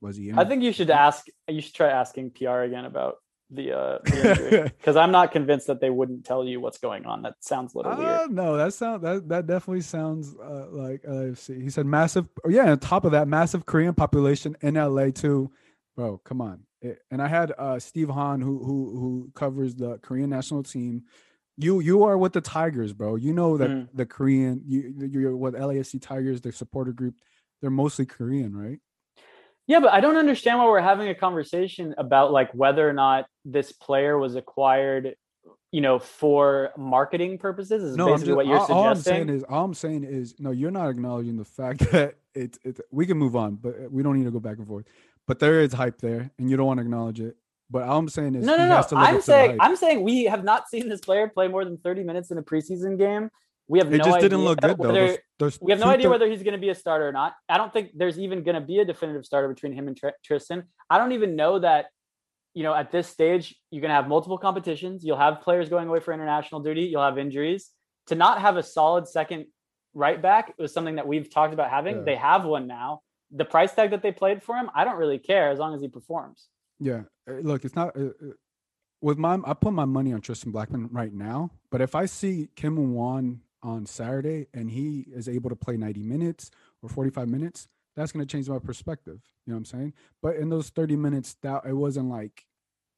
was 0.00 0.16
he? 0.16 0.32
I 0.32 0.44
think 0.44 0.62
you 0.62 0.72
should 0.72 0.90
ask. 0.90 1.26
You 1.48 1.60
should 1.60 1.74
try 1.74 1.88
asking 1.88 2.30
PR 2.32 2.60
again 2.60 2.84
about 2.84 3.16
the 3.50 3.72
uh 3.72 3.98
because 4.02 4.96
I'm 5.02 5.12
not 5.12 5.30
convinced 5.30 5.68
that 5.68 5.80
they 5.80 5.90
wouldn't 5.90 6.24
tell 6.24 6.44
you 6.44 6.60
what's 6.60 6.78
going 6.78 7.06
on. 7.06 7.22
That 7.22 7.34
sounds 7.40 7.74
a 7.74 7.78
little 7.78 7.92
Uh, 7.92 7.98
weird. 7.98 8.30
no, 8.32 8.56
that 8.56 8.74
sound 8.74 9.02
that 9.04 9.28
that 9.28 9.46
definitely 9.46 9.82
sounds 9.82 10.34
uh, 10.34 10.66
like 10.70 11.02
LAFC. 11.02 11.62
He 11.62 11.70
said 11.70 11.86
massive. 11.86 12.26
Oh, 12.44 12.48
yeah, 12.48 12.70
on 12.70 12.78
top 12.80 13.04
of 13.04 13.12
that, 13.12 13.28
massive 13.28 13.64
Korean 13.66 13.94
population 13.94 14.56
in 14.62 14.74
LA 14.74 15.10
too, 15.10 15.50
bro. 15.96 16.18
Come 16.24 16.40
on. 16.40 16.60
It- 16.82 16.98
and 17.10 17.22
I 17.22 17.28
had 17.28 17.52
uh, 17.56 17.78
Steve 17.78 18.08
Hahn, 18.08 18.40
who 18.40 18.58
who 18.64 18.98
who 19.00 19.30
covers 19.34 19.74
the 19.76 19.98
Korean 19.98 20.30
national 20.30 20.62
team. 20.64 21.04
You 21.56 21.80
you 21.80 22.02
are 22.04 22.18
with 22.18 22.32
the 22.32 22.40
Tigers, 22.40 22.92
bro. 22.92 23.14
You 23.16 23.32
know 23.32 23.56
that 23.58 23.70
Mm. 23.70 23.88
the 23.94 24.06
Korean 24.06 24.60
you 24.66 24.92
you're 25.10 25.36
with 25.36 25.54
LAFC 25.54 26.02
Tigers, 26.02 26.40
the 26.40 26.50
supporter 26.52 26.92
group. 26.92 27.14
They're 27.62 27.70
mostly 27.70 28.04
Korean, 28.06 28.54
right? 28.54 28.78
Yeah, 29.66 29.80
but 29.80 29.92
I 29.92 30.00
don't 30.00 30.16
understand 30.16 30.58
why 30.58 30.66
we're 30.66 30.80
having 30.80 31.08
a 31.08 31.14
conversation 31.14 31.94
about 31.98 32.32
like 32.32 32.52
whether 32.54 32.88
or 32.88 32.92
not 32.92 33.26
this 33.44 33.72
player 33.72 34.16
was 34.16 34.36
acquired, 34.36 35.16
you 35.72 35.80
know, 35.80 35.98
for 35.98 36.70
marketing 36.76 37.38
purposes. 37.38 37.82
Is 37.82 37.96
No, 37.96 38.06
I'm 38.06 38.12
basically 38.12 38.28
just, 38.28 38.36
what 38.36 38.46
you're 38.46 38.58
all, 38.58 38.72
all 38.72 38.88
I'm 38.88 38.96
saying 38.96 39.28
is 39.28 39.42
all 39.42 39.64
I'm 39.64 39.74
saying 39.74 40.04
is 40.04 40.36
no, 40.38 40.52
you're 40.52 40.70
not 40.70 40.88
acknowledging 40.88 41.36
the 41.36 41.44
fact 41.44 41.80
that 41.92 42.16
it's 42.34 42.58
it's 42.62 42.80
we 42.90 43.06
can 43.06 43.18
move 43.18 43.34
on, 43.34 43.56
but 43.56 43.90
we 43.90 44.02
don't 44.02 44.16
need 44.16 44.24
to 44.24 44.30
go 44.30 44.40
back 44.40 44.58
and 44.58 44.66
forth. 44.66 44.86
But 45.26 45.40
there 45.40 45.60
is 45.60 45.72
hype 45.72 46.00
there, 46.00 46.30
and 46.38 46.48
you 46.48 46.56
don't 46.56 46.66
want 46.66 46.78
to 46.78 46.82
acknowledge 46.82 47.20
it. 47.20 47.36
But 47.68 47.82
all 47.82 47.98
I'm 47.98 48.08
saying 48.08 48.36
is 48.36 48.46
no, 48.46 48.56
no, 48.56 48.68
no. 48.68 48.74
I'm 48.74 48.78
up 48.78 48.88
to 48.88 48.94
the 48.94 49.20
saying. 49.20 49.58
I'm 49.60 49.76
saying 49.76 50.02
we 50.02 50.24
have 50.24 50.44
not 50.44 50.68
seen 50.68 50.88
this 50.88 51.00
player 51.00 51.26
play 51.26 51.48
more 51.48 51.64
than 51.64 51.78
30 51.78 52.04
minutes 52.04 52.30
in 52.30 52.38
a 52.38 52.42
preseason 52.42 52.96
game. 52.96 53.30
We 53.68 53.78
have 53.80 53.92
it 53.92 53.98
no 53.98 54.04
just 54.04 54.16
idea 54.16 54.28
didn't 54.28 54.44
look 54.44 54.60
good 54.60 54.78
though. 54.78 54.88
whether- 54.92 55.06
Those- 55.06 55.18
those 55.38 55.58
we 55.60 55.72
have 55.72 55.80
no 55.80 55.88
idea 55.88 56.04
thir- 56.04 56.10
whether 56.10 56.26
he's 56.28 56.42
going 56.42 56.52
to 56.54 56.60
be 56.60 56.68
a 56.68 56.74
starter 56.74 57.06
or 57.08 57.12
not. 57.12 57.34
I 57.48 57.56
don't 57.58 57.72
think 57.72 57.90
there's 57.94 58.18
even 58.18 58.42
going 58.44 58.54
to 58.54 58.60
be 58.60 58.78
a 58.78 58.84
definitive 58.84 59.26
starter 59.26 59.48
between 59.48 59.72
him 59.72 59.88
and 59.88 59.96
Tr- 59.96 60.08
Tristan. 60.24 60.64
I 60.88 60.98
don't 60.98 61.12
even 61.12 61.34
know 61.36 61.58
that, 61.58 61.86
you 62.54 62.62
know, 62.62 62.72
at 62.74 62.90
this 62.92 63.08
stage, 63.08 63.54
you're 63.70 63.80
going 63.82 63.90
to 63.90 63.94
have 63.94 64.08
multiple 64.08 64.38
competitions. 64.38 65.04
You'll 65.04 65.18
have 65.18 65.40
players 65.42 65.68
going 65.68 65.88
away 65.88 66.00
for 66.00 66.12
international 66.14 66.60
duty. 66.62 66.82
You'll 66.82 67.02
have 67.02 67.18
injuries. 67.18 67.70
To 68.06 68.14
not 68.14 68.40
have 68.40 68.56
a 68.56 68.62
solid 68.62 69.08
second 69.08 69.46
right 69.94 70.20
back 70.22 70.54
was 70.58 70.72
something 70.72 70.94
that 70.96 71.06
we've 71.08 71.28
talked 71.28 71.52
about 71.52 71.70
having. 71.70 71.96
Yeah. 71.96 72.02
They 72.04 72.16
have 72.16 72.44
one 72.44 72.66
now. 72.68 73.00
The 73.32 73.44
price 73.44 73.74
tag 73.74 73.90
that 73.90 74.02
they 74.02 74.12
played 74.12 74.42
for 74.44 74.54
him, 74.56 74.70
I 74.74 74.84
don't 74.84 74.96
really 74.96 75.18
care 75.18 75.50
as 75.50 75.58
long 75.58 75.74
as 75.74 75.80
he 75.82 75.88
performs. 75.88 76.46
Yeah, 76.78 77.02
uh, 77.28 77.32
look, 77.42 77.64
it's 77.64 77.74
not. 77.74 77.96
Uh, 77.96 78.00
uh, 78.22 78.32
with 79.02 79.18
my, 79.18 79.38
I 79.44 79.54
put 79.54 79.72
my 79.72 79.84
money 79.84 80.12
on 80.12 80.20
Tristan 80.20 80.52
Blackman 80.52 80.88
right 80.92 81.12
now. 81.12 81.50
But 81.70 81.80
if 81.80 81.94
I 81.94 82.06
see 82.06 82.48
Kim 82.54 82.94
Wan 82.94 83.40
on 83.66 83.84
Saturday 83.84 84.46
and 84.54 84.70
he 84.70 85.06
is 85.12 85.28
able 85.28 85.50
to 85.50 85.56
play 85.56 85.76
90 85.76 86.02
minutes 86.04 86.50
or 86.82 86.88
45 86.88 87.28
minutes, 87.28 87.68
that's 87.96 88.12
going 88.12 88.24
to 88.24 88.30
change 88.30 88.48
my 88.48 88.60
perspective. 88.60 89.20
You 89.44 89.52
know 89.52 89.56
what 89.56 89.58
I'm 89.58 89.64
saying? 89.64 89.92
But 90.22 90.36
in 90.36 90.50
those 90.50 90.68
30 90.68 90.96
minutes, 90.96 91.36
that 91.42 91.66
it 91.66 91.72
wasn't 91.72 92.08
like 92.08 92.46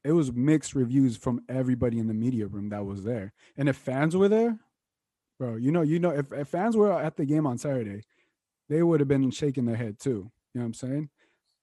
it 0.04 0.12
was 0.12 0.30
mixed 0.32 0.74
reviews 0.74 1.16
from 1.16 1.40
everybody 1.48 1.98
in 1.98 2.06
the 2.06 2.14
media 2.14 2.46
room 2.46 2.68
that 2.68 2.84
was 2.84 3.04
there. 3.04 3.32
And 3.56 3.68
if 3.68 3.76
fans 3.76 4.14
were 4.14 4.28
there, 4.28 4.58
bro, 5.38 5.56
you 5.56 5.72
know, 5.72 5.82
you 5.82 5.98
know, 5.98 6.10
if, 6.10 6.30
if 6.32 6.48
fans 6.48 6.76
were 6.76 6.92
at 6.92 7.16
the 7.16 7.24
game 7.24 7.46
on 7.46 7.56
Saturday, 7.58 8.02
they 8.68 8.82
would 8.82 9.00
have 9.00 9.08
been 9.08 9.30
shaking 9.30 9.64
their 9.64 9.76
head 9.76 9.98
too. 9.98 10.30
You 10.52 10.60
know 10.60 10.60
what 10.60 10.66
I'm 10.66 10.74
saying? 10.74 11.10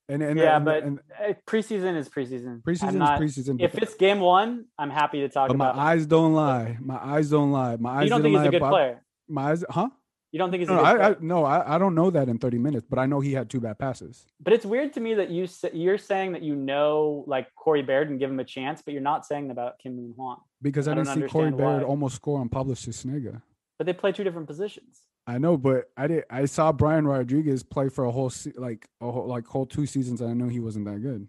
And 0.07 0.21
and 0.21 0.39
Yeah, 0.39 0.57
and, 0.57 0.65
but 0.65 0.83
and 0.83 0.99
Uh, 1.19 1.33
Preseason 1.47 1.95
is 1.97 2.09
preseason. 2.09 2.61
Preseason 2.61 2.93
not- 2.95 3.21
is 3.21 3.37
preseason. 3.37 3.61
If 3.61 3.75
it's 3.77 3.95
game 3.95 4.19
one, 4.19 4.65
I'm 4.77 4.89
happy 4.91 5.21
to 5.21 5.29
talk 5.29 5.47
but 5.47 5.57
my 5.57 5.65
about. 5.71 5.75
it. 5.75 5.77
My 5.77 5.83
eyes 5.91 6.05
don't 6.05 6.33
lie. 6.33 6.77
My 6.79 6.97
eyes 7.03 7.29
don't 7.29 7.51
lie. 7.51 7.75
My 7.77 7.89
eyes 7.97 8.03
You 8.03 8.09
don't 8.11 8.21
think 8.21 8.37
he's 8.37 8.47
a 8.47 8.51
good 8.51 8.61
player? 8.61 9.01
My 9.27 9.51
eyes, 9.51 9.65
huh? 9.69 9.89
You 10.31 10.39
don't 10.39 10.51
think 10.51 10.61
he's 10.61 10.69
No, 10.69 10.75
a 10.75 10.77
good 10.79 10.85
I, 10.85 10.93
player? 10.95 11.17
I 11.21 11.23
no, 11.23 11.45
I, 11.45 11.75
I 11.75 11.77
don't 11.77 11.95
know 11.95 12.09
that 12.11 12.27
in 12.27 12.37
30 12.37 12.57
minutes, 12.59 12.85
but 12.89 12.99
I 12.99 13.05
know 13.05 13.19
he 13.21 13.31
had 13.33 13.49
two 13.49 13.61
bad 13.61 13.79
passes. 13.79 14.25
But 14.43 14.51
it's 14.53 14.65
weird 14.65 14.93
to 14.93 14.99
me 14.99 15.13
that 15.15 15.29
you 15.31 15.47
you're 15.73 15.97
saying 15.97 16.33
that 16.33 16.43
you 16.43 16.55
know 16.55 17.23
like 17.25 17.47
Corey 17.55 17.81
Baird 17.81 18.09
and 18.09 18.19
give 18.19 18.29
him 18.29 18.39
a 18.39 18.43
chance, 18.43 18.81
but 18.83 18.93
you're 18.93 19.01
not 19.01 19.25
saying 19.25 19.49
about 19.49 19.79
Kim 19.79 19.95
Moon 19.95 20.13
Hwan. 20.15 20.37
Because 20.61 20.87
I, 20.87 20.91
I 20.91 20.95
didn't 20.95 21.13
see 21.15 21.21
Corey 21.27 21.51
Baird 21.51 21.81
why. 21.83 21.87
almost 21.87 22.15
score 22.17 22.39
on 22.41 22.49
Pablo 22.49 22.73
Sisniega. 22.75 23.41
But 23.77 23.85
they 23.85 23.93
play 23.93 24.11
two 24.11 24.23
different 24.23 24.47
positions. 24.47 25.01
I 25.27 25.37
know, 25.37 25.57
but 25.57 25.85
I 25.97 26.07
did. 26.07 26.23
I 26.29 26.45
saw 26.45 26.71
Brian 26.71 27.07
Rodriguez 27.07 27.63
play 27.63 27.89
for 27.89 28.05
a 28.05 28.11
whole 28.11 28.29
se- 28.29 28.53
like 28.55 28.87
a 29.01 29.11
whole 29.11 29.27
like 29.27 29.45
whole 29.47 29.65
two 29.65 29.85
seasons, 29.85 30.21
and 30.21 30.29
I 30.29 30.33
know 30.33 30.47
he 30.47 30.59
wasn't 30.59 30.85
that 30.85 31.01
good. 31.01 31.27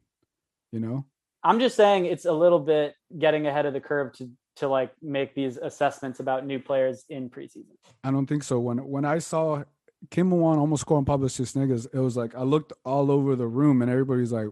You 0.73 0.81
know, 0.81 1.07
I'm 1.43 1.59
just 1.59 1.77
saying 1.77 2.07
it's 2.07 2.27
a 2.27 2.33
little 2.33 2.59
bit 2.61 2.95
getting 3.19 3.47
ahead 3.47 3.67
of 3.67 3.73
the 3.73 3.81
curve 3.81 4.13
to 4.15 4.31
to 4.57 4.69
like 4.69 4.93
make 5.03 5.35
these 5.35 5.57
assessments 5.57 6.21
about 6.21 6.47
new 6.47 6.59
players 6.59 7.05
in 7.09 7.31
preseason. 7.31 7.77
I 8.05 8.11
don't 8.11 8.27
think 8.27 8.43
so. 8.43 8.59
When 8.61 8.79
when 8.87 9.05
I 9.05 9.19
saw 9.19 9.65
Kim 10.11 10.31
Wan 10.31 10.59
almost 10.59 10.83
score 10.83 10.99
on 10.99 11.05
Pablo 11.05 11.29
Sisniegas, 11.29 11.87
it 11.93 11.99
was 11.99 12.17
like 12.17 12.35
I 12.35 12.43
looked 12.43 12.73
all 12.85 13.11
over 13.11 13.35
the 13.35 13.47
room, 13.47 13.81
and 13.81 13.91
everybody's 13.91 14.33
like, 14.33 14.49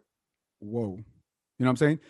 "Whoa," 0.60 0.96
you 0.96 0.96
know 0.96 1.66
what 1.66 1.70
I'm 1.70 1.76
saying? 1.76 2.00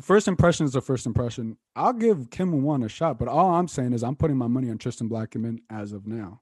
First 0.00 0.26
impression 0.26 0.66
is 0.66 0.72
the 0.72 0.80
first 0.80 1.06
impression. 1.06 1.56
I'll 1.76 1.92
give 1.92 2.30
Kim 2.30 2.62
Wan 2.62 2.82
a 2.82 2.88
shot, 2.88 3.18
but 3.18 3.28
all 3.28 3.54
I'm 3.54 3.68
saying 3.68 3.92
is 3.92 4.02
I'm 4.02 4.16
putting 4.16 4.36
my 4.36 4.48
money 4.48 4.68
on 4.70 4.78
Tristan 4.78 5.06
Blackman 5.08 5.60
as 5.70 5.92
of 5.92 6.06
now. 6.06 6.40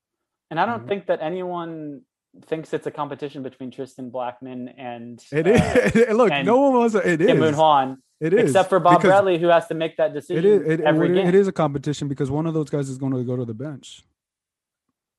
And 0.50 0.58
I 0.58 0.64
don't 0.66 0.86
think 0.88 1.06
that 1.06 1.20
anyone 1.22 2.02
thinks 2.46 2.72
it's 2.72 2.86
a 2.86 2.90
competition 2.90 3.42
between 3.42 3.70
Tristan 3.70 4.08
Blackman 4.10 4.68
and 4.78 5.22
It 5.30 5.46
uh, 5.46 5.50
is. 5.50 6.08
Look, 6.16 6.30
and 6.32 6.46
no 6.46 6.60
one 6.60 6.72
wants. 6.78 6.94
to- 6.94 7.06
It 7.06 7.18
Kim 7.20 7.38
Moon. 7.40 7.52
Hwan, 7.54 7.98
It 8.20 8.32
is. 8.32 8.44
except 8.50 8.70
for 8.70 8.80
Bob 8.80 9.02
Bradley, 9.02 9.38
who 9.38 9.48
has 9.48 9.66
to 9.68 9.74
make 9.74 9.98
that 9.98 10.14
decision 10.14 10.44
is. 10.44 10.62
It, 10.66 10.80
every 10.80 11.10
it- 11.10 11.14
game. 11.14 11.26
it 11.28 11.34
is 11.34 11.46
a 11.46 11.52
competition 11.52 12.08
because 12.08 12.30
one 12.30 12.46
of 12.46 12.54
those 12.54 12.70
guys 12.70 12.88
is 12.88 12.96
going 12.96 13.12
to 13.12 13.22
go 13.22 13.36
to 13.36 13.44
the 13.44 13.54
bench. 13.54 14.02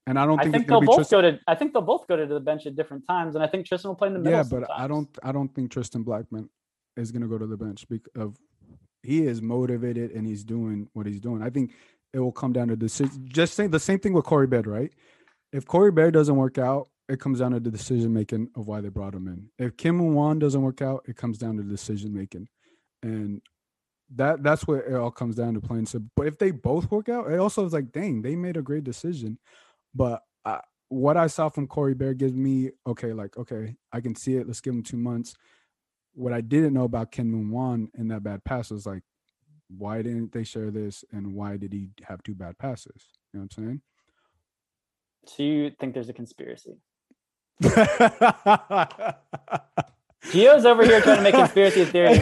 And 0.08 0.18
I 0.20 0.26
don't 0.26 0.40
I 0.40 0.44
think, 0.44 0.54
think 0.54 0.64
it's 0.64 0.70
gonna 0.70 0.80
they'll 0.82 0.88
both 0.88 0.96
Tristan. 0.98 1.22
go 1.22 1.32
to. 1.32 1.40
I 1.48 1.56
think 1.56 1.72
they'll 1.74 1.82
both 1.84 2.08
go 2.08 2.18
to 2.18 2.26
the 2.26 2.40
bench 2.40 2.66
at 2.66 2.76
different 2.76 3.08
times, 3.08 3.36
and 3.36 3.44
I 3.44 3.48
think 3.48 3.66
Tristan 3.68 3.90
will 3.90 3.96
play 3.96 4.08
in 4.10 4.14
the 4.16 4.20
middle. 4.20 4.38
Yeah, 4.38 4.44
but 4.44 4.70
I 4.70 4.86
don't. 4.88 5.08
I 5.24 5.32
don't 5.32 5.48
think 5.56 5.72
Tristan 5.72 6.04
Blackman 6.04 6.50
is 6.98 7.12
gonna 7.12 7.28
go 7.28 7.38
to 7.38 7.48
the 7.48 7.58
bench 7.58 7.88
because 7.90 8.12
of 8.16 8.38
he 9.02 9.26
is 9.26 9.42
motivated 9.42 10.12
and 10.12 10.26
he's 10.26 10.44
doing 10.44 10.88
what 10.94 11.06
he's 11.06 11.20
doing. 11.20 11.42
I 11.42 11.50
think 11.50 11.74
it 12.14 12.20
will 12.20 12.32
come 12.32 12.54
down 12.54 12.70
to 12.70 12.76
decision. 12.76 13.28
Just 13.28 13.54
say 13.56 13.68
the 13.68 13.80
same 13.80 14.00
thing 14.00 14.14
with 14.14 14.26
Corey 14.26 14.48
Baird, 14.48 14.68
right? 14.68 14.92
If 15.52 15.66
Corey 15.66 15.92
Baird 15.92 16.14
doesn't 16.14 16.36
work 16.36 16.58
out, 16.58 16.88
it 17.10 17.20
comes 17.20 17.40
down 17.40 17.52
to 17.52 17.60
the 17.60 17.72
decision 17.72 18.14
making 18.14 18.50
of 18.56 18.68
why 18.68 18.82
they 18.82 18.90
brought 18.90 19.14
him 19.14 19.28
in. 19.28 19.50
If 19.60 19.76
Kim 19.78 20.00
and 20.00 20.16
Wan 20.16 20.40
doesn't 20.40 20.62
work 20.62 20.82
out, 20.82 21.04
it 21.08 21.18
comes 21.18 21.38
down 21.38 21.58
to 21.58 21.64
decision 21.64 22.14
making, 22.14 22.48
and 23.02 23.42
that 24.16 24.42
that's 24.42 24.66
what 24.66 24.86
it 24.88 24.96
all 24.96 25.12
comes 25.12 25.36
down 25.36 25.54
to 25.56 25.62
playing. 25.62 25.88
So, 25.88 26.02
but 26.16 26.28
if 26.28 26.38
they 26.38 26.52
both 26.52 26.90
work 26.90 27.10
out, 27.10 27.30
it 27.30 27.40
also 27.40 27.66
is 27.66 27.74
like, 27.74 27.92
dang, 27.92 28.22
they 28.22 28.36
made 28.36 28.58
a 28.58 28.62
great 28.62 28.84
decision. 28.84 29.38
But 29.94 30.24
I, 30.46 30.62
what 30.90 31.18
I 31.18 31.28
saw 31.28 31.50
from 31.50 31.68
Corey 31.68 31.94
Baird 31.94 32.20
gives 32.20 32.34
me 32.34 32.72
okay, 32.88 33.12
like 33.12 33.38
okay, 33.38 33.76
I 33.92 34.00
can 34.00 34.16
see 34.16 34.38
it. 34.38 34.48
Let's 34.48 34.62
give 34.62 34.74
him 34.74 34.84
two 34.84 34.98
months. 34.98 35.36
What 36.14 36.34
I 36.34 36.42
didn't 36.42 36.74
know 36.74 36.84
about 36.84 37.12
Kim 37.12 37.32
Moon 37.32 37.50
Hwan 37.50 37.90
in 37.98 38.08
that 38.10 38.24
bad 38.24 38.44
pass 38.44 38.70
was 38.72 38.86
like, 38.86 39.04
why 39.78 40.02
didn't 40.02 40.32
they 40.32 40.44
share 40.44 40.70
this, 40.72 41.04
and 41.12 41.34
why 41.34 41.58
did 41.58 41.74
he 41.74 41.90
have 42.04 42.22
two 42.24 42.36
bad 42.36 42.58
passes? 42.58 43.10
You 43.34 43.40
know 43.40 43.46
what 43.46 43.58
I'm 43.58 43.64
saying? 43.64 43.82
So 45.26 45.44
you 45.44 45.72
think 45.80 45.94
there's 45.94 46.10
a 46.10 46.14
conspiracy? 46.14 46.78
Gio's 50.32 50.66
over 50.66 50.84
here 50.84 51.02
trying 51.02 51.18
to 51.18 51.24
make 51.24 51.36
conspiracy 51.36 51.86
theories. 51.86 52.20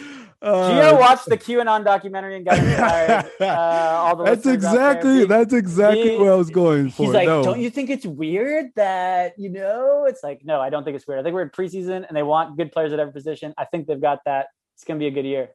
Uh, 0.44 0.70
Gio 0.70 1.00
watched 1.00 1.24
the 1.24 1.38
QAnon 1.38 1.84
documentary 1.84 2.36
and 2.36 2.44
got 2.44 2.58
inspired. 2.58 3.30
Uh, 3.40 3.44
all 3.48 4.16
the 4.16 4.24
that's 4.24 4.44
exactly 4.44 5.24
that's 5.24 5.54
exactly 5.54 6.10
he- 6.10 6.18
what 6.18 6.28
I 6.28 6.34
was 6.34 6.50
going 6.50 6.90
for. 6.90 7.04
He's 7.04 7.14
like, 7.14 7.26
no. 7.26 7.42
don't 7.42 7.60
you 7.60 7.70
think 7.70 7.88
it's 7.88 8.04
weird 8.04 8.66
that 8.76 9.38
you 9.38 9.48
know? 9.48 10.04
It's 10.06 10.22
like, 10.22 10.44
no, 10.44 10.60
I 10.60 10.68
don't 10.68 10.84
think 10.84 10.96
it's 10.96 11.06
weird. 11.06 11.20
I 11.20 11.22
think 11.22 11.34
we're 11.34 11.42
in 11.42 11.50
preseason 11.50 12.06
and 12.06 12.14
they 12.14 12.22
want 12.22 12.58
good 12.58 12.72
players 12.72 12.92
at 12.92 13.00
every 13.00 13.12
position. 13.12 13.54
I 13.56 13.64
think 13.64 13.86
they've 13.86 14.00
got 14.00 14.20
that. 14.26 14.48
It's 14.74 14.84
gonna 14.84 14.98
be 14.98 15.06
a 15.06 15.10
good 15.10 15.24
year. 15.24 15.48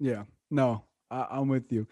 Yeah, 0.00 0.24
no, 0.50 0.82
I, 1.12 1.26
I'm 1.30 1.46
with 1.46 1.70
you. 1.70 1.86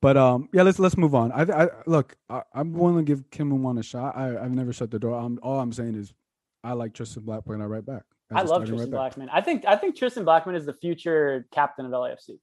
But 0.00 0.16
um, 0.16 0.48
yeah, 0.52 0.62
let's 0.62 0.78
let's 0.78 0.96
move 0.96 1.16
on. 1.16 1.32
I, 1.32 1.64
I 1.64 1.68
look, 1.86 2.16
I, 2.30 2.42
I'm 2.54 2.74
willing 2.74 2.98
to 2.98 3.02
give 3.02 3.28
Kim 3.30 3.48
Moon 3.48 3.62
Hwan 3.62 3.78
a 3.78 3.82
shot. 3.82 4.16
I, 4.16 4.38
I've 4.38 4.52
never 4.52 4.72
shut 4.72 4.92
the 4.92 5.00
door. 5.00 5.18
I'm 5.18 5.40
all 5.42 5.58
I'm 5.58 5.72
saying 5.72 5.96
is, 5.96 6.14
I 6.62 6.74
like 6.74 6.94
Tristan 6.94 7.24
Blackmon. 7.24 7.60
I 7.60 7.64
right 7.64 7.84
back. 7.84 8.04
I 8.30 8.42
love 8.42 8.66
Tristan 8.66 8.90
right. 8.90 9.12
Blackmon. 9.14 9.28
I 9.32 9.40
think 9.40 9.64
I 9.66 9.76
think 9.76 9.96
Tristan 9.96 10.24
Blackmon 10.24 10.54
is 10.56 10.66
the 10.66 10.74
future 10.74 11.46
captain 11.52 11.86
of 11.86 11.92
LAFC. 11.92 12.38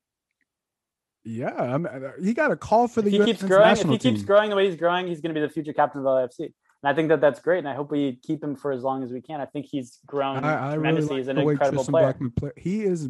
Yeah, 1.24 1.54
I 1.56 1.78
mean, 1.78 1.88
uh, 1.88 2.12
he 2.24 2.34
got 2.34 2.52
a 2.52 2.56
call 2.56 2.88
for 2.88 3.00
If 3.00 3.06
the 3.06 3.12
he 3.12 3.20
US 3.22 3.26
keeps 3.26 3.44
growing, 3.44 3.72
if 3.78 3.88
he 3.90 3.98
keeps 3.98 4.22
growing 4.24 4.50
the 4.50 4.56
way 4.56 4.68
he's 4.68 4.76
growing, 4.76 5.08
he's 5.08 5.22
going 5.22 5.34
to 5.34 5.40
be 5.40 5.46
the 5.46 5.52
future 5.52 5.74
captain 5.74 6.02
of 6.02 6.06
LAFC. 6.06 6.40
And 6.40 6.54
I 6.84 6.94
think 6.94 7.10
that 7.10 7.20
that's 7.20 7.40
great. 7.40 7.60
And 7.60 7.68
I 7.70 7.74
hope 7.74 7.90
we 7.90 8.20
keep 8.22 8.44
him 8.44 8.56
for 8.56 8.72
as 8.72 8.84
long 8.84 9.04
as 9.04 9.12
we 9.12 9.22
can. 9.22 9.42
I 9.42 9.46
think 9.46 9.66
he's 9.66 10.00
grown 10.06 10.44
I, 10.44 10.54
I 10.54 10.66
really 10.66 10.74
tremendously. 10.76 11.10
like 11.10 11.18
he's 11.18 11.28
an 11.30 11.38
incredible 11.40 11.84
Tristan 11.84 11.94
player. 11.94 12.14
Blackmon 12.14 12.36
play. 12.36 12.52
He 12.58 12.84
is 12.84 13.10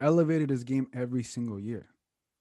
elevated 0.00 0.48
his 0.48 0.64
game 0.64 0.86
every 0.94 1.22
single 1.22 1.60
year. 1.60 1.88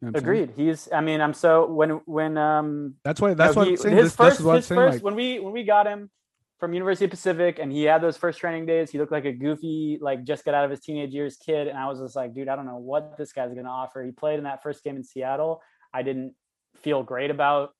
You 0.01 0.05
know 0.05 0.07
I'm 0.07 0.13
saying? 0.13 0.23
Agreed. 0.23 0.53
He's. 0.55 0.89
I 0.93 1.01
mean, 1.01 1.19
I'm 1.19 1.33
so 1.33 1.67
when 1.67 1.89
when 2.05 2.37
um 2.37 2.95
That's 3.03 3.19
why. 3.19 3.33
That's 3.33 3.55
No, 3.55 3.63
why 3.63 3.65
he- 3.65 3.71
his 3.71 3.81
this. 3.83 4.15
first, 4.15 4.29
this 4.31 4.39
is 4.39 4.45
what 4.45 4.51
I'm 4.51 4.57
his 4.57 4.65
saying. 4.67 4.79
first 4.79 4.95
Like, 4.95 5.03
when 5.03 5.15
we 5.15 5.39
when 5.39 5.51
we 5.51 5.63
got 5.63 5.87
him 5.87 6.09
from 6.61 6.73
University 6.73 7.05
of 7.05 7.11
Pacific 7.11 7.57
and 7.59 7.71
he 7.71 7.83
had 7.83 8.03
those 8.03 8.15
first 8.15 8.39
training 8.39 8.67
days, 8.67 8.91
he 8.91 8.99
looked 8.99 9.11
like 9.11 9.25
a 9.25 9.31
goofy, 9.33 9.97
like 9.99 10.23
just 10.23 10.45
got 10.45 10.53
out 10.53 10.63
of 10.63 10.69
his 10.69 10.79
teenage 10.79 11.11
years 11.11 11.35
kid. 11.35 11.67
And 11.67 11.75
I 11.75 11.87
was 11.89 11.99
just 11.99 12.15
like, 12.15 12.35
dude, 12.35 12.47
I 12.47 12.55
don't 12.55 12.67
know 12.67 12.77
what 12.77 13.17
this 13.17 13.33
guy's 13.33 13.51
gonna 13.55 13.67
offer. 13.67 14.03
He 14.03 14.11
played 14.11 14.37
in 14.37 14.43
that 14.43 14.61
first 14.61 14.83
game 14.83 14.95
in 14.95 15.03
Seattle. 15.03 15.59
I 15.91 16.03
didn't 16.03 16.35
feel 16.75 17.01
great 17.01 17.31
about 17.31 17.71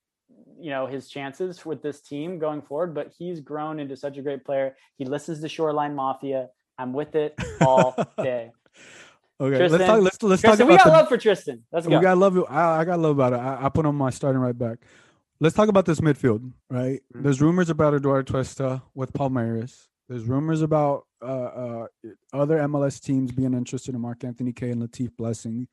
you 0.58 0.70
know 0.70 0.86
his 0.86 1.08
chances 1.08 1.64
with 1.64 1.80
this 1.80 2.00
team 2.00 2.40
going 2.40 2.60
forward, 2.60 2.92
but 2.92 3.12
he's 3.16 3.38
grown 3.38 3.78
into 3.78 3.96
such 3.96 4.18
a 4.18 4.22
great 4.22 4.44
player. 4.44 4.74
He 4.96 5.04
listens 5.04 5.40
to 5.42 5.48
Shoreline 5.48 5.94
Mafia. 5.94 6.48
I'm 6.76 6.92
with 6.92 7.14
it 7.14 7.38
all 7.60 7.94
day. 8.18 8.50
okay, 9.40 9.58
Tristan, 9.58 9.78
let's 9.78 9.86
talk. 9.86 10.02
Let's 10.02 10.22
let's 10.24 10.42
Tristan, 10.42 10.66
talk 10.66 10.68
we 10.68 10.76
got 10.76 10.84
the, 10.86 10.90
love 10.90 11.08
for 11.08 11.18
Tristan. 11.18 11.62
Let's 11.70 11.86
go 11.86 11.98
We 11.98 12.02
got 12.02 12.18
love. 12.18 12.36
I, 12.48 12.80
I 12.80 12.84
got 12.84 12.98
love 12.98 13.12
about 13.12 13.32
it. 13.32 13.36
I, 13.36 13.66
I 13.66 13.68
put 13.68 13.86
on 13.86 13.94
my 13.94 14.10
starting 14.10 14.40
right 14.40 14.58
back. 14.58 14.78
Let's 15.42 15.56
talk 15.56 15.68
about 15.68 15.86
this 15.86 16.00
midfield, 16.00 16.52
right? 16.70 17.00
Mhm. 17.12 17.24
There's 17.24 17.40
rumors 17.40 17.68
about 17.68 17.94
Eduard 17.94 18.28
Atuesta 18.28 18.80
with 18.94 19.12
Palmeiras. 19.12 19.88
There's 20.08 20.22
rumors 20.24 20.62
about 20.62 21.08
uh, 21.20 21.24
uh, 21.24 21.86
other 22.32 22.58
MLS 22.58 23.00
teams 23.00 23.32
being 23.32 23.52
interested 23.52 23.92
in 23.96 24.00
Mark-Anthony 24.00 24.52
Kaye 24.52 24.70
and 24.70 24.80
Latif 24.80 25.16
Blessing, 25.16 25.66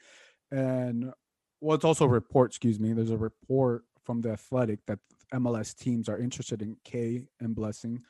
and 0.49 1.13
well, 1.61 1.75
it's 1.75 1.85
also 1.85 2.05
a 2.05 2.09
report. 2.09 2.49
Excuse 2.49 2.79
me. 2.79 2.93
There's 2.93 3.11
a 3.11 3.17
report 3.17 3.83
from 4.03 4.21
the 4.21 4.31
Athletic 4.31 4.79
that 4.87 4.97
MLS 5.35 5.75
teams 5.75 6.09
are 6.09 6.17
interested 6.17 6.63
in 6.63 6.75
Kaye 6.83 7.27
and 7.39 7.53
Blessing, 7.53 8.01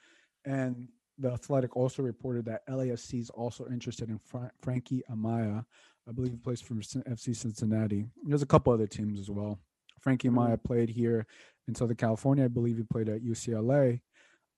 and 0.45 0.87
the 1.17 1.33
Athletic 1.33 1.75
also 1.75 2.03
reported 2.03 2.45
that 2.45 2.65
LAFC 2.69 3.19
is 3.19 3.29
also 3.31 3.67
interested 3.67 4.09
in 4.09 4.17
Fra- 4.19 4.51
Frankie 4.61 5.03
Amaya. 5.11 5.65
I 6.07 6.13
believe 6.13 6.31
he 6.31 6.37
plays 6.37 6.61
for 6.61 6.75
FC 6.75 7.35
Cincinnati. 7.35 8.05
There's 8.23 8.43
a 8.43 8.45
couple 8.45 8.71
other 8.71 8.87
teams 8.87 9.19
as 9.19 9.29
well. 9.29 9.59
Frankie 10.01 10.29
Mhm. 10.29 10.63
Played 10.63 10.89
here 10.89 11.25
in 11.67 11.75
Southern 11.75 11.97
California. 11.97 12.45
I 12.45 12.47
believe 12.49 12.77
he 12.77 12.83
played 12.83 13.09
at 13.09 13.21
UCLA. 13.21 14.01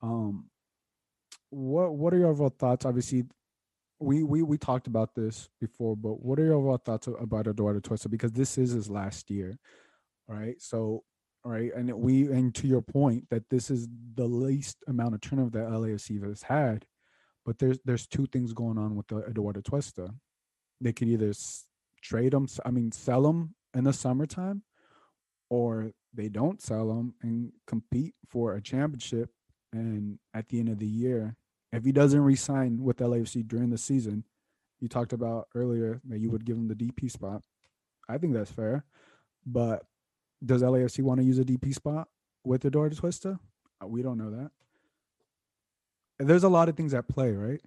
Um, 0.01 0.49
what 1.49 1.95
what 1.95 2.13
are 2.13 2.17
your 2.17 2.29
overall 2.29 2.49
thoughts? 2.49 2.85
Obviously, 2.85 3.25
we 3.99 4.23
we 4.23 4.41
we 4.41 4.57
talked 4.57 4.87
about 4.87 5.13
this 5.13 5.49
before, 5.59 5.95
but 5.95 6.23
what 6.23 6.39
are 6.39 6.45
your 6.45 6.55
overall 6.55 6.77
thoughts 6.77 7.07
about 7.07 7.47
Eduard 7.47 7.81
Atuesta? 7.81 8.09
Because 8.09 8.31
this 8.31 8.57
is 8.57 8.71
his 8.71 8.89
last 8.89 9.29
year, 9.29 9.59
right? 10.27 10.59
So, 10.61 11.03
right, 11.43 11.71
and 11.75 11.93
we 11.93 12.31
and 12.31 12.53
to 12.55 12.67
your 12.67 12.81
point 12.81 13.29
that 13.29 13.49
this 13.49 13.69
is 13.69 13.87
the 14.15 14.25
least 14.25 14.77
amount 14.87 15.13
of 15.15 15.21
turnover 15.21 15.51
that 15.51 15.69
LAFC 15.69 16.23
has 16.23 16.41
had, 16.43 16.85
but 17.45 17.59
there's 17.59 17.79
there's 17.85 18.07
two 18.07 18.25
things 18.27 18.53
going 18.53 18.77
on 18.77 18.95
with 18.95 19.07
the 19.07 19.17
Eduard 19.17 19.57
Atuesta. 19.57 20.13
They 20.79 20.93
could 20.93 21.09
either 21.09 21.31
trade 22.01 22.33
him, 22.33 22.47
I 22.65 22.71
mean, 22.71 22.91
sell 22.91 23.27
him 23.27 23.53
in 23.75 23.83
the 23.83 23.93
summertime, 23.93 24.63
or 25.51 25.91
they 26.13 26.29
don't 26.29 26.61
sell 26.61 26.89
him 26.91 27.13
and 27.21 27.51
compete 27.67 28.15
for 28.25 28.55
a 28.55 28.61
championship. 28.61 29.29
And 29.73 30.17
at 30.33 30.47
the 30.47 30.59
end 30.59 30.69
of 30.69 30.79
the 30.79 30.87
year, 30.87 31.35
if 31.73 31.83
he 31.83 31.91
doesn't 31.91 32.21
resign 32.21 32.81
with 32.81 32.97
LAFC 32.97 33.45
during 33.45 33.69
the 33.69 33.77
season, 33.77 34.23
you 34.79 34.87
talked 34.87 35.11
about 35.11 35.49
earlier 35.53 35.99
that 36.07 36.19
you 36.19 36.31
would 36.31 36.45
give 36.45 36.55
him 36.55 36.69
the 36.69 36.73
DP 36.75 37.11
spot. 37.11 37.43
I 38.07 38.17
think 38.17 38.33
that's 38.33 38.49
fair. 38.49 38.85
But 39.45 39.83
does 40.43 40.61
LAFC 40.63 41.03
want 41.03 41.19
to 41.19 41.25
use 41.25 41.37
a 41.37 41.43
DP 41.43 41.73
spot 41.73 42.07
with 42.45 42.63
Eduard 42.65 42.93
Atuesta? 42.93 43.37
Uh, 43.83 43.87
We 43.87 44.01
don't 44.01 44.17
know 44.17 44.31
that. 44.31 44.51
There's 46.17 46.45
a 46.45 46.49
lot 46.49 46.69
of 46.69 46.77
things 46.77 46.93
at 46.93 47.09
play, 47.09 47.33
right? 47.33 47.61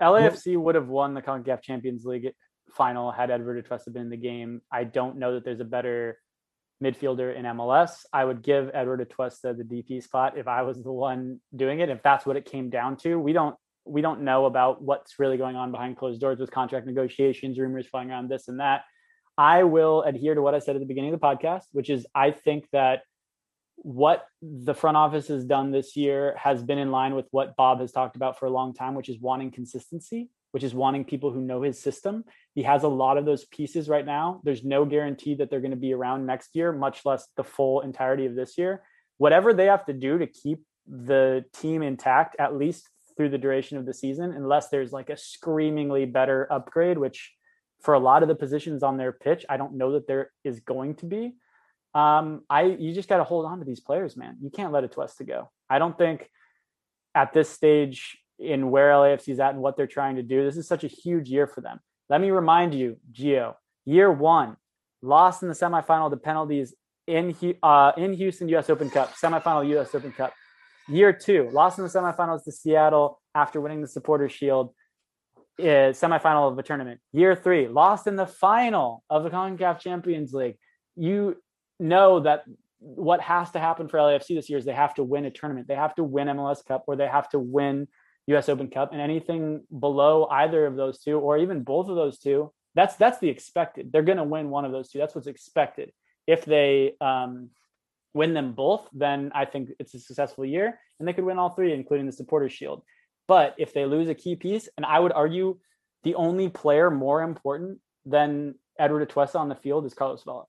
LAFC 0.00 0.56
would 0.56 0.76
have 0.76 0.88
won 0.88 1.12
the 1.12 1.20
CONCACAF 1.20 1.60
Champions 1.60 2.06
League 2.06 2.32
final 2.70 3.10
had 3.12 3.30
Eduard 3.30 3.62
Atuesta 3.62 3.92
been 3.92 4.02
in 4.02 4.10
the 4.10 4.16
game. 4.16 4.62
I 4.72 4.84
don't 4.84 5.18
know 5.18 5.34
that 5.34 5.44
there's 5.44 5.60
a 5.60 5.64
better 5.64 6.16
midfielder 6.82 7.34
in 7.36 7.44
MLS. 7.44 8.04
I 8.12 8.24
would 8.24 8.42
give 8.42 8.70
Eduard 8.72 9.08
Atuesta 9.08 9.56
the 9.56 9.64
DP 9.64 10.02
spot 10.02 10.38
if 10.38 10.46
I 10.46 10.62
was 10.62 10.82
the 10.82 10.92
one 10.92 11.40
doing 11.54 11.80
it. 11.80 11.88
If 11.88 12.02
that's 12.02 12.24
what 12.24 12.36
it 12.36 12.44
came 12.44 12.70
down 12.70 12.96
to, 12.98 13.18
we 13.18 13.32
don't 13.32 13.56
we 13.84 14.02
don't 14.02 14.20
know 14.20 14.44
about 14.44 14.82
what's 14.82 15.18
really 15.18 15.38
going 15.38 15.56
on 15.56 15.72
behind 15.72 15.96
closed 15.96 16.20
doors 16.20 16.38
with 16.38 16.50
contract 16.50 16.86
negotiations, 16.86 17.58
rumors 17.58 17.86
flying 17.86 18.10
around 18.10 18.28
this 18.28 18.48
and 18.48 18.60
that. 18.60 18.82
I 19.38 19.62
will 19.62 20.02
adhere 20.02 20.34
to 20.34 20.42
what 20.42 20.54
I 20.54 20.58
said 20.58 20.76
at 20.76 20.80
the 20.80 20.86
beginning 20.86 21.14
of 21.14 21.20
the 21.20 21.26
podcast, 21.26 21.62
which 21.72 21.88
is 21.88 22.06
I 22.14 22.32
think 22.32 22.68
that 22.72 23.02
what 23.76 24.26
the 24.42 24.74
front 24.74 24.96
office 24.96 25.28
has 25.28 25.44
done 25.44 25.70
this 25.70 25.96
year 25.96 26.34
has 26.36 26.62
been 26.62 26.78
in 26.78 26.90
line 26.90 27.14
with 27.14 27.26
what 27.30 27.56
Bob 27.56 27.80
has 27.80 27.92
talked 27.92 28.16
about 28.16 28.38
for 28.38 28.46
a 28.46 28.50
long 28.50 28.74
time, 28.74 28.94
which 28.94 29.08
is 29.08 29.20
wanting 29.20 29.52
consistency, 29.52 30.28
which 30.52 30.62
is 30.62 30.74
wanting 30.74 31.04
people 31.04 31.30
who 31.30 31.40
know 31.40 31.62
his 31.62 31.80
system. 31.80 32.24
He 32.54 32.62
has 32.62 32.82
a 32.82 32.88
lot 32.88 33.18
of 33.18 33.24
those 33.24 33.44
pieces 33.46 33.88
right 33.88 34.04
now. 34.04 34.40
There's 34.44 34.64
no 34.64 34.84
guarantee 34.84 35.34
that 35.36 35.50
they're 35.50 35.60
going 35.60 35.72
to 35.72 35.76
be 35.76 35.92
around 35.92 36.26
next 36.26 36.54
year, 36.54 36.72
much 36.72 37.04
less 37.04 37.26
the 37.36 37.44
full 37.44 37.80
entirety 37.80 38.26
of 38.26 38.34
this 38.34 38.58
year. 38.58 38.82
Whatever 39.18 39.52
they 39.52 39.66
have 39.66 39.84
to 39.86 39.92
do 39.92 40.18
to 40.18 40.26
keep 40.26 40.60
the 40.86 41.44
team 41.52 41.82
intact, 41.82 42.36
at 42.38 42.56
least 42.56 42.88
through 43.16 43.30
the 43.30 43.38
duration 43.38 43.78
of 43.78 43.86
the 43.86 43.94
season, 43.94 44.32
unless 44.32 44.68
there's 44.68 44.92
like 44.92 45.10
a 45.10 45.16
screamingly 45.16 46.06
better 46.06 46.50
upgrade, 46.52 46.98
which 46.98 47.34
for 47.82 47.94
a 47.94 47.98
lot 47.98 48.22
of 48.22 48.28
the 48.28 48.34
positions 48.34 48.82
on 48.82 48.96
their 48.96 49.12
pitch, 49.12 49.44
I 49.48 49.56
don't 49.56 49.74
know 49.74 49.92
that 49.92 50.06
there 50.06 50.30
is 50.44 50.60
going 50.60 50.94
to 50.96 51.06
be 51.06 51.34
um, 51.94 52.42
I 52.50 52.62
you 52.62 52.92
just 52.94 53.08
got 53.08 53.18
to 53.18 53.24
hold 53.24 53.46
on 53.46 53.58
to 53.58 53.64
these 53.64 53.80
players, 53.80 54.16
man. 54.16 54.36
You 54.42 54.50
can't 54.50 54.72
let 54.72 54.84
it 54.84 54.92
to 54.92 55.00
us 55.00 55.16
to 55.16 55.24
go. 55.24 55.50
I 55.70 55.78
don't 55.78 55.96
think 55.96 56.28
at 57.14 57.32
this 57.32 57.48
stage 57.48 58.18
in 58.38 58.70
where 58.70 58.92
LAFC 58.92 59.28
is 59.28 59.40
at 59.40 59.54
and 59.54 59.62
what 59.62 59.76
they're 59.76 59.86
trying 59.86 60.16
to 60.16 60.22
do, 60.22 60.44
this 60.44 60.56
is 60.56 60.68
such 60.68 60.84
a 60.84 60.88
huge 60.88 61.28
year 61.28 61.46
for 61.46 61.60
them. 61.60 61.80
Let 62.08 62.20
me 62.20 62.30
remind 62.30 62.74
you, 62.74 62.96
Gio, 63.12 63.54
year 63.84 64.10
one, 64.10 64.56
lost 65.02 65.42
in 65.42 65.48
the 65.48 65.54
semifinal 65.54 66.10
to 66.10 66.16
penalties 66.16 66.74
in 67.06 67.34
uh, 67.62 67.92
in 67.96 68.12
Houston 68.14 68.48
U.S. 68.50 68.70
Open 68.70 68.90
Cup, 68.90 69.14
semifinal 69.14 69.68
U.S. 69.70 69.94
Open 69.94 70.12
Cup. 70.12 70.32
Year 70.88 71.12
two, 71.12 71.50
lost 71.52 71.78
in 71.78 71.84
the 71.84 71.90
semifinals 71.90 72.44
to 72.44 72.52
Seattle 72.52 73.20
after 73.34 73.60
winning 73.60 73.82
the 73.82 73.88
Supporters' 73.88 74.32
Shield, 74.32 74.72
uh, 75.58 75.92
semifinal 75.92 76.48
of 76.48 76.56
the 76.56 76.62
tournament. 76.62 77.00
Year 77.12 77.34
three, 77.34 77.68
lost 77.68 78.06
in 78.06 78.16
the 78.16 78.26
final 78.26 79.04
of 79.10 79.22
the 79.22 79.30
CONCACAF 79.30 79.80
Champions 79.80 80.32
League. 80.32 80.56
You 80.96 81.36
know 81.78 82.20
that 82.20 82.44
what 82.78 83.20
has 83.20 83.50
to 83.50 83.58
happen 83.58 83.88
for 83.88 83.98
LAFC 83.98 84.28
this 84.28 84.48
year 84.48 84.58
is 84.58 84.64
they 84.64 84.72
have 84.72 84.94
to 84.94 85.04
win 85.04 85.24
a 85.24 85.30
tournament. 85.30 85.68
They 85.68 85.74
have 85.74 85.94
to 85.96 86.04
win 86.04 86.28
MLS 86.28 86.64
Cup 86.64 86.84
or 86.86 86.96
they 86.96 87.08
have 87.08 87.28
to 87.30 87.38
win 87.38 87.88
US 88.28 88.48
Open 88.48 88.68
Cup 88.68 88.92
and 88.92 89.00
anything 89.00 89.62
below 89.78 90.26
either 90.30 90.66
of 90.66 90.76
those 90.76 90.98
two 90.98 91.18
or 91.18 91.38
even 91.38 91.62
both 91.62 91.88
of 91.88 91.96
those 91.96 92.18
two, 92.18 92.52
that's 92.74 92.96
that's 92.96 93.18
the 93.18 93.28
expected. 93.28 93.90
They're 93.92 94.02
going 94.02 94.18
to 94.18 94.24
win 94.24 94.50
one 94.50 94.64
of 94.64 94.72
those 94.72 94.90
two. 94.90 94.98
That's 94.98 95.14
what's 95.14 95.26
expected. 95.26 95.92
If 96.26 96.44
they 96.44 96.92
um, 97.00 97.50
win 98.14 98.34
them 98.34 98.52
both, 98.52 98.88
then 98.92 99.32
I 99.34 99.46
think 99.46 99.70
it's 99.78 99.94
a 99.94 100.00
successful 100.00 100.44
year 100.44 100.78
and 100.98 101.08
they 101.08 101.12
could 101.12 101.24
win 101.24 101.38
all 101.38 101.50
three 101.50 101.72
including 101.72 102.06
the 102.06 102.12
supporter 102.12 102.48
shield. 102.48 102.82
But 103.26 103.54
if 103.58 103.72
they 103.72 103.84
lose 103.84 104.08
a 104.08 104.14
key 104.14 104.36
piece 104.36 104.68
and 104.76 104.84
I 104.84 105.00
would 105.00 105.12
argue 105.12 105.58
the 106.04 106.14
only 106.14 106.48
player 106.48 106.90
more 106.90 107.22
important 107.22 107.80
than 108.06 108.54
Eduard 108.78 109.08
Atuesta 109.08 109.36
on 109.36 109.48
the 109.48 109.54
field 109.54 109.84
is 109.84 109.94
Carlos 109.94 110.22
Vela. 110.24 110.44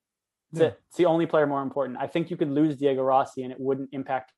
That's 0.51 0.61
yeah. 0.61 0.67
it. 0.67 0.79
It's 0.87 0.97
the 0.97 1.05
only 1.05 1.25
player 1.25 1.47
more 1.47 1.61
important. 1.61 1.97
I 1.99 2.07
think 2.07 2.29
you 2.29 2.37
could 2.37 2.49
lose 2.49 2.75
Diego 2.77 3.01
Rossi 3.01 3.43
and 3.43 3.51
it 3.51 3.59
wouldn't 3.59 3.89
impact 3.91 4.31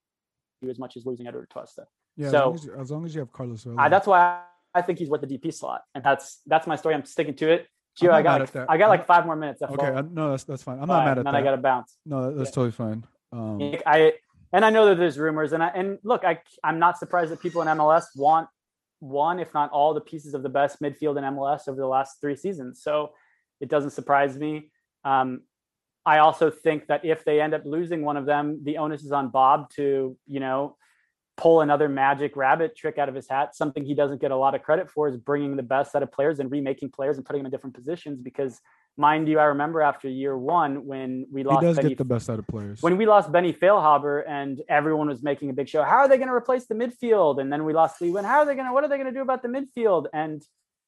you 0.61 0.69
as 0.69 0.79
much 0.79 0.97
as 0.97 1.05
losing 1.05 1.27
Eduard 1.27 1.49
Atuesta. 1.49 1.85
Yeah, 2.21 2.29
so 2.29 2.37
as 2.37 2.43
long 2.43 2.55
as, 2.55 2.65
you, 2.65 2.75
as, 2.81 2.91
long 2.91 3.05
as 3.05 3.15
you 3.15 3.19
have 3.21 3.31
Carlos 3.31 3.63
Vela. 3.63 3.81
I, 3.81 3.89
that's 3.89 4.05
why 4.05 4.41
I 4.75 4.81
think 4.81 4.99
he's 4.99 5.09
worth 5.09 5.21
the 5.21 5.27
DP 5.27 5.53
slot, 5.53 5.81
and 5.95 6.03
that's 6.03 6.41
that's 6.45 6.67
my 6.67 6.75
story. 6.75 6.93
I'm 6.93 7.05
sticking 7.05 7.35
to 7.35 7.49
it. 7.51 7.67
Gio, 7.99 8.11
I 8.11 8.21
got 8.21 8.39
like, 8.39 8.69
I 8.69 8.77
got 8.77 8.89
like 8.89 9.05
five 9.05 9.25
more 9.25 9.35
minutes. 9.35 9.61
Okay, 9.61 9.87
I, 9.87 10.01
no, 10.01 10.31
that's 10.31 10.43
that's 10.43 10.63
fine. 10.63 10.79
I'm 10.79 10.87
not 10.87 10.99
right, 10.99 11.05
mad 11.05 11.17
at 11.17 11.25
then 11.25 11.33
that. 11.33 11.39
I 11.39 11.43
got 11.43 11.51
to 11.51 11.57
bounce. 11.57 11.97
No, 12.05 12.33
that's 12.33 12.49
yeah. 12.49 12.53
totally 12.53 12.71
fine. 12.71 13.03
Um, 13.33 13.75
I 13.85 14.13
and 14.53 14.63
I 14.63 14.69
know 14.69 14.85
that 14.85 14.95
there's 14.95 15.17
rumors, 15.17 15.53
and 15.53 15.63
I 15.63 15.69
and 15.69 15.97
look, 16.03 16.23
I 16.23 16.39
I'm 16.63 16.79
not 16.79 16.97
surprised 16.99 17.31
that 17.31 17.41
people 17.41 17.61
in 17.61 17.67
MLS 17.67 18.05
want 18.15 18.47
one, 18.99 19.39
if 19.39 19.53
not 19.53 19.71
all, 19.71 19.93
the 19.93 20.01
pieces 20.01 20.33
of 20.33 20.43
the 20.43 20.49
best 20.49 20.81
midfield 20.81 21.17
in 21.17 21.23
MLS 21.35 21.67
over 21.67 21.79
the 21.79 21.87
last 21.87 22.21
three 22.21 22.35
seasons. 22.35 22.81
So 22.83 23.11
it 23.59 23.67
doesn't 23.67 23.91
surprise 23.91 24.37
me. 24.37 24.69
Um, 25.03 25.41
I 26.05 26.19
also 26.19 26.49
think 26.49 26.87
that 26.87 27.03
if 27.03 27.25
they 27.25 27.41
end 27.41 27.53
up 27.53 27.63
losing 27.65 28.03
one 28.03 28.17
of 28.17 28.25
them, 28.25 28.61
the 28.63 28.77
onus 28.77 29.03
is 29.03 29.11
on 29.11 29.29
Bob 29.29 29.69
to, 29.71 30.17
you 30.27 30.39
know, 30.39 30.77
pull 31.37 31.61
another 31.61 31.89
magic 31.89 32.35
rabbit 32.35 32.75
trick 32.75 32.97
out 32.97 33.09
of 33.09 33.15
his 33.15 33.27
hat. 33.27 33.55
Something 33.55 33.85
he 33.85 33.95
doesn't 33.95 34.21
get 34.21 34.31
a 34.31 34.35
lot 34.35 34.55
of 34.55 34.61
credit 34.63 34.89
for 34.89 35.07
is 35.07 35.17
bringing 35.17 35.55
the 35.55 35.63
best 35.63 35.91
set 35.91 36.03
of 36.03 36.11
players 36.11 36.39
and 36.39 36.51
remaking 36.51 36.89
players 36.89 37.17
and 37.17 37.25
putting 37.25 37.39
them 37.39 37.47
in 37.47 37.51
different 37.51 37.75
positions. 37.75 38.21
Because, 38.21 38.59
mind 38.97 39.27
you, 39.27 39.39
I 39.39 39.45
remember 39.45 39.81
after 39.81 40.07
year 40.07 40.37
one 40.37 40.85
when 40.85 41.25
we 41.31 41.43
lost. 41.43 41.61
He 41.61 41.67
does 41.67 41.77
Benny, 41.77 41.89
get 41.89 41.97
the 41.97 42.05
best 42.05 42.29
out 42.29 42.39
of 42.39 42.47
players. 42.47 42.81
When 42.81 42.97
we 42.97 43.05
lost 43.05 43.31
Benny 43.31 43.53
Feilhaber 43.53 44.23
and 44.27 44.61
everyone 44.69 45.07
was 45.07 45.23
making 45.23 45.49
a 45.49 45.53
big 45.53 45.69
show, 45.69 45.83
how 45.83 45.97
are 45.97 46.07
they 46.07 46.17
going 46.17 46.29
to 46.29 46.33
replace 46.33 46.67
the 46.67 46.75
midfield? 46.75 47.41
And 47.41 47.51
then 47.51 47.63
we 47.63 47.73
lost 47.73 48.01
Lee 48.01 48.09
Nguyen. 48.09 48.25
How 48.25 48.39
are 48.39 48.45
they 48.45 48.55
going 48.55 48.67
to? 48.67 48.73
What 48.73 48.83
are 48.83 48.87
they 48.87 48.97
going 48.97 49.11
to 49.11 49.13
do 49.13 49.21
about 49.21 49.41
the 49.41 49.49
midfield? 49.49 50.07
And 50.13 50.43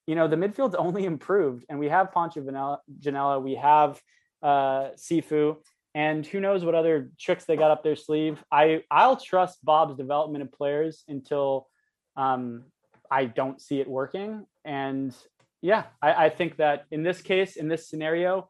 you 0.08 0.16
know, 0.16 0.28
the 0.28 0.36
midfield's 0.36 0.76
only 0.76 1.06
improved, 1.06 1.66
and 1.70 1.80
we 1.80 1.90
have 1.90 2.12
Poncho 2.12 2.42
Ginella, 2.42 3.42
we 3.42 3.56
have 3.56 4.02
uh, 4.42 4.90
Cifu, 4.98 5.58
and 5.96 6.26
who 6.26 6.40
knows 6.40 6.66
what 6.66 6.76
other 6.76 7.12
tricks 7.20 7.46
they 7.46 7.56
got 7.56 7.72
up 7.72 7.84
their 7.84 7.96
sleeve. 7.96 8.44
I 8.52 8.84
I'll 8.90 9.18
trust 9.18 9.64
Bob's 9.64 9.96
development 9.96 10.44
of 10.44 10.52
players 10.52 11.04
until 11.08 11.68
um, 12.16 12.66
I 13.10 13.26
don't 13.26 13.62
see 13.62 13.80
it 13.80 13.88
working. 13.88 14.46
And 14.66 15.16
yeah, 15.62 15.86
I, 16.02 16.26
I 16.26 16.30
think 16.30 16.58
that 16.58 16.86
in 16.92 17.04
this 17.04 17.22
case, 17.22 17.56
in 17.56 17.68
this 17.68 17.90
scenario, 17.90 18.50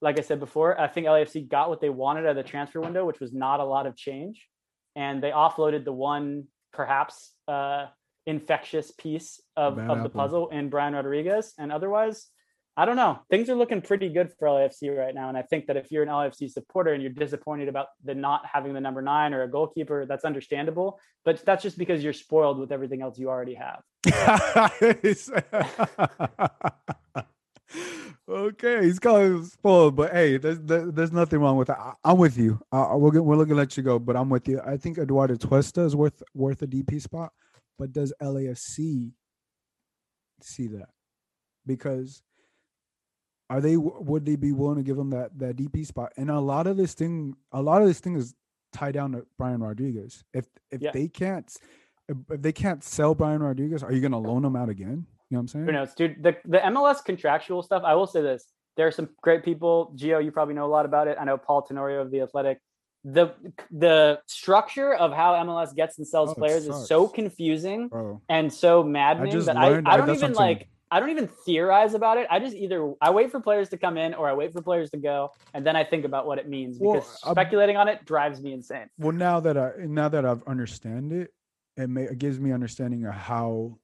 like 0.00 0.18
I 0.18 0.22
said 0.22 0.38
before, 0.38 0.80
I 0.80 0.86
think 0.86 1.06
LAFC 1.06 1.48
got 1.48 1.68
what 1.68 1.80
they 1.80 1.90
wanted 1.90 2.26
at 2.26 2.36
the 2.36 2.42
transfer 2.42 2.80
window, 2.80 3.04
which 3.04 3.20
was 3.20 3.32
not 3.32 3.60
a 3.60 3.64
lot 3.64 3.86
of 3.86 3.96
change, 3.96 4.46
and 4.94 5.22
they 5.22 5.30
offloaded 5.30 5.84
the 5.84 5.92
one 5.92 6.44
perhaps 6.72 7.32
uh, 7.48 7.86
infectious 8.26 8.90
piece 8.92 9.40
of, 9.56 9.78
of 9.78 10.02
the 10.02 10.08
puzzle 10.08 10.48
in 10.48 10.68
Brian 10.68 10.94
Rodriguez. 10.94 11.54
And 11.58 11.70
otherwise, 11.70 12.26
I 12.76 12.86
don't 12.86 12.96
know. 12.96 13.20
Things 13.30 13.48
are 13.48 13.54
looking 13.54 13.80
pretty 13.80 14.08
good 14.08 14.32
for 14.36 14.48
LAFC 14.48 14.96
right 14.96 15.14
now. 15.14 15.28
And 15.28 15.38
I 15.38 15.42
think 15.42 15.66
that 15.66 15.76
if 15.76 15.92
you're 15.92 16.02
an 16.02 16.08
LAFC 16.08 16.50
supporter 16.50 16.92
and 16.92 17.00
you're 17.00 17.12
disappointed 17.12 17.68
about 17.68 17.86
the 18.02 18.16
not 18.16 18.44
having 18.52 18.74
the 18.74 18.80
number 18.80 19.00
nine 19.00 19.32
or 19.32 19.44
a 19.44 19.48
goalkeeper, 19.48 20.06
that's 20.06 20.24
understandable. 20.24 20.98
But 21.24 21.44
that's 21.44 21.62
just 21.62 21.78
because 21.78 22.02
you're 22.02 22.12
spoiled 22.12 22.58
with 22.58 22.72
everything 22.72 23.00
else 23.00 23.16
you 23.16 23.28
already 23.28 23.54
have. 23.54 23.80
okay, 28.28 28.84
he's 28.84 28.98
calling 28.98 29.44
spoiled, 29.44 29.94
but 29.94 30.12
hey, 30.12 30.36
there's 30.36 30.58
there's 30.60 31.12
nothing 31.12 31.38
wrong 31.38 31.56
with 31.56 31.68
that. 31.68 31.78
I'm 32.02 32.18
with 32.18 32.36
you. 32.36 32.60
Uh, 32.72 32.94
we're 32.96 33.22
we're 33.22 33.36
looking 33.36 33.54
to 33.54 33.58
let 33.58 33.76
you 33.76 33.84
go, 33.84 34.00
but 34.00 34.16
I'm 34.16 34.28
with 34.28 34.48
you. 34.48 34.60
I 34.66 34.76
think 34.76 34.98
Eduard 34.98 35.30
Atuesta 35.30 35.86
is 35.86 35.94
worth 35.94 36.24
worth 36.34 36.60
a 36.62 36.66
DP 36.66 37.00
spot. 37.00 37.30
But 37.78 37.92
does 37.92 38.12
LAFC 38.20 39.12
see 40.42 40.66
that? 40.68 40.88
Because 41.66 42.22
are 43.54 43.60
they 43.60 43.76
would 43.76 44.26
they 44.26 44.34
be 44.34 44.50
willing 44.50 44.78
to 44.78 44.82
give 44.82 44.98
him 44.98 45.10
that 45.10 45.38
that 45.38 45.56
DP 45.56 45.86
spot? 45.86 46.12
And 46.16 46.28
a 46.28 46.40
lot 46.40 46.66
of 46.66 46.76
this 46.76 46.92
thing, 46.94 47.36
a 47.52 47.62
lot 47.62 47.82
of 47.82 47.86
this 47.86 48.00
thing 48.00 48.16
is 48.16 48.34
tied 48.72 48.94
down 48.94 49.12
to 49.12 49.24
Brian 49.38 49.62
Rodriguez. 49.62 50.24
If 50.32 50.46
if 50.72 50.82
yeah. 50.82 50.90
they 50.92 51.06
can't 51.06 51.48
if, 52.08 52.16
they 52.28 52.50
can't 52.50 52.82
sell 52.82 53.14
Brian 53.14 53.42
Rodriguez, 53.42 53.84
are 53.84 53.92
you 53.92 54.00
going 54.00 54.12
to 54.12 54.18
loan 54.18 54.44
him 54.44 54.56
out 54.56 54.68
again? 54.68 55.06
You 55.30 55.36
know 55.36 55.38
what 55.38 55.40
I'm 55.40 55.48
saying? 55.48 55.66
Who 55.66 55.72
knows, 55.72 55.94
dude? 55.94 56.20
The 56.20 56.36
the 56.44 56.58
MLS 56.58 57.04
contractual 57.04 57.62
stuff. 57.62 57.84
I 57.86 57.94
will 57.94 58.08
say 58.08 58.22
this: 58.22 58.44
there 58.76 58.88
are 58.88 58.90
some 58.90 59.08
great 59.22 59.44
people. 59.44 59.94
Gio, 59.96 60.22
you 60.24 60.32
probably 60.32 60.54
know 60.54 60.66
a 60.66 60.74
lot 60.74 60.84
about 60.84 61.06
it. 61.06 61.16
I 61.20 61.24
know 61.24 61.38
Paul 61.38 61.62
Tenorio 61.62 62.00
of 62.00 62.10
the 62.10 62.22
Athletic 62.22 62.58
the 63.04 63.34
the 63.70 64.18
structure 64.26 64.94
of 64.94 65.12
how 65.12 65.34
MLS 65.34 65.76
gets 65.76 65.98
and 65.98 66.08
sells 66.08 66.30
oh, 66.30 66.34
players 66.34 66.66
is 66.66 66.88
so 66.88 67.06
confusing 67.06 67.88
Bro. 67.88 68.22
and 68.30 68.50
so 68.50 68.82
maddening 68.82 69.36
I 69.36 69.40
that 69.40 69.56
learned, 69.56 69.86
I, 69.86 69.92
I 69.92 69.96
don't 69.98 70.14
even 70.14 70.32
like 70.32 70.68
I 70.90 71.00
don't 71.00 71.10
even 71.10 71.26
theorize 71.26 71.94
about 71.94 72.18
it. 72.18 72.26
I 72.30 72.38
just 72.38 72.54
either 72.54 72.92
I 73.00 73.10
wait 73.10 73.30
for 73.30 73.40
players 73.40 73.68
to 73.70 73.76
come 73.76 73.96
in 73.96 74.14
or 74.14 74.28
I 74.28 74.34
wait 74.34 74.52
for 74.52 74.62
players 74.62 74.90
to 74.90 74.96
go, 74.96 75.30
and 75.52 75.66
then 75.66 75.76
I 75.76 75.84
think 75.84 76.04
about 76.04 76.26
what 76.26 76.38
it 76.38 76.48
means 76.48 76.78
because 76.78 77.18
well, 77.24 77.32
speculating 77.32 77.76
on 77.76 77.88
it 77.88 78.04
drives 78.04 78.40
me 78.40 78.52
insane. 78.52 78.88
Well, 78.98 79.12
now 79.12 79.40
that 79.40 79.56
I 79.56 79.72
now 79.78 80.08
that 80.08 80.24
I've 80.24 80.42
understand 80.46 81.12
it, 81.12 81.30
it, 81.76 81.88
may, 81.88 82.04
it 82.04 82.18
gives 82.18 82.38
me 82.38 82.52
understanding 82.52 83.04
of 83.06 83.14
how 83.14 83.78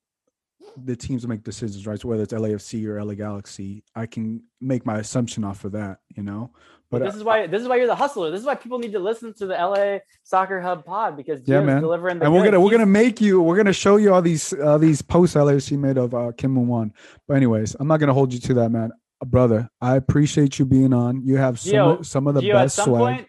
the 0.84 0.96
teams 0.96 1.26
make 1.26 1.42
decisions, 1.42 1.86
right? 1.86 2.00
So 2.00 2.08
whether 2.08 2.22
it's 2.22 2.32
LAFC 2.32 2.86
or 2.86 3.02
LA 3.02 3.14
Galaxy, 3.14 3.84
I 3.94 4.06
can 4.06 4.42
make 4.61 4.86
my 4.86 4.98
assumption 4.98 5.44
off 5.44 5.64
of 5.64 5.72
that, 5.72 5.98
you 6.14 6.22
know. 6.22 6.52
But 6.90 7.04
this 7.04 7.14
is 7.14 7.22
why 7.22 7.46
this 7.46 7.62
is 7.62 7.68
why 7.68 7.76
you're 7.76 7.86
the 7.86 7.94
hustler. 7.94 8.32
This 8.32 8.40
is 8.40 8.46
why 8.46 8.56
people 8.56 8.80
need 8.80 8.92
to 8.92 8.98
listen 8.98 9.32
to 9.34 9.46
the 9.46 9.54
LA 9.54 9.98
Soccer 10.24 10.61
Hub 10.61 10.84
pod 10.84 11.16
because 11.16 11.40
Gio's 11.40 11.48
yeah, 11.48 11.61
man. 11.61 11.80
delivering 11.80 12.18
the 12.18 12.24
and 12.24 12.34
we're 12.34 12.44
gonna 12.44 12.61
we're 12.61 12.72
gonna 12.72 12.84
make 12.84 13.20
you 13.20 13.40
we're 13.40 13.56
gonna 13.56 13.72
show 13.72 13.96
you 13.96 14.12
all 14.12 14.20
these 14.20 14.52
uh, 14.52 14.76
these 14.76 15.00
posts 15.00 15.36
LAFC 15.36 15.78
made 15.78 15.98
of 15.98 16.14
uh, 16.14 16.32
Kim 16.36 16.66
Wan. 16.66 16.92
But 17.28 17.36
anyways, 17.36 17.76
I'm 17.78 17.86
not 17.86 18.00
gonna 18.00 18.12
hold 18.12 18.32
you 18.32 18.40
to 18.40 18.54
that, 18.54 18.70
man. 18.70 18.90
Uh, 19.22 19.24
brother, 19.24 19.68
I 19.80 19.94
appreciate 19.96 20.58
you 20.58 20.64
being 20.64 20.92
on. 20.92 21.24
You 21.24 21.36
have 21.36 21.61
some 21.61 21.72
Gio, 21.72 22.04
some 22.04 22.26
of 22.26 22.34
the 22.34 22.40
Gio, 22.40 22.54
best 22.54 22.78
at 22.80 22.84
some 22.84 22.92
swag. 22.92 23.14
Point, 23.14 23.28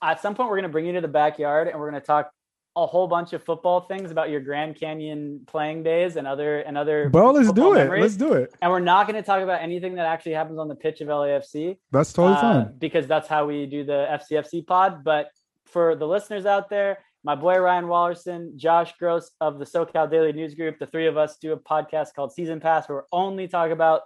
at 0.00 0.22
some 0.22 0.34
point, 0.36 0.48
we're 0.48 0.56
gonna 0.58 0.68
bring 0.68 0.86
you 0.86 0.92
to 0.92 1.00
the 1.00 1.08
backyard 1.08 1.66
and 1.66 1.80
we're 1.80 1.90
gonna 1.90 2.00
talk 2.00 2.30
a 2.74 2.86
whole 2.86 3.06
bunch 3.06 3.32
of 3.32 3.44
football 3.44 3.82
things 3.82 4.10
about 4.10 4.30
your 4.30 4.40
Grand 4.40 4.76
Canyon 4.76 5.42
playing 5.46 5.82
days 5.82 6.16
and 6.16 6.26
other 6.26 6.60
and 6.60 6.78
other. 6.78 7.10
Bro, 7.10 7.32
let's 7.32 7.52
do 7.52 7.74
it. 7.74 7.90
Let's 8.00 8.16
do 8.16 8.32
it. 8.32 8.54
And 8.62 8.70
we're 8.70 8.80
not 8.80 9.06
going 9.06 9.20
to 9.20 9.26
talk 9.26 9.42
about 9.42 9.60
anything 9.60 9.94
that 9.96 10.06
actually 10.06 10.32
happens 10.32 10.58
on 10.58 10.68
the 10.68 10.74
pitch 10.74 11.00
of 11.00 11.08
LAFC. 11.08 11.78
That's 11.90 12.12
totally 12.12 12.36
uh, 12.36 12.40
fine 12.40 12.74
because 12.78 13.06
that's 13.06 13.28
how 13.28 13.46
we 13.46 13.66
do 13.66 13.84
the 13.84 14.18
FCFC 14.20 14.66
pod. 14.66 15.04
But 15.04 15.28
for 15.66 15.94
the 15.96 16.06
listeners 16.06 16.46
out 16.46 16.70
there, 16.70 16.98
my 17.24 17.34
boy 17.34 17.58
Ryan 17.58 17.84
Wallerson, 17.84 18.56
Josh 18.56 18.94
Gross 18.98 19.30
of 19.40 19.58
the 19.58 19.64
SoCal 19.64 20.10
Daily 20.10 20.32
News 20.32 20.54
Group, 20.54 20.78
the 20.78 20.86
three 20.86 21.06
of 21.06 21.16
us 21.16 21.36
do 21.36 21.52
a 21.52 21.58
podcast 21.58 22.14
called 22.14 22.32
Season 22.32 22.58
Pass 22.58 22.88
where 22.88 22.98
we 22.98 23.02
only 23.12 23.48
talk 23.48 23.70
about 23.70 24.02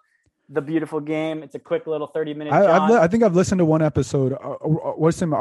the 0.49 0.61
beautiful 0.61 1.01
game. 1.01 1.43
It's 1.43 1.55
a 1.55 1.59
quick 1.59 1.87
little 1.87 2.09
30 2.09 2.35
minute. 2.35 2.53
I, 2.53 3.03
I 3.03 3.09
think 3.09 3.23
I've 3.23 3.35
listened 3.35 3.61
to 3.61 3.65
one 3.65 3.83
episode. 3.83 4.33
Uh, 4.33 4.53
uh 4.53 4.93
what's 4.93 5.21
him? 5.21 5.35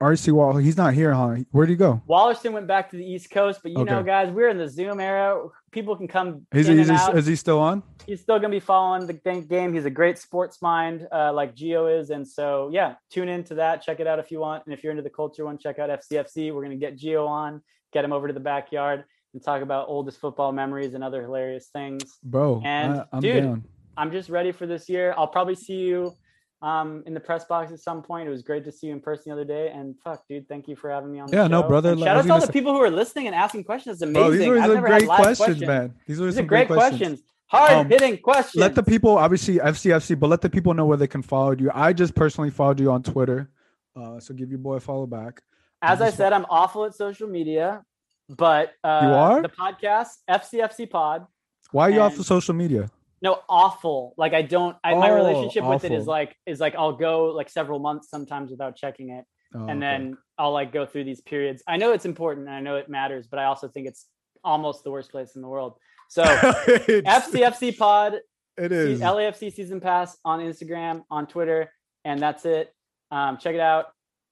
RC 0.00 0.32
Wall, 0.32 0.56
he's 0.56 0.78
not 0.78 0.94
here, 0.94 1.12
huh? 1.12 1.36
Where'd 1.50 1.68
he 1.68 1.76
go? 1.76 2.00
Wallerson 2.08 2.52
went 2.52 2.66
back 2.66 2.90
to 2.90 2.96
the 2.96 3.04
East 3.04 3.30
Coast, 3.30 3.60
but 3.62 3.70
you 3.72 3.78
okay. 3.80 3.90
know, 3.90 4.02
guys, 4.02 4.30
we're 4.30 4.48
in 4.48 4.56
the 4.56 4.68
Zoom 4.68 4.98
era. 4.98 5.48
People 5.72 5.94
can 5.94 6.08
come. 6.08 6.46
In 6.52 6.58
he's, 6.58 6.68
and 6.68 6.90
out. 6.90 7.16
Is 7.18 7.26
he 7.26 7.36
still 7.36 7.58
on? 7.58 7.82
He's 8.06 8.22
still 8.22 8.38
going 8.38 8.50
to 8.50 8.56
be 8.56 8.60
following 8.60 9.06
the 9.06 9.12
game. 9.12 9.74
He's 9.74 9.84
a 9.84 9.90
great 9.90 10.18
sports 10.18 10.62
mind, 10.62 11.06
uh, 11.12 11.34
like 11.34 11.54
Gio 11.54 12.00
is, 12.00 12.08
and 12.10 12.26
so 12.26 12.70
yeah, 12.72 12.94
tune 13.10 13.28
into 13.28 13.54
that. 13.56 13.82
Check 13.82 14.00
it 14.00 14.06
out 14.06 14.18
if 14.18 14.30
you 14.30 14.40
want, 14.40 14.64
and 14.64 14.72
if 14.72 14.82
you're 14.82 14.90
into 14.90 15.02
the 15.02 15.10
culture 15.10 15.44
one, 15.44 15.58
check 15.58 15.78
out 15.78 15.90
FCFC. 15.90 16.52
We're 16.54 16.64
going 16.64 16.78
to 16.78 16.86
get 16.86 16.98
Gio 16.98 17.28
on, 17.28 17.60
get 17.92 18.02
him 18.02 18.12
over 18.12 18.26
to 18.26 18.32
the 18.32 18.40
backyard, 18.40 19.04
and 19.34 19.44
talk 19.44 19.60
about 19.60 19.88
oldest 19.88 20.18
football 20.18 20.50
memories 20.50 20.94
and 20.94 21.04
other 21.04 21.20
hilarious 21.20 21.66
things. 21.66 22.18
Bro, 22.24 22.62
and 22.64 23.04
I, 23.12 23.20
dude, 23.20 23.44
down. 23.44 23.64
I'm 23.98 24.12
just 24.12 24.30
ready 24.30 24.50
for 24.50 24.66
this 24.66 24.88
year. 24.88 25.14
I'll 25.18 25.28
probably 25.28 25.56
see 25.56 25.80
you 25.80 26.14
um, 26.62 27.02
in 27.06 27.14
the 27.14 27.20
press 27.20 27.44
box 27.44 27.72
at 27.72 27.80
some 27.80 28.02
point. 28.02 28.28
It 28.28 28.30
was 28.30 28.42
great 28.42 28.64
to 28.64 28.72
see 28.72 28.88
you 28.88 28.92
in 28.92 29.00
person 29.00 29.24
the 29.26 29.32
other 29.32 29.44
day. 29.44 29.70
And 29.70 29.94
fuck, 30.02 30.26
dude, 30.28 30.48
thank 30.48 30.68
you 30.68 30.76
for 30.76 30.90
having 30.90 31.12
me 31.12 31.20
on. 31.20 31.32
Yeah, 31.32 31.46
no, 31.46 31.62
brother. 31.62 31.96
shout 31.96 32.16
out 32.16 32.24
to 32.24 32.32
all 32.32 32.40
the 32.40 32.52
people 32.52 32.72
who 32.72 32.80
are 32.80 32.90
listening 32.90 33.26
and 33.26 33.34
asking 33.34 33.64
questions. 33.64 33.94
It's 33.94 34.02
amazing. 34.02 34.20
Bro, 34.22 34.30
these 34.30 34.48
were 34.48 34.60
some 34.60 34.80
great 34.80 35.06
questions, 35.06 35.36
questions, 35.38 35.60
man. 35.66 35.94
These 36.06 36.20
were 36.20 36.32
some 36.32 36.46
great 36.46 36.66
questions. 36.66 36.98
questions. 36.98 37.22
Hard 37.46 37.72
um, 37.72 37.88
hitting 37.88 38.18
questions. 38.18 38.60
Let 38.60 38.76
the 38.76 38.82
people, 38.82 39.18
obviously 39.18 39.56
FCFC, 39.56 40.18
but 40.18 40.28
let 40.28 40.40
the 40.40 40.50
people 40.50 40.72
know 40.72 40.86
where 40.86 40.96
they 40.96 41.08
can 41.08 41.20
follow 41.20 41.50
you. 41.50 41.70
I 41.74 41.92
just 41.92 42.14
personally 42.14 42.50
followed 42.50 42.78
you 42.78 42.92
on 42.92 43.02
Twitter, 43.02 43.50
uh, 43.96 44.20
so 44.20 44.34
give 44.34 44.50
your 44.50 44.60
boy 44.60 44.76
a 44.76 44.80
follow 44.80 45.06
back. 45.06 45.42
As 45.82 46.00
I, 46.00 46.06
I 46.06 46.10
said, 46.10 46.32
I'm 46.32 46.46
awful 46.48 46.84
at 46.84 46.94
social 46.94 47.26
media, 47.26 47.82
but 48.28 48.74
uh, 48.84 49.00
you 49.02 49.08
are 49.08 49.42
the 49.42 49.48
podcast 49.48 50.18
FCFC 50.30 50.88
Pod. 50.88 51.26
Why 51.72 51.88
are 51.88 51.90
you 51.90 52.00
off 52.00 52.16
of 52.18 52.24
social 52.24 52.54
media? 52.54 52.88
No 53.22 53.40
awful 53.48 54.14
like 54.16 54.32
i 54.32 54.42
don't 54.42 54.76
I, 54.82 54.92
oh, 54.92 55.00
my 55.00 55.10
relationship 55.10 55.62
awful. 55.62 55.74
with 55.74 55.84
it 55.84 55.92
is 55.92 56.06
like 56.06 56.34
is 56.46 56.60
like 56.60 56.74
i'll 56.74 56.96
go 56.96 57.26
like 57.26 57.48
several 57.48 57.78
months 57.78 58.08
sometimes 58.10 58.50
without 58.50 58.76
checking 58.76 59.10
it 59.10 59.24
Oh, 59.54 59.66
and 59.66 59.70
okay. 59.70 59.80
then 59.80 60.18
I'll 60.38 60.52
like 60.52 60.72
go 60.72 60.86
through 60.86 61.04
these 61.04 61.20
periods. 61.20 61.62
I 61.66 61.76
know 61.76 61.92
it's 61.92 62.04
important 62.04 62.46
and 62.46 62.54
I 62.54 62.60
know 62.60 62.76
it 62.76 62.88
matters, 62.88 63.26
but 63.26 63.38
I 63.38 63.44
also 63.44 63.68
think 63.68 63.88
it's 63.88 64.06
almost 64.44 64.84
the 64.84 64.90
worst 64.90 65.10
place 65.10 65.34
in 65.34 65.42
the 65.42 65.48
world. 65.48 65.74
So 66.08 66.22
FCFC 66.24 67.76
Pod, 67.76 68.14
it 68.56 68.72
is. 68.72 69.00
LAFC 69.00 69.52
Season 69.52 69.80
Pass 69.80 70.16
on 70.24 70.40
Instagram, 70.40 71.02
on 71.10 71.26
Twitter, 71.26 71.72
and 72.04 72.20
that's 72.20 72.44
it. 72.44 72.72
Um, 73.10 73.38
check 73.38 73.54
it 73.54 73.60
out. 73.60 73.86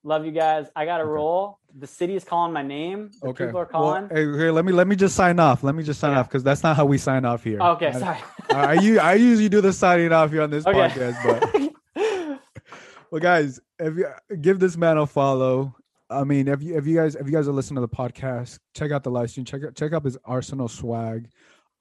Love 0.08 0.24
you 0.24 0.32
guys. 0.32 0.68
I 0.74 0.86
got 0.86 0.98
to 0.98 1.02
Okay. 1.04 1.10
roll. 1.10 1.58
The 1.78 1.86
city 1.86 2.16
is 2.16 2.24
calling 2.24 2.50
my 2.52 2.62
name. 2.62 3.10
The 3.20 3.28
okay. 3.28 3.44
People 3.44 3.60
are 3.60 3.68
Well, 3.70 3.82
calling. 3.82 4.08
hey, 4.08 4.24
here, 4.24 4.50
let 4.52 4.64
me 4.64 4.72
let 4.72 4.88
me 4.88 4.96
just 4.96 5.14
sign 5.14 5.38
off. 5.38 5.62
Let 5.62 5.74
me 5.74 5.82
just 5.82 6.00
sign 6.00 6.12
Okay. 6.12 6.20
off 6.20 6.28
because 6.28 6.42
that's 6.42 6.62
not 6.62 6.76
how 6.76 6.86
we 6.86 6.96
sign 6.96 7.26
off 7.26 7.44
here. 7.44 7.60
okay, 7.60 7.88
I, 7.94 7.98
sorry. 7.98 8.18
I, 8.50 8.72
u- 8.74 8.98
I 9.00 9.14
usually 9.14 9.50
do 9.50 9.60
the 9.60 9.70
signing 9.72 10.10
off 10.10 10.30
here 10.30 10.40
on 10.40 10.48
this 10.50 10.66
Okay. 10.66 10.78
podcast, 10.78 11.72
but 11.94 12.40
well, 13.10 13.20
guys, 13.20 13.60
if 13.78 13.96
you 13.96 14.06
give 14.40 14.58
this 14.58 14.76
man 14.78 14.96
a 14.98 15.06
follow. 15.06 15.74
I 16.10 16.24
mean, 16.24 16.48
if 16.48 16.62
you 16.62 16.74
if 16.78 16.86
you 16.86 16.96
guys 16.96 17.14
if 17.14 17.26
you 17.26 17.32
guys 17.34 17.46
are 17.46 17.52
listening 17.52 17.76
to 17.76 17.80
the 17.82 17.88
podcast, 17.88 18.58
check 18.74 18.90
out 18.92 19.04
the 19.04 19.10
live 19.10 19.30
stream. 19.30 19.44
Check 19.44 19.62
out 19.62 19.74
check 19.74 19.92
out 19.92 20.02
his 20.02 20.16
Arsenal 20.24 20.66
swag. 20.68 21.28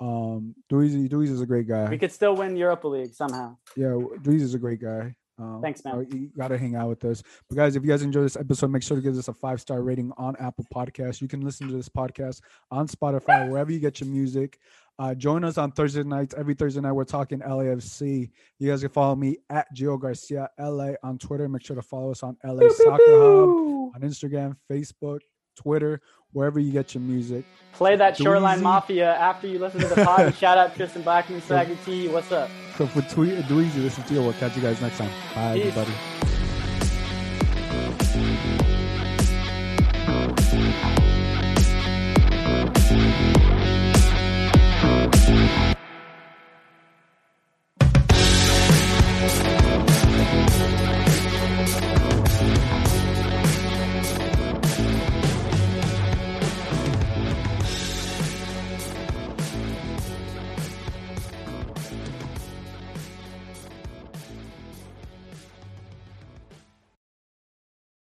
Um, 0.01 0.53
Dweezy 0.69 1.07
Dweezy 1.07 1.29
is 1.29 1.39
a 1.39 1.45
great 1.45 1.65
guy. 1.65 1.89
we 1.89 1.97
could 1.97 2.11
still 2.11 2.35
win 2.35 2.57
Europa 2.57 2.89
League 2.89 3.13
somehow. 3.13 3.55
Yeah, 3.77 3.93
Dweezy 4.21 4.41
is 4.41 4.53
a 4.53 4.59
great 4.59 4.81
guy. 4.81 5.15
Um, 5.39 5.61
Thanks, 5.61 5.83
man. 5.85 6.07
You 6.11 6.29
got 6.37 6.47
to 6.49 6.57
hang 6.57 6.75
out 6.75 6.89
with 6.89 7.05
us. 7.05 7.21
But 7.47 7.55
guys, 7.55 7.75
if 7.75 7.83
you 7.83 7.89
guys 7.89 8.01
enjoyed 8.01 8.25
this 8.25 8.37
episode, 8.37 8.71
make 8.71 8.83
sure 8.83 8.97
to 8.97 9.03
give 9.03 9.17
us 9.17 9.27
a 9.27 9.33
five 9.33 9.61
star 9.61 9.81
rating 9.83 10.11
on 10.17 10.35
Apple 10.37 10.65
Podcasts. 10.73 11.21
You 11.21 11.27
can 11.27 11.41
listen 11.41 11.67
to 11.67 11.73
this 11.73 11.89
podcast 11.89 12.41
on 12.71 12.87
Spotify, 12.87 13.49
wherever 13.49 13.71
you 13.71 13.79
get 13.79 13.99
your 13.99 14.09
music. 14.09 14.57
Uh, 14.99 15.13
join 15.13 15.43
us 15.43 15.59
on 15.59 15.71
Thursday 15.71 16.03
nights. 16.03 16.33
Every 16.35 16.55
Thursday 16.55 16.81
night, 16.81 16.93
we're 16.93 17.03
talking 17.05 17.39
LAFC. 17.39 18.31
You 18.57 18.71
guys 18.71 18.81
can 18.81 18.89
follow 18.89 19.15
me 19.15 19.37
at 19.51 19.67
Gio 19.75 19.99
Garcia 19.99 20.49
LA 20.59 20.93
on 21.03 21.19
Twitter. 21.19 21.47
Make 21.47 21.63
sure 21.63 21.75
to 21.75 21.83
follow 21.83 22.11
us 22.11 22.23
on 22.23 22.35
LA 22.43 22.67
Soccer 22.69 23.03
Hub 23.19 23.49
on 23.93 24.01
Instagram, 24.01 24.55
Facebook, 24.71 25.19
Twitter, 25.55 26.01
wherever 26.37 26.59
you 26.59 26.71
get 26.71 26.93
your 26.93 27.01
music. 27.01 27.43
Play 27.73 27.95
that 27.95 28.15
Shoreline 28.15 28.59
Dweezy. 28.59 28.63
Mafia 28.63 29.15
after 29.15 29.47
you 29.47 29.57
listen 29.59 29.81
to 29.81 29.87
the 29.87 29.95
pod. 30.05 30.33
shout 30.35 30.57
out 30.57 30.75
Tristan 30.75 31.03
Blackmon, 31.03 31.41
Swagger 31.41 31.75
T. 31.85 32.07
What's 32.07 32.31
up? 32.31 32.49
So 32.77 32.85
for 32.87 33.01
Tweet 33.01 33.33
Dweezy, 33.45 33.81
this 33.81 33.97
is 33.97 34.03
Gio. 34.05 34.21
We'll 34.23 34.33
catch 34.33 34.55
you 34.55 34.61
guys 34.61 34.79
next 34.81 34.97
time. 34.99 35.11
Bye, 35.35 35.55
Peace. 35.59 35.75
everybody. 35.75 36.26